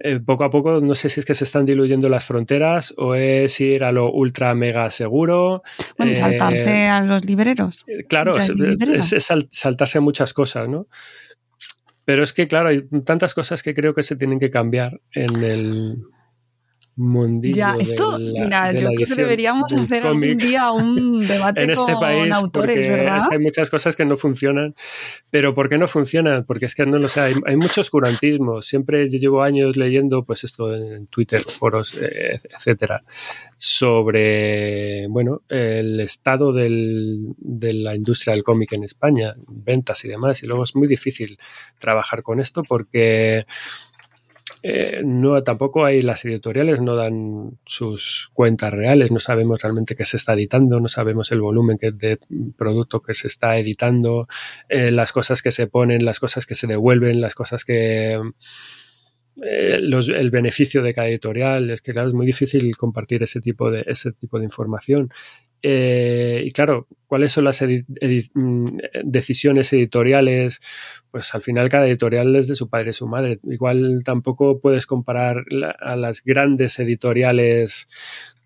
eh, 0.00 0.20
poco 0.20 0.44
a 0.44 0.50
poco 0.50 0.80
no 0.80 0.94
sé 0.94 1.08
si 1.08 1.20
es 1.20 1.26
que 1.26 1.34
se 1.34 1.44
están 1.44 1.66
diluyendo 1.66 2.08
las 2.08 2.24
fronteras 2.24 2.94
o 2.96 3.14
es 3.14 3.60
ir 3.60 3.84
a 3.84 3.92
lo 3.92 4.10
ultra 4.12 4.54
mega 4.54 4.90
seguro. 4.90 5.62
Bueno, 5.96 6.12
Eh, 6.12 6.14
saltarse 6.14 6.86
a 6.86 7.00
los 7.02 7.24
libreros. 7.24 7.84
Claro, 8.08 8.32
es, 8.38 8.50
es- 8.98 9.12
es 9.12 9.24
sal- 9.24 9.48
saltarse 9.50 10.00
muchas 10.00 10.32
cosas, 10.32 10.68
¿no? 10.68 10.86
Pero 12.04 12.22
es 12.22 12.32
que, 12.32 12.48
claro, 12.48 12.70
hay 12.70 12.88
tantas 13.04 13.34
cosas 13.34 13.62
que 13.62 13.74
creo 13.74 13.94
que 13.94 14.02
se 14.02 14.16
tienen 14.16 14.38
que 14.40 14.50
cambiar 14.50 15.00
en 15.12 15.42
el 15.44 15.96
mundillo. 16.98 17.54
Ya, 17.56 17.72
de 17.74 17.82
esto, 17.82 18.18
la- 18.18 18.44
mira, 18.44 18.72
yo 18.72 18.88
creo 18.90 19.06
que 19.08 19.14
deberíamos 19.14 19.72
hacer 19.72 20.04
algún 20.06 20.36
día 20.36 20.70
un 20.72 21.26
debate 21.28 21.62
en 21.62 21.70
este 21.70 21.92
con 21.92 22.00
país 22.00 22.32
autores, 22.34 22.76
porque 22.76 22.90
¿verdad? 22.90 23.20
hay 23.30 23.38
muchas 23.38 23.70
cosas 23.70 23.94
que 23.96 24.04
no 24.04 24.16
funcionan. 24.16 24.74
Pero 25.30 25.54
¿por 25.54 25.68
qué 25.68 25.78
no 25.78 25.86
funcionan? 25.86 26.44
Porque 26.44 26.66
es 26.66 26.74
que 26.74 26.84
no 26.86 26.98
lo 26.98 27.08
sé, 27.08 27.20
hay, 27.20 27.34
hay 27.46 27.56
mucho 27.56 27.80
oscurantismo. 27.80 28.60
Siempre 28.62 29.08
yo 29.08 29.16
llevo 29.18 29.42
años 29.42 29.76
leyendo, 29.76 30.24
pues 30.24 30.44
esto 30.44 30.74
en 30.74 31.06
Twitter, 31.06 31.40
foros, 31.40 31.96
eh, 32.02 32.36
etcétera, 32.52 33.02
sobre, 33.88 35.06
bueno, 35.08 35.42
el 35.48 36.00
estado 36.00 36.52
del- 36.52 37.34
de 37.38 37.74
la 37.74 37.94
industria 37.94 38.34
del 38.34 38.42
cómic 38.44 38.72
en 38.72 38.84
España, 38.84 39.34
ventas 39.46 40.04
y 40.04 40.08
demás. 40.08 40.42
Y 40.42 40.46
luego 40.46 40.64
es 40.64 40.74
muy 40.74 40.88
difícil 40.88 41.38
trabajar 41.78 42.22
con 42.22 42.40
esto 42.40 42.62
porque 42.62 43.46
eh, 44.62 45.02
no, 45.04 45.42
tampoco 45.42 45.84
hay 45.84 46.02
las 46.02 46.24
editoriales, 46.24 46.80
no 46.80 46.96
dan 46.96 47.58
sus 47.64 48.30
cuentas 48.34 48.72
reales, 48.72 49.10
no 49.10 49.20
sabemos 49.20 49.62
realmente 49.62 49.94
qué 49.96 50.04
se 50.04 50.16
está 50.16 50.34
editando, 50.34 50.80
no 50.80 50.88
sabemos 50.88 51.30
el 51.32 51.40
volumen 51.40 51.78
que, 51.78 51.92
de 51.92 52.18
producto 52.56 53.00
que 53.02 53.14
se 53.14 53.26
está 53.28 53.56
editando, 53.58 54.28
eh, 54.68 54.90
las 54.90 55.12
cosas 55.12 55.42
que 55.42 55.52
se 55.52 55.66
ponen, 55.66 56.04
las 56.04 56.20
cosas 56.20 56.46
que 56.46 56.54
se 56.54 56.66
devuelven, 56.66 57.20
las 57.20 57.34
cosas 57.34 57.64
que... 57.64 58.18
eh, 59.42 59.78
los- 59.80 60.08
el 60.08 60.30
beneficio 60.30 60.82
de 60.82 60.94
cada 60.94 61.08
editorial. 61.08 61.70
Es 61.70 61.80
que 61.82 61.92
claro 61.92 62.08
es 62.08 62.14
muy 62.14 62.26
difícil 62.26 62.76
compartir 62.76 63.22
ese 63.22 63.40
tipo 63.40 63.70
de 63.70 63.84
ese 63.86 64.12
tipo 64.12 64.38
de 64.38 64.44
información 64.44 65.10
Eh, 65.62 66.42
y 66.46 66.50
claro 66.52 66.86
cuáles 67.06 67.32
son 67.32 67.44
las 67.44 67.60
mm, 67.62 68.66
decisiones 69.04 69.72
editoriales 69.72 70.60
pues 71.10 71.34
al 71.34 71.42
final 71.42 71.68
cada 71.68 71.88
editorial 71.88 72.36
es 72.36 72.48
de 72.48 72.54
su 72.54 72.68
padre 72.68 72.90
y 72.90 72.92
su 72.92 73.08
madre. 73.08 73.40
Igual 73.44 73.98
tampoco 74.04 74.60
puedes 74.60 74.86
comparar 74.86 75.44
a 75.80 75.96
las 75.96 76.22
grandes 76.22 76.78
editoriales 76.78 77.88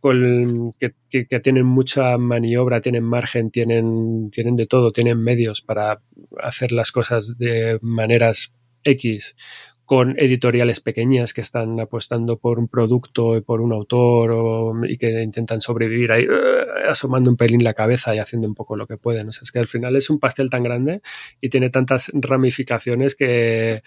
con- 0.01 0.73
que, 0.79 0.95
que- 1.11 1.27
que 1.27 1.41
tienen 1.41 1.67
mucha 1.67 2.17
maniobra, 2.19 2.81
tienen 2.81 3.05
margen, 3.05 3.51
tienen, 3.51 4.31
tienen 4.31 4.57
de 4.57 4.67
todo, 4.67 4.93
tienen 4.93 5.19
medios 5.23 5.61
para 5.61 6.01
hacer 6.43 6.73
las 6.73 6.93
cosas 6.93 7.37
de 7.39 7.79
maneras 7.83 8.55
X 8.85 9.37
con 9.85 10.15
editoriales 10.19 10.81
pequeñas 10.81 11.35
que 11.35 11.41
están 11.41 11.79
apostando 11.81 12.39
por 12.39 12.59
un 12.59 12.69
producto 12.69 13.37
y 13.37 13.41
por 13.43 13.61
un 13.61 13.73
autor 13.73 14.31
o- 14.31 14.85
y 14.87 14.97
que 14.97 15.23
intentan 15.23 15.61
sobrevivir 15.61 16.13
ahí 16.13 16.23
eh, 16.23 16.89
asomando 16.89 17.31
un 17.31 17.37
pelín 17.37 17.63
la 17.65 17.75
cabeza 17.75 18.15
y 18.15 18.19
haciendo 18.19 18.49
un 18.49 18.55
poco 18.55 18.77
lo 18.77 18.87
que 18.87 18.97
pueden. 18.97 19.29
O 19.29 19.33
sea, 19.33 19.43
es 19.43 19.53
que 19.53 19.59
al 19.59 19.67
final 19.67 19.97
es 19.97 20.09
un 20.09 20.19
pastel 20.19 20.49
tan 20.51 20.63
grande 20.63 21.03
y 21.41 21.49
tiene 21.51 21.69
tantas 21.69 22.11
ramificaciones 22.15 23.15
que, 23.15 23.83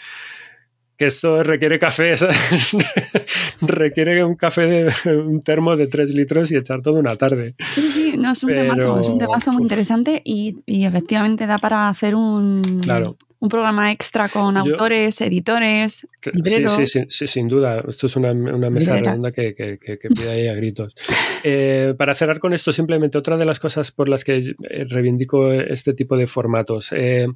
que 0.97 1.05
esto 1.07 1.41
requiere 1.43 1.79
café, 1.79 2.15
¿sabes? 2.17 2.75
requiere 3.61 4.23
un 4.23 4.35
café 4.35 4.61
de 5.05 5.17
un 5.17 5.41
termo 5.41 5.75
de 5.75 5.87
3 5.87 6.13
litros 6.13 6.51
y 6.51 6.57
echar 6.57 6.81
toda 6.81 6.99
una 6.99 7.15
tarde. 7.15 7.55
Sí, 7.73 7.81
sí, 7.81 8.15
no, 8.17 8.31
es 8.31 8.43
un 8.43 8.49
Pero- 8.49 8.61
temazo, 8.61 8.99
es 8.99 9.09
un 9.09 9.17
temazo 9.17 9.51
muy 9.51 9.63
interesante 9.63 10.21
y, 10.23 10.57
y 10.65 10.85
efectivamente 10.85 11.47
da 11.47 11.57
para 11.57 11.89
hacer 11.89 12.15
un, 12.15 12.81
Claro. 12.83 13.17
Un 13.45 13.49
programa 13.49 13.91
extra 13.91 14.27
con 14.29 14.53
Yo- 14.55 14.59
autores, 14.71 15.21
editores, 15.21 16.07
libreros. 16.33 16.73
sí, 16.73 16.87
sí, 16.87 17.05
sí, 17.09 17.27
sin 17.27 17.47
duda. 17.47 17.83
Esto 17.87 18.07
es 18.07 18.15
una, 18.15 18.31
una 18.31 18.69
mesa 18.69 18.91
Libreras. 18.95 19.13
redonda 19.15 19.31
que, 19.31 19.55
que, 19.55 19.77
que- 19.79 19.97
que 19.97 20.09
pide 20.09 20.29
ahí 20.31 20.47
a 20.47 20.53
gritos. 20.55 20.93
Eh, 21.43 21.93
para 21.97 22.13
cerrar 22.15 22.39
con 22.39 22.53
esto, 22.53 22.71
simplemente 22.71 23.17
otra 23.17 23.37
de 23.37 23.45
las 23.45 23.59
cosas 23.59 23.91
por 23.91 24.09
las 24.09 24.23
que 24.23 24.55
eh, 24.69 24.85
reivindico 24.89 25.51
este 25.53 25.93
tipo 25.93 26.17
de 26.17 26.27
formatos, 26.27 26.89
eh, 26.91 27.27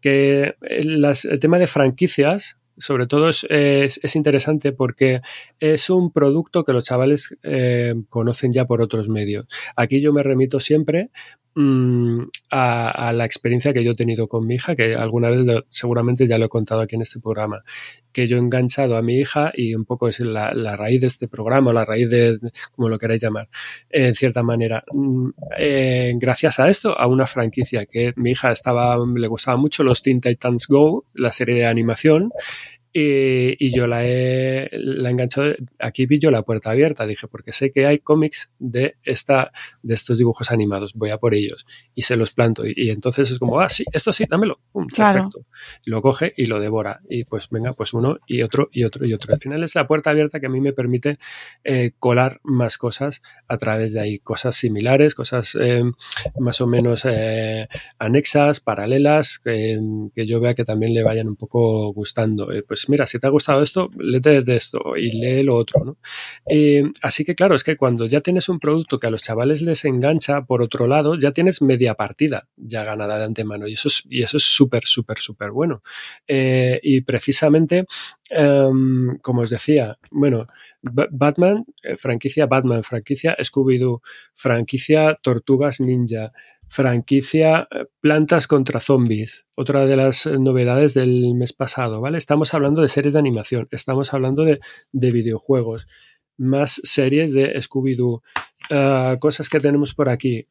que 0.00 0.54
las- 0.84 1.24
el 1.24 1.38
tema 1.38 1.58
de 1.58 1.66
franquicias, 1.66 2.56
sobre 2.78 3.06
todo, 3.06 3.28
es, 3.28 3.46
es- 3.50 4.00
es 4.02 4.16
interesante 4.16 4.72
porque 4.72 5.20
es 5.58 5.90
un 5.90 6.10
producto 6.12 6.64
que 6.64 6.72
los 6.72 6.84
chavales 6.84 7.36
eh, 7.42 7.94
conocen 8.08 8.52
ya 8.54 8.64
por 8.64 8.80
otros 8.80 9.08
medios. 9.10 9.46
Aquí 9.76 10.00
yo 10.00 10.12
me 10.14 10.22
remito 10.22 10.60
siempre 10.60 11.10
mm, 11.54 12.22
a, 12.50 13.12
la 13.12 13.24
experiencia 13.24 13.72
que 13.72 13.84
yo 13.84 13.92
he 13.92 13.94
tenido 13.94 14.28
con 14.28 14.46
mi 14.46 14.54
hija, 14.54 14.74
que 14.74 14.94
alguna 14.94 15.30
vez 15.30 15.42
seguramente 15.68 16.26
ya 16.26 16.38
lo 16.38 16.46
he 16.46 16.48
contado 16.48 16.80
aquí 16.80 16.96
en 16.96 17.02
este 17.02 17.20
programa, 17.20 17.62
que 18.12 18.26
yo 18.26 18.36
he 18.36 18.40
enganchado 18.40 18.96
a 18.96 19.02
mi 19.02 19.18
hija 19.18 19.52
y 19.54 19.74
un 19.74 19.84
poco 19.84 20.08
es 20.08 20.20
la, 20.20 20.50
raíz 20.76 21.00
de 21.00 21.06
este 21.06 21.28
programa, 21.28 21.72
la 21.72 21.84
raíz 21.84 22.08
de, 22.10 22.38
como 22.74 22.88
lo 22.88 22.98
queráis 22.98 23.22
llamar, 23.22 23.48
en 23.90 24.14
cierta 24.14 24.42
manera. 24.42 24.84
Mm, 24.92 25.30
eh, 25.58 26.12
gracias 26.16 26.60
a 26.60 26.68
esto, 26.68 26.98
a 26.98 27.06
una 27.06 27.26
franquicia 27.26 27.84
que 27.86 28.12
mi 28.16 28.32
hija 28.32 28.52
estaba, 28.52 28.96
le 29.14 29.28
gustaba 29.28 29.56
mucho, 29.56 29.82
los 29.84 30.02
Teen 30.02 30.20
Titans 30.20 30.66
Go, 30.68 31.04
la 31.14 31.32
serie 31.32 31.56
de 31.56 31.66
animación, 31.66 32.30
y, 32.92 33.72
yo 33.72 33.86
la 33.86 34.04
he, 34.04 34.68
la 34.72 35.10
enganchado, 35.10 35.54
aquí 35.78 36.06
vi 36.06 36.18
yo 36.18 36.30
la 36.30 36.42
puerta 36.42 36.70
abierta, 36.70 37.06
dije, 37.06 37.28
porque 37.28 37.52
sé 37.52 37.70
que 37.70 37.86
hay 37.86 38.00
cómics 38.00 38.50
de, 38.58 38.96
esta, 39.04 39.52
de 39.82 39.94
estos 39.94 40.18
dibujos 40.18 40.50
animados, 40.50 40.94
voy 40.94 41.10
a 41.10 41.18
por 41.18 41.34
ellos 41.34 41.66
y 41.94 42.02
se 42.02 42.16
los 42.16 42.32
planto. 42.32 42.64
Y, 42.66 42.90
entonces 42.90 43.30
es 43.30 43.38
como, 43.38 43.60
ah, 43.60 43.68
sí, 43.68 43.84
esto 43.92 44.12
sí, 44.12 44.24
dámelo. 44.28 44.58
Perfecto. 44.72 45.44
lo 45.86 46.02
coge 46.02 46.34
y 46.36 46.46
lo 46.46 46.58
devora. 46.58 47.00
Y 47.08 47.24
pues 47.24 47.48
venga, 47.50 47.72
pues 47.72 47.94
uno 47.94 48.18
y 48.26 48.42
otro 48.42 48.68
y 48.72 48.84
otro 48.84 49.06
y 49.06 49.12
otro. 49.14 49.32
Al 49.32 49.40
final 49.40 49.62
es 49.62 49.74
la 49.74 49.86
puerta 49.86 50.10
abierta 50.10 50.40
que 50.40 50.46
a 50.46 50.50
mí 50.50 50.60
me 50.60 50.72
permite 50.72 51.18
eh, 51.62 51.92
colar 51.98 52.40
más 52.42 52.76
cosas 52.76 53.22
a 53.46 53.56
través 53.56 53.92
de 53.92 54.00
ahí, 54.00 54.18
cosas 54.18 54.56
similares, 54.56 55.14
cosas 55.14 55.56
eh, 55.60 55.82
más 56.38 56.60
o 56.60 56.66
menos 56.66 57.02
eh, 57.04 57.68
anexas, 57.98 58.60
paralelas, 58.60 59.38
que, 59.38 59.78
que, 60.14 60.26
yo 60.26 60.40
vea 60.40 60.54
que 60.54 60.64
también 60.64 60.92
le 60.92 61.04
vayan 61.04 61.28
un 61.28 61.36
poco 61.36 61.92
gustando. 61.92 62.48
pues 62.66 62.79
pues 62.80 62.88
mira, 62.88 63.06
si 63.06 63.18
te 63.18 63.26
ha 63.26 63.30
gustado 63.30 63.62
esto, 63.62 63.90
léete 63.98 64.40
de 64.40 64.56
esto 64.56 64.96
y 64.96 65.10
lee 65.10 65.42
lo 65.42 65.56
otro, 65.56 65.84
¿no? 65.84 65.98
Eh, 66.48 66.82
así 67.02 67.24
que 67.24 67.34
claro, 67.34 67.54
es 67.54 67.62
que 67.62 67.76
cuando 67.76 68.06
ya 68.06 68.20
tienes 68.20 68.48
un 68.48 68.58
producto 68.58 68.98
que 68.98 69.06
a 69.06 69.10
los 69.10 69.22
chavales 69.22 69.60
les 69.60 69.84
engancha, 69.84 70.42
por 70.46 70.62
otro 70.62 70.86
lado, 70.86 71.14
ya 71.14 71.32
tienes 71.32 71.60
media 71.60 71.94
partida 71.94 72.48
ya 72.56 72.82
ganada 72.82 73.18
de 73.18 73.24
antemano 73.24 73.66
y 73.66 73.74
eso 73.74 73.88
es 73.88 74.02
y 74.08 74.22
es 74.22 74.30
súper, 74.30 74.84
súper, 74.86 75.18
súper 75.18 75.50
bueno. 75.50 75.82
Eh, 76.26 76.80
y 76.82 77.02
precisamente, 77.02 77.84
em, 78.30 79.18
como 79.18 79.42
os 79.42 79.50
decía, 79.50 79.98
bueno, 80.10 80.46
Batman, 80.82 81.66
eh, 81.82 81.96
franquicia 81.96 82.46
Batman, 82.46 82.82
franquicia 82.82 83.36
Scooby-Doo, 83.38 84.00
franquicia 84.34 85.18
Tortugas 85.20 85.80
Ninja, 85.80 86.32
franquicia 86.70 87.68
eh, 87.70 87.86
Plantas 88.00 88.46
contra 88.46 88.80
Zombies, 88.80 89.44
otra 89.56 89.84
de 89.86 89.96
las 89.96 90.26
novedades 90.26 90.94
del 90.94 91.34
mes 91.34 91.52
pasado, 91.52 92.00
¿vale? 92.00 92.16
Estamos 92.16 92.54
hablando 92.54 92.80
de 92.80 92.88
series 92.88 93.14
de 93.14 93.20
animación, 93.20 93.68
estamos 93.72 94.14
hablando 94.14 94.44
de, 94.44 94.60
videojuegos, 94.92 95.88
más 96.38 96.80
series 96.84 97.32
de 97.32 97.60
Scooby-Doo, 97.60 98.22
eh, 98.70 99.16
cosas 99.18 99.48
que 99.48 99.58
tenemos 99.58 99.94
por 99.94 100.08
aquí. 100.08 100.46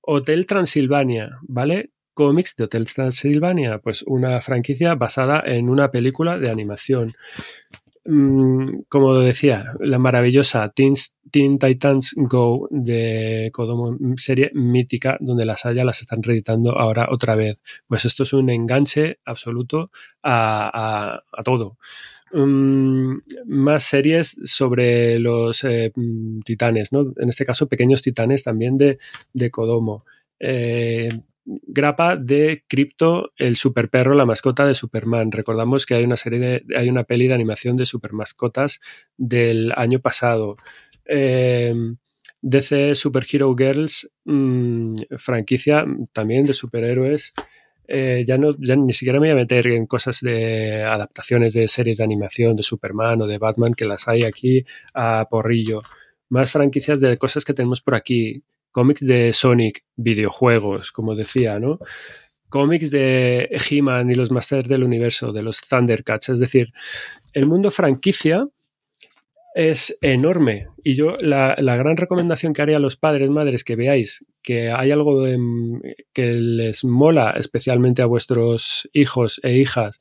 Hotel 0.00 0.46
Transilvania, 0.46 1.38
¿vale? 1.42 1.90
Cómics 2.14 2.54
de 2.56 2.64
Hotel 2.64 2.86
Transilvania, 2.86 3.78
pues 3.78 4.04
una 4.04 4.40
franquicia 4.40 4.94
basada 4.94 5.42
en 5.44 5.68
una 5.68 5.90
película 5.90 6.38
de 6.38 6.50
animación. 6.50 7.12
Mm, 8.06 8.82
como 8.88 9.14
decía, 9.14 9.72
la 9.80 9.98
maravillosa 9.98 10.70
Teen, 10.70 10.94
Titans 11.58 12.14
Go 12.16 12.68
de 12.70 13.50
Kodomo, 13.52 13.96
serie 14.18 14.50
mítica, 14.54 15.16
donde 15.20 15.46
las 15.46 15.64
haya 15.64 15.84
las 15.84 16.02
están 16.02 16.22
reeditando 16.22 16.78
ahora 16.78 17.08
otra 17.10 17.34
vez. 17.34 17.58
Pues 17.86 18.04
esto 18.04 18.24
es 18.24 18.32
un 18.34 18.50
enganche 18.50 19.18
absoluto 19.24 19.90
a, 20.22 21.22
todo. 21.44 21.78
Mm, 22.32 23.18
más 23.46 23.84
series 23.84 24.36
sobre 24.44 25.18
los 25.18 25.64
eh, 25.64 25.92
titanes, 26.44 26.92
¿no? 26.92 27.12
En 27.16 27.28
este 27.28 27.44
caso, 27.44 27.68
pequeños 27.68 28.02
titanes 28.02 28.42
también 28.42 28.76
de, 28.76 28.98
de 29.32 29.50
Kodomo. 29.50 30.04
Eh, 30.40 31.08
grapa 31.44 32.16
de 32.16 32.64
Crypto, 32.68 33.32
el 33.36 33.56
super 33.56 33.90
perro, 33.90 34.14
la 34.14 34.24
mascota 34.24 34.64
de 34.66 34.74
Superman. 34.74 35.30
Recordamos 35.32 35.86
que 35.86 35.94
hay 35.94 36.04
una 36.04 36.16
serie 36.16 36.38
de, 36.38 36.76
hay 36.76 36.88
una 36.88 37.04
peli 37.04 37.28
de 37.28 37.34
animación 37.34 37.76
de 37.76 37.86
super 37.86 38.12
mascotas 38.12 38.80
del 39.16 39.72
año 39.76 40.00
pasado. 40.00 40.56
Em, 41.04 41.96
DC 42.40 42.94
Super 42.94 43.24
Hero 43.30 43.54
Girls, 43.56 44.10
mm, 44.24 44.94
franquicia 45.18 45.84
también 46.12 46.46
de 46.46 46.54
superhéroes. 46.54 47.32
Eh, 47.86 48.24
ya, 48.26 48.38
no, 48.38 48.56
ya 48.58 48.76
ni 48.76 48.92
siquiera 48.94 49.20
me 49.20 49.28
voy 49.28 49.32
a 49.32 49.42
meter 49.42 49.66
en 49.66 49.86
cosas 49.86 50.20
de 50.20 50.82
adaptaciones 50.82 51.52
de 51.52 51.68
series 51.68 51.98
de 51.98 52.04
animación 52.04 52.56
de 52.56 52.62
Superman 52.62 53.20
o 53.22 53.26
de 53.26 53.38
Batman, 53.38 53.74
que 53.74 53.84
las 53.86 54.08
hay 54.08 54.24
aquí 54.24 54.64
a 54.94 55.26
porrillo. 55.28 55.82
Más 56.30 56.50
franquicias 56.50 57.00
de 57.00 57.18
cosas 57.18 57.44
que 57.44 57.54
tenemos 57.54 57.82
por 57.82 57.94
aquí 57.94 58.42
cómics 58.74 59.06
de 59.06 59.32
Sonic, 59.32 59.84
videojuegos, 59.94 60.90
como 60.90 61.14
decía, 61.14 61.60
¿no? 61.60 61.78
Cómics 62.48 62.90
de 62.90 63.48
He-Man 63.70 64.10
y 64.10 64.14
los 64.14 64.32
Masters 64.32 64.68
del 64.68 64.82
Universo, 64.82 65.32
de 65.32 65.42
los 65.42 65.60
Thundercats. 65.60 66.30
Es 66.30 66.40
decir, 66.40 66.72
el 67.32 67.46
mundo 67.46 67.70
franquicia 67.70 68.48
es 69.54 69.96
enorme. 70.02 70.66
Y 70.82 70.96
yo 70.96 71.16
la, 71.20 71.54
gran 71.56 71.96
recomendación 71.96 72.52
que 72.52 72.62
haría 72.62 72.78
a 72.78 72.80
los 72.80 72.96
padres, 72.96 73.30
madres, 73.30 73.62
que 73.62 73.76
veáis 73.76 74.26
que 74.42 74.72
hay 74.72 74.90
algo 74.90 75.24
que 76.12 76.32
les 76.32 76.84
mola 76.84 77.34
especialmente 77.38 78.02
a 78.02 78.06
vuestros 78.06 78.90
hijos 78.92 79.40
e 79.44 79.56
hijas 79.56 80.00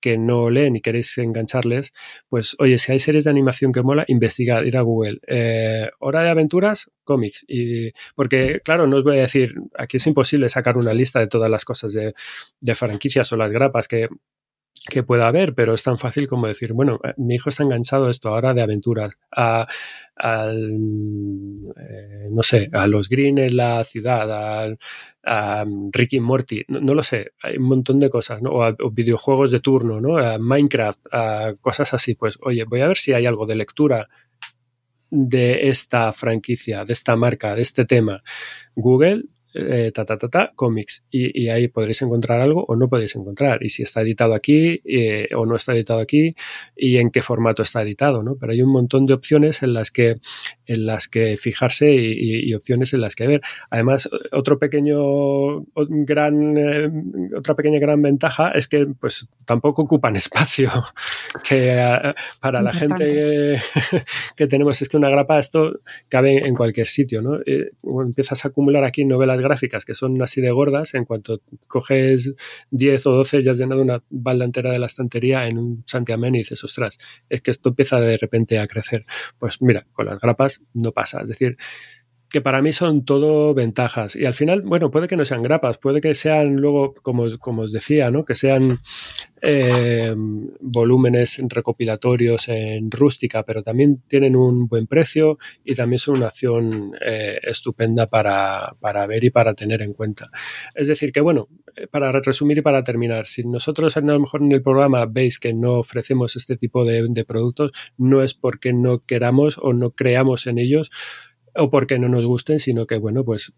que 0.00 0.18
no 0.18 0.50
leen 0.50 0.76
y 0.76 0.80
queréis 0.80 1.16
engancharles, 1.18 1.92
pues 2.28 2.56
oye, 2.58 2.78
si 2.78 2.92
hay 2.92 2.98
series 2.98 3.24
de 3.24 3.30
animación 3.30 3.72
que 3.72 3.82
mola, 3.82 4.04
investigad, 4.08 4.62
ir 4.64 4.76
a 4.76 4.82
Google. 4.82 5.20
Eh, 5.26 5.88
hora 5.98 6.22
de 6.22 6.30
aventuras, 6.30 6.90
cómics. 7.04 7.44
Y, 7.48 7.92
porque, 8.14 8.60
claro, 8.64 8.86
no 8.86 8.98
os 8.98 9.04
voy 9.04 9.18
a 9.18 9.22
decir, 9.22 9.54
aquí 9.76 9.98
es 9.98 10.06
imposible 10.06 10.48
sacar 10.48 10.76
una 10.76 10.94
lista 10.94 11.20
de 11.20 11.26
todas 11.28 11.50
las 11.50 11.64
cosas 11.64 11.92
de, 11.92 12.14
de 12.60 12.74
franquicias 12.74 13.32
o 13.32 13.36
las 13.36 13.52
grapas 13.52 13.88
que 13.88 14.08
que 14.88 15.02
pueda 15.02 15.28
haber, 15.28 15.54
pero 15.54 15.74
es 15.74 15.82
tan 15.82 15.98
fácil 15.98 16.26
como 16.26 16.46
decir, 16.46 16.72
bueno, 16.72 16.98
eh, 17.04 17.12
mi 17.18 17.34
hijo 17.34 17.50
está 17.50 17.62
enganchado 17.62 18.06
a 18.06 18.10
esto 18.10 18.30
ahora 18.30 18.54
de 18.54 18.62
aventuras, 18.62 19.18
a, 19.30 19.66
al, 20.16 20.70
eh, 21.76 22.28
no 22.30 22.42
sé, 22.42 22.70
a 22.72 22.86
los 22.86 23.08
Green 23.08 23.38
en 23.38 23.56
la 23.56 23.84
ciudad, 23.84 24.74
a, 25.24 25.64
Ricky 25.92 26.18
Morty, 26.18 26.64
no, 26.68 26.94
lo 26.94 27.02
sé, 27.02 27.32
hay 27.42 27.58
un 27.58 27.64
montón 27.64 28.00
de 28.00 28.08
cosas, 28.08 28.40
¿no? 28.42 28.50
O, 28.52 28.90
videojuegos 28.90 29.50
de 29.50 29.60
turno, 29.60 30.00
¿no? 30.00 30.16
A 30.16 30.38
Minecraft, 30.38 31.06
a 31.12 31.54
cosas 31.60 31.92
así, 31.94 32.14
pues, 32.14 32.38
oye, 32.42 32.64
voy 32.64 32.80
a 32.80 32.88
ver 32.88 32.96
si 32.96 33.12
hay 33.12 33.26
algo 33.26 33.46
de 33.46 33.56
lectura 33.56 34.08
de 35.10 35.68
esta 35.68 36.12
franquicia, 36.12 36.84
de 36.84 36.92
esta 36.92 37.16
marca, 37.16 37.54
de 37.54 37.62
este 37.62 37.84
tema. 37.84 38.22
Google, 38.74 39.24
eh, 39.52 39.90
ta, 39.92 40.04
ta, 40.04 40.16
ta, 40.16 40.28
ta, 40.28 40.52
cómics. 40.54 41.02
Y, 41.10 41.48
ahí 41.48 41.66
podréis 41.66 42.02
encontrar 42.02 42.40
algo 42.40 42.64
o 42.68 42.76
no 42.76 42.88
podéis 42.88 43.16
encontrar. 43.16 43.64
Y 43.64 43.70
si 43.70 43.82
está 43.82 44.02
editado 44.02 44.34
aquí 44.34 44.80
eh, 44.84 45.28
o 45.34 45.44
no 45.44 45.56
está 45.56 45.72
editado 45.72 45.98
aquí 45.98 46.36
y 46.76 46.98
en 46.98 47.10
qué 47.10 47.20
formato 47.20 47.62
está 47.62 47.82
editado, 47.82 48.22
¿no? 48.22 48.36
Pero 48.36 48.52
hay 48.52 48.62
un 48.62 48.70
montón 48.70 49.06
de 49.06 49.14
opciones 49.14 49.62
en 49.62 49.74
las 49.74 49.90
que, 49.90 50.16
en 50.66 50.86
las 50.86 51.08
que 51.08 51.36
fijarse 51.36 51.90
y, 51.92 52.54
opciones 52.54 52.94
en 52.94 53.00
las 53.00 53.14
que 53.16 53.26
ver. 53.26 53.40
Además, 53.70 54.08
otro 54.32 54.58
pequeño, 54.58 55.64
gran, 55.74 56.56
eh, 56.56 56.90
otra 57.36 57.54
pequeña 57.54 57.80
gran 57.80 58.02
ventaja 58.02 58.50
es 58.52 58.68
que 58.68 58.86
pues 58.86 59.28
tampoco 59.44 59.82
ocupan 59.82 60.14
espacio. 60.16 60.70
que 61.48 62.12
para 62.40 62.62
la 62.62 62.72
gente 62.72 63.56
que, 64.36 64.46
tenemos 64.46 64.80
es 64.80 64.88
que 64.88 64.96
una 64.96 65.10
grapa, 65.10 65.38
esto 65.38 65.80
cabe 66.08 66.46
en 66.46 66.54
cualquier 66.54 66.86
sitio, 66.86 67.20
¿no? 67.20 67.38
empiezas 68.02 68.44
a 68.44 68.48
acumular 68.48 68.84
aquí 68.84 69.04
novelas 69.04 69.39
gráficas 69.40 69.84
que 69.84 69.94
son 69.94 70.20
así 70.22 70.40
de 70.40 70.50
gordas, 70.50 70.94
en 70.94 71.04
cuanto 71.04 71.40
coges 71.66 72.34
10 72.70 73.06
o 73.06 73.12
12 73.12 73.42
ya 73.42 73.52
has 73.52 73.58
llenado 73.58 73.82
una 73.82 74.02
balda 74.10 74.44
entera 74.44 74.72
de 74.72 74.78
la 74.78 74.86
estantería 74.86 75.46
en 75.46 75.58
un 75.58 75.84
santiamén 75.86 76.34
y 76.34 76.38
dices, 76.38 76.62
ostras, 76.64 76.98
es 77.28 77.42
que 77.42 77.50
esto 77.50 77.70
empieza 77.70 78.00
de 78.00 78.16
repente 78.16 78.58
a 78.58 78.66
crecer. 78.66 79.06
Pues 79.38 79.60
mira, 79.62 79.86
con 79.92 80.06
las 80.06 80.20
grapas 80.20 80.62
no 80.74 80.92
pasa. 80.92 81.22
Es 81.22 81.28
decir, 81.28 81.56
que 82.30 82.40
para 82.40 82.62
mí 82.62 82.72
son 82.72 83.04
todo 83.04 83.52
ventajas. 83.54 84.14
Y 84.14 84.24
al 84.24 84.34
final, 84.34 84.62
bueno, 84.62 84.90
puede 84.90 85.08
que 85.08 85.16
no 85.16 85.24
sean 85.24 85.42
grapas, 85.42 85.78
puede 85.78 86.00
que 86.00 86.14
sean 86.14 86.56
luego, 86.56 86.94
como, 87.02 87.38
como 87.38 87.62
os 87.62 87.72
decía, 87.72 88.10
¿no? 88.10 88.24
que 88.24 88.36
sean 88.36 88.78
eh, 89.42 90.14
volúmenes 90.16 91.42
recopilatorios 91.48 92.48
en 92.48 92.88
rústica, 92.90 93.42
pero 93.42 93.64
también 93.64 94.02
tienen 94.06 94.36
un 94.36 94.68
buen 94.68 94.86
precio 94.86 95.38
y 95.64 95.74
también 95.74 95.98
son 95.98 96.18
una 96.18 96.26
acción 96.26 96.92
eh, 97.04 97.40
estupenda 97.42 98.06
para, 98.06 98.76
ver 99.08 99.24
y 99.24 99.30
para 99.30 99.54
tener 99.54 99.82
en 99.82 99.92
cuenta. 99.92 100.30
Es 100.74 100.86
decir, 100.86 101.10
que 101.10 101.20
bueno, 101.20 101.48
eh, 101.74 101.88
para 101.88 102.12
resumir 102.12 102.58
y 102.58 102.62
para 102.62 102.84
terminar, 102.84 103.26
si 103.26 103.42
nosotros 103.42 103.96
a 103.96 104.00
lo 104.02 104.20
mejor 104.20 104.42
en 104.42 104.52
el 104.52 104.62
programa 104.62 105.04
veis 105.06 105.40
que 105.40 105.52
no 105.52 105.78
ofrecemos 105.80 106.36
este 106.36 106.56
tipo 106.56 106.84
de 106.84 107.24
productos, 107.26 107.72
no 107.98 108.22
es 108.22 108.34
porque 108.34 108.72
no 108.72 109.00
queramos 109.04 109.58
o 109.58 109.72
no 109.72 109.90
creamos 109.90 110.46
en 110.46 110.58
ellos, 110.58 110.90
o 111.54 111.70
porque 111.70 111.98
no 111.98 112.08
nos 112.08 112.24
gusten, 112.24 112.58
sino 112.58 112.86
que, 112.86 112.98
bueno, 112.98 113.24
pues 113.24 113.52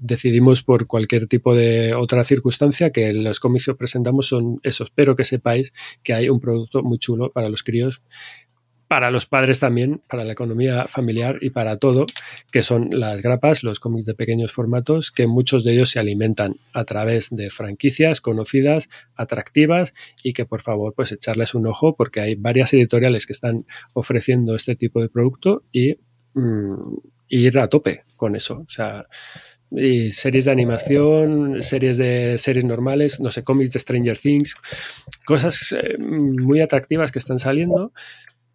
decidimos 0.00 0.62
por 0.62 0.86
cualquier 0.86 1.28
tipo 1.28 1.54
de 1.54 1.94
otra 1.94 2.24
circunstancia 2.24 2.90
que 2.90 3.12
los 3.12 3.40
cómics 3.40 3.66
que 3.66 3.74
presentamos 3.74 4.28
son 4.28 4.60
esos. 4.62 4.88
Espero 4.88 5.16
que 5.16 5.24
sepáis 5.24 5.72
que 6.02 6.14
hay 6.14 6.28
un 6.28 6.40
producto 6.40 6.82
muy 6.82 6.98
chulo 6.98 7.30
para 7.32 7.48
los 7.48 7.62
críos 7.62 8.02
para 8.92 9.10
los 9.10 9.24
padres 9.24 9.58
también, 9.58 10.02
para 10.06 10.22
la 10.22 10.34
economía 10.34 10.84
familiar 10.84 11.38
y 11.40 11.48
para 11.48 11.78
todo, 11.78 12.04
que 12.52 12.62
son 12.62 12.90
las 12.90 13.22
grapas, 13.22 13.62
los 13.62 13.80
cómics 13.80 14.04
de 14.04 14.12
pequeños 14.12 14.52
formatos, 14.52 15.10
que 15.10 15.26
muchos 15.26 15.64
de 15.64 15.72
ellos 15.72 15.88
se 15.88 15.98
alimentan 15.98 16.56
a 16.74 16.84
través 16.84 17.30
de 17.30 17.48
franquicias 17.48 18.20
conocidas, 18.20 18.90
atractivas 19.16 19.94
y 20.22 20.34
que 20.34 20.44
por 20.44 20.60
favor 20.60 20.92
pues 20.94 21.10
echarles 21.10 21.54
un 21.54 21.68
ojo 21.68 21.96
porque 21.96 22.20
hay 22.20 22.34
varias 22.34 22.74
editoriales 22.74 23.24
que 23.24 23.32
están 23.32 23.64
ofreciendo 23.94 24.54
este 24.54 24.76
tipo 24.76 25.00
de 25.00 25.08
producto 25.08 25.62
y 25.72 25.94
mm, 26.34 26.98
ir 27.32 27.58
a 27.58 27.68
tope 27.68 28.04
con 28.16 28.36
eso. 28.36 28.62
O 28.66 28.68
sea, 28.68 29.06
y 29.70 30.10
series 30.10 30.44
de 30.44 30.50
animación, 30.50 31.62
series 31.62 31.96
de 31.96 32.36
series 32.36 32.64
normales, 32.64 33.20
no 33.20 33.30
sé, 33.30 33.42
cómics 33.42 33.72
de 33.72 33.80
Stranger 33.80 34.18
Things, 34.18 34.54
cosas 35.24 35.72
eh, 35.72 35.96
muy 35.98 36.60
atractivas 36.60 37.10
que 37.10 37.18
están 37.18 37.38
saliendo 37.38 37.92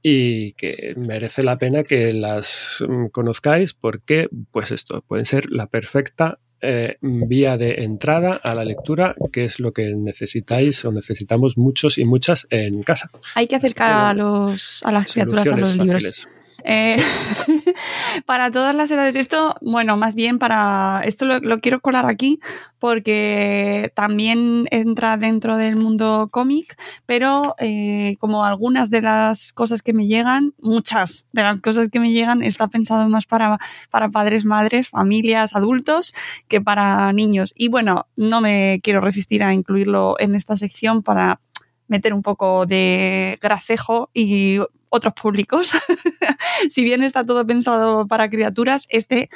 y 0.04 0.54
que 0.54 0.94
merece 0.96 1.44
la 1.44 1.58
pena 1.58 1.84
que 1.84 2.14
las 2.14 2.84
mm, 2.88 3.08
conozcáis 3.08 3.74
porque, 3.74 4.28
pues 4.52 4.72
esto, 4.72 5.02
pueden 5.02 5.26
ser 5.26 5.50
la 5.50 5.68
perfecta 5.68 6.40
eh, 6.62 6.98
vía 7.02 7.58
de 7.58 7.84
entrada 7.84 8.40
a 8.44 8.54
la 8.54 8.64
lectura, 8.64 9.16
que 9.32 9.46
es 9.46 9.60
lo 9.60 9.74
que 9.74 9.96
necesitáis 9.96 10.86
o 10.86 10.92
necesitamos 10.92 11.58
muchos 11.58 11.98
y 11.98 12.06
muchas 12.06 12.48
en 12.52 12.84
casa. 12.84 13.10
Hay 13.36 13.48
que 13.48 13.56
acercar 13.56 13.92
a, 13.92 14.14
los, 14.14 14.84
a 14.84 14.92
las 14.92 15.08
criaturas 15.08 15.48
a 15.48 15.58
los 15.58 15.78
libros. 15.78 16.28
Eh, 16.64 16.98
para 18.26 18.52
todas 18.52 18.76
las 18.76 18.92
edades. 18.92 19.16
Esto, 19.16 19.56
bueno, 19.62 19.98
más 19.98 20.16
bien 20.16 20.40
para. 20.40 21.02
Esto 21.06 21.26
lo, 21.26 21.60
quiero 21.60 21.80
colar 21.82 22.06
aquí 22.06 22.40
porque 22.80 23.92
también 23.96 24.68
entra 24.70 25.18
dentro 25.18 25.58
del 25.58 25.76
mundo 25.76 26.30
cómic, 26.32 26.78
pero 27.06 27.56
eh, 27.58 28.16
como 28.20 28.46
algunas 28.46 28.92
de 28.92 29.02
las 29.02 29.52
cosas 29.52 29.82
que 29.82 29.94
me 29.94 30.06
llegan, 30.06 30.54
muchas 30.60 31.28
de 31.32 31.42
las 31.42 31.58
cosas 31.58 31.90
que 31.90 32.00
me 32.00 32.12
llegan, 32.12 32.44
está 32.44 32.68
pensado 32.68 33.10
más 33.10 33.26
para, 33.26 33.58
para 33.90 34.10
padres, 34.10 34.46
madres, 34.46 34.90
familias, 34.90 35.56
adultos 35.56 36.14
que 36.48 36.62
para 36.62 37.12
niños. 37.14 37.54
Y 37.56 37.70
bueno, 37.70 38.06
no 38.16 38.42
me 38.42 38.80
quiero 38.84 39.02
resistir 39.02 39.44
a 39.44 39.54
incluirlo 39.54 40.16
en 40.20 40.36
esta 40.36 40.56
sección 40.56 41.02
para 41.02 41.40
meter 41.88 42.14
un 42.14 42.22
poco 42.22 42.66
de 42.66 43.38
gracejo 43.42 44.10
y 44.14 44.60
otros 44.90 45.14
públicos. 45.14 45.72
si 46.70 46.84
bien 46.84 47.04
está 47.04 47.26
todo 47.26 47.46
pensado 47.46 48.08
para 48.08 48.30
criaturas, 48.30 48.86
este 48.90 49.30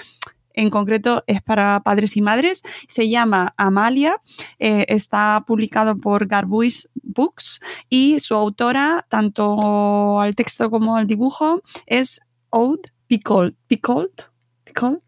en 0.54 0.70
concreto 0.70 1.24
es 1.28 1.42
para 1.42 1.82
padres 1.82 2.18
y 2.18 2.22
madres. 2.22 2.62
Se 2.88 3.10
llama 3.10 3.54
Amalia, 3.58 4.22
eh, 4.60 4.86
está 4.88 5.44
publicado 5.48 5.98
por 5.98 6.28
Garbuis 6.28 6.90
Books 7.02 7.62
y 7.90 8.20
su 8.20 8.36
autora, 8.36 9.06
tanto 9.10 10.20
al 10.20 10.36
texto 10.36 10.70
como 10.70 10.98
al 10.98 11.08
dibujo, 11.08 11.62
es 11.86 12.20
Oud 12.50 12.80
Picoult. 13.08 13.56
Picoult? 13.68 14.24
Picoult? 14.66 15.04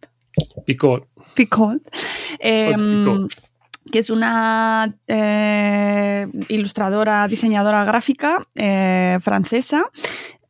Picoult. 0.65 1.05
Picoult. 1.35 1.83
Em, 2.39 3.27
que 3.91 3.99
es 3.99 4.09
una 4.09 4.95
eh, 5.07 6.27
ilustradora, 6.49 7.27
diseñadora 7.27 7.85
gráfica 7.85 8.47
eh, 8.55 9.19
francesa 9.21 9.89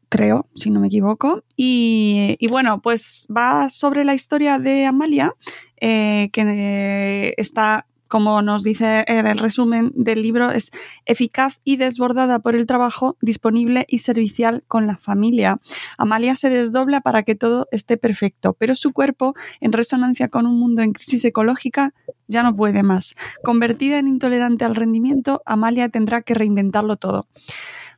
creo, 0.10 0.48
si 0.54 0.70
no 0.70 0.80
me 0.80 0.88
equivoco. 0.88 1.44
Y, 1.58 2.38
bueno, 2.48 2.84
pues 2.84 3.26
va 3.36 3.68
sobre 3.70 4.04
la 4.04 4.14
historia 4.14 4.60
de 4.60 4.86
Amalia, 4.86 5.34
eh, 5.82 6.30
que 6.32 7.34
está 7.38 7.88
como 8.14 8.44
nos 8.44 8.62
dice 8.62 9.06
el 9.08 9.40
resumen 9.40 9.92
del 9.96 10.22
libro, 10.22 10.52
es 10.52 10.70
eficaz 11.08 11.60
y 11.64 11.78
desbordada 11.78 12.38
por 12.38 12.56
el 12.56 12.68
trabajo, 12.68 13.18
disponible 13.22 13.88
y 13.90 14.00
servicial 14.00 14.64
con 14.68 14.86
la 14.86 14.98
familia. 14.98 15.58
Amalia 15.98 16.36
se 16.36 16.52
desdobla 16.52 17.02
para 17.02 17.24
que 17.24 17.34
todo 17.34 17.68
esté 17.72 17.98
perfecto, 17.98 18.54
pero 18.54 18.76
su 18.76 18.94
cuerpo, 18.94 19.34
en 19.62 19.72
resonancia 19.72 20.28
con 20.28 20.46
un 20.46 20.60
mundo 20.60 20.84
en 20.84 20.94
crisis 20.94 21.26
ecológica, 21.26 21.96
ya 22.34 22.44
no 22.44 22.56
puede 22.56 22.84
más. 22.84 23.16
Convertida 23.44 24.00
en 24.00 24.10
intolerante 24.10 24.66
al 24.66 24.76
rendimiento, 24.76 25.42
Amalia 25.46 25.88
tendrá 25.88 26.22
que 26.22 26.34
reinventarlo 26.34 26.98
todo. 26.98 27.28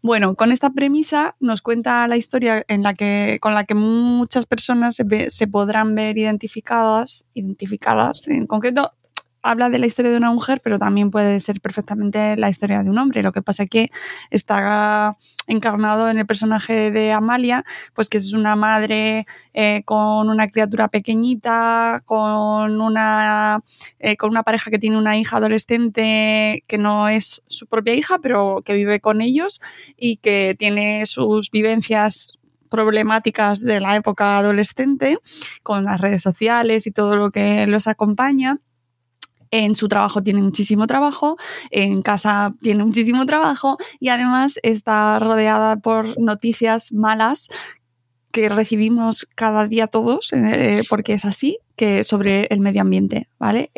Bueno, 0.03 0.36
con 0.36 0.52
esta 0.52 0.70
premisa 0.70 1.36
nos 1.40 1.64
cuenta 1.64 2.07
la 2.07 2.18
historia 2.18 2.64
en 2.68 2.84
la 2.84 2.94
que, 2.94 3.40
con 3.41 3.56
la 3.56 3.64
que 3.64 3.74
muchas 3.74 4.45
personas 4.45 4.95
se, 4.95 5.32
se 5.32 5.48
podrán 5.48 5.95
ver 5.95 6.16
identificadas, 6.16 7.26
identificadas, 7.34 8.28
en 8.28 8.45
concreto 8.45 8.91
habla 9.45 9.69
de 9.69 9.80
la 9.80 9.85
historia 9.85 10.11
de 10.11 10.17
una 10.17 10.31
mujer, 10.31 10.59
pero 10.63 10.80
también 10.80 11.11
puede 11.11 11.39
ser 11.39 11.61
perfectamente 11.61 12.35
la 12.35 12.49
historia 12.49 12.81
de 12.84 12.89
un 12.89 12.97
hombre. 12.97 13.22
Lo 13.22 13.31
que 13.31 13.43
pasa 13.43 13.63
es 13.63 13.69
que 13.69 13.91
está 14.31 15.17
encarnado 15.47 16.09
en 16.09 16.17
el 16.17 16.26
personaje 16.26 16.89
de 16.89 17.11
Amalia, 17.11 17.63
pues 17.93 18.09
que 18.09 18.17
es 18.17 18.34
una 18.34 18.55
madre 18.55 19.27
eh, 19.53 19.84
con 19.85 20.30
una 20.30 20.47
criatura 20.47 20.88
pequeñita, 20.88 22.01
con 22.05 22.81
una, 22.81 23.61
eh, 23.99 24.17
con 24.17 24.31
una 24.31 24.43
pareja 24.43 24.72
que 24.72 24.80
tiene 24.80 24.97
una 24.97 25.15
hija 25.15 25.38
adolescente 25.38 26.63
que 26.67 26.77
no 26.80 27.07
es 27.07 27.43
su 27.47 27.67
propia 27.67 27.93
hija, 27.93 28.17
pero 28.19 28.63
que 28.65 28.73
vive 28.73 28.99
con 28.99 29.22
ellos 29.22 29.61
y 29.95 30.17
que 30.17 30.55
tiene 30.57 31.05
sus 31.05 31.51
vivencias 31.51 32.39
problemáticas 32.69 33.61
de 33.61 33.80
la 33.80 33.95
época 33.95 34.39
adolescente, 34.39 35.19
con 35.61 35.84
las 35.84 36.01
redes 36.01 36.23
sociales 36.23 36.88
y 36.88 36.91
todo 36.91 37.15
lo 37.15 37.30
que 37.30 37.67
los 37.67 37.88
acompaña 37.88 38.59
en 39.51 39.76
su 39.76 39.88
trabajo 39.88 40.22
tiene 40.23 40.41
muchísimo 40.41 40.88
trabajo, 40.88 41.38
en 41.72 42.01
casa 42.01 42.53
tiene 42.61 42.84
muchísimo 42.84 43.26
trabajo 43.26 43.77
y 43.99 44.09
además 44.09 44.59
está 44.63 45.19
rodeada 45.19 45.77
por 45.77 46.19
noticias 46.19 46.91
malas 46.91 47.49
que 48.31 48.49
recibimos 48.49 49.27
cada 49.35 49.65
día 49.65 49.88
todos, 49.88 50.34
eh, 50.34 50.84
porque 50.89 51.13
es 51.13 51.23
así, 51.23 51.59
que 51.77 52.03
sobre 52.03 52.47
el 52.49 52.59
medio 52.59 52.81
ambiente, 52.81 53.30
¿vale? 53.39 53.72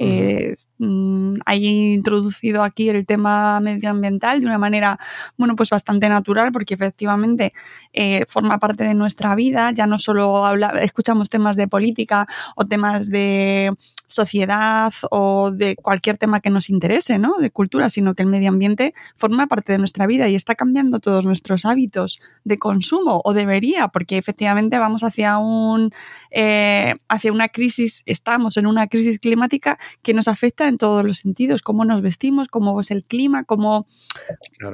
Mm, 0.80 1.35
hay 1.45 1.65
introducido 1.94 2.64
aquí 2.64 2.89
el 2.89 3.06
tema 3.06 3.60
medioambiental 3.60 4.39
de 4.39 4.45
una 4.45 4.57
manera, 4.60 4.99
bueno, 5.38 5.56
pues 5.56 5.69
bastante 5.69 6.07
natural, 6.10 6.52
porque 6.52 6.76
efectivamente 6.76 7.53
eh, 7.94 8.26
forma 8.27 8.60
parte 8.60 8.84
de 8.84 8.94
nuestra 8.94 9.34
vida. 9.35 9.72
Ya 9.73 9.88
no 9.88 9.98
solo 9.99 10.45
habla, 10.45 10.69
escuchamos 10.81 11.30
temas 11.30 11.57
de 11.57 11.68
política 11.68 12.27
o 12.56 12.65
temas 12.65 13.10
de 13.10 13.73
sociedad 14.08 14.94
o 15.12 15.52
de 15.52 15.76
cualquier 15.76 16.18
tema 16.18 16.40
que 16.40 16.50
nos 16.50 16.70
interese, 16.70 17.18
¿no? 17.18 17.36
De 17.40 17.52
cultura, 17.52 17.90
sino 17.90 18.16
que 18.16 18.24
el 18.24 18.30
medio 18.30 18.50
ambiente 18.50 18.94
forma 19.18 19.48
parte 19.48 19.74
de 19.74 19.78
nuestra 19.78 20.08
vida 20.08 20.28
y 20.30 20.36
está 20.36 20.56
cambiando 20.56 21.00
todos 21.00 21.26
nuestros 21.26 21.66
hábitos 21.66 22.20
de 22.44 22.58
consumo, 22.58 23.22
o 23.24 23.34
debería, 23.34 23.90
porque 23.90 24.18
efectivamente 24.18 24.78
vamos 24.78 25.04
hacia 25.04 25.38
un 25.38 25.92
eh, 26.32 26.94
hacia 27.10 27.32
una 27.32 27.50
crisis, 27.50 28.04
estamos 28.06 28.58
en 28.58 28.68
una 28.68 28.88
crisis 28.88 29.20
climática 29.20 29.78
que 30.02 30.14
nos 30.14 30.28
afecta 30.28 30.68
en 30.68 30.78
todos 30.78 31.04
los 31.04 31.18
sentidos, 31.18 31.62
cómo 31.62 31.86
nos 31.86 32.02
vestimos, 32.02 32.48
cómo 32.48 32.80
es 32.80 32.92
el 32.92 33.04
clima, 33.04 33.44
cómo... 33.44 33.88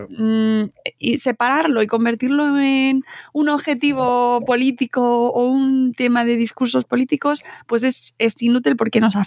Mm, 0.09 0.63
y 0.99 1.17
separarlo 1.17 1.81
y 1.81 1.87
convertirlo 1.87 2.57
en 2.59 3.03
un 3.33 3.49
objetivo 3.49 4.41
político 4.45 5.29
o 5.29 5.45
un 5.45 5.93
tema 5.93 6.25
de 6.25 6.35
discursos 6.35 6.85
políticos, 6.85 7.43
pues 7.67 7.83
es, 7.83 8.13
inútil 8.41 8.75
porque 8.75 8.99
nos 8.99 9.15
afecta 9.15 9.22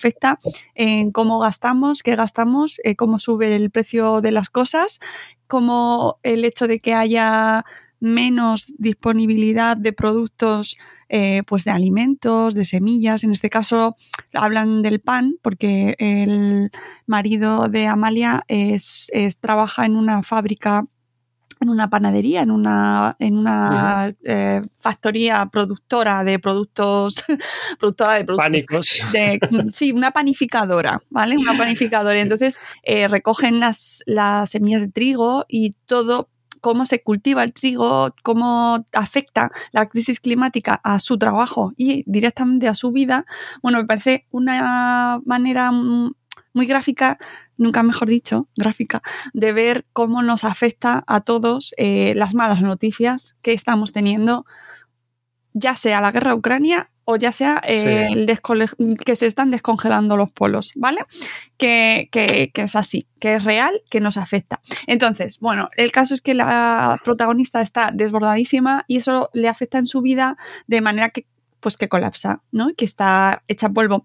en 0.74 1.12
cómo 1.12 1.38
gastamos, 1.38 2.02
qué 2.02 2.16
gastamos, 2.16 2.80
eh, 2.84 2.96
cómo 2.96 3.18
sube 3.18 3.54
el 3.54 3.70
precio 3.70 4.20
de 4.20 4.32
las 4.32 4.50
cosas, 4.50 5.00
cómo 5.46 6.18
el 6.22 6.44
hecho 6.44 6.66
de 6.66 6.80
que 6.80 6.94
haya 6.94 7.64
menos 7.98 8.74
disponibilidad 8.78 9.76
de 9.76 9.92
productos 9.92 10.76
eh, 11.08 11.42
pues 11.46 11.64
de 11.64 11.70
alimentos, 11.70 12.54
de 12.54 12.64
semillas. 12.64 13.24
En 13.24 13.32
este 13.32 13.50
caso 13.50 13.96
hablan 14.32 14.82
del 14.82 15.00
pan 15.00 15.36
porque 15.42 15.94
el 15.98 16.70
marido 17.06 17.68
de 17.68 17.86
Amalia 17.86 18.44
es, 18.48 19.10
trabaja 19.40 19.86
en 19.86 19.96
una 19.96 20.22
fábrica 20.22 20.84
en 21.60 21.70
una 21.70 21.88
panadería, 21.88 22.42
en 22.42 22.50
una, 22.50 23.16
en 23.18 23.38
una 23.38 24.12
eh, 24.24 24.62
factoría 24.80 25.46
productora 25.46 26.22
de 26.24 26.38
productos, 26.38 27.24
productora 27.78 28.14
de 28.14 28.24
productos. 28.24 29.02
sí, 29.72 29.92
una 29.92 30.10
panificadora, 30.10 31.02
¿vale? 31.10 31.36
Una 31.36 31.56
panificadora. 31.56 32.20
Entonces 32.20 32.60
eh, 32.82 33.08
recogen 33.08 33.60
las, 33.60 34.02
las 34.06 34.50
semillas 34.50 34.82
de 34.82 34.88
trigo 34.88 35.46
y 35.48 35.74
todo 35.86 36.28
cómo 36.60 36.84
se 36.84 37.00
cultiva 37.00 37.44
el 37.44 37.52
trigo, 37.52 38.12
cómo 38.22 38.84
afecta 38.92 39.52
la 39.70 39.88
crisis 39.88 40.18
climática 40.18 40.80
a 40.82 40.98
su 40.98 41.16
trabajo 41.16 41.72
y 41.76 42.02
directamente 42.06 42.66
a 42.66 42.74
su 42.74 42.90
vida, 42.90 43.24
bueno, 43.62 43.78
me 43.78 43.84
parece 43.84 44.26
una 44.32 45.20
manera 45.24 45.70
muy 46.56 46.66
gráfica, 46.66 47.18
nunca 47.56 47.82
mejor 47.84 48.08
dicho, 48.08 48.48
gráfica, 48.56 49.02
de 49.34 49.52
ver 49.52 49.86
cómo 49.92 50.22
nos 50.22 50.42
afecta 50.44 51.04
a 51.06 51.20
todos 51.20 51.74
eh, 51.76 52.14
las 52.16 52.34
malas 52.34 52.62
noticias 52.62 53.36
que 53.42 53.52
estamos 53.52 53.92
teniendo, 53.92 54.46
ya 55.52 55.74
sea 55.76 56.00
la 56.00 56.10
guerra 56.12 56.34
Ucrania 56.34 56.90
o 57.04 57.16
ya 57.16 57.30
sea 57.30 57.60
eh, 57.64 58.08
Sí. 58.10 58.18
el 58.18 58.96
que 59.04 59.14
se 59.14 59.26
están 59.26 59.50
descongelando 59.52 60.16
los 60.16 60.32
polos, 60.32 60.72
¿vale? 60.74 61.02
Que, 61.56 62.08
que- 62.10 62.50
que 62.52 62.62
es 62.62 62.74
así, 62.74 63.06
que 63.20 63.36
es 63.36 63.44
real, 63.44 63.80
que 63.90 64.00
nos 64.00 64.16
afecta. 64.16 64.60
Entonces, 64.88 65.38
bueno, 65.40 65.68
el 65.76 65.92
caso 65.92 66.14
es 66.14 66.20
que 66.20 66.34
la 66.34 66.98
protagonista 67.04 67.60
está 67.62 67.90
desbordadísima 67.94 68.84
y 68.88 68.96
eso 68.96 69.30
le 69.34 69.48
afecta 69.48 69.78
en 69.78 69.86
su 69.86 70.02
vida 70.02 70.36
de 70.66 70.80
manera 70.80 71.10
que 71.10 71.26
pues 71.60 71.76
que 71.76 71.88
colapsa, 71.88 72.42
¿no? 72.52 72.68
Que 72.76 72.84
está 72.84 73.42
hecha 73.48 73.68
polvo 73.68 74.02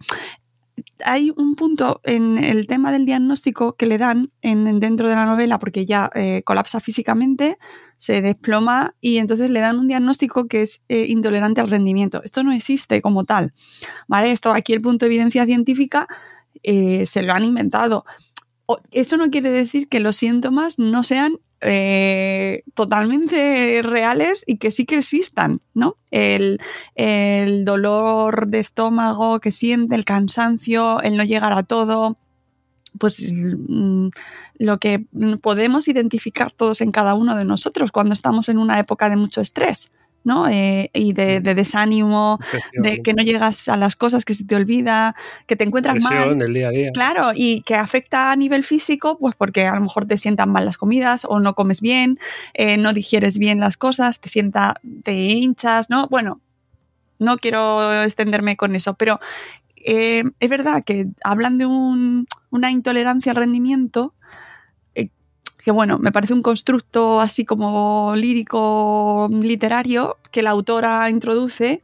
hay 1.03 1.31
un 1.35 1.55
punto 1.55 2.01
en 2.03 2.43
el 2.43 2.67
tema 2.67 2.91
del 2.91 3.05
diagnóstico 3.05 3.73
que 3.73 3.85
le 3.85 3.97
dan 3.97 4.31
en, 4.41 4.79
dentro 4.79 5.09
de 5.09 5.15
la 5.15 5.25
novela, 5.25 5.59
porque 5.59 5.85
ya 5.85 6.09
eh, 6.15 6.41
colapsa 6.43 6.79
físicamente, 6.79 7.57
se 7.97 8.21
desploma 8.21 8.95
y 8.99 9.17
entonces 9.17 9.49
le 9.49 9.59
dan 9.59 9.77
un 9.79 9.87
diagnóstico 9.87 10.47
que 10.47 10.63
es 10.63 10.81
eh, 10.89 11.05
intolerante 11.07 11.61
al 11.61 11.69
rendimiento. 11.69 12.21
Esto 12.23 12.43
no 12.43 12.51
existe 12.51 13.01
como 13.01 13.25
tal, 13.25 13.53
¿vale? 14.07 14.31
Esto 14.31 14.51
aquí 14.53 14.73
el 14.73 14.81
punto 14.81 15.05
de 15.05 15.11
evidencia 15.11 15.45
científica 15.45 16.07
eh, 16.63 17.05
se 17.05 17.21
lo 17.21 17.33
han 17.33 17.43
inventado. 17.43 18.05
Eso 18.91 19.17
no 19.17 19.29
quiere 19.29 19.51
decir 19.51 19.89
que 19.89 19.99
los 19.99 20.15
síntomas 20.15 20.79
no 20.79 21.03
sean 21.03 21.37
eh, 21.61 22.63
totalmente 22.73 23.81
reales 23.83 24.43
y 24.47 24.57
que 24.57 24.71
sí 24.71 24.85
que 24.85 24.97
existan, 24.97 25.61
¿no? 25.75 25.95
El, 26.09 26.59
dolor 27.63 28.47
de 28.47 28.59
estómago 28.59 29.39
que 29.39 29.51
siente, 29.51 29.95
el 29.95 30.03
cansancio, 30.03 31.01
el 31.01 31.17
no 31.17 31.23
llegar 31.23 31.53
a 31.53 31.63
todo, 31.63 32.17
pues 32.99 33.31
mm, 33.33 34.09
lo 34.57 34.79
que 34.79 35.05
podemos 35.41 35.87
identificar 35.87 36.51
todos 36.51 36.81
en 36.81 36.91
cada 36.91 37.13
uno 37.13 37.35
de 37.35 37.45
nosotros 37.45 37.91
cuando 37.91 38.13
estamos 38.13 38.49
en 38.49 38.57
una 38.57 38.79
época 38.79 39.09
de 39.09 39.15
mucho 39.15 39.41
estrés. 39.41 39.91
¿No? 40.23 40.47
Eh, 40.47 40.89
y 40.93 41.13
de, 41.13 41.39
de 41.39 41.55
desánimo, 41.55 42.39
de 42.75 43.01
que 43.01 43.13
no 43.13 43.23
llegas 43.23 43.67
a 43.69 43.77
las 43.77 43.95
cosas, 43.95 44.23
que 44.25 44.33
se 44.33 44.43
te 44.45 44.55
olvida, 44.55 45.15
que 45.47 45.55
te 45.55 45.63
encuentras 45.63 45.95
Presión 45.95 46.37
mal. 46.39 46.53
día 46.53 46.67
a 46.67 46.71
día. 46.71 46.91
Claro, 46.93 47.31
y 47.33 47.61
que 47.63 47.75
afecta 47.75 48.31
a 48.31 48.35
nivel 48.35 48.63
físico, 48.63 49.17
pues 49.17 49.35
porque 49.35 49.65
a 49.65 49.75
lo 49.75 49.81
mejor 49.81 50.05
te 50.05 50.17
sientan 50.17 50.49
mal 50.51 50.65
las 50.65 50.77
comidas 50.77 51.25
o 51.25 51.39
no 51.39 51.55
comes 51.55 51.81
bien, 51.81 52.19
eh, 52.53 52.77
no 52.77 52.93
digieres 52.93 53.37
bien 53.37 53.59
las 53.59 53.77
cosas, 53.77 54.19
te 54.19 54.29
sienta, 54.29 54.75
te 55.03 55.13
hinchas, 55.13 55.89
¿no? 55.89 56.07
Bueno, 56.07 56.39
no 57.19 57.37
quiero 57.37 58.03
extenderme 58.03 58.57
con 58.57 58.75
eso, 58.75 58.93
pero 58.95 59.19
eh, 59.83 60.23
es 60.39 60.49
verdad 60.49 60.83
que 60.83 61.07
hablan 61.23 61.57
de 61.57 61.65
un- 61.65 62.27
una 62.51 62.69
intolerancia 62.71 63.31
al 63.31 63.37
rendimiento 63.37 64.13
que 65.63 65.71
bueno, 65.71 65.99
me 65.99 66.11
parece 66.11 66.33
un 66.33 66.41
constructo 66.41 67.21
así 67.21 67.45
como 67.45 68.13
lírico, 68.15 69.29
literario, 69.31 70.17
que 70.31 70.41
la 70.41 70.51
autora 70.51 71.09
introduce, 71.09 71.81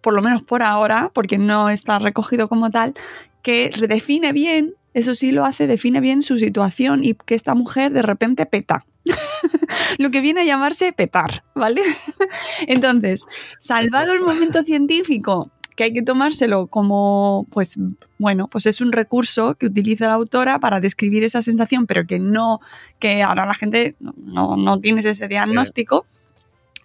por 0.00 0.14
lo 0.14 0.22
menos 0.22 0.42
por 0.42 0.62
ahora, 0.62 1.10
porque 1.14 1.38
no 1.38 1.70
está 1.70 1.98
recogido 1.98 2.48
como 2.48 2.70
tal, 2.70 2.94
que 3.42 3.70
define 3.88 4.32
bien, 4.32 4.74
eso 4.94 5.14
sí 5.14 5.32
lo 5.32 5.44
hace, 5.44 5.66
define 5.66 6.00
bien 6.00 6.22
su 6.22 6.38
situación 6.38 7.04
y 7.04 7.14
que 7.14 7.34
esta 7.34 7.54
mujer 7.54 7.92
de 7.92 8.02
repente 8.02 8.46
peta. 8.46 8.84
lo 9.98 10.10
que 10.10 10.20
viene 10.20 10.40
a 10.40 10.44
llamarse 10.44 10.92
petar, 10.92 11.44
¿vale? 11.54 11.82
Entonces, 12.66 13.26
salvado 13.58 14.12
el 14.12 14.22
momento 14.22 14.62
científico, 14.62 15.50
que 15.74 15.84
hay 15.84 15.92
que 15.92 16.02
tomárselo 16.02 16.66
como, 16.68 17.46
pues, 17.50 17.78
bueno, 18.18 18.48
pues 18.48 18.66
es 18.66 18.80
un 18.80 18.92
recurso 18.92 19.54
que 19.56 19.66
utiliza 19.66 20.06
la 20.06 20.14
autora 20.14 20.58
para 20.58 20.80
describir 20.80 21.24
esa 21.24 21.42
sensación, 21.42 21.86
pero 21.86 22.06
que 22.06 22.18
no, 22.18 22.60
que 22.98 23.22
ahora 23.22 23.46
la 23.46 23.54
gente 23.54 23.96
no, 24.00 24.56
no 24.56 24.80
tienes 24.80 25.04
ese 25.04 25.28
diagnóstico. 25.28 26.06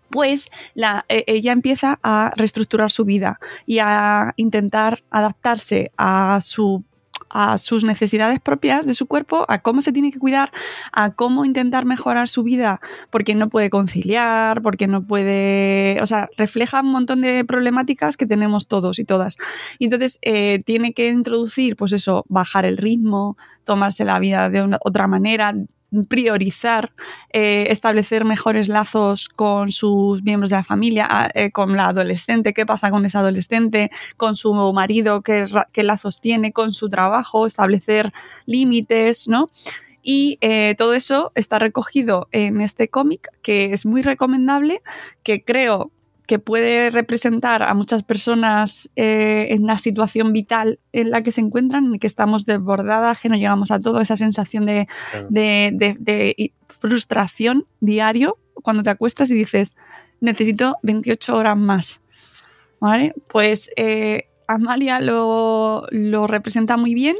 Pues 0.09 0.49
la, 0.73 1.05
eh, 1.07 1.23
ella 1.27 1.51
empieza 1.51 1.99
a 2.01 2.31
reestructurar 2.35 2.89
su 2.89 3.05
vida 3.05 3.39
y 3.67 3.77
a 3.77 4.33
intentar 4.37 5.03
adaptarse 5.11 5.91
a 5.97 6.39
su 6.41 6.83
a 7.29 7.57
sus 7.57 7.83
necesidades 7.83 8.39
propias 8.39 8.85
de 8.85 8.93
su 8.93 9.07
cuerpo, 9.07 9.45
a 9.47 9.59
cómo 9.59 9.81
se 9.81 9.91
tiene 9.91 10.11
que 10.11 10.19
cuidar, 10.19 10.51
a 10.91 11.11
cómo 11.11 11.45
intentar 11.45 11.85
mejorar 11.85 12.27
su 12.27 12.43
vida, 12.43 12.79
porque 13.09 13.35
no 13.35 13.49
puede 13.49 13.69
conciliar, 13.69 14.61
porque 14.61 14.87
no 14.87 15.05
puede, 15.05 15.99
o 16.01 16.07
sea, 16.07 16.29
refleja 16.37 16.81
un 16.81 16.91
montón 16.91 17.21
de 17.21 17.45
problemáticas 17.45 18.17
que 18.17 18.25
tenemos 18.25 18.67
todos 18.67 18.99
y 18.99 19.05
todas. 19.05 19.37
Y 19.77 19.85
entonces 19.85 20.19
eh, 20.21 20.61
tiene 20.65 20.93
que 20.93 21.07
introducir, 21.09 21.75
pues 21.75 21.91
eso, 21.91 22.25
bajar 22.29 22.65
el 22.65 22.77
ritmo, 22.77 23.37
tomarse 23.63 24.05
la 24.05 24.19
vida 24.19 24.49
de 24.49 24.61
una, 24.61 24.79
otra 24.81 25.07
manera, 25.07 25.53
priorizar, 26.07 26.91
eh, 27.33 27.67
establecer 27.69 28.25
mejores 28.25 28.67
lazos 28.67 29.29
con 29.29 29.71
sus 29.71 30.23
miembros 30.23 30.49
de 30.51 30.57
la 30.57 30.63
familia, 30.63 31.07
a- 31.09 31.29
eh, 31.33 31.51
con 31.51 31.75
la 31.75 31.87
adolescente, 31.87 32.53
qué 32.53 32.65
pasa 32.65 32.91
con 32.91 33.05
esa 33.05 33.19
adolescente, 33.19 33.89
con 34.17 34.35
su 34.35 34.53
marido, 34.73 35.21
qué, 35.21 35.45
qué 35.71 35.83
lazos 35.83 36.21
tiene, 36.21 36.51
con 36.53 36.73
su 36.73 36.89
trabajo, 36.89 37.45
establecer 37.47 38.13
límites, 38.45 39.27
¿no? 39.27 39.49
Y 40.01 40.37
eh, 40.41 40.75
todo 40.77 40.93
eso 40.93 41.31
está 41.35 41.59
recogido 41.59 42.29
en 42.31 42.61
este 42.61 42.87
cómic, 42.87 43.27
que 43.41 43.73
es 43.73 43.85
muy 43.85 44.01
recomendable, 44.01 44.81
que 45.23 45.43
creo 45.43 45.91
que 46.29 46.37
puede 46.37 46.91
representar 46.91 47.63
a 47.63 47.73
muchas 47.73 48.03
personas 48.03 48.89
eh, 48.95 49.47
en 49.49 49.65
la 49.65 49.79
situación 49.79 50.31
vital 50.31 50.79
en 50.93 51.09
la 51.09 51.23
que 51.23 51.31
se 51.31 51.41
encuentran, 51.41 51.85
en 51.93 51.99
que 51.99 52.05
estamos 52.05 52.45
desbordadas, 52.45 53.19
que 53.19 53.29
no 53.29 53.35
llegamos 53.35 53.71
a 53.71 53.79
todo, 53.79 53.99
esa 53.99 54.15
sensación 54.15 54.67
de, 54.67 54.87
de- 55.29 55.71
de- 55.73 55.95
de 55.99 56.51
frustración 56.67 57.65
diario 57.79 58.37
cuando 58.53 58.83
te 58.83 58.91
acuestas 58.91 59.31
y 59.31 59.33
dices, 59.33 59.75
necesito 60.21 60.77
28 60.83 61.35
horas 61.35 61.57
más. 61.57 61.99
¿Vale? 62.79 63.13
Pues 63.27 63.71
eh, 63.75 64.25
Amalia 64.47 64.99
lo, 65.01 65.87
lo 65.89 66.27
representa 66.27 66.77
muy 66.77 66.93
bien 66.93 67.15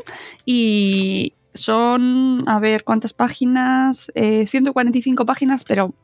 y 0.45 1.34
son, 1.56 2.44
a 2.48 2.60
ver, 2.60 2.84
¿cuántas 2.84 3.14
páginas? 3.14 4.11
Eh, 4.14 4.45
145 4.45 5.26
páginas, 5.26 5.64
pero 5.64 5.95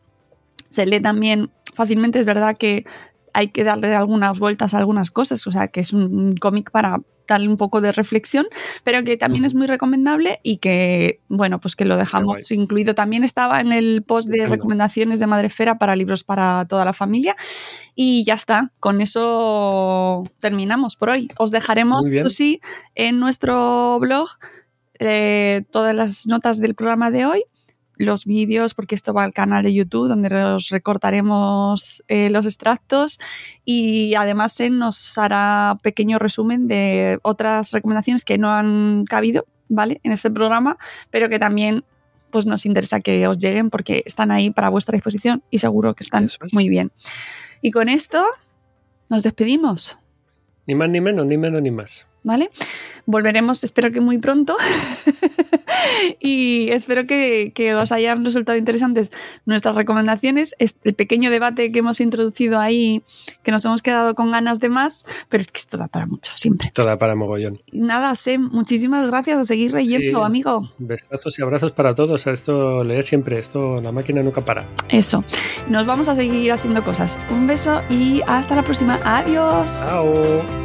se 0.71 0.87
lee 0.87 0.99
también 0.99 1.51
fácilmente. 1.75 2.19
Es 2.19 2.25
verdad 2.25 2.57
que 2.57 2.85
hay 3.33 3.49
que 3.49 3.63
darle 3.63 3.93
algunas 3.93 4.39
vueltas 4.39 4.73
a 4.73 4.77
algunas 4.77 5.11
cosas, 5.11 5.45
o 5.45 5.51
sea, 5.51 5.67
que 5.67 5.81
es 5.81 5.93
un 5.93 6.35
cómic 6.37 6.71
para 6.71 7.01
darle 7.27 7.47
un 7.47 7.57
poco 7.57 7.81
de 7.81 7.91
reflexión, 7.91 8.45
pero 8.83 9.03
que 9.03 9.17
también 9.17 9.45
es 9.45 9.53
muy 9.53 9.67
recomendable 9.67 10.39
y 10.43 10.57
que, 10.57 11.19
bueno, 11.27 11.59
pues 11.59 11.75
que 11.75 11.85
lo 11.85 11.97
dejamos 11.97 12.51
incluido. 12.51 12.95
También 12.95 13.23
estaba 13.23 13.59
en 13.59 13.71
el 13.71 14.03
post 14.03 14.29
de 14.29 14.47
recomendaciones 14.47 15.19
de 15.19 15.27
Madrefera 15.27 15.77
para 15.77 15.95
libros 15.95 16.23
para 16.23 16.65
toda 16.67 16.85
la 16.85 16.93
familia. 16.93 17.35
Y 17.95 18.23
ya 18.25 18.35
está, 18.35 18.71
con 18.79 19.01
eso 19.01 20.23
terminamos 20.39 20.95
por 20.95 21.09
hoy. 21.09 21.29
Os 21.37 21.51
dejaremos. 21.51 22.05
Susi, 22.05 22.61
en 22.93 23.19
nuestro 23.19 23.99
blog 23.99 24.29
eh, 24.99 25.63
todas 25.71 25.93
las 25.95 26.25
notas 26.27 26.59
del 26.59 26.75
programa 26.75 27.11
de 27.11 27.25
hoy, 27.25 27.43
los 27.97 28.25
vídeos, 28.25 28.73
porque 28.73 28.95
esto 28.95 29.13
va 29.13 29.23
al 29.23 29.33
canal 29.33 29.63
de 29.63 29.73
YouTube 29.73 30.07
donde 30.07 30.33
os 30.43 30.69
recortaremos 30.69 32.03
eh, 32.07 32.29
los 32.29 32.45
extractos 32.45 33.19
y 33.63 34.15
además 34.15 34.59
eh, 34.59 34.69
nos 34.69 35.17
hará 35.17 35.77
pequeño 35.81 36.19
resumen 36.19 36.67
de 36.67 37.19
otras 37.21 37.71
recomendaciones 37.71 38.25
que 38.25 38.37
no 38.37 38.51
han 38.51 39.05
cabido, 39.05 39.45
¿vale? 39.69 39.99
En 40.03 40.11
este 40.11 40.31
programa, 40.31 40.77
pero 41.09 41.29
que 41.29 41.39
también 41.39 41.83
pues 42.31 42.45
nos 42.45 42.65
interesa 42.65 42.99
que 42.99 43.27
os 43.27 43.37
lleguen 43.37 43.69
porque 43.69 44.03
están 44.05 44.31
ahí 44.31 44.49
para 44.49 44.69
vuestra 44.69 44.93
disposición 44.93 45.43
y 45.49 45.59
seguro 45.59 45.93
que 45.93 46.03
están 46.03 46.27
muy 46.51 46.67
bien. 46.67 46.91
Y 47.61 47.71
con 47.71 47.87
esto 47.87 48.25
nos 49.09 49.23
despedimos. 49.23 49.97
Ni 50.67 50.75
más 50.75 50.89
ni 50.89 50.99
menos, 50.99 51.25
ni 51.25 51.37
menos 51.37 51.61
ni 51.61 51.71
más. 51.71 52.05
¿Vale? 52.25 52.49
Volveremos, 53.05 53.63
espero 53.63 53.91
que 53.91 54.01
muy 54.01 54.17
pronto. 54.17 54.57
y 56.19 56.69
espero 56.71 57.05
que, 57.05 57.51
que 57.53 57.75
os 57.75 57.91
hayan 57.91 58.25
resultado 58.25 58.57
interesantes 58.57 59.11
nuestras 59.45 59.75
recomendaciones. 59.75 60.55
Es 60.59 60.75
el 60.83 60.95
pequeño 60.95 61.29
debate 61.29 61.71
que 61.71 61.79
hemos 61.79 62.01
introducido 62.01 62.59
ahí, 62.59 63.03
que 63.43 63.51
nos 63.51 63.63
hemos 63.65 63.81
quedado 63.81 64.15
con 64.15 64.31
ganas 64.31 64.59
de 64.59 64.69
más, 64.69 65.05
pero 65.29 65.41
es 65.41 65.47
que 65.51 65.59
esto 65.59 65.77
da 65.77 65.87
para 65.87 66.07
mucho, 66.07 66.31
siempre. 66.35 66.71
Toda 66.73 66.97
para 66.97 67.15
mogollón. 67.15 67.61
Nada, 67.71 68.15
Sem, 68.15 68.41
muchísimas 68.41 69.05
gracias 69.07 69.37
a 69.39 69.45
seguir 69.45 69.71
leyendo, 69.71 70.19
Sí. 70.19 70.25
amigo. 70.25 70.71
Besazos 70.79 71.37
y 71.37 71.43
abrazos 71.43 71.71
para 71.73 71.93
todos. 71.93 72.25
Esto, 72.25 72.83
leer 72.83 73.05
siempre. 73.05 73.37
Esto, 73.37 73.79
la 73.81 73.91
máquina 73.91 74.23
nunca 74.23 74.41
para. 74.41 74.65
Eso. 74.89 75.23
Nos 75.69 75.85
vamos 75.85 76.07
a 76.07 76.15
seguir 76.15 76.51
haciendo 76.51 76.83
cosas. 76.83 77.19
Un 77.29 77.45
beso 77.45 77.81
y 77.89 78.21
hasta 78.25 78.55
la 78.55 78.63
próxima. 78.63 78.99
Adiós. 79.03 79.85
Chao. 79.85 80.64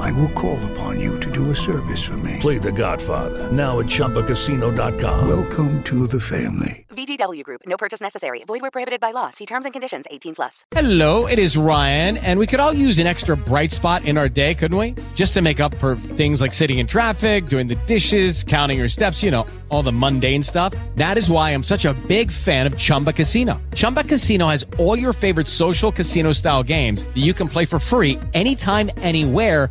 I 0.00 0.12
will 0.12 0.30
call 0.30 0.58
upon 0.72 1.00
you 1.00 1.18
to 1.20 1.30
do 1.30 1.50
a 1.50 1.54
service 1.54 2.04
for 2.04 2.16
me. 2.18 2.36
Play 2.40 2.58
The 2.58 2.72
Godfather 2.72 3.50
now 3.52 3.80
at 3.80 3.86
ChumbaCasino.com. 3.86 5.28
Welcome 5.28 5.82
to 5.84 6.06
the 6.06 6.20
family. 6.20 6.86
VGW 6.90 7.44
Group. 7.44 7.62
No 7.64 7.76
purchase 7.76 8.00
necessary. 8.00 8.42
Void 8.44 8.60
where 8.60 8.72
prohibited 8.72 9.00
by 9.00 9.12
law. 9.12 9.30
See 9.30 9.46
terms 9.46 9.64
and 9.64 9.72
conditions. 9.72 10.06
18 10.10 10.34
plus. 10.34 10.64
Hello, 10.72 11.26
it 11.26 11.38
is 11.38 11.56
Ryan, 11.56 12.16
and 12.16 12.40
we 12.40 12.46
could 12.46 12.58
all 12.58 12.72
use 12.72 12.98
an 12.98 13.06
extra 13.06 13.36
bright 13.36 13.70
spot 13.70 14.04
in 14.04 14.18
our 14.18 14.28
day, 14.28 14.52
couldn't 14.54 14.76
we? 14.76 14.96
Just 15.14 15.32
to 15.34 15.42
make 15.42 15.60
up 15.60 15.74
for 15.76 15.94
things 15.94 16.40
like 16.40 16.52
sitting 16.52 16.78
in 16.78 16.88
traffic, 16.88 17.46
doing 17.46 17.68
the 17.68 17.76
dishes, 17.86 18.42
counting 18.42 18.78
your 18.78 18.88
steps, 18.88 19.22
you 19.22 19.30
know, 19.30 19.46
all 19.68 19.84
the 19.84 19.92
mundane 19.92 20.42
stuff. 20.42 20.74
That 20.96 21.16
is 21.16 21.30
why 21.30 21.50
I'm 21.50 21.62
such 21.62 21.84
a 21.84 21.94
big 22.08 22.32
fan 22.32 22.66
of 22.66 22.76
Chumba 22.76 23.12
Casino. 23.12 23.62
Chumba 23.74 24.02
Casino 24.02 24.48
has 24.48 24.66
all 24.78 24.98
your 24.98 25.12
favorite 25.12 25.46
social 25.46 25.92
casino 25.92 26.32
style 26.32 26.64
games 26.64 27.04
that 27.04 27.16
you 27.18 27.32
can 27.32 27.48
play 27.48 27.64
for 27.64 27.78
free 27.78 28.18
anytime, 28.34 28.90
anywhere 28.98 29.70